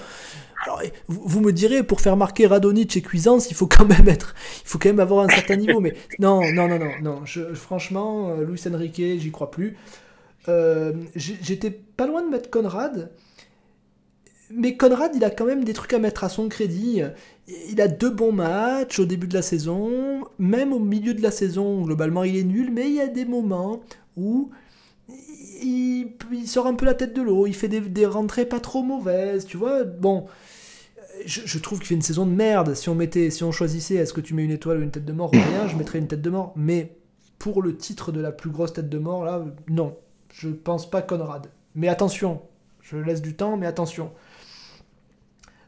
[0.64, 4.34] alors vous, me direz, pour faire marquer Radonic et Cuisance, il faut quand même être,
[4.64, 7.22] il faut quand avoir un certain niveau, mais non, non, non, non,
[7.54, 9.76] franchement, euh, Luis Enrique, j'y crois plus.
[10.48, 13.10] Euh, j'étais pas loin de mettre Conrad,
[14.54, 17.02] mais Conrad, il a quand même des trucs à mettre à son crédit.
[17.70, 21.30] Il a deux bons matchs au début de la saison, même au milieu de la
[21.30, 23.80] saison, globalement il est nul, mais il y a des moments
[24.16, 24.50] où
[25.62, 29.46] il, sort un peu la tête de l'eau, il fait des, rentrées pas trop mauvaises,
[29.46, 29.84] tu vois.
[29.84, 30.26] Bon,
[31.24, 32.74] je, trouve qu'il fait une saison de merde.
[32.74, 35.04] Si on mettait, si on choisissait, est-ce que tu mets une étoile ou une tête
[35.04, 35.30] de mort?
[35.32, 36.52] Ou rien, je mettrais une tête de mort.
[36.56, 36.96] Mais
[37.38, 39.96] pour le titre de la plus grosse tête de mort, là, non,
[40.32, 41.48] je pense pas Conrad.
[41.74, 42.42] Mais attention,
[42.82, 44.10] je laisse du temps, mais attention.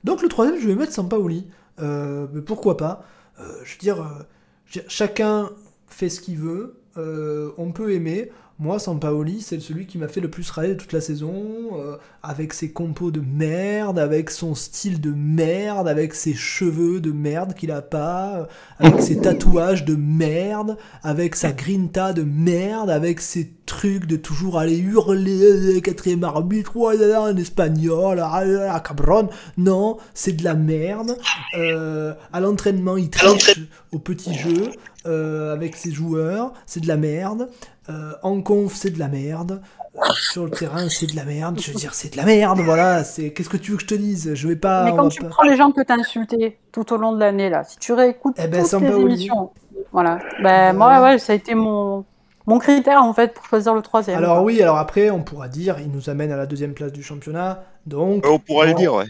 [0.05, 1.47] Donc le troisième, je vais mettre Sampaoli.
[1.81, 3.05] Euh, mais pourquoi pas?
[3.41, 5.51] Euh, Je veux dire, euh, chacun
[5.89, 6.77] fait ce qu'il veut.
[6.97, 8.31] on peut aimer.
[8.61, 11.35] Moi, Sampaoli, c'est celui qui m'a fait le plus râler toute la saison,
[11.73, 17.11] euh, avec ses compos de merde, avec son style de merde, avec ses cheveux de
[17.11, 18.45] merde qu'il a pas, euh,
[18.79, 24.61] avec ses tatouages de merde, avec sa grinta de merde, avec ses trucs de toujours
[24.61, 29.31] aller hurler, euh, quatrième arbitre, en espagnol, ah, ah, cabron.
[29.57, 31.19] Non, c'est de la merde.
[31.55, 33.59] à l'entraînement, il triche
[33.91, 34.71] au petit jeu
[35.05, 37.49] avec ses joueurs, c'est de la merde.
[37.91, 39.61] Euh, en conf, c'est de la merde.
[39.97, 41.61] Euh, sur le terrain, c'est de la merde.
[41.61, 43.05] Je veux dire, c'est de la merde, voilà.
[43.05, 44.35] C'est qu'est-ce que tu veux que je te dise?
[44.35, 44.85] Je vais pas.
[44.85, 47.63] Mais quand tu prends les gens que t'as insultés tout au long de l'année là,
[47.65, 49.51] si tu réécoutes eh ben, toutes les émissions,
[49.93, 50.19] voilà.
[50.43, 52.05] Ben, moi, ouais, ça a été mon
[52.47, 54.19] mon critère en fait pour choisir le troisième.
[54.19, 57.03] Alors oui, alors après, on pourra dire, il nous amène à la deuxième place du
[57.03, 58.25] championnat, donc.
[58.29, 59.07] On pourra le dire, ouais.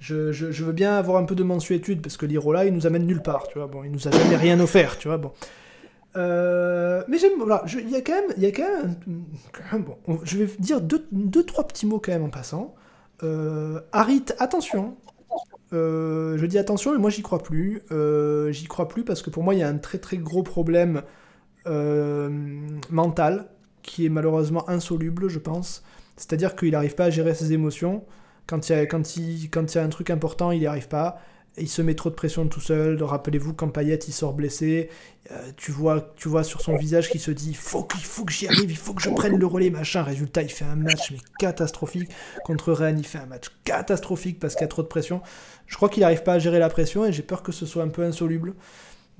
[0.00, 2.86] Je, je, je, veux bien avoir un peu de mensuétude parce que l'Irola, il nous
[2.86, 3.68] amène nulle part, tu vois.
[3.68, 5.16] Bon, il nous a jamais rien offert, tu vois.
[5.16, 5.32] Bon.
[6.16, 8.62] Euh, mais j'aime, voilà, il y a quand même, y a quand
[9.72, 12.74] même, bon, je vais dire deux, deux, trois petits mots quand même en passant.
[13.22, 14.96] Euh, Harit, attention.
[15.72, 17.82] Euh, je dis attention, mais moi j'y crois plus.
[17.90, 20.42] Euh, j'y crois plus parce que pour moi il y a un très très gros
[20.42, 21.02] problème
[22.90, 23.48] mental
[23.82, 25.82] qui est malheureusement insoluble, je pense.
[26.16, 28.04] C'est-à-dire qu'il n'arrive pas à gérer ses émotions.
[28.46, 30.66] Quand il y a, quand il, quand il y a un truc important, il n'y
[30.66, 31.18] arrive pas
[31.56, 33.00] il se met trop de pression tout seul.
[33.02, 34.90] Rappelez-vous quand Payet il sort blessé,
[35.30, 38.70] euh, tu vois, sur son visage qu'il se dit faut qu'il faut que j'y arrive,
[38.70, 40.02] il faut que je prenne le relais machin.
[40.02, 42.10] Résultat, il fait un match mais catastrophique
[42.44, 42.98] contre Rennes.
[42.98, 45.22] Il fait un match catastrophique parce qu'il y a trop de pression.
[45.66, 47.84] Je crois qu'il n'arrive pas à gérer la pression et j'ai peur que ce soit
[47.84, 48.54] un peu insoluble.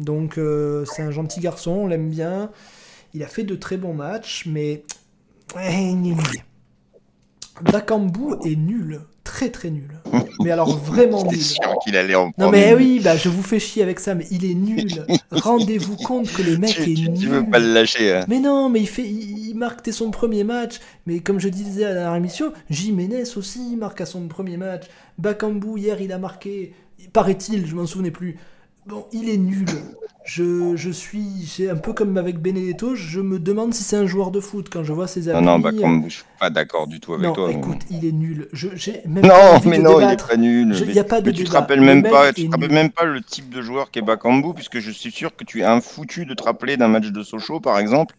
[0.01, 2.51] Donc euh, c'est un gentil garçon, on l'aime bien.
[3.13, 4.83] Il a fait de très bons matchs, mais
[7.63, 9.89] Dakambu est nul très très nul.
[10.41, 11.41] Mais alors vraiment nul.
[11.41, 14.27] sûr qu'il allait en Non mais oui, bah je vous fais chier avec ça, mais
[14.31, 15.05] il est nul.
[15.33, 17.19] Rendez-vous compte que le mec est nul.
[17.19, 18.15] Tu veux pas le lâcher.
[18.15, 18.25] Hein.
[18.29, 20.81] Mais non, mais il fait, il, marque son premier match.
[21.07, 24.85] Mais comme je disais à la dernière émission, Jiménez aussi marque à son premier match.
[25.19, 26.75] Bakambu hier il a marqué,
[27.13, 28.37] paraît-il, je m'en souvenais plus.
[28.87, 29.67] Bon, il est nul.
[30.25, 34.07] Je, je suis, c'est un peu comme avec Benedetto, je me demande si c'est un
[34.07, 35.45] joueur de foot quand je vois ses amis.
[35.45, 37.51] Non, non, bah, comme je suis pas d'accord du tout avec non, toi.
[37.51, 38.49] Écoute, il est nul.
[38.55, 38.69] Je,
[39.07, 40.75] même non, mais non, il est très nul.
[40.75, 43.05] Y a pas de mais tu te rappelles même pas, tu te rappelles même pas
[43.05, 46.25] le type de joueur qu'est Bakambu, puisque je suis sûr que tu es un foutu
[46.25, 48.17] de te rappeler d'un match de Sochaux, par exemple,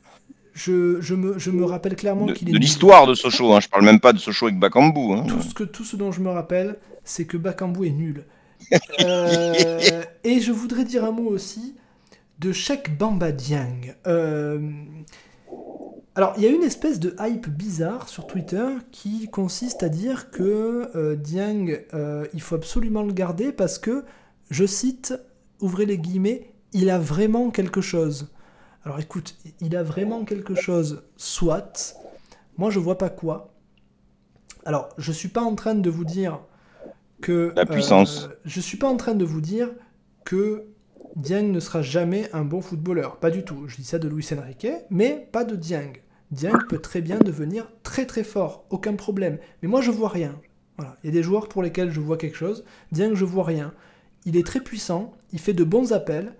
[0.54, 2.54] je, je, me, je me rappelle clairement qu'il est.
[2.54, 3.60] De l'histoire de Sochaux, hein.
[3.62, 5.14] je parle même pas de Sochaux avec Bakambu.
[5.14, 5.26] Hein.
[5.28, 8.26] Tout, ce que, tout ce dont je me rappelle, c'est que Bakambu est nul.
[9.02, 11.76] Euh, et je voudrais dire un mot aussi
[12.40, 13.96] de Sheikh Bamba Dieng.
[14.08, 14.72] Euh,
[16.16, 20.32] alors, il y a une espèce de hype bizarre sur Twitter qui consiste à dire
[20.32, 21.78] que euh, Dieng,
[22.34, 24.06] il faut absolument le garder parce que,
[24.50, 25.14] je cite,
[25.60, 28.30] ouvrez les guillemets, il a vraiment quelque chose.
[28.86, 31.98] Alors écoute, il a vraiment quelque chose, soit.
[32.58, 33.54] Moi, je vois pas quoi.
[34.66, 36.40] Alors, je suis pas en train de vous dire
[37.22, 37.54] que.
[37.56, 38.28] La puissance.
[38.30, 39.70] Euh, je suis pas en train de vous dire
[40.24, 40.66] que
[41.16, 43.18] Dieng ne sera jamais un bon footballeur.
[43.18, 43.68] Pas du tout.
[43.68, 45.94] Je dis ça de Luis Enrique, mais pas de Dieng.
[46.32, 49.38] Dieng peut très bien devenir très très fort, aucun problème.
[49.62, 50.40] Mais moi, je vois rien.
[50.78, 50.98] Voilà.
[51.04, 52.66] Il y a des joueurs pour lesquels je vois quelque chose.
[52.92, 53.74] Dieng, je vois rien.
[54.26, 56.34] Il est très puissant, il fait de bons appels,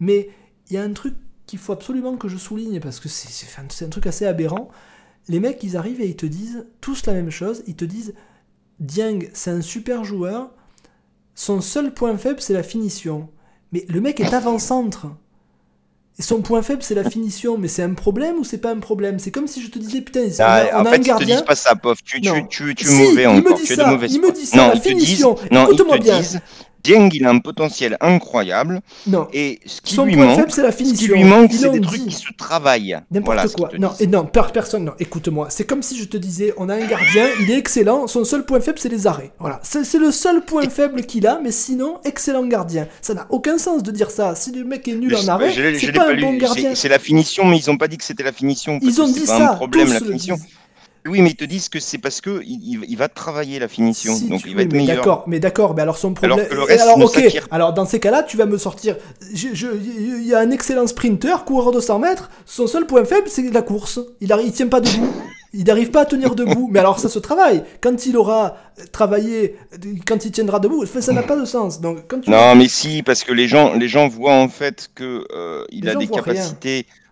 [0.00, 0.30] mais
[0.68, 1.14] il y a un truc
[1.46, 4.70] qu'il faut absolument que je souligne parce que c'est un truc assez aberrant.
[5.28, 7.62] Les mecs, ils arrivent et ils te disent tous la même chose.
[7.66, 8.14] Ils te disent
[8.80, 10.50] Dieng, c'est un super joueur.
[11.34, 13.28] Son seul point faible, c'est la finition.
[13.72, 15.06] Mais le mec est avant-centre.
[16.18, 17.56] Et son point faible, c'est la finition.
[17.56, 19.18] Mais c'est un problème ou c'est pas un problème?
[19.18, 21.14] C'est comme si je te disais, putain, on a, ah, en a fait, un gardien.
[21.14, 22.02] Ils te disent pas ça, pof.
[22.02, 23.58] Tu, tu, tu, tu, es mauvais encore.
[23.62, 25.36] tu es de mauvaise Il me dit ça, non, la finition.
[25.50, 26.18] Écoute-moi bien.
[26.18, 26.40] Disent,
[26.82, 28.80] Dieng, il a un potentiel incroyable.
[29.06, 29.28] Non.
[29.32, 30.96] Et ce qui Son lui point manque, faible, c'est la finition.
[31.08, 31.86] Ce qui lui manque, c'est des dit.
[31.86, 32.98] trucs qui se travaillent.
[33.10, 33.70] N'importe Voilà quoi.
[33.78, 34.92] Non, et non, per- personne, non.
[34.98, 35.48] Écoute-moi.
[35.50, 38.06] C'est comme si je te disais, on a un gardien, il est excellent.
[38.06, 39.32] Son seul point faible, c'est les arrêts.
[39.38, 39.60] Voilà.
[39.62, 42.88] C'est le seul point faible qu'il a, mais sinon, excellent gardien.
[43.02, 44.34] Ça n'a aucun sens de dire ça.
[44.34, 46.22] Si le mec est nul Je en arrêt, c'est pas, pas un lu.
[46.22, 46.74] bon gardien.
[46.74, 48.78] C'est la finition, mais ils ont pas dit que c'était la finition.
[48.82, 49.52] Ils ont dit ça.
[49.52, 50.38] un problème, la finition.
[51.06, 54.28] Oui, mais ils te disent que c'est parce que il, va travailler la finition, Si,
[54.28, 54.96] donc tu- il va être mais meilleur.
[54.96, 56.38] D'accord, mais d'accord, mais alors son problème.
[56.38, 57.48] Alors que le reste alors, ne ok, s'acquiert.
[57.50, 58.96] alors dans ces cas-là, tu vas me sortir.
[59.32, 62.30] Il y a un excellent sprinter, coureur de 100 mètres.
[62.44, 64.00] Son seul point faible, c'est la course.
[64.20, 65.10] Il, il tient pas debout.
[65.52, 66.68] Il n'arrive pas à tenir debout.
[66.70, 67.64] Mais alors ça se travaille.
[67.80, 68.56] Quand il aura
[68.92, 69.56] travaillé,
[70.06, 71.80] quand il tiendra debout, ça n'a pas de sens.
[71.80, 74.90] Donc quand tu Non, mais si, parce que les gens, les gens voient en fait
[74.94, 76.44] que euh, il Les a des rien.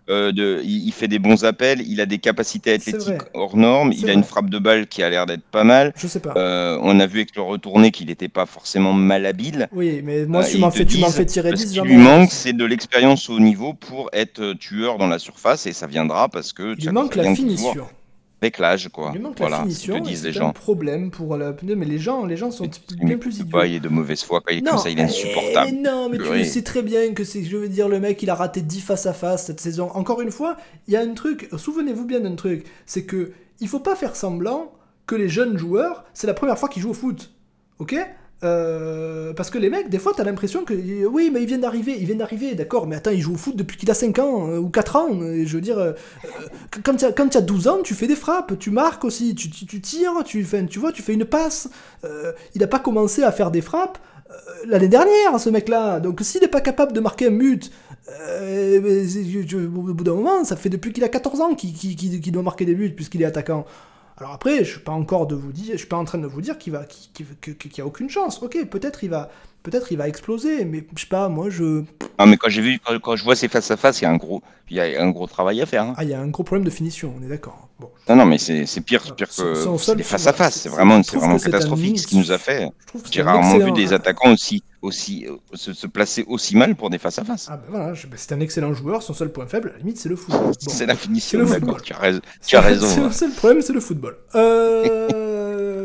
[0.09, 3.91] Euh, de, il, il fait des bons appels, il a des capacités athlétiques hors normes,
[3.91, 5.93] il a une frappe de balle qui a l'air d'être pas mal.
[5.95, 6.33] Je sais pas.
[6.35, 9.67] Euh, on a vu avec le retourné qu'il n'était pas forcément malhabile.
[9.71, 12.29] Oui, mais moi, Euh, tu ils m'en fais, tirer Ce 10, qui j'en lui manque,
[12.31, 16.29] c'est de l'expérience au niveau pour être euh, tueur dans la surface et ça viendra
[16.29, 17.87] parce que Il manque la finition.
[18.41, 19.11] Avec l'âge, quoi.
[19.13, 19.99] Il manque voilà, la finition.
[19.99, 20.53] disent les C'est un gens.
[20.53, 21.53] problème pour la.
[21.61, 22.69] Mais les gens, les gens sont
[23.01, 23.57] bien plus idiots.
[23.57, 25.71] pas, il est de mauvaise foi, quand il est comme ça, il est insupportable.
[25.73, 28.21] mais non, mais tu le sais très bien que c'est, je veux dire, le mec,
[28.23, 29.89] il a raté 10 face à face cette saison.
[29.93, 33.67] Encore une fois, il y a un truc, souvenez-vous bien d'un truc, c'est que il
[33.67, 34.71] faut pas faire semblant
[35.05, 37.31] que les jeunes joueurs, c'est la première fois qu'ils jouent au foot.
[37.79, 37.95] Ok?
[38.43, 40.73] Euh, parce que les mecs, des fois, t'as l'impression que
[41.05, 43.55] oui, mais ils viennent d'arriver, ils viennent d'arriver, d'accord, mais attends, ils jouent au foot
[43.55, 45.21] depuis qu'il a 5 ans euh, ou 4 ans.
[45.23, 45.91] et je veux dire, euh,
[46.23, 46.27] euh,
[46.83, 49.35] quand tu as, quand tu as 12 ans, tu fais des frappes, tu marques aussi,
[49.35, 51.69] tu, tu, tires, tu, fais, tu vois, tu fais une passe.
[52.05, 53.97] Euh, il n'a pas commencé à faire des frappes
[54.29, 54.33] euh,
[54.67, 55.99] l'année dernière, ce mec-là.
[55.99, 57.71] Donc s'il n'est pas capable de marquer un but,
[58.09, 58.79] euh,
[59.75, 62.75] au bout d'un moment, ça fait depuis qu'il a 14 ans qu'il doit marquer des
[62.75, 63.65] buts puisqu'il est attaquant.
[64.19, 66.27] Alors après, je suis pas encore de vous dire, je suis pas en train de
[66.27, 68.43] vous dire qu'il va, qu'il y a aucune chance.
[68.43, 69.29] Ok, peut-être il va,
[69.63, 71.83] peut-être il va exploser, mais je sais pas, moi je,
[72.17, 74.07] Ah, mais quand j'ai vu, quand, quand je vois ces face à face, il y
[74.07, 75.83] a un gros, il y a un gros travail à faire.
[75.83, 75.93] hein.
[75.97, 77.67] ah, il y a un gros problème de finition, on est d'accord.
[77.79, 80.55] Bon, Non, non, mais c'est pire, pire Son- que c'est des face à face.
[80.55, 82.27] c'est- vraiment, c'est catastrophique ce qu'il mix.
[82.29, 82.69] nous a fait.
[83.11, 86.97] J'ai rarement vu des attaquants aussi, aussi euh, se, se placer aussi mal pour des
[86.97, 87.47] face à face.
[87.49, 89.01] Ah ben voilà, je- ben, c'est un excellent joueur.
[89.01, 90.47] Son seul point faible, à la limite, c'est le football.
[90.47, 90.51] Bon.
[90.69, 91.81] C'est la finition, le football.
[91.81, 92.21] Tu as raison.
[92.45, 93.09] Tu as raison.
[93.37, 94.17] Problème, c'est le football.
[94.35, 95.07] Euh,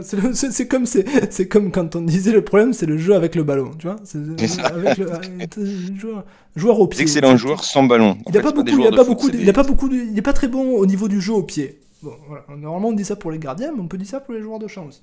[0.02, 3.42] c'est comme, c'est c'est comme quand on disait le problème, c'est le jeu avec le
[3.42, 3.96] ballon, tu vois.
[4.04, 4.66] C'est C'est ça.
[4.66, 6.24] avec le, avec le joueur,
[6.56, 7.02] joueur au pied.
[7.02, 8.10] excellents C'est- joueurs sans ballon.
[8.26, 10.18] En Il a fait, pas beaucoup, il a pas beaucoup, il a pas beaucoup, il
[10.18, 11.80] est pas très bon au niveau du jeu au pied.
[12.02, 12.44] Bon, voilà.
[12.56, 14.58] Normalement, on dit ça pour les gardiens, mais on peut dire ça pour les joueurs
[14.58, 15.00] de champ aussi.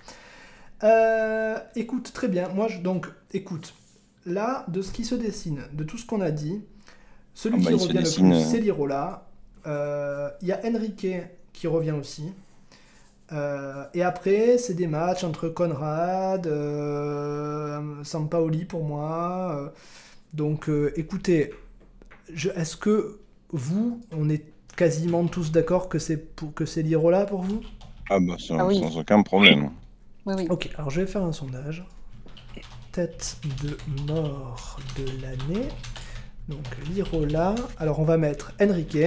[0.84, 2.50] Euh, écoute, très bien.
[2.50, 3.74] Moi, je, donc, écoute.
[4.28, 6.62] Là, de ce qui se dessine, de tout ce qu'on a dit,
[7.34, 9.28] celui Ah bah, qui se revient le plus, euh, c'est Lirola.
[9.66, 11.08] Euh, Il y a Enrique
[11.54, 12.26] qui revient aussi.
[13.32, 19.56] Euh, et après, c'est des matchs entre Conrad, euh, Sampaoli pour moi.
[19.58, 19.70] euh,
[20.34, 21.54] donc, euh, écoutez,
[22.34, 23.20] je- est-ce que
[23.52, 24.46] vous, on est
[24.78, 27.62] quasiment tous d'accord que c'est pour que c'est Lirola pour vous?
[28.10, 28.80] Ah bah sans, Ah oui.
[28.80, 29.72] sans aucun problème.
[30.26, 30.48] Oui, oui.
[30.50, 31.84] Ok, alors je vais faire un sondage.
[32.92, 33.78] Tête de
[34.08, 35.68] mort de l'année.
[36.50, 37.56] Donc Lirola.
[37.78, 38.98] Alors on va mettre Enrique.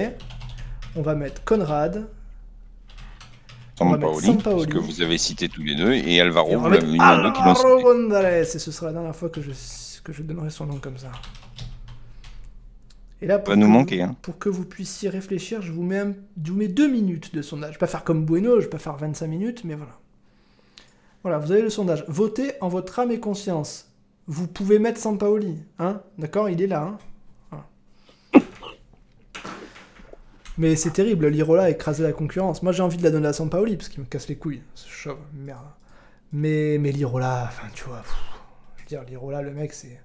[0.95, 2.07] On va mettre Conrad.
[3.77, 4.67] Sampaoli, Sampaoli.
[4.67, 7.83] que vous avez cité tous les deux, et Alvaro, Et on va vous Alvaro cité.
[7.83, 8.41] González.
[8.55, 9.51] Et ce sera la dernière fois que je,
[10.03, 11.11] que je donnerai son nom comme ça.
[13.21, 14.15] Et là, pour, va nous que, manquer, hein.
[14.21, 16.13] pour que vous puissiez réfléchir, je vous mets, un-
[16.43, 17.69] je vous mets deux minutes de sondage.
[17.69, 19.93] Je vais pas faire comme Bueno, je vais pas faire 25 minutes, mais voilà.
[21.23, 22.05] Voilà, vous avez le sondage.
[22.07, 23.89] Votez en votre âme et conscience.
[24.27, 26.97] Vous pouvez mettre Sampaoli, hein D'accord Il est là, hein
[27.51, 28.45] Voilà.
[30.57, 32.63] Mais c'est terrible, l'Irola a écrasé la concurrence.
[32.63, 34.61] Moi, j'ai envie de la donner à Sampaoli, parce qu'il me casse les couilles.
[34.73, 35.65] C'est chaud, merde.
[36.31, 37.99] Mais, mais l'Irola, enfin, tu vois...
[37.99, 38.15] pff,
[38.77, 39.99] je veux dire, l'Irola, le mec, c'est...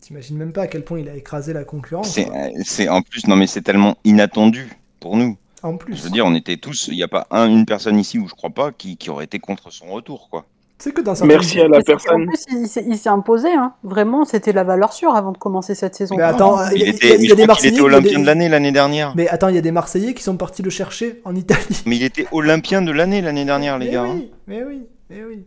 [0.00, 2.12] T'imagines même pas à quel point il a écrasé la concurrence.
[2.12, 5.36] C'est, euh, c'est en plus, non mais c'est tellement inattendu pour nous.
[5.64, 5.96] En plus.
[5.96, 8.28] Je veux dire, on était tous, il n'y a pas un, une personne ici où
[8.28, 10.46] je crois pas qui, qui aurait été contre son retour, quoi.
[10.78, 12.26] C'est que dans Merci à la personne.
[12.26, 13.48] plus, il, s'est- il s'est imposé.
[13.50, 13.72] Hein.
[13.82, 16.16] Vraiment, c'était la valeur sûre avant de commencer cette saison.
[16.16, 18.22] Mais attends, Il, était, il y a mais des Marseillais, était il a Olympien des-
[18.22, 19.14] de l'année l'année dernière.
[19.16, 19.22] Mais...
[19.24, 21.82] Mais attends, il y a des Marseillais qui sont partis le chercher en Italie.
[21.86, 24.02] il était Olympien de l'année l'année dernière, les mais gars.
[24.02, 24.10] hein.
[24.16, 25.44] oui, mais oui, mais oui.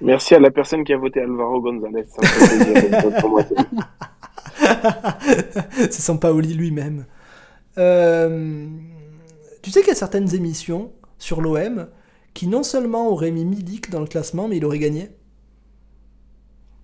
[0.00, 2.06] Merci à la personne qui a voté Alvaro González.
[5.78, 7.06] C'est Sampaoli lui-même.
[7.78, 8.66] Euh,
[9.62, 11.86] tu sais qu'il y a certaines émissions sur l'OM
[12.34, 15.10] qui non seulement auraient mis Milik dans le classement, mais il aurait gagné.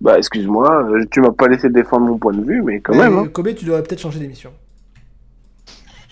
[0.01, 3.09] Bah, excuse-moi, euh, tu m'as pas laissé défendre mon point de vue, mais quand Mais,
[3.09, 3.17] même.
[3.17, 3.27] hein.
[3.27, 4.51] Kobe, tu devrais peut-être changer d'émission.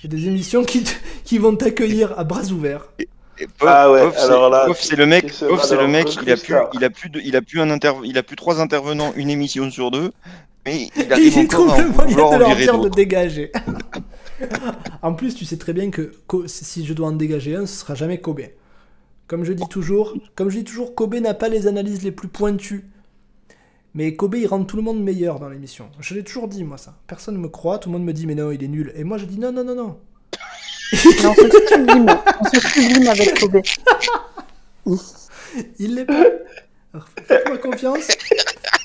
[0.04, 0.92] Il y a des émissions qui, t-
[1.24, 2.90] qui vont t'accueillir à bras ouverts.
[3.62, 6.56] Ah ouais, c'est- alors là, Pof, c'est le mec, c'est le mec, il a plus,
[6.74, 9.30] il a plus de, il a plus un inter, il a plus trois intervenants, une
[9.30, 10.12] émission sur deux,
[10.66, 13.52] mais il Il trouve le en moyen de leur dire de dégager.
[15.02, 16.14] en plus, tu sais très bien que
[16.48, 18.42] si je dois en dégager un, ce sera jamais Kobe.
[19.28, 22.30] Comme je dis toujours, comme je dis toujours, Kobe n'a pas les analyses les plus
[22.30, 22.86] pointues.
[23.94, 25.90] Mais Kobe, il rend tout le monde meilleur dans l'émission.
[26.00, 26.96] Je l'ai toujours dit, moi, ça.
[27.08, 28.94] Personne ne me croit, tout le monde me dit, mais non, il est nul.
[28.96, 29.98] Et moi, je dis, non, non, non, non.
[30.94, 32.06] Mais on se sublime.
[32.40, 33.62] On se sublime avec Kobe.
[35.80, 36.24] Il l'est pas.
[36.94, 38.08] Alors, faites-moi confiance.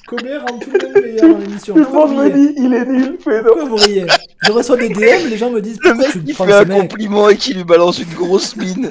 [0.08, 1.74] Kobe rend tout le monde meilleur dans l'émission.
[1.74, 4.06] Tout le monde me dit, il est nul, mais Pourquoi vous riez?
[4.42, 6.52] Je reçois des DM, les gens me disent, Le pourquoi mec, tu il prends fait
[6.52, 6.80] ce un mec?
[6.90, 8.90] compliment et qui lui balance une grosse mine.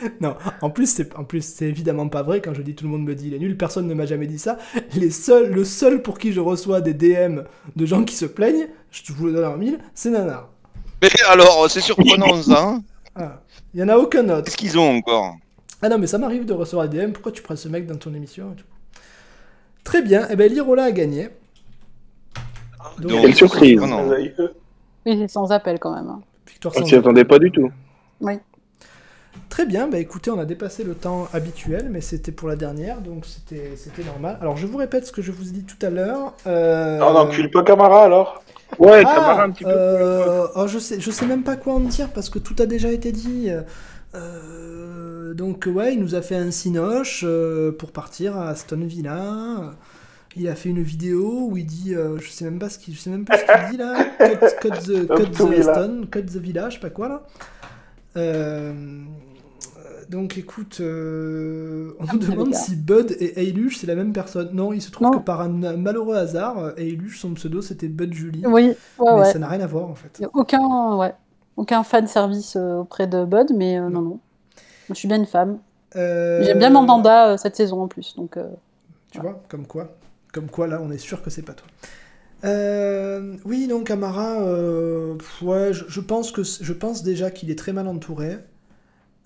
[0.20, 2.90] Non, en plus, c'est en plus c'est évidemment pas vrai quand je dis tout le
[2.90, 4.58] monde me dit il est nul, personne ne m'a jamais dit ça.
[4.94, 7.40] Les seuls, le seul pour qui je reçois des DM
[7.76, 10.48] de gens qui se plaignent, je vous le donne en mille, c'est Nanar.
[11.02, 12.62] Mais alors, c'est surprenant ça.
[12.62, 12.82] Hein
[13.18, 13.40] Ah,
[13.72, 14.44] Il y en a aucun autre.
[14.44, 15.36] Qu'est-ce qu'ils ont encore?
[15.80, 17.96] Ah non, mais ça m'arrive de recevoir des DM, pourquoi tu prends ce mec dans
[17.96, 18.66] ton émission et tout?
[19.84, 21.30] Très bien, et ben l'Irola a gagné.
[22.98, 23.80] Donc, Donc, Quelle surprise.
[23.80, 26.08] Oui, c'est sans appel quand même.
[26.08, 26.20] hein.
[26.48, 27.70] victoire On sans s'y attendait pas du tout.
[29.56, 33.00] Très bien, bah écoutez, on a dépassé le temps habituel, mais c'était pour la dernière,
[33.00, 34.36] donc c'était c'était normal.
[34.42, 36.34] Alors je vous répète ce que je vous ai dit tout à l'heure.
[36.46, 37.00] Euh...
[37.00, 38.42] On n'encule pas Camara alors?
[38.78, 39.70] Ouais, Ah, Camara un petit peu.
[39.72, 42.66] euh, oh, je sais, je sais même pas quoi en dire parce que tout a
[42.66, 43.48] déjà été dit.
[44.14, 49.72] Euh, donc ouais, il nous a fait un cinoche euh, pour partir à Aston Villa.
[50.36, 52.94] Il a fait une vidéo où il dit, euh, je sais même pas ce qu'il,
[52.94, 54.04] je sais même pas ce qu'il dit là.
[54.18, 55.70] Cut, cut the, cut the Villa.
[55.72, 57.22] Aston, cut the Villa, je sais pas quoi là.
[58.18, 58.72] Euh,
[60.10, 62.58] donc écoute, euh, on nous Ah, demande Villa.
[62.58, 64.50] si Bud et Eilush c'est la même personne.
[64.52, 65.18] Non, il se trouve Non.
[65.18, 68.42] que par un malheureux hasard, Eilush, son pseudo c'était Bud Julie.
[68.46, 69.32] Oui, ouais, mais ouais.
[69.32, 70.22] ça n'a rien à voir en fait.
[70.34, 71.14] Aucun, ouais,
[71.56, 74.20] aucun fan service euh, auprès de Bud, mais euh, non, non.
[74.88, 75.58] Je suis bien une femme.
[75.96, 78.38] Euh, J'aime bien Mandanda cette saison en plus, donc
[79.10, 79.96] Tu vois, comme quoi.
[80.32, 81.66] Comme quoi, là, on est sûr que c'est pas toi.
[82.44, 87.30] Euh, oui, donc Amara, euh, pff, ouais, je, je pense que c- je pense déjà
[87.30, 88.36] qu'il est très mal entouré.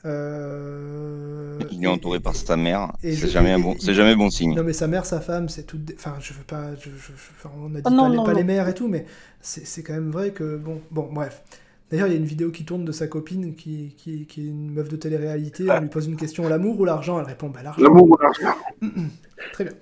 [0.05, 2.93] Euh, Il est entouré par sa mère.
[3.03, 4.55] C'est je- jamais bon, et- c'est jamais bon signe.
[4.55, 5.79] Non mais sa mère, sa femme, c'est tout.
[5.95, 6.75] Enfin, je veux pas.
[6.77, 8.47] Je, je- je- enfin, on a dit Ah non, pas, les- non, pas les non.
[8.47, 9.07] mères et tout, mais
[9.43, 11.43] c'est quand même vrai que bon, bon, bref.
[11.91, 14.47] D'ailleurs, il y a une vidéo qui tourne de sa copine qui, qui, qui est
[14.49, 15.67] une meuf de télé-réalité.
[15.71, 17.19] On lui pose une question l'amour ou l'argent?
[17.19, 17.83] Elle répond bah l'argent.
[17.83, 18.57] L'amour ou l'argent
[19.53, 19.73] Très bien.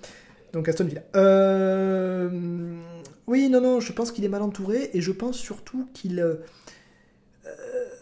[0.54, 1.02] Donc Aston Villa.
[1.16, 2.30] Euh,
[3.26, 6.38] Oui, non, non, je pense qu'il est mal entouré et je pense surtout qu'il.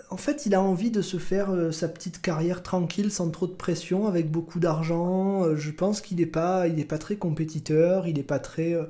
[0.08, 3.46] En fait, il a envie de se faire euh, sa petite carrière tranquille, sans trop
[3.46, 5.44] de pression, avec beaucoup d'argent.
[5.44, 8.72] Euh, je pense qu'il n'est pas, est pas très compétiteur, il n'est pas très.
[8.74, 8.84] euh,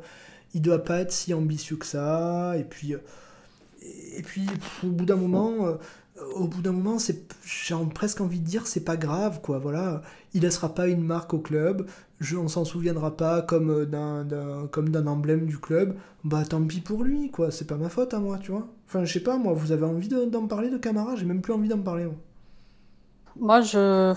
[0.55, 2.55] Il doit pas être si ambitieux que ça.
[2.59, 2.95] Et puis.
[4.17, 4.47] Et puis,
[4.85, 5.77] au bout d'un moment.
[6.35, 9.59] au bout d'un moment, j'ai presque envie de dire, c'est pas grave, quoi.
[9.59, 10.03] Voilà,
[10.35, 11.87] il laissera pas une marque au club
[12.21, 16.45] je, on s'en souviendra pas comme euh, d'un, d'un- comme d'un emblème du club, bah
[16.49, 18.67] tant pis pour lui, quoi, c'est pas ma faute à moi, tu vois.
[18.89, 21.17] Enfin, je sais pas, moi, vous avez envie de- d'en parler de Camara?
[21.17, 22.05] J'ai même plus envie d'en parler.
[22.07, 22.15] moi.
[23.39, 24.15] moi je.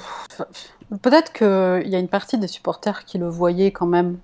[1.02, 4.18] Peut-être qu'il y a une partie des supporters qui le voyaient quand même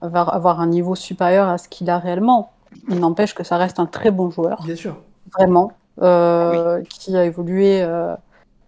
[0.00, 2.52] avoir, un niveau supérieur à ce qu'il a réellement.
[2.88, 4.96] Il n'empêche que ça reste un très bon joueur, Bien sûr.
[5.32, 8.14] vraiment, euh, qui a évolué euh,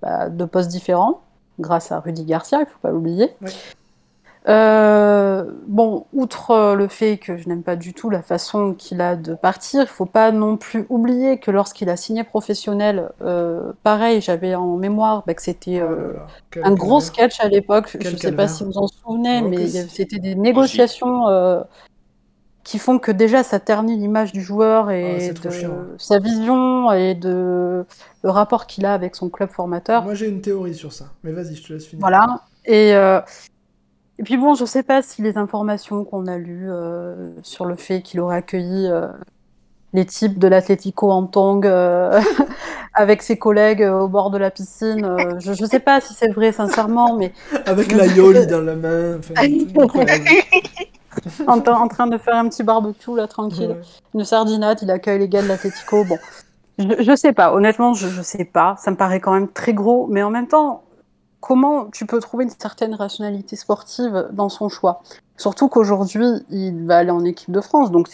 [0.02, 1.20] bah, de postes différents
[1.60, 3.30] grâce à Rudy Garcia, il faut pas l'oublier.
[3.42, 3.52] Oui.
[4.48, 9.00] Euh, bon, outre euh, le fait que je n'aime pas du tout la façon qu'il
[9.00, 13.72] a de partir, il faut pas non plus oublier que lorsqu'il a signé professionnel, euh,
[13.84, 17.96] pareil, j'avais en mémoire bah, que c'était oh un gros sketch à l'époque.
[18.00, 21.26] Je ne sais pas si vous en souvenez, mais c'était des négociations
[22.64, 27.16] qui font que déjà ça ternit l'image du joueur et ah, de sa vision et
[27.16, 27.84] de
[28.22, 30.04] le rapport qu'il a avec son club formateur.
[30.04, 32.00] Moi j'ai une théorie sur ça, mais vas-y, je te laisse finir.
[32.00, 32.42] Voilà.
[32.64, 32.94] Et
[34.18, 37.64] et puis bon, je ne sais pas si les informations qu'on a lues euh, sur
[37.64, 39.08] le fait qu'il aurait accueilli euh,
[39.94, 42.20] les types de l'Atlético en tong euh,
[42.94, 46.52] avec ses collègues au bord de la piscine, je ne sais pas si c'est vrai
[46.52, 47.32] sincèrement, mais...
[47.66, 49.18] Avec la yoli dans la main.
[51.46, 53.76] en, train de faire un petit barbecue là, tranquille.
[54.14, 56.04] Une sardinade, il accueille les gars de l'Atlético.
[56.04, 56.18] Bon,
[56.78, 58.76] je, ne sais pas, honnêtement, je, ne sais pas.
[58.78, 60.82] Ça me paraît quand même très gros, mais en même temps,
[61.42, 65.02] comment tu peux trouver une certaine rationalité sportive dans son choix
[65.36, 68.08] Surtout qu'aujourd'hui, il va aller en équipe de France, donc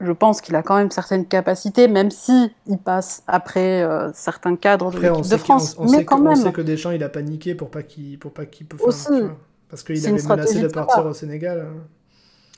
[0.00, 4.54] je pense qu'il a quand même certaines capacités, même si il passe après euh, certains
[4.54, 5.74] cadres de l'équipe de France.
[5.76, 6.32] On, mais quand même.
[6.32, 9.30] On sait que Deschamps, il a paniqué pour pas qu'il pour pas qu'il peut faire.
[9.68, 11.66] parce qu'il avait menacé de partir au Sénégal.
[11.68, 11.80] Hein.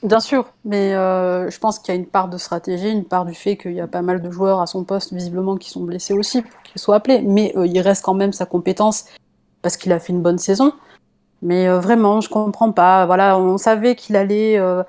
[0.02, 3.26] Bien sûr, mais euh, je pense qu'il y a une part de stratégie, une part
[3.26, 5.82] du fait qu'il y a pas mal de joueurs à son poste visiblement qui sont
[5.82, 9.04] blessés aussi pour qu'il soit appelé, mais euh, il reste quand même sa compétence
[9.62, 10.72] parce qu'il a fait une bonne saison.
[11.42, 13.06] Mais euh, vraiment, je comprends pas.
[13.06, 14.82] Voilà, on savait qu'il allait, euh,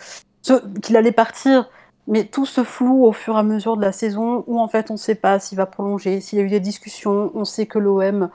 [0.82, 1.70] qu'il allait partir,
[2.08, 4.90] mais tout se flou au fur et à mesure de la saison, où en fait
[4.92, 7.32] on ne sait pas s'il va prolonger, s'il y a eu des discussions.
[7.36, 8.30] On sait que l'OM,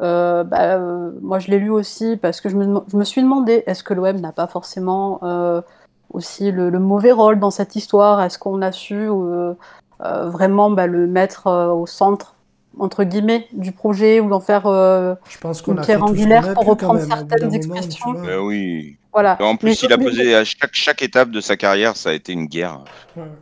[0.00, 0.78] euh, bah,
[1.22, 3.94] moi je l'ai lu aussi parce que je me, je me suis demandé, est-ce que
[3.94, 5.20] l'OM n'a pas forcément
[6.12, 8.20] aussi le, mauvais rôle dans cette histoire?
[8.22, 9.08] Est-ce qu'on a su
[10.00, 12.34] vraiment bah, le mettre au centre
[12.78, 16.64] entre guillemets du projet ou d'en faire euh, je pense qu'on une pierre angulaire pour
[16.64, 18.12] reprendre certaines expressions.
[18.12, 18.96] Ben oui.
[19.12, 19.36] Voilà.
[19.42, 22.32] En plus, il a posé à chaque, chaque étape de sa carrière, ça a été
[22.32, 22.84] une guerre.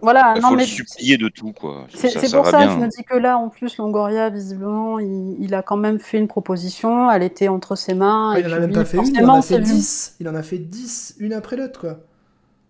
[0.00, 0.32] Voilà.
[0.36, 1.86] Il faut le supplier de tout, quoi.
[1.94, 5.62] C'est pour ça que je me dis que là, en plus, Longoria, visiblement, il, a
[5.62, 7.10] quand même fait une proposition.
[7.10, 8.34] Elle était entre ses mains.
[8.38, 10.16] il en a même pas fait une, il en a fait 10.
[10.20, 11.98] Il en a fait 10, une après l'autre, quoi.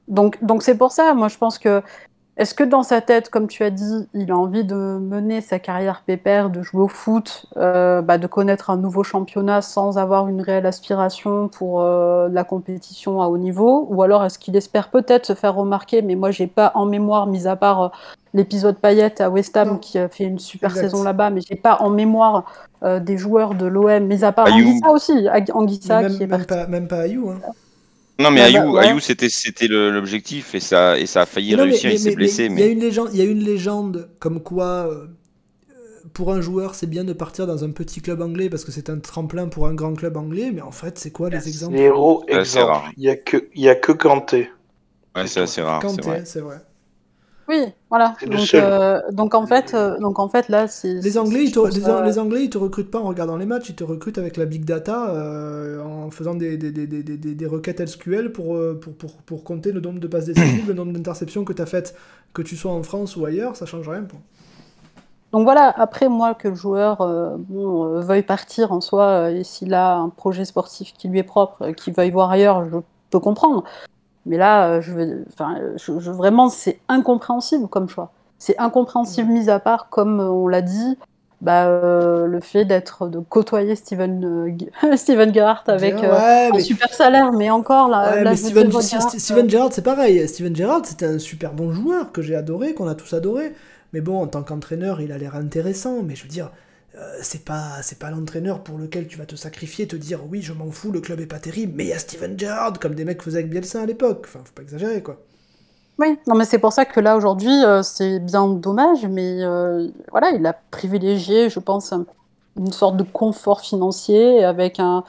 [0.09, 1.83] Donc, donc c'est pour ça, moi je pense que
[2.39, 5.58] est-ce que dans sa tête, comme tu as dit, il a envie de mener sa
[5.58, 10.28] carrière pépère, de jouer au foot, euh, bah, de connaître un nouveau championnat sans avoir
[10.28, 13.89] une réelle aspiration pour euh, la compétition à haut niveau?
[13.91, 17.26] Ou alors est-ce qu'il espère peut-être se faire remarquer Mais moi, j'ai pas en mémoire,
[17.26, 17.89] mis à part euh,
[18.34, 21.78] l'épisode Payette à West Ham qui a fait une super saison là-bas, mais j'ai pas
[21.81, 22.44] en mémoire
[22.84, 26.86] des joueurs de l'OM, mis à part Anguissa aussi, Anguissa qui est même pas, même
[26.86, 27.31] pas Ayou.
[27.31, 27.41] Hein.
[28.18, 32.14] Non, mais Ayou, c'était, c'était l'objectif et ça, et ça a failli réussir, il s'est
[32.14, 32.47] blessé.
[32.47, 35.06] Il y, a une légende, il y a une légende comme quoi, euh,
[36.14, 38.90] pour un joueur, c'est bien de partir dans un petit club anglais parce que c'est
[38.90, 41.76] un tremplin pour un grand club anglais, mais en fait, c'est quoi les exemples?
[41.76, 42.90] Héros, exemple.
[42.97, 44.50] Il n'y a, que, il y a que Kanté.
[45.14, 45.80] Ouais, c'est assez rare.
[45.80, 46.58] Kanté, c'est vrai.
[47.49, 48.15] Oui, voilà.
[48.27, 50.93] Donc, euh, donc, en fait, euh, donc en fait là, c'est.
[50.93, 51.60] Les Anglais, ils te,
[52.05, 54.44] les, Anglais, ils te recrutent pas en regardant les matchs, ils te recrutent avec la
[54.44, 59.44] big data, euh, en faisant des, des, des, des, requêtes SQL pour, pour, pour, pour,
[59.44, 61.94] compter le nombre de passes décisives, le nombre d'interceptions que tu as faites,
[62.35, 64.02] que tu sois en France ou ailleurs, ça change rien.
[64.02, 64.20] Pour...
[65.33, 66.99] Donc voilà, après moi que le joueur
[67.39, 71.70] bon, veuille partir en soi, et s'il a un projet sportif qui lui est propre,
[71.70, 72.77] qu'il veuille voir ailleurs, je
[73.09, 73.65] peux comprendre.
[74.28, 78.12] Mais là, euh, je veux, enfin, je, vraiment, c'est incompréhensible comme choix.
[78.39, 80.98] C'est incompréhensible, mis à part, comme on l'a dit,
[81.40, 84.24] bah, euh, le fait d'être de côtoyer Steven
[84.82, 90.26] euh, Steven Gerrard avec un super salaire mais encore là, Steven, Steven Gerrard c'est pareil.
[90.26, 93.55] Steven Gerrard c'était un super bon joueur que j'ai adoré qu'on a tous adoré.
[93.92, 96.02] Mais bon en tant qu'entraîneur il a l'air intéressant.
[96.02, 96.50] Mais je veux dire
[97.01, 100.43] euh, c'est pas c'est pas l'entraîneur pour lequel tu vas te sacrifier, te dire oui
[100.43, 102.94] je m'en fous, le club est pas terrible, mais il y a Steven Gerrard comme
[102.94, 104.25] des mecs faisaient avec Bielsa à l'époque.
[104.27, 105.20] Enfin faut pas exagérer quoi.
[105.99, 109.89] Oui, non mais c'est pour ça que là aujourd'hui euh, c'est bien dommage, mais euh,
[110.10, 111.93] voilà il a privilégié je pense
[112.57, 115.05] une sorte de confort financier avec un,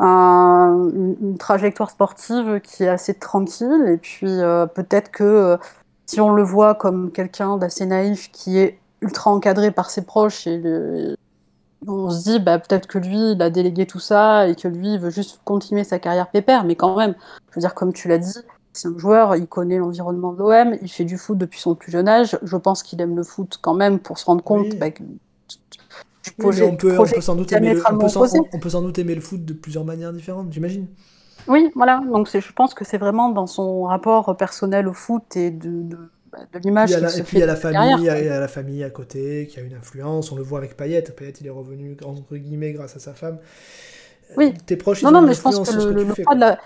[0.00, 4.38] une trajectoire sportive qui est assez tranquille et puis
[4.74, 5.56] peut-être que
[6.04, 10.46] si on le voit comme quelqu'un d'assez naïf qui est ultra encadré par ses proches
[10.46, 11.14] et
[11.86, 14.94] on se dit bah, peut-être que lui il a délégué tout ça et que lui
[14.94, 16.64] il veut juste continuer sa carrière pépère.
[16.64, 17.14] Mais quand même
[17.50, 18.38] je veux dire comme tu l'as dit
[18.72, 21.90] c'est un joueur il connaît l'environnement de l'OM il fait du foot depuis son plus
[21.90, 22.38] jeune âge.
[22.42, 24.86] Je pense qu'il aime le foot quand même pour se rendre compte bah,
[26.38, 29.42] on, peut, on, peut, sans doute aimer le, on, peut sans, doute aimer le foot
[29.42, 30.86] de plusieurs manières différentes j'imagine.
[31.48, 32.02] Oui voilà.
[32.12, 36.19] Donc je pense que c'est vraiment dans son rapport personnel au foot et de bah,
[36.52, 36.92] de l'image.
[36.92, 39.58] Et puis il y a la famille, il y a la famille à côté qui
[39.58, 40.32] a une influence.
[40.32, 41.02] On le voit avec Payet.
[41.02, 43.38] Payet, il est revenu entre guillemets grâce à sa femme.
[44.36, 44.54] Oui.
[44.66, 45.02] Tes proches.
[45.02, 46.58] Non, non, mais je pense que le, poids de la,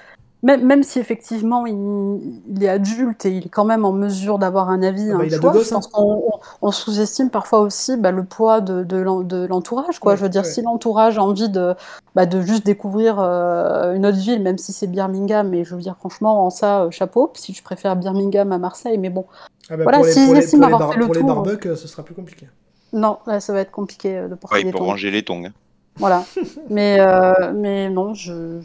[0.44, 4.68] même, même si effectivement il, est adulte et il est quand même en mesure d'avoir
[4.68, 6.38] un avis, ah bah, un choix, hein.
[6.60, 9.98] on, sous-estime parfois aussi bah, le poids de, de l'entourage.
[9.98, 10.16] Quoi.
[10.16, 11.74] je veux dire, si l'entourage a envie de,
[12.14, 15.80] bah, de juste découvrir euh, une autre ville, même si c'est Birmingham, mais je veux
[15.80, 19.24] dire franchement, en ça, euh, chapeau, si je préfère Birmingham à Marseille, mais bon.
[19.70, 22.48] Ah voilà, pour les, si pour les, pour les, barbecues, ce sera plus compliqué.
[22.92, 25.46] Non, là, ça va être compliqué de porter ouais, pour ranger les tongs.
[25.46, 25.52] Hein.
[25.96, 26.22] Voilà.
[26.68, 28.60] mais, euh, mais non, je,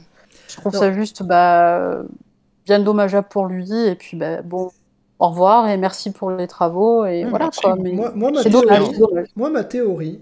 [0.49, 2.01] je trouve ça juste bah,
[2.65, 3.71] bien dommageable pour lui.
[3.71, 4.71] Et puis, bah, bon,
[5.19, 7.05] au revoir et merci pour les travaux.
[7.05, 10.21] Et voilà, quoi, mais moi, moi, ma théorie, moi, ma théorie,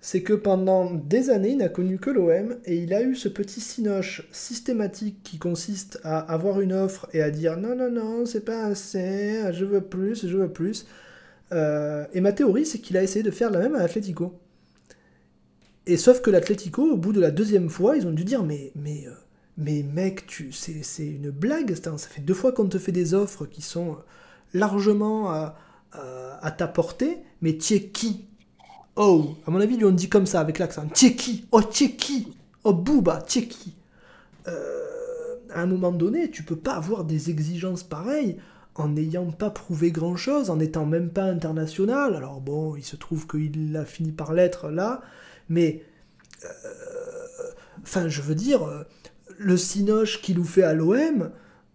[0.00, 3.28] c'est que pendant des années, il n'a connu que l'OM et il a eu ce
[3.28, 8.26] petit sinoche systématique qui consiste à avoir une offre et à dire non, non, non,
[8.26, 10.86] c'est pas assez, je veux plus, je veux plus.
[11.52, 14.34] Euh, et ma théorie, c'est qu'il a essayé de faire la même à Atletico.
[15.86, 18.72] Et sauf que l'Atletico, au bout de la deuxième fois, ils ont dû dire mais,
[18.76, 19.12] mais euh,
[19.62, 23.46] mais mec, tu, c'est, une blague, ça fait deux fois qu'on te fait des offres
[23.46, 23.98] qui sont
[24.54, 25.54] largement à,
[26.56, 27.80] ta portée, mais tu
[28.96, 30.86] Oh, à mon avis, lui on dit comme ça avec l'accent.
[30.94, 31.46] Tu es qui?
[31.50, 32.28] Oh, tu es qui?
[32.64, 33.74] Oh, Booba, tu es qui?
[34.48, 38.36] Euh, À un moment donné, tu peux pas avoir des exigences pareilles
[38.74, 42.14] en n'ayant pas prouvé grand chose, en n'étant même pas international.
[42.14, 45.00] Alors bon, il se trouve qu'il a fini par l'être là,
[45.48, 45.84] mais.
[46.44, 46.48] Euh,
[47.82, 48.84] enfin, je veux dire
[49.38, 51.30] le Cinoche qu'il nous fait à l'OM,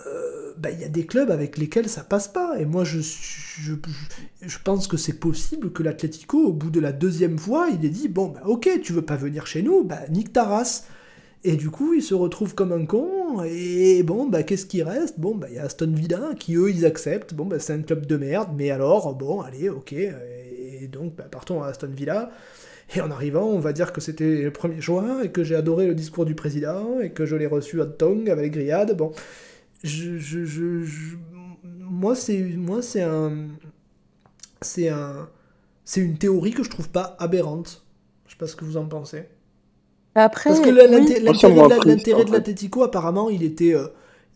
[0.06, 2.60] euh, bah, il y a des clubs avec lesquels ça passe pas.
[2.60, 3.74] Et moi, je, je,
[4.42, 7.90] je pense que c'est possible que l'Atlético, au bout de la deuxième fois, il ait
[7.90, 10.86] dit Bon, bah, ok, tu veux pas venir chez nous, bah, nique ta race.
[11.44, 13.44] Et du coup, il se retrouve comme un con.
[13.44, 15.20] Et bon, bah, qu'est-ce qui reste?
[15.20, 17.34] Bon, bah, il y a Aston Villa qui, eux, ils acceptent.
[17.34, 19.94] Bon, bah, c'est un club de merde, mais alors, bon, allez, ok.
[19.94, 22.32] Et donc, bah, partons à Aston Villa.
[22.96, 25.88] Et en arrivant, on va dire que c'était le 1er juin et que j'ai adoré
[25.88, 28.96] le discours du président et que je l'ai reçu à Tong avec grillade.
[28.96, 29.12] Bon,
[29.84, 31.16] je, je, je,
[31.64, 33.48] moi c'est moi c'est un
[34.62, 35.30] c'est un
[35.84, 37.86] c'est une théorie que je trouve pas aberrante.
[38.26, 39.24] Je sais pas ce que vous en pensez.
[40.16, 43.88] Après, Parce que l'intérêt de l'Atletico, apparemment, il était, euh,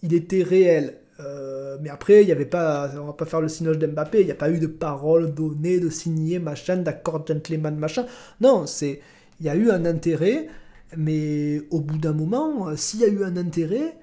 [0.04, 1.01] il était réel.
[1.20, 4.26] Euh, mais après, il y avait pas, on va pas faire le signage d'Mbappé, il
[4.26, 8.06] n'y a pas eu de parole donnée, de signer, machin, d'accord, gentleman, machin.
[8.40, 9.02] Non, c'est,
[9.40, 10.48] il y a eu un intérêt,
[10.98, 13.98] mais au bout d'un moment, euh, s'il y a eu un intérêt,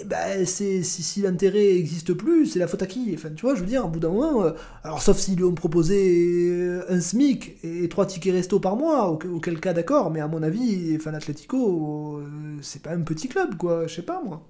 [0.00, 3.12] eh ben, c'est, si, l'intérêt n'existe plus, c'est la faute à qui?
[3.14, 4.52] Enfin, tu vois, je veux dire, au bout d'un moment, euh,
[4.84, 9.60] alors sauf s'ils lui ont proposé un SMIC et trois tickets resto par mois, auquel
[9.60, 12.22] cas d'accord, mais à mon avis, enfin, l'Atletico,
[12.62, 14.42] c'est pas un petit club, quoi, je sais pas moi.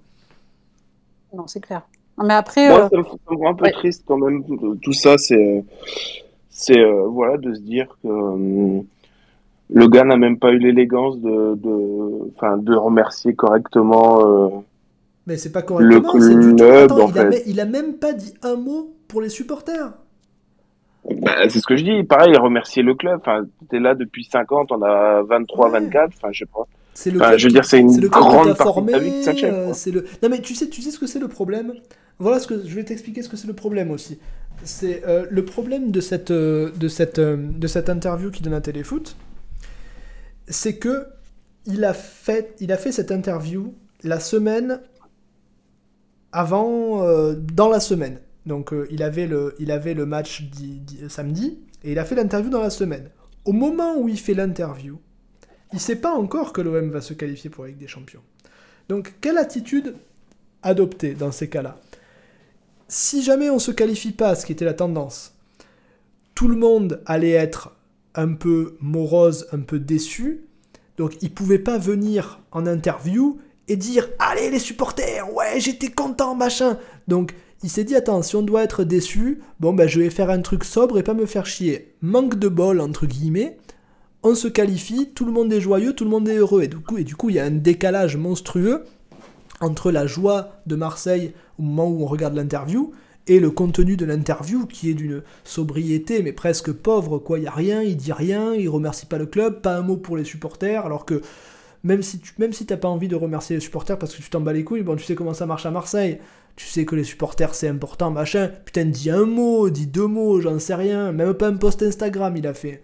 [1.33, 1.83] Non, c'est clair.
[2.23, 2.67] Mais après.
[2.67, 2.97] Moi, euh, ça,
[3.31, 4.43] me, rend un peu triste quand même.
[4.81, 5.63] Tout ça, c'est.
[6.49, 8.81] C'est euh, voilà, de se dire que euh,
[9.69, 14.65] le gars n'a même pas eu l'élégance de, de, enfin, de remercier correctement.
[15.25, 16.63] Mais c'est pas correctement, c'est du tout.
[16.65, 19.93] Attends, il, a, il a même pas dit un mot pour les supporters.
[21.05, 22.03] Bah, c'est ce que je dis.
[22.03, 23.19] Pareil, remercier le club.
[23.21, 26.11] Enfin, t'es là depuis 50, on a 23, 24.
[26.15, 26.67] Enfin, je sais pas.
[26.93, 30.05] C'est le je veux dire, c'est une grande euh, c'est le...
[30.21, 31.73] Non mais tu sais, tu sais ce que c'est le problème?
[32.17, 34.19] Voilà ce que je vais t'expliquer ce que c'est le problème aussi.
[34.63, 38.61] C'est euh, le problème de cette euh, de cette de cette interview qui donne à
[38.61, 39.15] Téléfoot,
[40.47, 41.05] c'est que
[41.65, 44.81] il a fait il a fait cette interview la semaine
[46.31, 47.03] avant
[47.53, 48.19] dans la semaine.
[48.45, 50.49] Donc il avait le il avait le match
[51.07, 53.09] samedi et il a fait l'interview dans la semaine.
[53.45, 54.99] Au moment où il fait l'interview,
[55.71, 58.23] il ne sait pas encore que l'OM va se qualifier pour la Ligue des Champions.
[58.87, 59.95] Donc, quelle attitude
[60.63, 61.79] adopter dans ces cas-là?
[62.87, 65.35] Si jamais on ne se qualifie pas, ce qui était la tendance,
[66.33, 67.75] tout le monde allait être
[68.15, 70.41] un peu morose, un peu déçu.
[70.97, 75.91] Donc, il ne pouvait pas venir en interview et dire Allez, les supporters, ouais, j'étais
[75.91, 76.79] content, machin.
[77.07, 80.31] Donc, il s'est dit Attends, si on doit être déçu, bon, ben, je vais faire
[80.31, 81.93] un truc sobre et pas me faire chier.
[82.01, 83.59] Manque de bol, entre guillemets
[84.23, 86.63] on se qualifie, tout le monde est joyeux, tout le monde est heureux.
[86.63, 88.83] Et du coup, il y a un décalage monstrueux
[89.61, 92.91] entre la joie de Marseille au moment où on regarde l'interview
[93.27, 97.37] et le contenu de l'interview qui est d'une sobriété mais presque pauvre quoi.
[97.37, 99.97] Il y a rien il dit rien il remercie pas le club pas un mot
[99.97, 101.21] pour les supporters alors que
[101.83, 104.41] même si tu même t'as pas envie de remercier les supporters parce que tu t'en
[104.41, 106.19] bats les couilles bon tu sais comment ça marche à Marseille.
[106.55, 108.51] Tu sais que les supporters c'est important machin.
[108.65, 111.11] Putain dis un mot dis deux mots j'en sais rien.
[111.11, 112.81] Même pas un post Instagram il a fait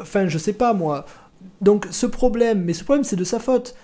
[0.00, 1.04] Enfin, je sais pas moi.
[1.60, 3.74] Donc ce problème, mais ce problème c'est de sa faute.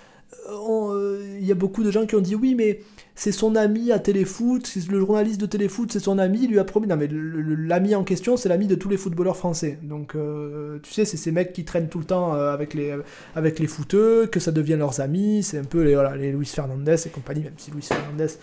[0.49, 0.53] Euh,
[0.91, 2.81] euh, il y a beaucoup de gens qui ont dit oui, mais
[3.15, 6.63] c'est son ami à Téléfoot, le journaliste de Téléfoot, c'est son ami, il lui a
[6.63, 6.87] promis.
[6.87, 9.79] Non, mais l'ami en question, c'est l'ami de tous les footballeurs français.
[9.81, 12.95] Donc, euh, tu sais, c'est ces mecs qui traînent tout le temps avec, les,
[13.35, 15.43] avec les footeux, que ça devient leurs amis.
[15.43, 18.33] C'est un peu les, voilà, les Luis Fernandez et compagnie, même si Luis Fernandez,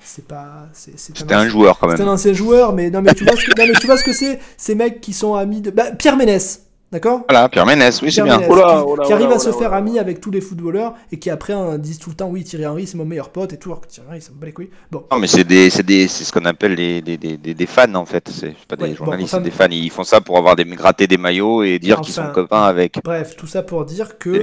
[0.00, 0.68] c'est pas.
[0.72, 1.96] C'était un, joueur quand même.
[1.96, 4.12] C'est un ancien joueur, mais non, mais tu vois ce que, tu vois ce que
[4.12, 5.70] c'est Ces mecs qui sont amis de.
[5.70, 6.62] Bah, Pierre Ménès
[6.92, 8.38] D'accord Voilà, Pierre Ménès, oui, c'est bien.
[8.38, 12.10] qui, arrive à se faire ami avec tous les footballeurs et qui après disent tout
[12.10, 13.70] le temps oui, Thierry Henry, c'est mon meilleur pote et tout.
[13.70, 14.68] Alors que Thierry Henry, ça me bat les couilles.
[14.90, 15.02] Bon.
[15.10, 18.28] Non, mais c'est des, des, ce qu'on appelle des, des, des, fans en fait.
[18.28, 19.68] C'est pas des journalistes, c'est des fans.
[19.70, 22.98] Ils font ça pour avoir des, gratter des maillots et dire qu'ils sont copains avec.
[23.02, 24.38] Bref, tout ça pour dire que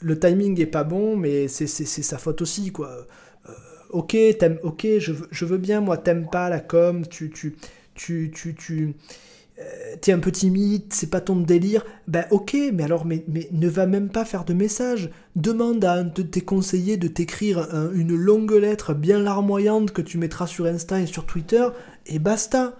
[0.00, 2.88] le timing est pas bon, mais c'est sa faute aussi, quoi.
[2.88, 3.52] Euh,
[3.90, 4.16] ok,
[4.62, 7.54] ok, je, je veux bien, moi, t'aimes pas la com, tu, tu,
[7.94, 8.94] tu, tu, tu
[9.62, 13.48] euh, t'es un peu timide, c'est pas ton délire, ben ok, mais alors mais, mais
[13.52, 15.10] ne va même pas faire de message.
[15.36, 20.18] Demande à un de tes conseillers de t'écrire une longue lettre bien larmoyante que tu
[20.18, 21.66] mettras sur Insta et sur Twitter,
[22.06, 22.74] et basta.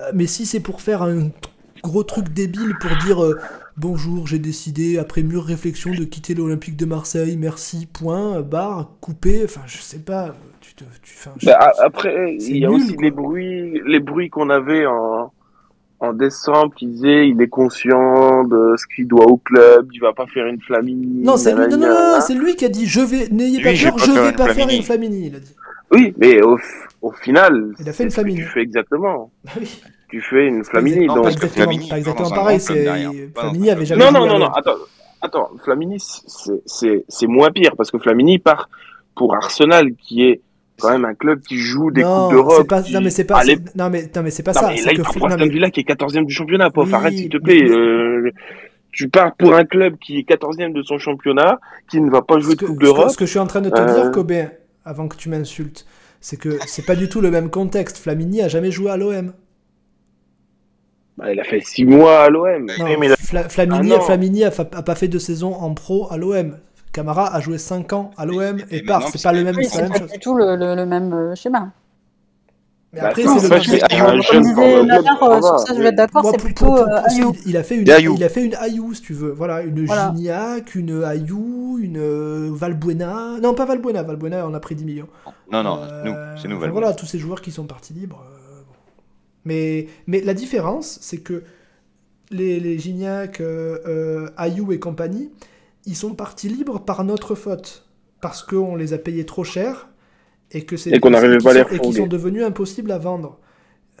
[0.00, 1.30] Euh, mais si c'est pour faire un
[1.82, 3.38] gros truc débile pour dire euh,
[3.76, 9.42] bonjour, j'ai décidé après mûre réflexion de quitter l'Olympique de Marseille, merci, point, barre, coupé,
[9.44, 10.34] enfin je sais pas.
[10.60, 14.84] Tu te, tu, bah, après, il y a aussi les bruits, les bruits qu'on avait
[14.86, 15.32] en
[16.00, 20.12] en décembre qui disait il est conscient de ce qu'il doit au club, il va
[20.12, 21.22] pas faire une Flamini.
[21.22, 23.70] Non, c'est lui, non, non, non, c'est lui qui a dit je vais, n'ayez pas
[23.70, 25.54] peur, je vais pas faire une Flamini, il a dit.
[25.90, 26.58] Oui, mais au,
[27.00, 28.38] au final, il a fait une Flamini.
[28.38, 29.30] Tu fais exactement.
[29.44, 29.80] Bah oui.
[30.08, 31.22] Tu fais une Flamini, donc.
[31.22, 34.04] Pas exactement, Flamini, pas exactement pareil, c'est Flamini avait jamais.
[34.04, 34.76] Non, non, non, non, attends,
[35.22, 38.68] attends, Flamini, c'est moins pire parce que Flamini part
[39.14, 40.42] pour Arsenal qui est
[40.78, 42.70] quand même un club qui joue des coupes d'Europe.
[42.92, 43.42] Non mais c'est pas.
[43.74, 44.68] Non mais non mais c'est pas ça.
[44.68, 46.70] Mais là, il part Aston Villa qui est 14e du championnat.
[46.70, 47.68] Pauvre, arrête s'il te plaît.
[47.68, 48.30] Euh,
[48.92, 52.38] tu pars pour un club qui est 14e de son championnat, qui ne va pas
[52.38, 53.10] jouer de coupe d'Europe.
[53.10, 54.10] Ce que je suis en train de te dire, euh.
[54.10, 54.32] Kobe,
[54.86, 55.86] avant que tu m'insultes,
[56.20, 57.98] c'est que c'est pas du tout le même contexte.
[57.98, 59.34] Flamini a jamais joué à l'OM.
[61.18, 62.68] Bah, il a fait 6 mois à l'OM.
[63.48, 66.56] Flamini, ah Flamini a, a, pas fait de saison en pro à l'OM.
[66.96, 69.06] Camara a joué 5 ans à l'OM et part.
[69.08, 69.54] C'est pas le même.
[69.62, 71.72] c'est pas du tout le, le, même euh, schéma.
[72.94, 77.34] Mais bah, après, c'est le euh, je vais être d'accord, c'est plutôt euh, Ayou.
[77.44, 79.30] Il a fait une, il a fait une Ayou, si tu veux.
[79.30, 80.14] Voilà, une voilà.
[80.16, 83.40] Gignac, une Ayou, une Valbuena.
[83.42, 84.02] Non, pas Valbuena.
[84.02, 85.08] Valbuena, on a pris 10 millions.
[85.52, 88.24] Non, non, nous, c'est nous, Voilà, tous ces joueurs qui sont partis libres.
[89.44, 91.42] Mais, mais la différence, c'est que
[92.30, 93.42] les, les Gignac,
[94.38, 95.30] Ayou et compagnie,
[95.86, 97.84] ils sont partis libres par notre faute.
[98.20, 99.88] Parce qu'on les a payés trop cher
[100.50, 103.38] et que c'est qu'on n'arrivait pas à les Et qu'ils sont devenus impossibles à vendre.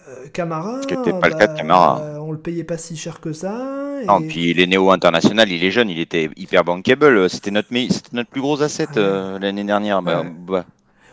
[0.08, 2.20] Euh, Camara, Ce qui pas le cas de bah, Camara.
[2.20, 4.00] on le payait pas si cher que ça.
[4.02, 4.06] Et...
[4.06, 7.28] Non, puis il est néo international, il est jeune, il était hyper bankable.
[7.28, 7.68] C'était notre,
[8.12, 10.02] notre plus gros asset ah euh, l'année dernière.
[10.02, 10.64] Bah, bah.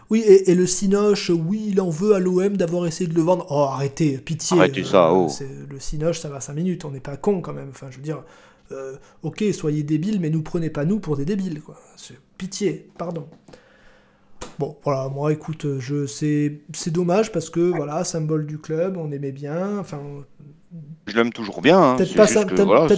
[0.09, 3.47] Oui, et, le Sinoche, oui, il en veut à l'OM d'avoir essayé de le vendre.
[3.49, 4.57] Oh, arrêtez, pitié.
[4.57, 5.27] Arrêtez ça, oh.
[5.67, 7.69] Le Sinoche, ça va 5 minutes, on n'est pas con quand même.
[7.71, 8.21] Enfin, je veux dire,
[8.73, 11.75] euh, ok, soyez débiles, mais nous prenez pas nous pour des débiles, quoi.
[12.37, 13.27] Pitié, pardon.
[14.59, 19.11] Bon, voilà, moi, écoute, je c'est c'est dommage parce que voilà, symbole du club, on
[19.11, 20.01] aimait bien, enfin.
[21.05, 21.79] Je l'aime toujours bien.
[21.79, 22.15] Hein, peut-être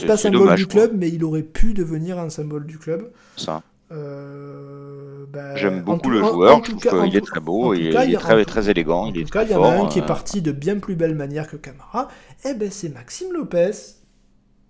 [0.07, 3.11] pas, symbole du club, mais il aurait pu devenir un symbole du club.
[3.35, 3.61] Ça.
[3.91, 8.43] Euh, bah, J'aime beaucoup le joueur, je trouve qu'il est très beau, il, est très,
[8.45, 9.03] très élégant.
[9.03, 10.07] En il tout cas, il y en a un qui est euh.
[10.07, 12.07] parti de bien plus belle manière que Camara,
[12.43, 13.71] et eh ben c'est Maxime Lopez.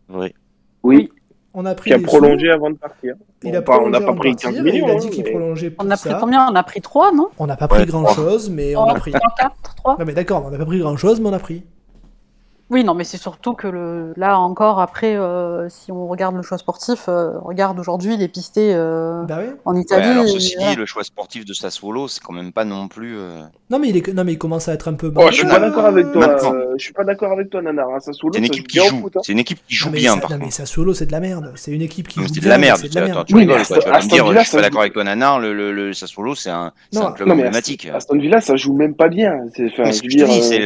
[0.09, 0.33] Oui.
[0.85, 1.09] Oui.
[1.55, 3.15] On a pris qui a prolongé avant de partir.
[3.41, 4.87] Il a on n'a pas pris 15 millions.
[4.87, 6.47] Il a dit qu'il prolongeait On a pris combien?
[6.51, 7.29] On a pris 3, non?
[7.39, 9.13] On n'a pas pris grand chose, mais on, a pris.
[9.13, 9.21] 4,
[9.77, 11.63] 3 Non, mais d'accord, on n'a pas pris grand chose, mais on a pris.
[12.71, 14.13] Oui, non, mais c'est surtout que le...
[14.17, 18.73] là encore, après, euh, si on regarde le choix sportif, euh, regarde aujourd'hui les pistés
[18.73, 20.09] euh, bah en Italie.
[20.09, 23.17] alors, ceci dit, le choix sportif de Sassuolo, c'est quand même pas non plus.
[23.69, 24.13] Non, mais il est...
[24.13, 25.13] non, mais il commence à être un peu.
[25.15, 26.37] Oh, je suis pas d'accord avec toi.
[26.75, 27.87] je suis pas d'accord avec toi, Nanar.
[27.89, 27.99] Hein.
[27.99, 29.09] Sassuolo, c'est une équipe qui joue.
[29.15, 29.19] Hein.
[29.21, 30.17] C'est une équipe qui joue bien.
[30.17, 31.51] par non, mais Sassuolo, c'est de la merde.
[31.55, 32.79] C'est une équipe qui joue C'est de la merde.
[33.27, 35.39] Tu rigoles, Tu vas me dire, je suis pas d'accord avec toi, Nanar.
[35.39, 36.71] Le Sassuolo, c'est un
[37.15, 37.87] club emblématique.
[37.93, 39.33] Aston Villa, ça joue même pas bien.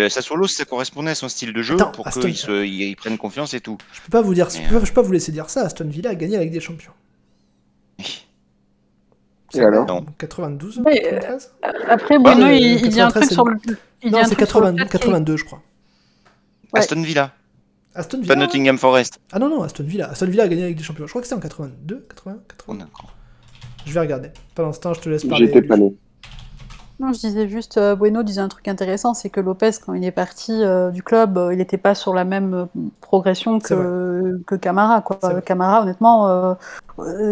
[0.08, 3.60] Sassuolo, ça correspondait à son style de jeu pour qu'il se ils, prennent confiance et
[3.60, 3.78] tout.
[3.94, 5.66] Je peux pas vous dire, je, peux, pas vous laisser dire ça.
[5.66, 6.94] Aston Villa a gagné avec des champions.
[9.54, 11.38] Et alors 92 euh,
[11.88, 13.58] Après, Bruno, ah, il, dit un truc sur le.
[14.06, 15.62] non, c'est 82, je crois.
[16.74, 17.34] Aston Villa.
[17.96, 18.36] Aston Villa.
[18.36, 19.20] Pas Nottingham Forest.
[19.32, 20.10] Ah non, non, Aston Villa.
[20.12, 21.08] Aston Villa a gagné avec des champions.
[21.08, 22.88] Je crois que c'était en 82, 80, 80.
[23.86, 24.30] je vais regarder.
[24.54, 25.48] Pendant ce temps, je te laisse parler.
[25.48, 25.96] J'étais pas né.
[27.00, 30.04] Non, je disais juste, euh, Bueno disait un truc intéressant, c'est que Lopez, quand il
[30.04, 32.68] est parti euh, du club, euh, il n'était pas sur la même
[33.00, 35.02] progression que, que Camara.
[35.02, 35.42] Quoi.
[35.42, 36.58] Camara, honnêtement,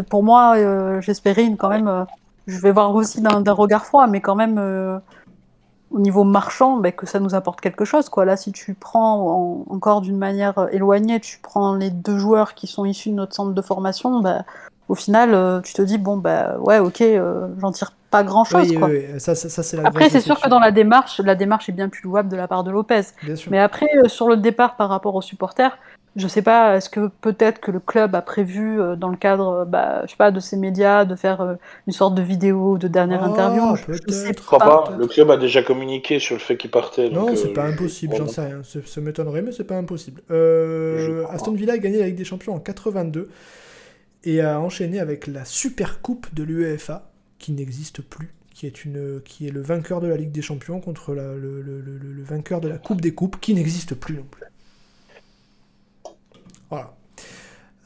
[0.10, 2.06] pour moi, j'espérais quand même
[2.48, 4.58] je vais voir aussi d'un regard froid, mais quand même,
[5.92, 8.08] au niveau marchand, ben, que ça nous apporte quelque chose.
[8.08, 8.24] Quoi.
[8.24, 12.86] Là, si tu prends encore d'une manière éloignée, tu prends les deux joueurs qui sont
[12.86, 14.46] issus de notre centre de formation, ben,
[14.90, 17.04] au final, euh, tu te dis, bon, bah ouais, ok,
[17.60, 18.74] j'en tire pas grand chose.
[19.18, 22.04] Ça, ça, c'est après, c'est sûr que dans la démarche, la démarche est bien plus
[22.04, 23.02] louable de la part de Lopez.
[23.50, 25.78] Mais après, sur le départ par rapport aux supporters,
[26.18, 29.50] je sais pas, est-ce que peut-être que le club a prévu, euh, dans le cadre,
[29.50, 31.54] euh, bah, je sais pas, de ses médias, de faire euh,
[31.86, 33.76] une sorte de vidéo de dernière ah, interview?
[33.88, 34.92] Je sais pas.
[34.98, 37.12] Le club a déjà communiqué sur le fait qu'il partait.
[37.12, 38.62] Non, c'est pas impossible, j'en sais rien.
[38.64, 40.22] Ça m'étonnerait, mais c'est pas impossible.
[41.32, 43.30] Aston Villa a gagné la Ligue des Champions en 82
[44.30, 48.34] et a enchaîné avec la Super Coupe de l'UEFA, qui n'existe plus.
[48.54, 51.62] Qui est, une, qui est le vainqueur de la Ligue des Champions contre le, le,
[51.62, 54.44] le vainqueur de la Coupe des Coupes, qui n'existe plus non plus.
[56.72, 56.98] Voilà.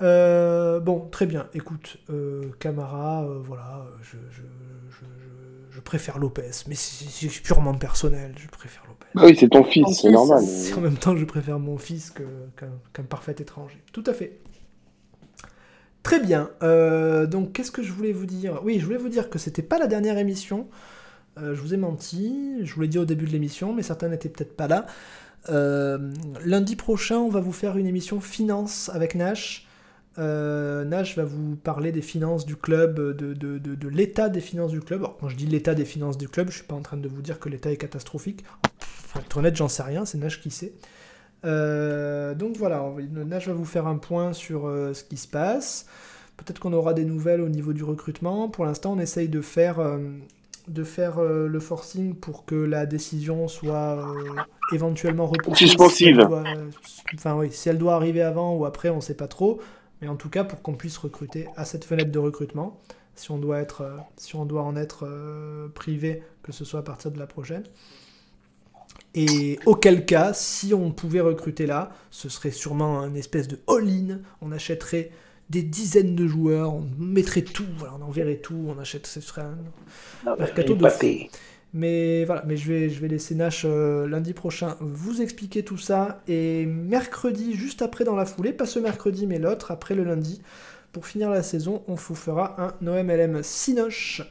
[0.01, 1.47] Euh, bon, très bien.
[1.53, 4.17] Écoute, euh, Camara, euh, voilà, je,
[5.81, 8.33] préfère Lopez, mais c'est purement personnel.
[8.37, 9.07] Je préfère Lopez.
[9.15, 10.43] Bah oui, c'est ton fils, c'est normal.
[10.77, 12.13] En même temps, je préfère mon fils
[12.93, 13.81] qu'un parfait étranger.
[13.91, 14.39] Tout à fait.
[16.03, 16.49] Très bien.
[16.61, 18.61] donc, qu'est-ce que je voulais vous dire?
[18.63, 20.67] Oui, je voulais vous dire que c'était pas la dernière émission.
[21.37, 22.57] je vous ai menti.
[22.63, 24.87] Je vous l'ai dit au début de l'émission, mais certains n'étaient peut-être pas là.
[25.49, 26.11] Euh,
[26.45, 29.67] lundi prochain, on va vous faire une émission finance avec Nash.
[30.19, 34.81] Euh, Nash va vous parler des finances du club, de, de, l'état des finances du
[34.81, 35.01] club.
[35.01, 37.07] Alors, quand je dis l'état des finances du club, je suis pas en train de
[37.07, 38.43] vous dire que l'état est catastrophique.
[39.11, 40.73] Pour être honnête, j'en sais rien, c'est Nash qui sait.
[41.43, 42.85] Euh, donc voilà,
[43.25, 44.61] Nash va vous faire un point sur
[44.93, 45.85] ce qui se passe.
[46.37, 48.49] Peut-être qu'on aura des nouvelles au niveau du recrutement.
[48.49, 49.79] Pour l'instant, on essaye de faire
[50.67, 54.41] de faire euh, le forcing pour que la décision soit euh,
[54.73, 55.67] éventuellement repoussée.
[55.67, 56.19] Suspensive.
[57.13, 59.59] enfin oui, si elle doit arriver avant ou après, on ne sait pas trop.
[60.01, 62.79] Mais en tout cas, pour qu'on puisse recruter à cette fenêtre de recrutement,
[63.15, 65.07] si on doit, être, euh, si on doit en être
[65.75, 67.63] privé, que ce soit à partir de la prochaine.
[69.13, 74.19] Et auquel cas, si on pouvait recruter là, ce serait sûrement un espèce de all-in.
[74.41, 75.11] On achèterait
[75.49, 79.41] des dizaines de joueurs, on mettrait tout, voilà, on enverrait tout, on achète, ce serait
[79.41, 80.87] un mercato de
[81.73, 85.77] Mais voilà, mais je vais, je vais laisser Nash euh, lundi prochain vous expliquer tout
[85.77, 86.21] ça.
[86.29, 90.41] Et mercredi, juste après dans la foulée, pas ce mercredi, mais l'autre, après le lundi,
[90.93, 94.21] pour finir la saison, on vous fera un OMLM Sinoche.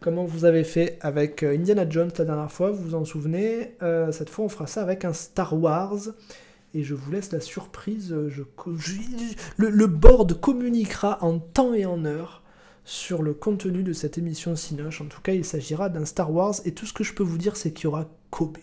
[0.00, 3.74] Comment vous avez fait avec euh, Indiana Jones la dernière fois, vous vous en souvenez?
[3.82, 5.98] Euh, Cette fois, on fera ça avec un Star Wars
[6.72, 8.14] et je vous laisse la surprise.
[8.28, 8.42] Je,
[9.56, 12.44] le, board communiquera en temps et en heure
[12.84, 15.00] sur le contenu de cette émission Cinoche.
[15.00, 17.38] En tout cas, il s'agira d'un Star Wars et tout ce que je peux vous
[17.38, 18.58] dire, c'est qu'il y aura Kobe.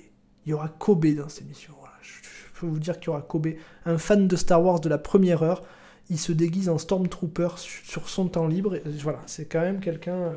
[0.46, 1.74] Il y aura Kobe dans cette émission.
[2.02, 3.48] je, peux vous dire qu'il y aura Kobe,
[3.86, 5.64] un fan de Star Wars de la première heure.
[6.10, 8.78] Il se déguise en Stormtrooper sur son temps libre.
[9.02, 10.34] voilà, c'est quand même quelqu'un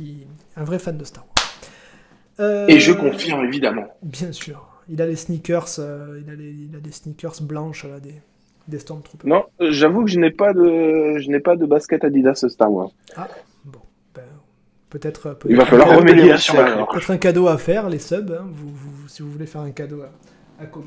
[0.00, 2.68] euh, un vrai fan de Star Wars.
[2.68, 3.86] et je euh, confirme évidemment.
[4.02, 8.00] Bien sûr il a les sneakers, euh, il, a il, a des sneakers blanches là,
[8.00, 8.14] des,
[8.68, 9.28] des Stormtroopers.
[9.28, 12.90] Non, j'avoue que je n'ai pas de, je n'ai pas de basket Adidas Star Wars.
[13.16, 13.28] Ah
[13.64, 13.80] bon,
[14.14, 14.22] ben,
[14.90, 15.36] peut-être.
[15.48, 19.08] il va falloir remédier sur Peut-être un cadeau à faire, les subs, hein, vous, vous,
[19.08, 20.86] si vous voulez faire un cadeau à, à Kobe.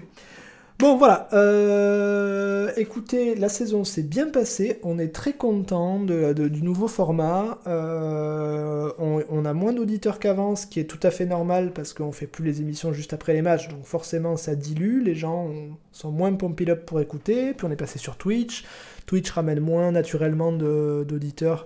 [0.80, 6.88] Bon voilà, euh, écoutez, la saison s'est bien passée, on est très content du nouveau
[6.88, 11.94] format, euh, on, a moins d'auditeurs qu'avant, ce qui est tout à fait normal parce
[11.94, 15.50] qu'on fait plus les émissions juste après les matchs, donc forcément ça dilue, les gens
[15.92, 18.64] sont moins up pour écouter, puis on est passé sur Twitch,
[19.08, 21.66] Twitch ramène moins naturellement d'auditeurs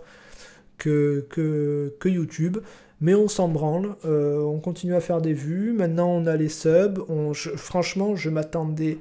[0.78, 2.60] que YouTube
[3.02, 6.50] mais on s'en branle, euh, on continue à faire des vues, maintenant on a les
[6.50, 7.00] subs,
[7.58, 9.00] franchement je m'attendais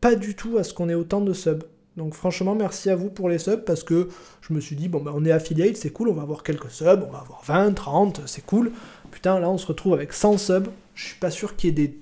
[0.00, 1.64] pas du tout à ce qu'on ait autant de subs.
[1.96, 4.08] Donc franchement merci à vous pour les subs parce que
[4.40, 6.70] je me suis dit bon ben on est affiliate, c'est cool, on va avoir quelques
[6.70, 8.70] subs, on va avoir 20, 30, c'est cool.
[9.10, 11.94] Putain là on se retrouve avec 100 subs, je suis pas sûr qu'il y ait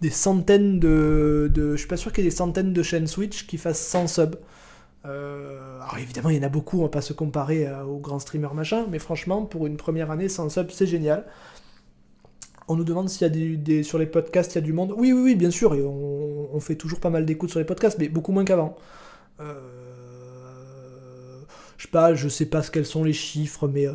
[0.00, 3.06] des, centaines de, de, je suis pas sûr qu'il y ait des centaines de chaînes
[3.06, 4.36] Switch qui fassent 100 subs.
[5.06, 7.98] Euh, alors évidemment, il y en a beaucoup, on va pas se comparer euh, aux
[7.98, 11.26] grands streamers machin, mais franchement, pour une première année sans sub, c'est génial.
[12.68, 14.94] On nous demande s'il y a des, sur les podcasts, il y a du monde.
[14.96, 18.08] Oui, oui, oui, bien sûr, on, fait toujours pas mal d'écoutes sur les podcasts, mais
[18.08, 18.76] beaucoup moins qu'avant.
[19.40, 19.60] Euh,
[21.76, 23.86] je sais pas, je sais pas ce quels sont les chiffres, mais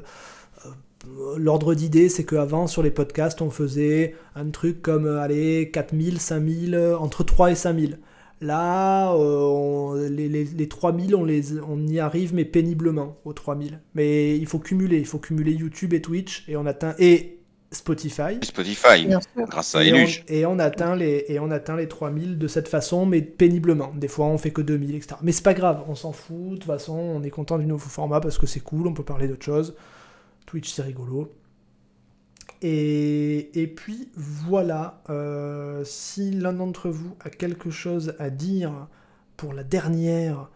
[1.35, 6.95] l'ordre d'idée, c'est qu'avant, sur les podcasts, on faisait un truc comme, allez, 4000, 5000,
[6.99, 7.97] entre 3 et 5000.
[8.41, 13.81] Là, euh, les, les, 3000, on, les, on y arrive, mais péniblement, aux 3000.
[13.95, 16.95] Mais il faut cumuler, il faut cumuler YouTube et Twitch, et on atteint...
[16.99, 17.39] Et
[17.71, 18.39] Spotify.
[18.41, 20.23] Spotify, grâce à Eluge.
[20.27, 23.91] Et on atteint les et on atteint les 3000 de cette façon, mais péniblement.
[23.93, 25.15] Des fois, on fait que 2000, etc.
[25.21, 26.49] Mais c'est pas grave, on s'en fout.
[26.49, 29.03] De toute façon, on est content du nouveau format parce que c'est cool, on peut
[29.03, 29.75] parler d'autre chose.
[30.47, 31.31] Twitch, c'est rigolo.
[32.61, 35.01] Et, et, puis voilà,
[35.83, 38.87] si l'un d'entre vous a quelque chose à dire
[39.37, 40.49] pour la dernière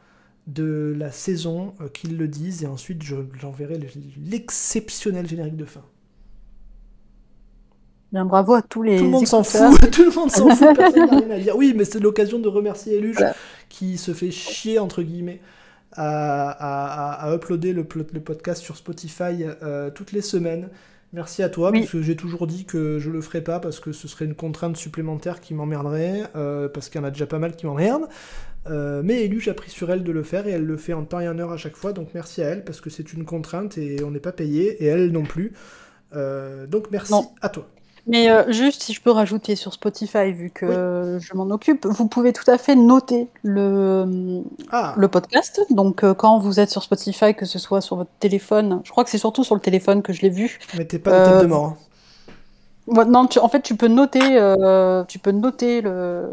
[0.48, 3.80] de la saison, qu'il le dise, et ensuite j'enverrai
[4.18, 5.84] l'exceptionnel générique de fin.
[8.14, 8.98] Bien, bravo à tous les.
[8.98, 9.60] Tout le monde s'en fout,
[9.92, 11.56] tout le monde s'en fout, personne n'a rien à dire.
[11.56, 13.18] Oui, mais c'est l'occasion de remercier Eluge
[13.70, 15.42] qui se fait chier, entre guillemets,
[15.94, 20.70] à, à, uploader le, le, podcast sur Spotify euh, toutes les semaines.
[21.14, 23.92] Merci à toi, parce que j'ai toujours dit que je le ferais pas, parce que
[23.92, 27.38] ce serait une contrainte supplémentaire qui m'emmerderait, euh, parce qu'il y en a déjà pas
[27.38, 28.08] mal qui m'emmerdent.
[28.66, 31.04] Euh, mais Eluge a pris sur elle de le faire, et elle le fait en
[31.06, 33.26] temps et en heure à chaque fois, donc merci à elle, parce que c'est une
[33.26, 35.54] contrainte, et on n'est pas payé, et elle non plus.
[36.14, 37.70] donc merci à toi.
[38.06, 42.08] Mais euh, juste, si je peux rajouter sur Spotify, vu que je m'en occupe, vous
[42.08, 44.94] pouvez tout à fait noter le, ah.
[44.98, 45.62] le podcast.
[45.70, 49.06] Donc, euh, quand vous êtes sur Spotify, que ce soit sur votre téléphone, je crois
[49.06, 50.60] que c'est surtout sur le téléphone que je l'ai vu.
[50.78, 51.78] Mettez pas de tête de mort.
[52.90, 53.06] Hein.
[53.06, 56.30] non, en fait, tu peux noter, euh, tu peux noter le,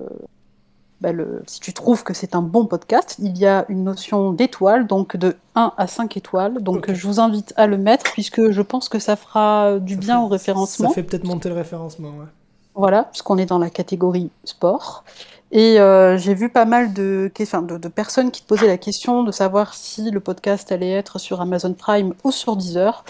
[1.00, 1.10] bah,
[1.46, 5.16] si tu trouves que c'est un bon podcast, il y a une notion d'étoile, donc
[5.16, 6.62] de 1 à 5 étoiles.
[6.62, 10.20] Donc je vous invite à le mettre, puisque je pense que ça fera du bien
[10.20, 10.88] au référencement.
[10.88, 12.26] Ça fait peut-être monter le référencement, ouais.
[12.74, 15.04] Voilà, puisqu'on est dans la catégorie sport.
[15.52, 19.24] Et euh, j'ai vu pas mal de, de, de, personnes qui te posaient la question
[19.24, 23.04] de savoir si le podcast allait être sur Amazon Prime ou sur Deezer.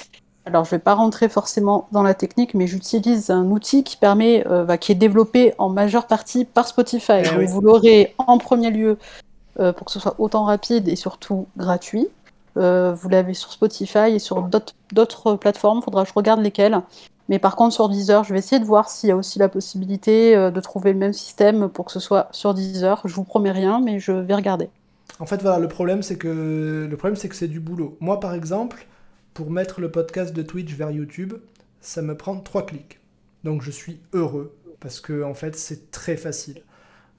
[0.51, 3.97] Alors, je ne vais pas rentrer forcément dans la technique, mais j'utilise un outil qui
[3.97, 7.23] permet, euh, bah, qui est développé en majeure partie par Spotify.
[7.23, 8.99] Eh vous l'aurez en premier lieu
[9.61, 12.09] euh, pour que ce soit autant rapide et surtout gratuit.
[12.57, 14.49] Euh, vous l'avez sur Spotify et sur
[14.93, 15.83] d'autres plateformes.
[15.83, 16.81] Faudra que je regarde lesquelles.
[17.29, 19.49] Mais par contre, sur Deezer, je vais essayer de voir s'il y a aussi la
[19.49, 23.01] possibilité de trouver le même système pour que ce soit sur Deezer.
[23.05, 24.69] Je vous promets rien, mais je vais regarder.
[25.21, 27.97] En fait, voilà, le problème, c'est que le problème, c'est que c'est du boulot.
[28.01, 28.89] Moi, par exemple,
[29.41, 31.33] pour mettre le podcast de Twitch vers YouTube,
[31.81, 33.01] ça me prend trois clics.
[33.43, 36.61] Donc je suis heureux parce que en fait c'est très facile.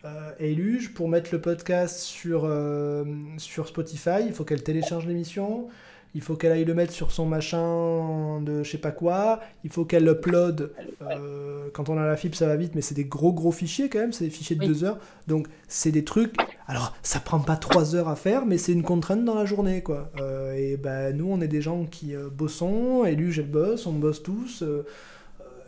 [0.06, 3.04] Euh, Eluge, pour mettre le podcast euh,
[3.38, 5.68] sur Spotify, il faut qu'elle télécharge l'émission,
[6.14, 9.72] il faut qu'elle aille le mettre sur son machin de je sais pas quoi, il
[9.72, 10.72] faut qu'elle upload.
[11.02, 13.90] Euh, quand on a la fibre, ça va vite, mais c'est des gros gros fichiers
[13.90, 15.00] quand même, c'est des fichiers de 2 deux heures.
[15.28, 16.36] Donc c'est des trucs.
[16.68, 19.82] Alors ça prend pas trois heures à faire, mais c'est une contrainte dans la journée
[19.82, 20.12] quoi.
[20.20, 23.86] Euh, et ben nous, on est des gens qui euh, bossons, élu, j'ai le boss,
[23.86, 24.64] on bosse tous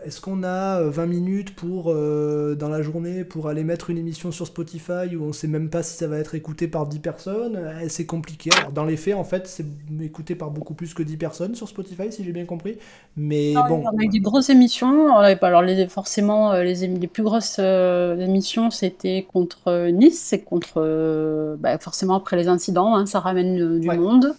[0.06, 3.98] est-ce qu'on a 20 euh, minutes pour, euh, dans la journée pour aller mettre une
[3.98, 6.88] émission sur Spotify où on ne sait même pas si ça va être écouté par
[6.88, 7.60] 10 personnes?
[7.82, 8.50] Eh, C'est compliqué.
[8.58, 9.66] Alors, dans les faits, en fait, c'est
[10.02, 12.78] écouté par beaucoup plus que 10 personnes sur Spotify, si j'ai bien compris.
[13.16, 13.84] Mais ah bon.
[13.86, 15.16] On a eu des grosses émissions.
[15.16, 20.20] Alors, les, forcément, euh, les, les plus grosses émissions, c'était contre Nice.
[20.20, 21.56] C'est contre.
[21.60, 24.36] Bah, forcément, après les incidents, hein, ça ramène du monde.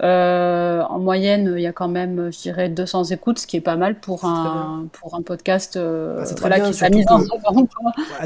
[0.00, 3.60] Euh, en moyenne, il y a quand même, je dirais, 200 écoutes, ce qui est
[3.60, 7.20] pas mal pour, un, pour un podcast euh, ah, voilà, qui est mis en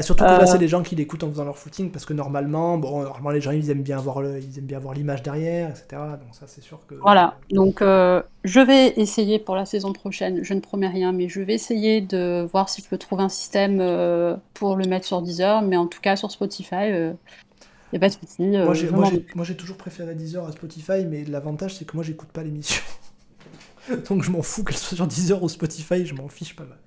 [0.01, 2.13] Surtout que là, c'est euh, les gens qui l'écoutent en faisant leur footing, parce que
[2.13, 5.69] normalement, bon, normalement les gens ils aiment bien avoir ils aiment bien avoir l'image derrière,
[5.69, 5.85] etc.
[5.91, 6.95] Donc ça, c'est sûr que.
[6.95, 7.35] Voilà.
[7.49, 10.43] Donc, je vais essayer pour la saison prochaine.
[10.43, 13.29] Je ne promets rien, mais je vais essayer de voir si je peux trouver un
[13.29, 13.77] système
[14.53, 17.13] pour le mettre sur Deezer, mais en tout cas sur Spotify
[17.97, 18.55] a pas de souci.
[18.55, 18.73] Euh,
[19.35, 22.81] moi, j'ai toujours préféré Deezer à Spotify, mais l'avantage, c'est que moi, j'écoute pas l'émission.
[24.09, 26.77] donc, je m'en fous qu'elle soit sur Deezer ou Spotify, je m'en fiche pas mal.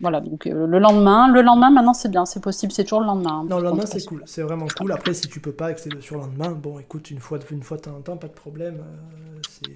[0.00, 3.06] Voilà, donc euh, le lendemain, le lendemain maintenant c'est bien, c'est possible, c'est toujours le
[3.06, 3.46] lendemain.
[3.48, 4.92] non, le lendemain c'est cool, c'est vraiment cool.
[4.92, 7.78] Après, si tu peux pas accéder sur le lendemain, bon, écoute, une fois, une fois
[7.78, 9.72] de temps en temps, pas de problème, euh,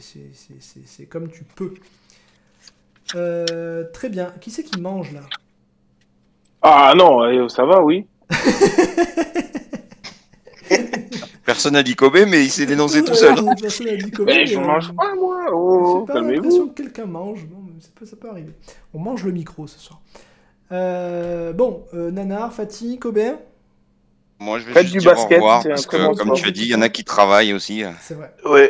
[0.84, 1.72] c'est comme tu peux.
[3.94, 5.22] très bien, qui c'est qui mange là?
[6.60, 8.06] Ah non, ça va, oui.
[11.60, 13.34] Personne n'a dit Kobe, mais il s'est dénoncé tout seul.
[13.60, 13.86] Personne.
[14.24, 15.44] Mais je mange pas, moi.
[15.52, 16.68] Oh, calmez-vous.
[16.68, 17.40] que quelqu'un mange.
[17.50, 17.58] Non,
[18.02, 18.54] ça peut arriver.
[18.94, 20.00] On mange le micro ce soir.
[20.72, 23.20] Euh, bon, euh, Nanar, Fatih, Kobe
[24.38, 26.50] Moi, je vais Faites juste du dire basket, au revoir, parce que, comme tu as
[26.50, 27.82] dit, il y en a qui travaillent aussi.
[28.00, 28.34] C'est vrai.
[28.46, 28.62] Oui,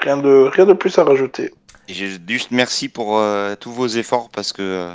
[0.00, 1.54] rien de, rien de plus à rajouter.
[1.86, 4.90] juste merci pour euh, tous vos efforts, parce que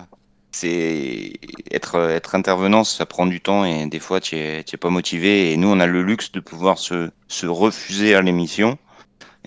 [0.56, 1.34] c'est
[1.72, 5.52] être, être intervenant, ça prend du temps et des fois tu n'es pas motivé.
[5.52, 8.78] Et nous, on a le luxe de pouvoir se, se refuser à l'émission.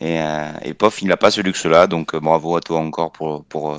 [0.01, 1.87] Et, euh, et POF, il n'a pas ce luxe-là.
[1.87, 3.79] Donc euh, bravo à toi encore pour, pour euh,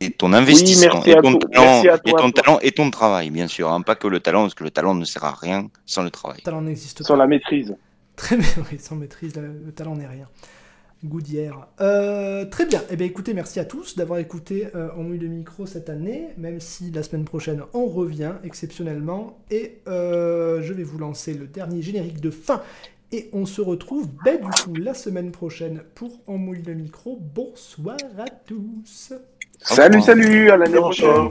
[0.00, 3.70] et ton investissement, et, ton talent, et, ton talent, et ton travail, bien sûr.
[3.70, 3.80] Hein.
[3.82, 6.38] pas que le talent, parce que le talent ne sert à rien sans le travail.
[6.38, 7.04] Le talent n'existe pas.
[7.04, 7.74] Sans la maîtrise.
[8.16, 10.28] Très bien, oui, sans maîtrise, le talent n'est rien.
[11.04, 11.68] Goudière.
[11.80, 12.82] Euh, très bien.
[12.90, 16.28] Eh bien, écoutez, merci à tous d'avoir écouté euh, On mouille le micro cette année,
[16.38, 19.38] même si la semaine prochaine on revient exceptionnellement.
[19.50, 22.62] Et euh, je vais vous lancer le dernier générique de fin
[23.12, 27.18] Et on se retrouve ben, du coup la semaine prochaine pour En mouille le micro.
[27.20, 29.12] Bonsoir à tous.
[29.60, 31.30] Salut, salut, à l'année prochaine.